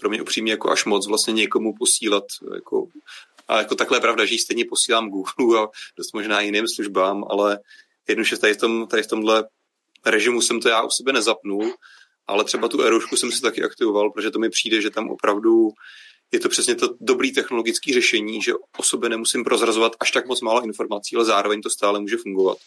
pro 0.00 0.08
mě 0.10 0.22
upřímně 0.22 0.52
jako 0.52 0.70
až 0.70 0.84
moc 0.84 1.08
vlastně 1.08 1.32
někomu 1.32 1.74
posílat 1.78 2.24
jako 2.54 2.86
a 3.48 3.58
jako 3.58 3.74
takhle 3.74 3.96
je 3.96 4.00
pravda, 4.00 4.24
že 4.24 4.34
ji 4.34 4.38
stejně 4.38 4.64
posílám 4.64 5.10
Google 5.10 5.62
a 5.62 5.68
dost 5.96 6.14
možná 6.14 6.40
jiným 6.40 6.68
službám, 6.68 7.24
ale 7.30 7.58
jednoduše 8.08 8.36
tady 8.36 8.54
v, 8.54 8.56
tom, 8.56 8.86
tady 8.86 9.02
v 9.02 9.06
tomhle 9.06 9.44
režimu 10.06 10.40
jsem 10.40 10.60
to 10.60 10.68
já 10.68 10.82
u 10.82 10.90
sebe 10.90 11.12
nezapnul, 11.12 11.74
ale 12.26 12.44
třeba 12.44 12.68
tu 12.68 12.82
erušku 12.82 13.16
jsem 13.16 13.32
si 13.32 13.40
taky 13.40 13.62
aktivoval, 13.62 14.10
protože 14.10 14.30
to 14.30 14.38
mi 14.38 14.50
přijde, 14.50 14.80
že 14.80 14.90
tam 14.90 15.10
opravdu 15.10 15.68
je 16.32 16.40
to 16.40 16.48
přesně 16.48 16.74
to 16.74 16.88
dobrý 17.00 17.32
technologický 17.32 17.94
řešení, 17.94 18.42
že 18.42 18.54
o 18.54 18.82
sobě 18.82 19.08
nemusím 19.08 19.44
prozrazovat 19.44 19.92
až 20.00 20.10
tak 20.10 20.26
moc 20.26 20.40
málo 20.40 20.64
informací, 20.64 21.16
ale 21.16 21.24
zároveň 21.24 21.62
to 21.62 21.70
stále 21.70 22.00
může 22.00 22.16
fungovat. 22.16 22.58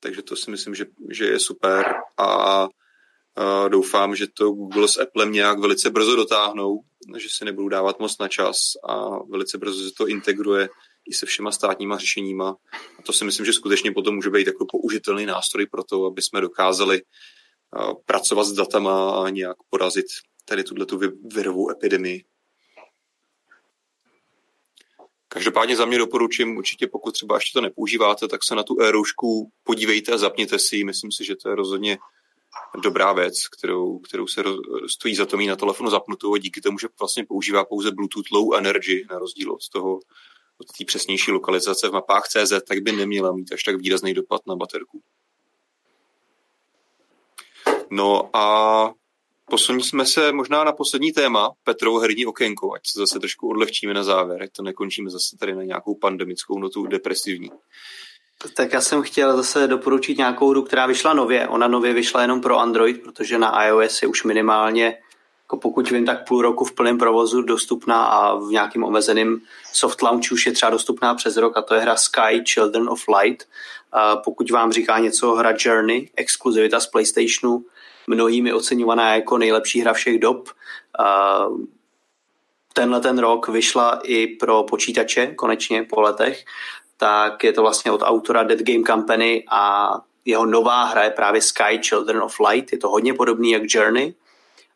Takže 0.00 0.22
to 0.22 0.36
si 0.36 0.50
myslím, 0.50 0.74
že, 0.74 0.86
že 1.10 1.24
je 1.24 1.38
super 1.38 1.94
a 2.18 2.68
Uh, 3.38 3.68
doufám, 3.68 4.16
že 4.16 4.26
to 4.26 4.50
Google 4.50 4.88
s 4.88 5.00
Applem 5.00 5.32
nějak 5.32 5.58
velice 5.58 5.90
brzo 5.90 6.16
dotáhnou, 6.16 6.80
že 7.16 7.28
si 7.30 7.44
nebudou 7.44 7.68
dávat 7.68 8.00
moc 8.00 8.18
na 8.18 8.28
čas 8.28 8.56
a 8.88 9.18
velice 9.30 9.58
brzo 9.58 9.88
se 9.88 9.94
to 9.94 10.06
integruje 10.06 10.68
i 11.10 11.14
se 11.14 11.26
všema 11.26 11.52
státníma 11.52 11.98
řešeníma. 11.98 12.56
A 12.98 13.02
to 13.02 13.12
si 13.12 13.24
myslím, 13.24 13.46
že 13.46 13.52
skutečně 13.52 13.92
potom 13.92 14.14
může 14.14 14.30
být 14.30 14.46
jako 14.46 14.66
použitelný 14.66 15.26
nástroj 15.26 15.66
pro 15.66 15.84
to, 15.84 16.06
aby 16.06 16.22
jsme 16.22 16.40
dokázali 16.40 17.02
pracovat 18.06 18.44
s 18.44 18.52
datama 18.52 19.24
a 19.24 19.28
nějak 19.28 19.56
porazit 19.70 20.06
tady 20.44 20.64
tuhle 20.64 20.86
tu 20.86 21.00
virovou 21.34 21.70
epidemii. 21.70 22.24
Každopádně 25.28 25.76
za 25.76 25.86
mě 25.86 25.98
doporučím, 25.98 26.56
určitě 26.56 26.86
pokud 26.86 27.14
třeba 27.14 27.34
ještě 27.34 27.58
to 27.58 27.60
nepoužíváte, 27.60 28.28
tak 28.28 28.44
se 28.44 28.54
na 28.54 28.62
tu 28.62 28.82
e 28.82 28.92
podívejte 29.64 30.12
a 30.12 30.18
zapněte 30.18 30.58
si 30.58 30.84
Myslím 30.84 31.12
si, 31.12 31.24
že 31.24 31.36
to 31.36 31.48
je 31.48 31.54
rozhodně 31.54 31.98
dobrá 32.82 33.12
věc, 33.12 33.48
kterou, 33.58 33.98
kterou 33.98 34.26
se 34.26 34.42
roz, 34.42 34.60
stojí 34.86 35.14
za 35.14 35.26
to 35.26 35.36
mít 35.36 35.46
na 35.46 35.56
telefonu 35.56 35.90
zapnutou 35.90 36.34
a 36.34 36.38
díky 36.38 36.60
tomu, 36.60 36.78
že 36.78 36.88
vlastně 37.00 37.24
používá 37.24 37.64
pouze 37.64 37.90
Bluetooth 37.90 38.30
Low 38.32 38.54
Energy, 38.54 39.06
na 39.10 39.18
rozdíl 39.18 39.52
od 39.52 39.68
toho, 39.68 40.00
od 40.60 40.66
té 40.78 40.84
přesnější 40.84 41.30
lokalizace 41.30 41.88
v 41.88 41.92
mapách 41.92 42.28
CZ, 42.28 42.52
tak 42.68 42.78
by 42.78 42.92
neměla 42.92 43.32
mít 43.32 43.52
až 43.52 43.62
tak 43.62 43.76
výrazný 43.76 44.14
dopad 44.14 44.40
na 44.46 44.56
baterku. 44.56 45.02
No 47.90 48.36
a 48.36 48.92
posuníme 49.44 50.06
se 50.06 50.32
možná 50.32 50.64
na 50.64 50.72
poslední 50.72 51.12
téma, 51.12 51.50
Petrovo 51.64 51.98
herní 51.98 52.26
okénko, 52.26 52.74
ať 52.74 52.80
se 52.86 52.98
zase 52.98 53.18
trošku 53.18 53.48
odlehčíme 53.48 53.94
na 53.94 54.02
závěr, 54.02 54.42
ať 54.42 54.50
to 54.52 54.62
nekončíme 54.62 55.10
zase 55.10 55.36
tady 55.36 55.54
na 55.54 55.62
nějakou 55.62 55.94
pandemickou 55.94 56.58
notu 56.58 56.86
depresivní. 56.86 57.50
Tak 58.56 58.72
já 58.72 58.80
jsem 58.80 59.02
chtěl 59.02 59.36
zase 59.36 59.66
doporučit 59.66 60.18
nějakou 60.18 60.50
hru, 60.50 60.62
která 60.62 60.86
vyšla 60.86 61.14
nově. 61.14 61.48
Ona 61.48 61.68
nově 61.68 61.92
vyšla 61.92 62.22
jenom 62.22 62.40
pro 62.40 62.58
Android, 62.58 63.02
protože 63.02 63.38
na 63.38 63.64
iOS 63.66 64.02
je 64.02 64.08
už 64.08 64.24
minimálně, 64.24 64.98
jako 65.44 65.56
pokud 65.56 65.90
vím, 65.90 66.06
tak 66.06 66.28
půl 66.28 66.42
roku 66.42 66.64
v 66.64 66.72
plném 66.72 66.98
provozu 66.98 67.42
dostupná 67.42 68.04
a 68.04 68.34
v 68.34 68.48
nějakým 68.50 68.84
omezeném 68.84 69.40
soft 69.72 70.02
launch 70.02 70.32
už 70.32 70.46
je 70.46 70.52
třeba 70.52 70.70
dostupná 70.70 71.14
přes 71.14 71.36
rok 71.36 71.56
a 71.56 71.62
to 71.62 71.74
je 71.74 71.80
hra 71.80 71.96
Sky 71.96 72.44
Children 72.52 72.88
of 72.88 73.02
Light. 73.18 73.48
A 73.92 74.16
pokud 74.16 74.50
vám 74.50 74.72
říká 74.72 74.98
něco 74.98 75.34
hra 75.34 75.52
Journey, 75.58 76.10
exkluzivita 76.16 76.80
z 76.80 76.86
PlayStationu, 76.86 77.64
mnohými 78.06 78.52
oceňovaná 78.52 79.14
jako 79.14 79.38
nejlepší 79.38 79.80
hra 79.80 79.92
všech 79.92 80.18
dob. 80.18 80.48
A 80.98 81.46
tenhle 82.72 83.00
ten 83.00 83.18
rok 83.18 83.48
vyšla 83.48 84.00
i 84.04 84.26
pro 84.26 84.62
počítače, 84.62 85.26
konečně 85.26 85.82
po 85.82 86.00
letech 86.00 86.44
tak 86.96 87.44
je 87.44 87.52
to 87.52 87.62
vlastně 87.62 87.92
od 87.92 88.02
autora 88.02 88.42
Dead 88.42 88.60
Game 88.60 88.84
Company 88.84 89.44
a 89.50 89.92
jeho 90.24 90.46
nová 90.46 90.84
hra 90.84 91.04
je 91.04 91.10
právě 91.10 91.40
Sky 91.40 91.80
Children 91.88 92.22
of 92.22 92.36
Light. 92.48 92.72
Je 92.72 92.78
to 92.78 92.88
hodně 92.88 93.14
podobný 93.14 93.50
jak 93.50 93.62
Journey, 93.66 94.14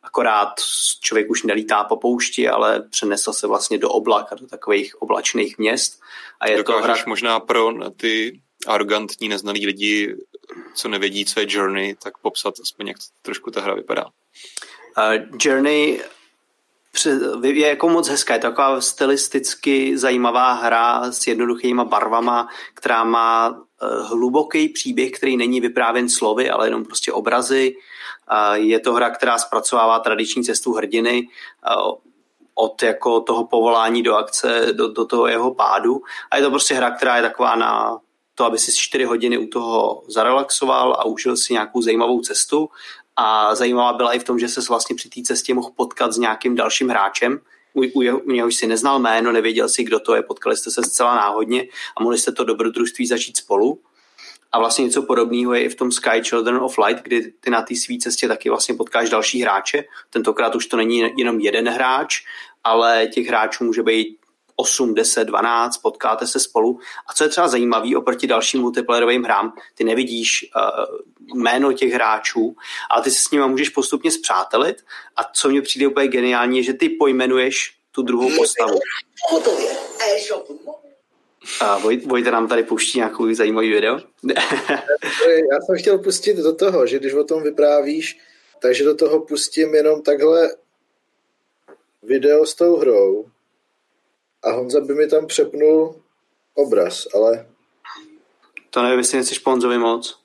akorát 0.03 0.55
člověk 1.01 1.31
už 1.31 1.43
nelítá 1.43 1.85
po 1.85 1.97
poušti, 1.97 2.49
ale 2.49 2.83
přenesl 2.91 3.33
se 3.33 3.47
vlastně 3.47 3.79
do 3.79 3.91
oblaka, 3.91 4.35
do 4.35 4.47
takových 4.47 5.03
oblačných 5.03 5.59
měst. 5.59 6.01
A 6.41 6.49
je 6.49 6.57
Dokážeš 6.57 6.87
to 6.87 6.93
hra... 6.93 7.05
možná 7.07 7.41
pro 7.41 7.73
ty 7.97 8.41
arrogantní, 8.67 9.29
neznalí 9.29 9.67
lidi, 9.67 10.17
co 10.75 10.89
nevědí, 10.89 11.25
co 11.25 11.41
je 11.41 11.47
Journey, 11.49 11.95
tak 12.03 12.19
popsat 12.19 12.55
aspoň, 12.63 12.89
jak 12.89 12.97
trošku 13.23 13.51
ta 13.51 13.61
hra 13.61 13.75
vypadá. 13.75 14.05
Uh, 14.05 15.39
Journey 15.41 16.03
je 17.43 17.69
jako 17.69 17.89
moc 17.89 18.09
hezká, 18.09 18.35
je 18.35 18.41
to 18.41 18.47
taková 18.47 18.81
stylisticky 18.81 19.99
zajímavá 19.99 20.53
hra 20.53 21.13
s 21.13 21.27
jednoduchýma 21.27 21.85
barvama, 21.85 22.49
která 22.75 23.05
má 23.05 23.61
hluboký 23.81 24.69
příběh, 24.69 25.11
který 25.11 25.37
není 25.37 25.61
vyprávěn 25.61 26.09
slovy, 26.09 26.51
ale 26.51 26.67
jenom 26.67 26.85
prostě 26.85 27.13
obrazy. 27.13 27.77
Je 28.55 28.81
to 28.81 28.93
hra, 28.93 29.11
která 29.11 29.39
zpracovává 29.39 29.99
tradiční 29.99 30.45
cestu 30.45 30.73
hrdiny 30.73 31.29
eh, 31.67 31.75
od 32.55 32.83
jako 32.83 33.21
toho 33.21 33.47
povolání 33.47 34.03
do 34.03 34.15
akce, 34.15 34.67
do, 34.73 34.89
do 34.89 35.05
toho 35.05 35.27
jeho 35.27 35.55
pádu. 35.55 36.03
A 36.31 36.37
je 36.37 36.43
to 36.43 36.51
prostě 36.51 36.75
hra, 36.75 36.91
která 36.91 37.17
je 37.17 37.23
taková 37.23 37.57
na 37.57 37.99
to, 38.35 38.45
aby 38.45 38.59
si 38.59 38.73
4 38.77 39.05
hodiny 39.05 39.39
u 39.39 39.47
toho 39.47 40.03
zarelaxoval 40.09 40.93
a 40.93 41.05
užil 41.05 41.37
si 41.37 41.53
nějakou 41.53 41.83
zajímavou 41.83 42.21
cestu 42.21 42.69
a 43.17 43.55
zajímavá 43.55 43.93
byla 43.93 44.13
i 44.13 44.19
v 44.19 44.25
tom, 44.25 44.39
že 44.39 44.49
se 44.49 44.61
vlastně 44.69 44.97
při 44.97 45.09
té 45.09 45.23
cestě 45.23 45.55
mohl 45.55 45.71
potkat 45.77 46.13
s 46.13 46.19
nějakým 46.19 46.55
dalším 46.55 46.89
hráčem, 46.89 47.41
u, 47.79 47.83
u, 47.95 48.03
jeho, 48.03 48.19
u 48.19 48.31
něhož 48.31 48.55
si 48.55 48.67
neznal 48.67 48.99
jméno, 48.99 49.33
nevěděl 49.33 49.69
si, 49.69 49.85
kdo 49.85 50.01
to 50.01 50.15
je, 50.15 50.23
potkali 50.23 50.57
jste 50.57 50.71
se 50.71 50.83
zcela 50.83 51.17
náhodně 51.17 51.67
a 51.97 52.03
mohli 52.03 52.19
jste 52.19 52.33
to 52.33 52.45
dobrodružství 52.45 53.07
začít 53.07 53.37
spolu. 53.37 53.81
A 54.53 54.59
vlastně 54.59 54.85
něco 54.85 55.03
podobného 55.03 55.55
je 55.55 55.63
i 55.63 55.69
v 55.69 55.75
tom 55.75 55.93
Sky 55.93 56.23
Children 56.23 56.57
of 56.57 56.79
Light, 56.79 57.03
kdy 57.03 57.33
ty 57.41 57.51
na 57.51 57.63
té 57.63 57.77
své 57.77 57.99
cestě 57.99 58.29
taky 58.29 58.49
vlastně 58.49 58.75
potkáš 58.75 59.11
další 59.11 59.43
hráče. 59.43 59.85
Tentokrát 60.11 60.55
už 60.55 60.67
to 60.67 60.77
není 60.77 61.03
jenom 61.17 61.41
jeden 61.41 61.69
hráč, 61.69 62.21
ale 62.65 63.07
těch 63.07 63.27
hráčů 63.27 63.65
může 63.65 63.83
být 63.83 64.19
8, 64.61 64.95
10, 64.95 65.25
12, 65.25 65.77
potkáte 65.77 66.27
se 66.27 66.41
spolu. 66.41 66.79
A 67.07 67.15
co 67.15 67.25
je 67.25 67.31
třeba 67.31 67.49
zajímavé 67.49 67.97
oproti 67.97 68.27
dalším 68.27 68.61
multiplayerovým 68.61 69.23
hrám, 69.23 69.53
ty 69.75 69.85
nevidíš 69.85 70.51
uh, 70.57 71.41
jméno 71.41 71.73
těch 71.73 71.93
hráčů, 71.93 72.57
ale 72.91 73.03
ty 73.03 73.11
se 73.11 73.21
s 73.21 73.31
nimi 73.31 73.49
můžeš 73.49 73.69
postupně 73.69 74.11
zpřátelit. 74.11 74.77
A 75.17 75.25
co 75.25 75.49
mně 75.49 75.63
přijde 75.63 75.87
úplně 75.87 76.09
geniální, 76.09 76.57
je, 76.57 76.63
že 76.63 76.73
ty 76.73 76.89
pojmenuješ 76.89 77.77
tu 77.93 78.03
druhou 78.03 78.37
postavu. 78.37 78.79
A 81.61 81.79
Vojt, 81.79 82.05
Vojta 82.05 82.31
nám 82.31 82.49
tady 82.49 82.63
pouští 82.63 82.99
nějakou 82.99 83.35
zajímavý 83.35 83.71
video. 83.71 84.01
Já 85.53 85.61
jsem 85.67 85.79
chtěl 85.79 85.99
pustit 85.99 86.37
do 86.37 86.55
toho, 86.55 86.87
že 86.87 86.99
když 86.99 87.15
o 87.15 87.25
tom 87.25 87.43
vyprávíš, 87.43 88.19
takže 88.59 88.85
do 88.85 88.95
toho 88.95 89.21
pustím 89.21 89.75
jenom 89.75 90.03
takhle 90.03 90.51
video 92.03 92.47
s 92.47 92.55
tou 92.55 92.77
hrou 92.77 93.27
a 94.45 94.51
Honza 94.51 94.81
by 94.81 94.95
mi 94.95 95.07
tam 95.07 95.27
přepnul 95.27 96.03
obraz, 96.55 97.07
ale... 97.15 97.47
To 98.71 98.83
nevím, 98.83 98.99
jestli 98.99 99.19
nechceš 99.19 99.39
Ponzovi 99.39 99.79
moc. 99.79 100.19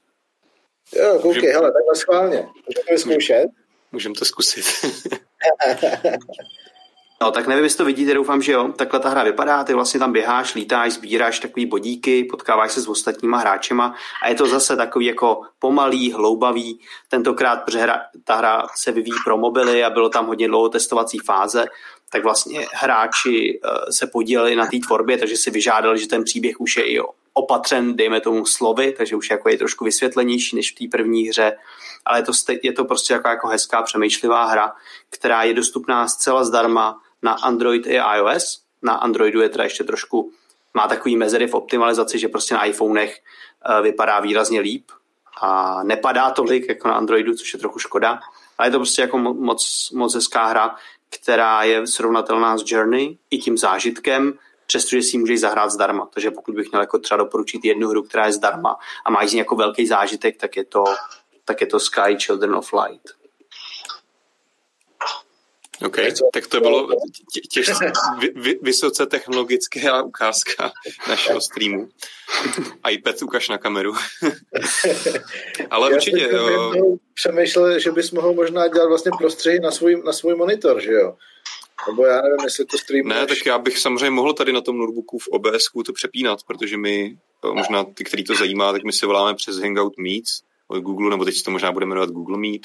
Jo, 0.95 1.19
koukej, 1.21 1.41
Můžem... 1.41 1.51
hele, 1.51 1.71
takhle 1.71 1.95
schválně. 1.95 2.37
Můžeme 2.37 2.91
vyzkoušet? 2.91 3.47
Můžeme 3.91 4.15
to 4.15 4.25
zkusit. 4.25 4.65
No, 7.23 7.31
tak 7.31 7.47
nevím, 7.47 7.63
jestli 7.63 7.77
to 7.77 7.85
vidíte, 7.85 8.13
doufám, 8.13 8.41
že 8.41 8.51
jo. 8.51 8.73
Takhle 8.75 8.99
ta 8.99 9.09
hra 9.09 9.23
vypadá, 9.23 9.63
ty 9.63 9.73
vlastně 9.73 9.99
tam 9.99 10.11
běháš, 10.11 10.55
lítáš, 10.55 10.93
sbíráš 10.93 11.39
takový 11.39 11.65
bodíky, 11.65 12.23
potkáváš 12.23 12.71
se 12.71 12.81
s 12.81 12.87
ostatníma 12.87 13.37
hráčema 13.37 13.95
a 14.23 14.29
je 14.29 14.35
to 14.35 14.47
zase 14.47 14.75
takový 14.75 15.05
jako 15.05 15.41
pomalý, 15.59 16.13
hloubavý. 16.13 16.79
Tentokrát, 17.09 17.63
protože 17.65 17.79
hra, 17.79 18.01
ta 18.23 18.35
hra 18.35 18.67
se 18.75 18.91
vyvíjí 18.91 19.15
pro 19.25 19.37
mobily 19.37 19.83
a 19.83 19.89
bylo 19.89 20.09
tam 20.09 20.27
hodně 20.27 20.47
dlouho 20.47 20.69
testovací 20.69 21.19
fáze, 21.19 21.65
tak 22.13 22.23
vlastně 22.23 22.67
hráči 22.73 23.59
uh, 23.63 23.71
se 23.89 24.07
podíleli 24.07 24.55
na 24.55 24.65
té 24.65 24.77
tvorbě, 24.87 25.17
takže 25.17 25.37
si 25.37 25.51
vyžádali, 25.51 25.99
že 25.99 26.07
ten 26.07 26.23
příběh 26.23 26.61
už 26.61 26.77
je 26.77 26.83
i 26.83 26.99
opatřen, 27.33 27.95
dejme 27.95 28.21
tomu 28.21 28.45
slovy, 28.45 28.93
takže 28.97 29.15
už 29.15 29.29
jako 29.29 29.49
je 29.49 29.57
trošku 29.57 29.85
vysvětlenější 29.85 30.55
než 30.55 30.71
v 30.71 30.75
té 30.75 30.97
první 30.97 31.27
hře, 31.27 31.57
ale 32.05 32.19
je 32.19 32.23
to, 32.23 32.31
je 32.63 32.73
to 32.73 32.85
prostě 32.85 33.13
jako, 33.13 33.27
jako 33.27 33.47
hezká 33.47 33.81
přemýšlivá 33.81 34.45
hra, 34.45 34.73
která 35.09 35.43
je 35.43 35.53
dostupná 35.53 36.07
zcela 36.07 36.43
zdarma 36.43 37.01
na 37.21 37.33
Android 37.33 37.87
i 37.87 37.99
iOS. 38.15 38.61
Na 38.81 38.93
Androidu 38.93 39.41
je 39.41 39.49
teda 39.49 39.63
ještě 39.63 39.83
trošku, 39.83 40.31
má 40.73 40.87
takový 40.87 41.17
mezery 41.17 41.47
v 41.47 41.53
optimalizaci, 41.53 42.19
že 42.19 42.27
prostě 42.27 42.53
na 42.53 42.65
iPhonech 42.65 43.19
uh, 43.69 43.83
vypadá 43.83 44.19
výrazně 44.19 44.59
líp 44.59 44.91
a 45.41 45.83
nepadá 45.83 46.31
tolik 46.31 46.69
jako 46.69 46.87
na 46.87 46.93
Androidu, 46.93 47.33
což 47.33 47.53
je 47.53 47.59
trochu 47.59 47.79
škoda, 47.79 48.19
ale 48.57 48.67
je 48.67 48.71
to 48.71 48.77
prostě 48.77 49.01
jako 49.01 49.17
moc, 49.17 49.89
moc 49.93 50.15
hezká 50.15 50.45
hra, 50.45 50.75
která 51.15 51.63
je 51.63 51.87
srovnatelná 51.87 52.57
s 52.57 52.63
Journey 52.65 53.17
i 53.29 53.37
tím 53.37 53.57
zážitkem, 53.57 54.33
přestože 54.67 55.01
si 55.01 55.15
ji 55.15 55.19
můžeš 55.19 55.39
zahrát 55.39 55.71
zdarma. 55.71 56.07
Takže 56.13 56.31
pokud 56.31 56.55
bych 56.55 56.71
měl 56.71 56.81
jako 56.81 56.99
třeba 56.99 57.17
doporučit 57.17 57.65
jednu 57.65 57.89
hru, 57.89 58.03
která 58.03 58.25
je 58.25 58.33
zdarma 58.33 58.77
a 59.05 59.11
má 59.11 59.27
z 59.27 59.33
ní 59.33 59.39
jako 59.39 59.55
velký 59.55 59.87
zážitek, 59.87 60.37
tak 60.37 60.57
je 60.57 60.65
to, 60.65 60.83
tak 61.45 61.61
je 61.61 61.67
to 61.67 61.79
Sky 61.79 62.17
Children 62.17 62.55
of 62.55 62.73
Light. 62.73 63.22
OK, 65.83 65.97
tak 66.33 66.47
to 66.47 66.61
bylo 66.61 66.87
tě, 67.33 67.41
těž, 67.41 67.71
vy, 68.35 68.59
vysoce 68.61 69.05
technologická 69.05 70.03
ukázka 70.03 70.71
našeho 71.09 71.41
streamu. 71.41 71.89
iPad 72.91 73.21
ukaž 73.21 73.49
na 73.49 73.57
kameru. 73.57 73.93
Ale 75.69 75.89
Já 75.91 75.95
určitě... 75.95 76.29
Jo... 76.31 76.73
Přemýšlel, 77.13 77.79
že 77.79 77.91
bys 77.91 78.11
mohl 78.11 78.33
možná 78.33 78.67
dělat 78.67 78.87
vlastně 78.87 79.11
prostředí 79.17 79.59
na 79.59 79.71
svůj, 79.71 80.03
na 80.05 80.13
svůj 80.13 80.35
monitor, 80.35 80.81
že 80.81 80.91
jo? 80.91 81.15
Nebo 81.87 82.05
já 82.05 82.21
nevím, 82.21 82.43
jestli 82.43 82.65
to 82.65 82.77
streamuješ. 82.77 83.19
Ne, 83.19 83.27
tak 83.27 83.45
já 83.45 83.57
bych 83.57 83.77
samozřejmě 83.77 84.09
mohl 84.09 84.33
tady 84.33 84.53
na 84.53 84.61
tom 84.61 84.77
notebooku 84.77 85.19
v 85.19 85.27
OBS 85.27 85.65
to 85.85 85.93
přepínat, 85.93 86.39
protože 86.47 86.77
my, 86.77 87.17
možná 87.53 87.83
ty, 87.83 88.03
který 88.03 88.23
to 88.23 88.35
zajímá, 88.35 88.71
tak 88.71 88.83
my 88.83 88.93
se 88.93 89.05
voláme 89.05 89.35
přes 89.35 89.59
Hangout 89.59 89.97
Meets 89.97 90.41
od 90.67 90.79
Google, 90.79 91.09
nebo 91.09 91.25
teď 91.25 91.35
se 91.35 91.43
to 91.43 91.51
možná 91.51 91.71
bude 91.71 91.85
jmenovat 91.85 92.09
Google 92.09 92.37
Meet 92.37 92.61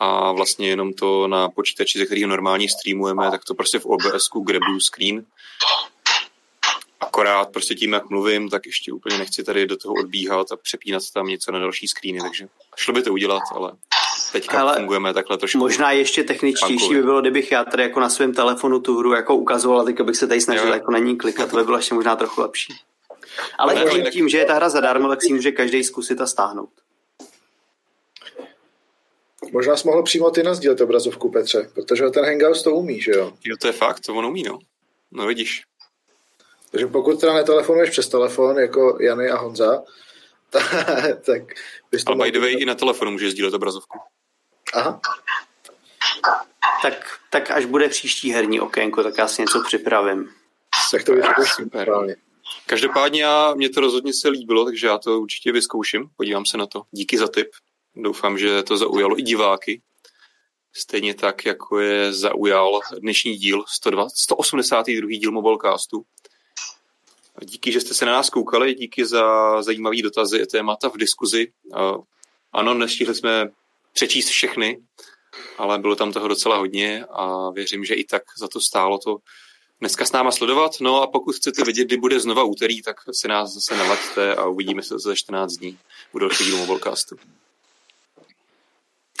a 0.00 0.32
vlastně 0.32 0.68
jenom 0.68 0.92
to 0.92 1.28
na 1.28 1.48
počítači, 1.48 1.98
ze 1.98 2.06
kterého 2.06 2.28
normálně 2.28 2.68
streamujeme, 2.68 3.30
tak 3.30 3.44
to 3.44 3.54
prostě 3.54 3.78
v 3.78 3.86
OBS-ku 3.86 4.40
grebu 4.40 4.80
screen. 4.80 5.24
Akorát 7.00 7.52
prostě 7.52 7.74
tím, 7.74 7.92
jak 7.92 8.10
mluvím, 8.10 8.48
tak 8.48 8.66
ještě 8.66 8.92
úplně 8.92 9.18
nechci 9.18 9.44
tady 9.44 9.66
do 9.66 9.76
toho 9.76 9.94
odbíhat 9.94 10.52
a 10.52 10.56
přepínat 10.56 11.02
tam 11.14 11.26
něco 11.26 11.52
na 11.52 11.58
další 11.58 11.88
screeny, 11.88 12.20
takže 12.20 12.48
šlo 12.76 12.94
by 12.94 13.02
to 13.02 13.12
udělat, 13.12 13.42
ale 13.54 13.72
teďka 14.32 14.60
ale 14.60 14.76
fungujeme 14.76 15.14
takhle 15.14 15.38
trošku. 15.38 15.58
Možná 15.58 15.92
ještě 15.92 16.24
techničtější 16.24 16.94
by 16.94 17.02
bylo, 17.02 17.20
kdybych 17.20 17.52
já 17.52 17.64
tady 17.64 17.82
jako 17.82 18.00
na 18.00 18.08
svém 18.08 18.34
telefonu 18.34 18.80
tu 18.80 18.98
hru 18.98 19.12
jako 19.12 19.34
ukazoval 19.34 19.84
teď 19.84 20.00
bych 20.00 20.16
se 20.16 20.26
tady 20.26 20.40
snažil 20.40 20.66
jo. 20.66 20.74
jako 20.74 20.90
na 20.90 20.98
ní 20.98 21.16
klikat, 21.16 21.50
to 21.50 21.56
by 21.56 21.64
bylo 21.64 21.76
ještě 21.76 21.94
možná 21.94 22.16
trochu 22.16 22.40
lepší. 22.40 22.74
Ale 23.58 23.74
ne, 23.74 23.84
tím, 23.84 24.04
tím, 24.12 24.28
že 24.28 24.38
je 24.38 24.44
ta 24.44 24.54
hra 24.54 24.68
zadarmo, 24.68 25.08
tak 25.08 25.22
si 25.22 25.32
může 25.32 25.52
každý 25.52 25.84
zkusit 25.84 26.20
a 26.20 26.26
stáhnout. 26.26 26.70
Možná 29.52 29.76
jsi 29.76 29.88
mohl 29.88 30.02
přímo 30.02 30.30
ty 30.30 30.42
nazdílet 30.42 30.80
obrazovku, 30.80 31.30
Petře, 31.30 31.70
protože 31.74 32.10
ten 32.10 32.24
Hangout 32.24 32.62
to 32.62 32.70
umí, 32.70 33.00
že 33.00 33.12
jo? 33.12 33.32
Jo, 33.44 33.56
to 33.60 33.66
je 33.66 33.72
fakt, 33.72 34.00
to 34.00 34.14
on 34.14 34.26
umí, 34.26 34.42
no. 34.42 34.58
No 35.12 35.26
vidíš. 35.26 35.62
Takže 36.70 36.86
pokud 36.86 37.20
teda 37.20 37.34
netelefonuješ 37.34 37.90
přes 37.90 38.08
telefon, 38.08 38.58
jako 38.58 38.98
Jany 39.00 39.30
a 39.30 39.38
Honza, 39.38 39.82
tak, 40.50 40.64
tak 41.26 41.42
bys 41.90 42.04
to 42.04 42.12
Ale 42.12 42.24
by 42.24 42.32
the 42.32 42.40
way, 42.40 42.52
i 42.58 42.64
na 42.64 42.74
telefonu 42.74 43.10
můžeš 43.10 43.30
sdílet 43.30 43.54
obrazovku. 43.54 43.98
Aha. 44.74 45.00
Tak, 46.82 47.18
tak 47.30 47.50
až 47.50 47.64
bude 47.64 47.88
příští 47.88 48.32
herní 48.32 48.60
okénko, 48.60 49.02
tak 49.02 49.18
já 49.18 49.28
si 49.28 49.42
něco 49.42 49.62
připravím. 49.66 50.30
Tak 50.90 51.04
to 51.04 51.12
vypadá 51.12 51.44
super. 51.44 52.16
Každopádně 52.66 53.22
já, 53.22 53.54
mě 53.54 53.68
to 53.68 53.80
rozhodně 53.80 54.12
se 54.12 54.28
líbilo, 54.28 54.64
takže 54.64 54.86
já 54.86 54.98
to 54.98 55.20
určitě 55.20 55.52
vyzkouším, 55.52 56.10
podívám 56.16 56.46
se 56.46 56.56
na 56.56 56.66
to. 56.66 56.82
Díky 56.90 57.18
za 57.18 57.28
tip. 57.28 57.48
Doufám, 57.96 58.38
že 58.38 58.62
to 58.62 58.76
zaujalo 58.76 59.18
i 59.18 59.22
diváky. 59.22 59.82
Stejně 60.72 61.14
tak, 61.14 61.46
jako 61.46 61.78
je 61.78 62.12
zaujal 62.12 62.80
dnešní 62.98 63.36
díl 63.36 63.64
120, 63.68 64.16
182. 64.16 65.10
díl 65.10 65.32
Mobilecastu. 65.32 66.04
Díky, 67.44 67.72
že 67.72 67.80
jste 67.80 67.94
se 67.94 68.06
na 68.06 68.12
nás 68.12 68.30
koukali, 68.30 68.74
díky 68.74 69.06
za 69.06 69.22
zajímavé 69.62 70.02
dotazy 70.02 70.42
a 70.42 70.46
témata 70.46 70.88
v 70.88 70.96
diskuzi. 70.96 71.52
Ano, 72.52 72.74
nestihli 72.74 73.14
jsme 73.14 73.50
přečíst 73.92 74.28
všechny, 74.28 74.78
ale 75.58 75.78
bylo 75.78 75.96
tam 75.96 76.12
toho 76.12 76.28
docela 76.28 76.56
hodně 76.56 77.04
a 77.04 77.50
věřím, 77.50 77.84
že 77.84 77.94
i 77.94 78.04
tak 78.04 78.22
za 78.38 78.48
to 78.48 78.60
stálo 78.60 78.98
to 78.98 79.16
dneska 79.80 80.06
s 80.06 80.12
náma 80.12 80.32
sledovat. 80.32 80.72
No 80.80 81.02
a 81.02 81.06
pokud 81.06 81.36
chcete 81.36 81.64
vidět, 81.64 81.84
kdy 81.84 81.96
bude 81.96 82.20
znova 82.20 82.42
úterý, 82.42 82.82
tak 82.82 82.96
se 83.12 83.28
nás 83.28 83.52
zase 83.52 83.76
nalaďte 83.76 84.34
a 84.34 84.46
uvidíme 84.46 84.82
se 84.82 84.98
za 84.98 85.14
14 85.14 85.52
dní 85.52 85.78
u 86.12 86.18
dalšího 86.18 86.46
dílu 86.46 86.58
Mobilecastu. 86.58 87.16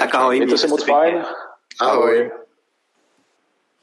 Tak 0.00 0.14
ahoj. 0.14 0.36
Mějte 0.36 0.58
se 0.58 0.66
moc 0.66 0.84
fajn. 0.84 1.24
Ahoj. 1.80 2.30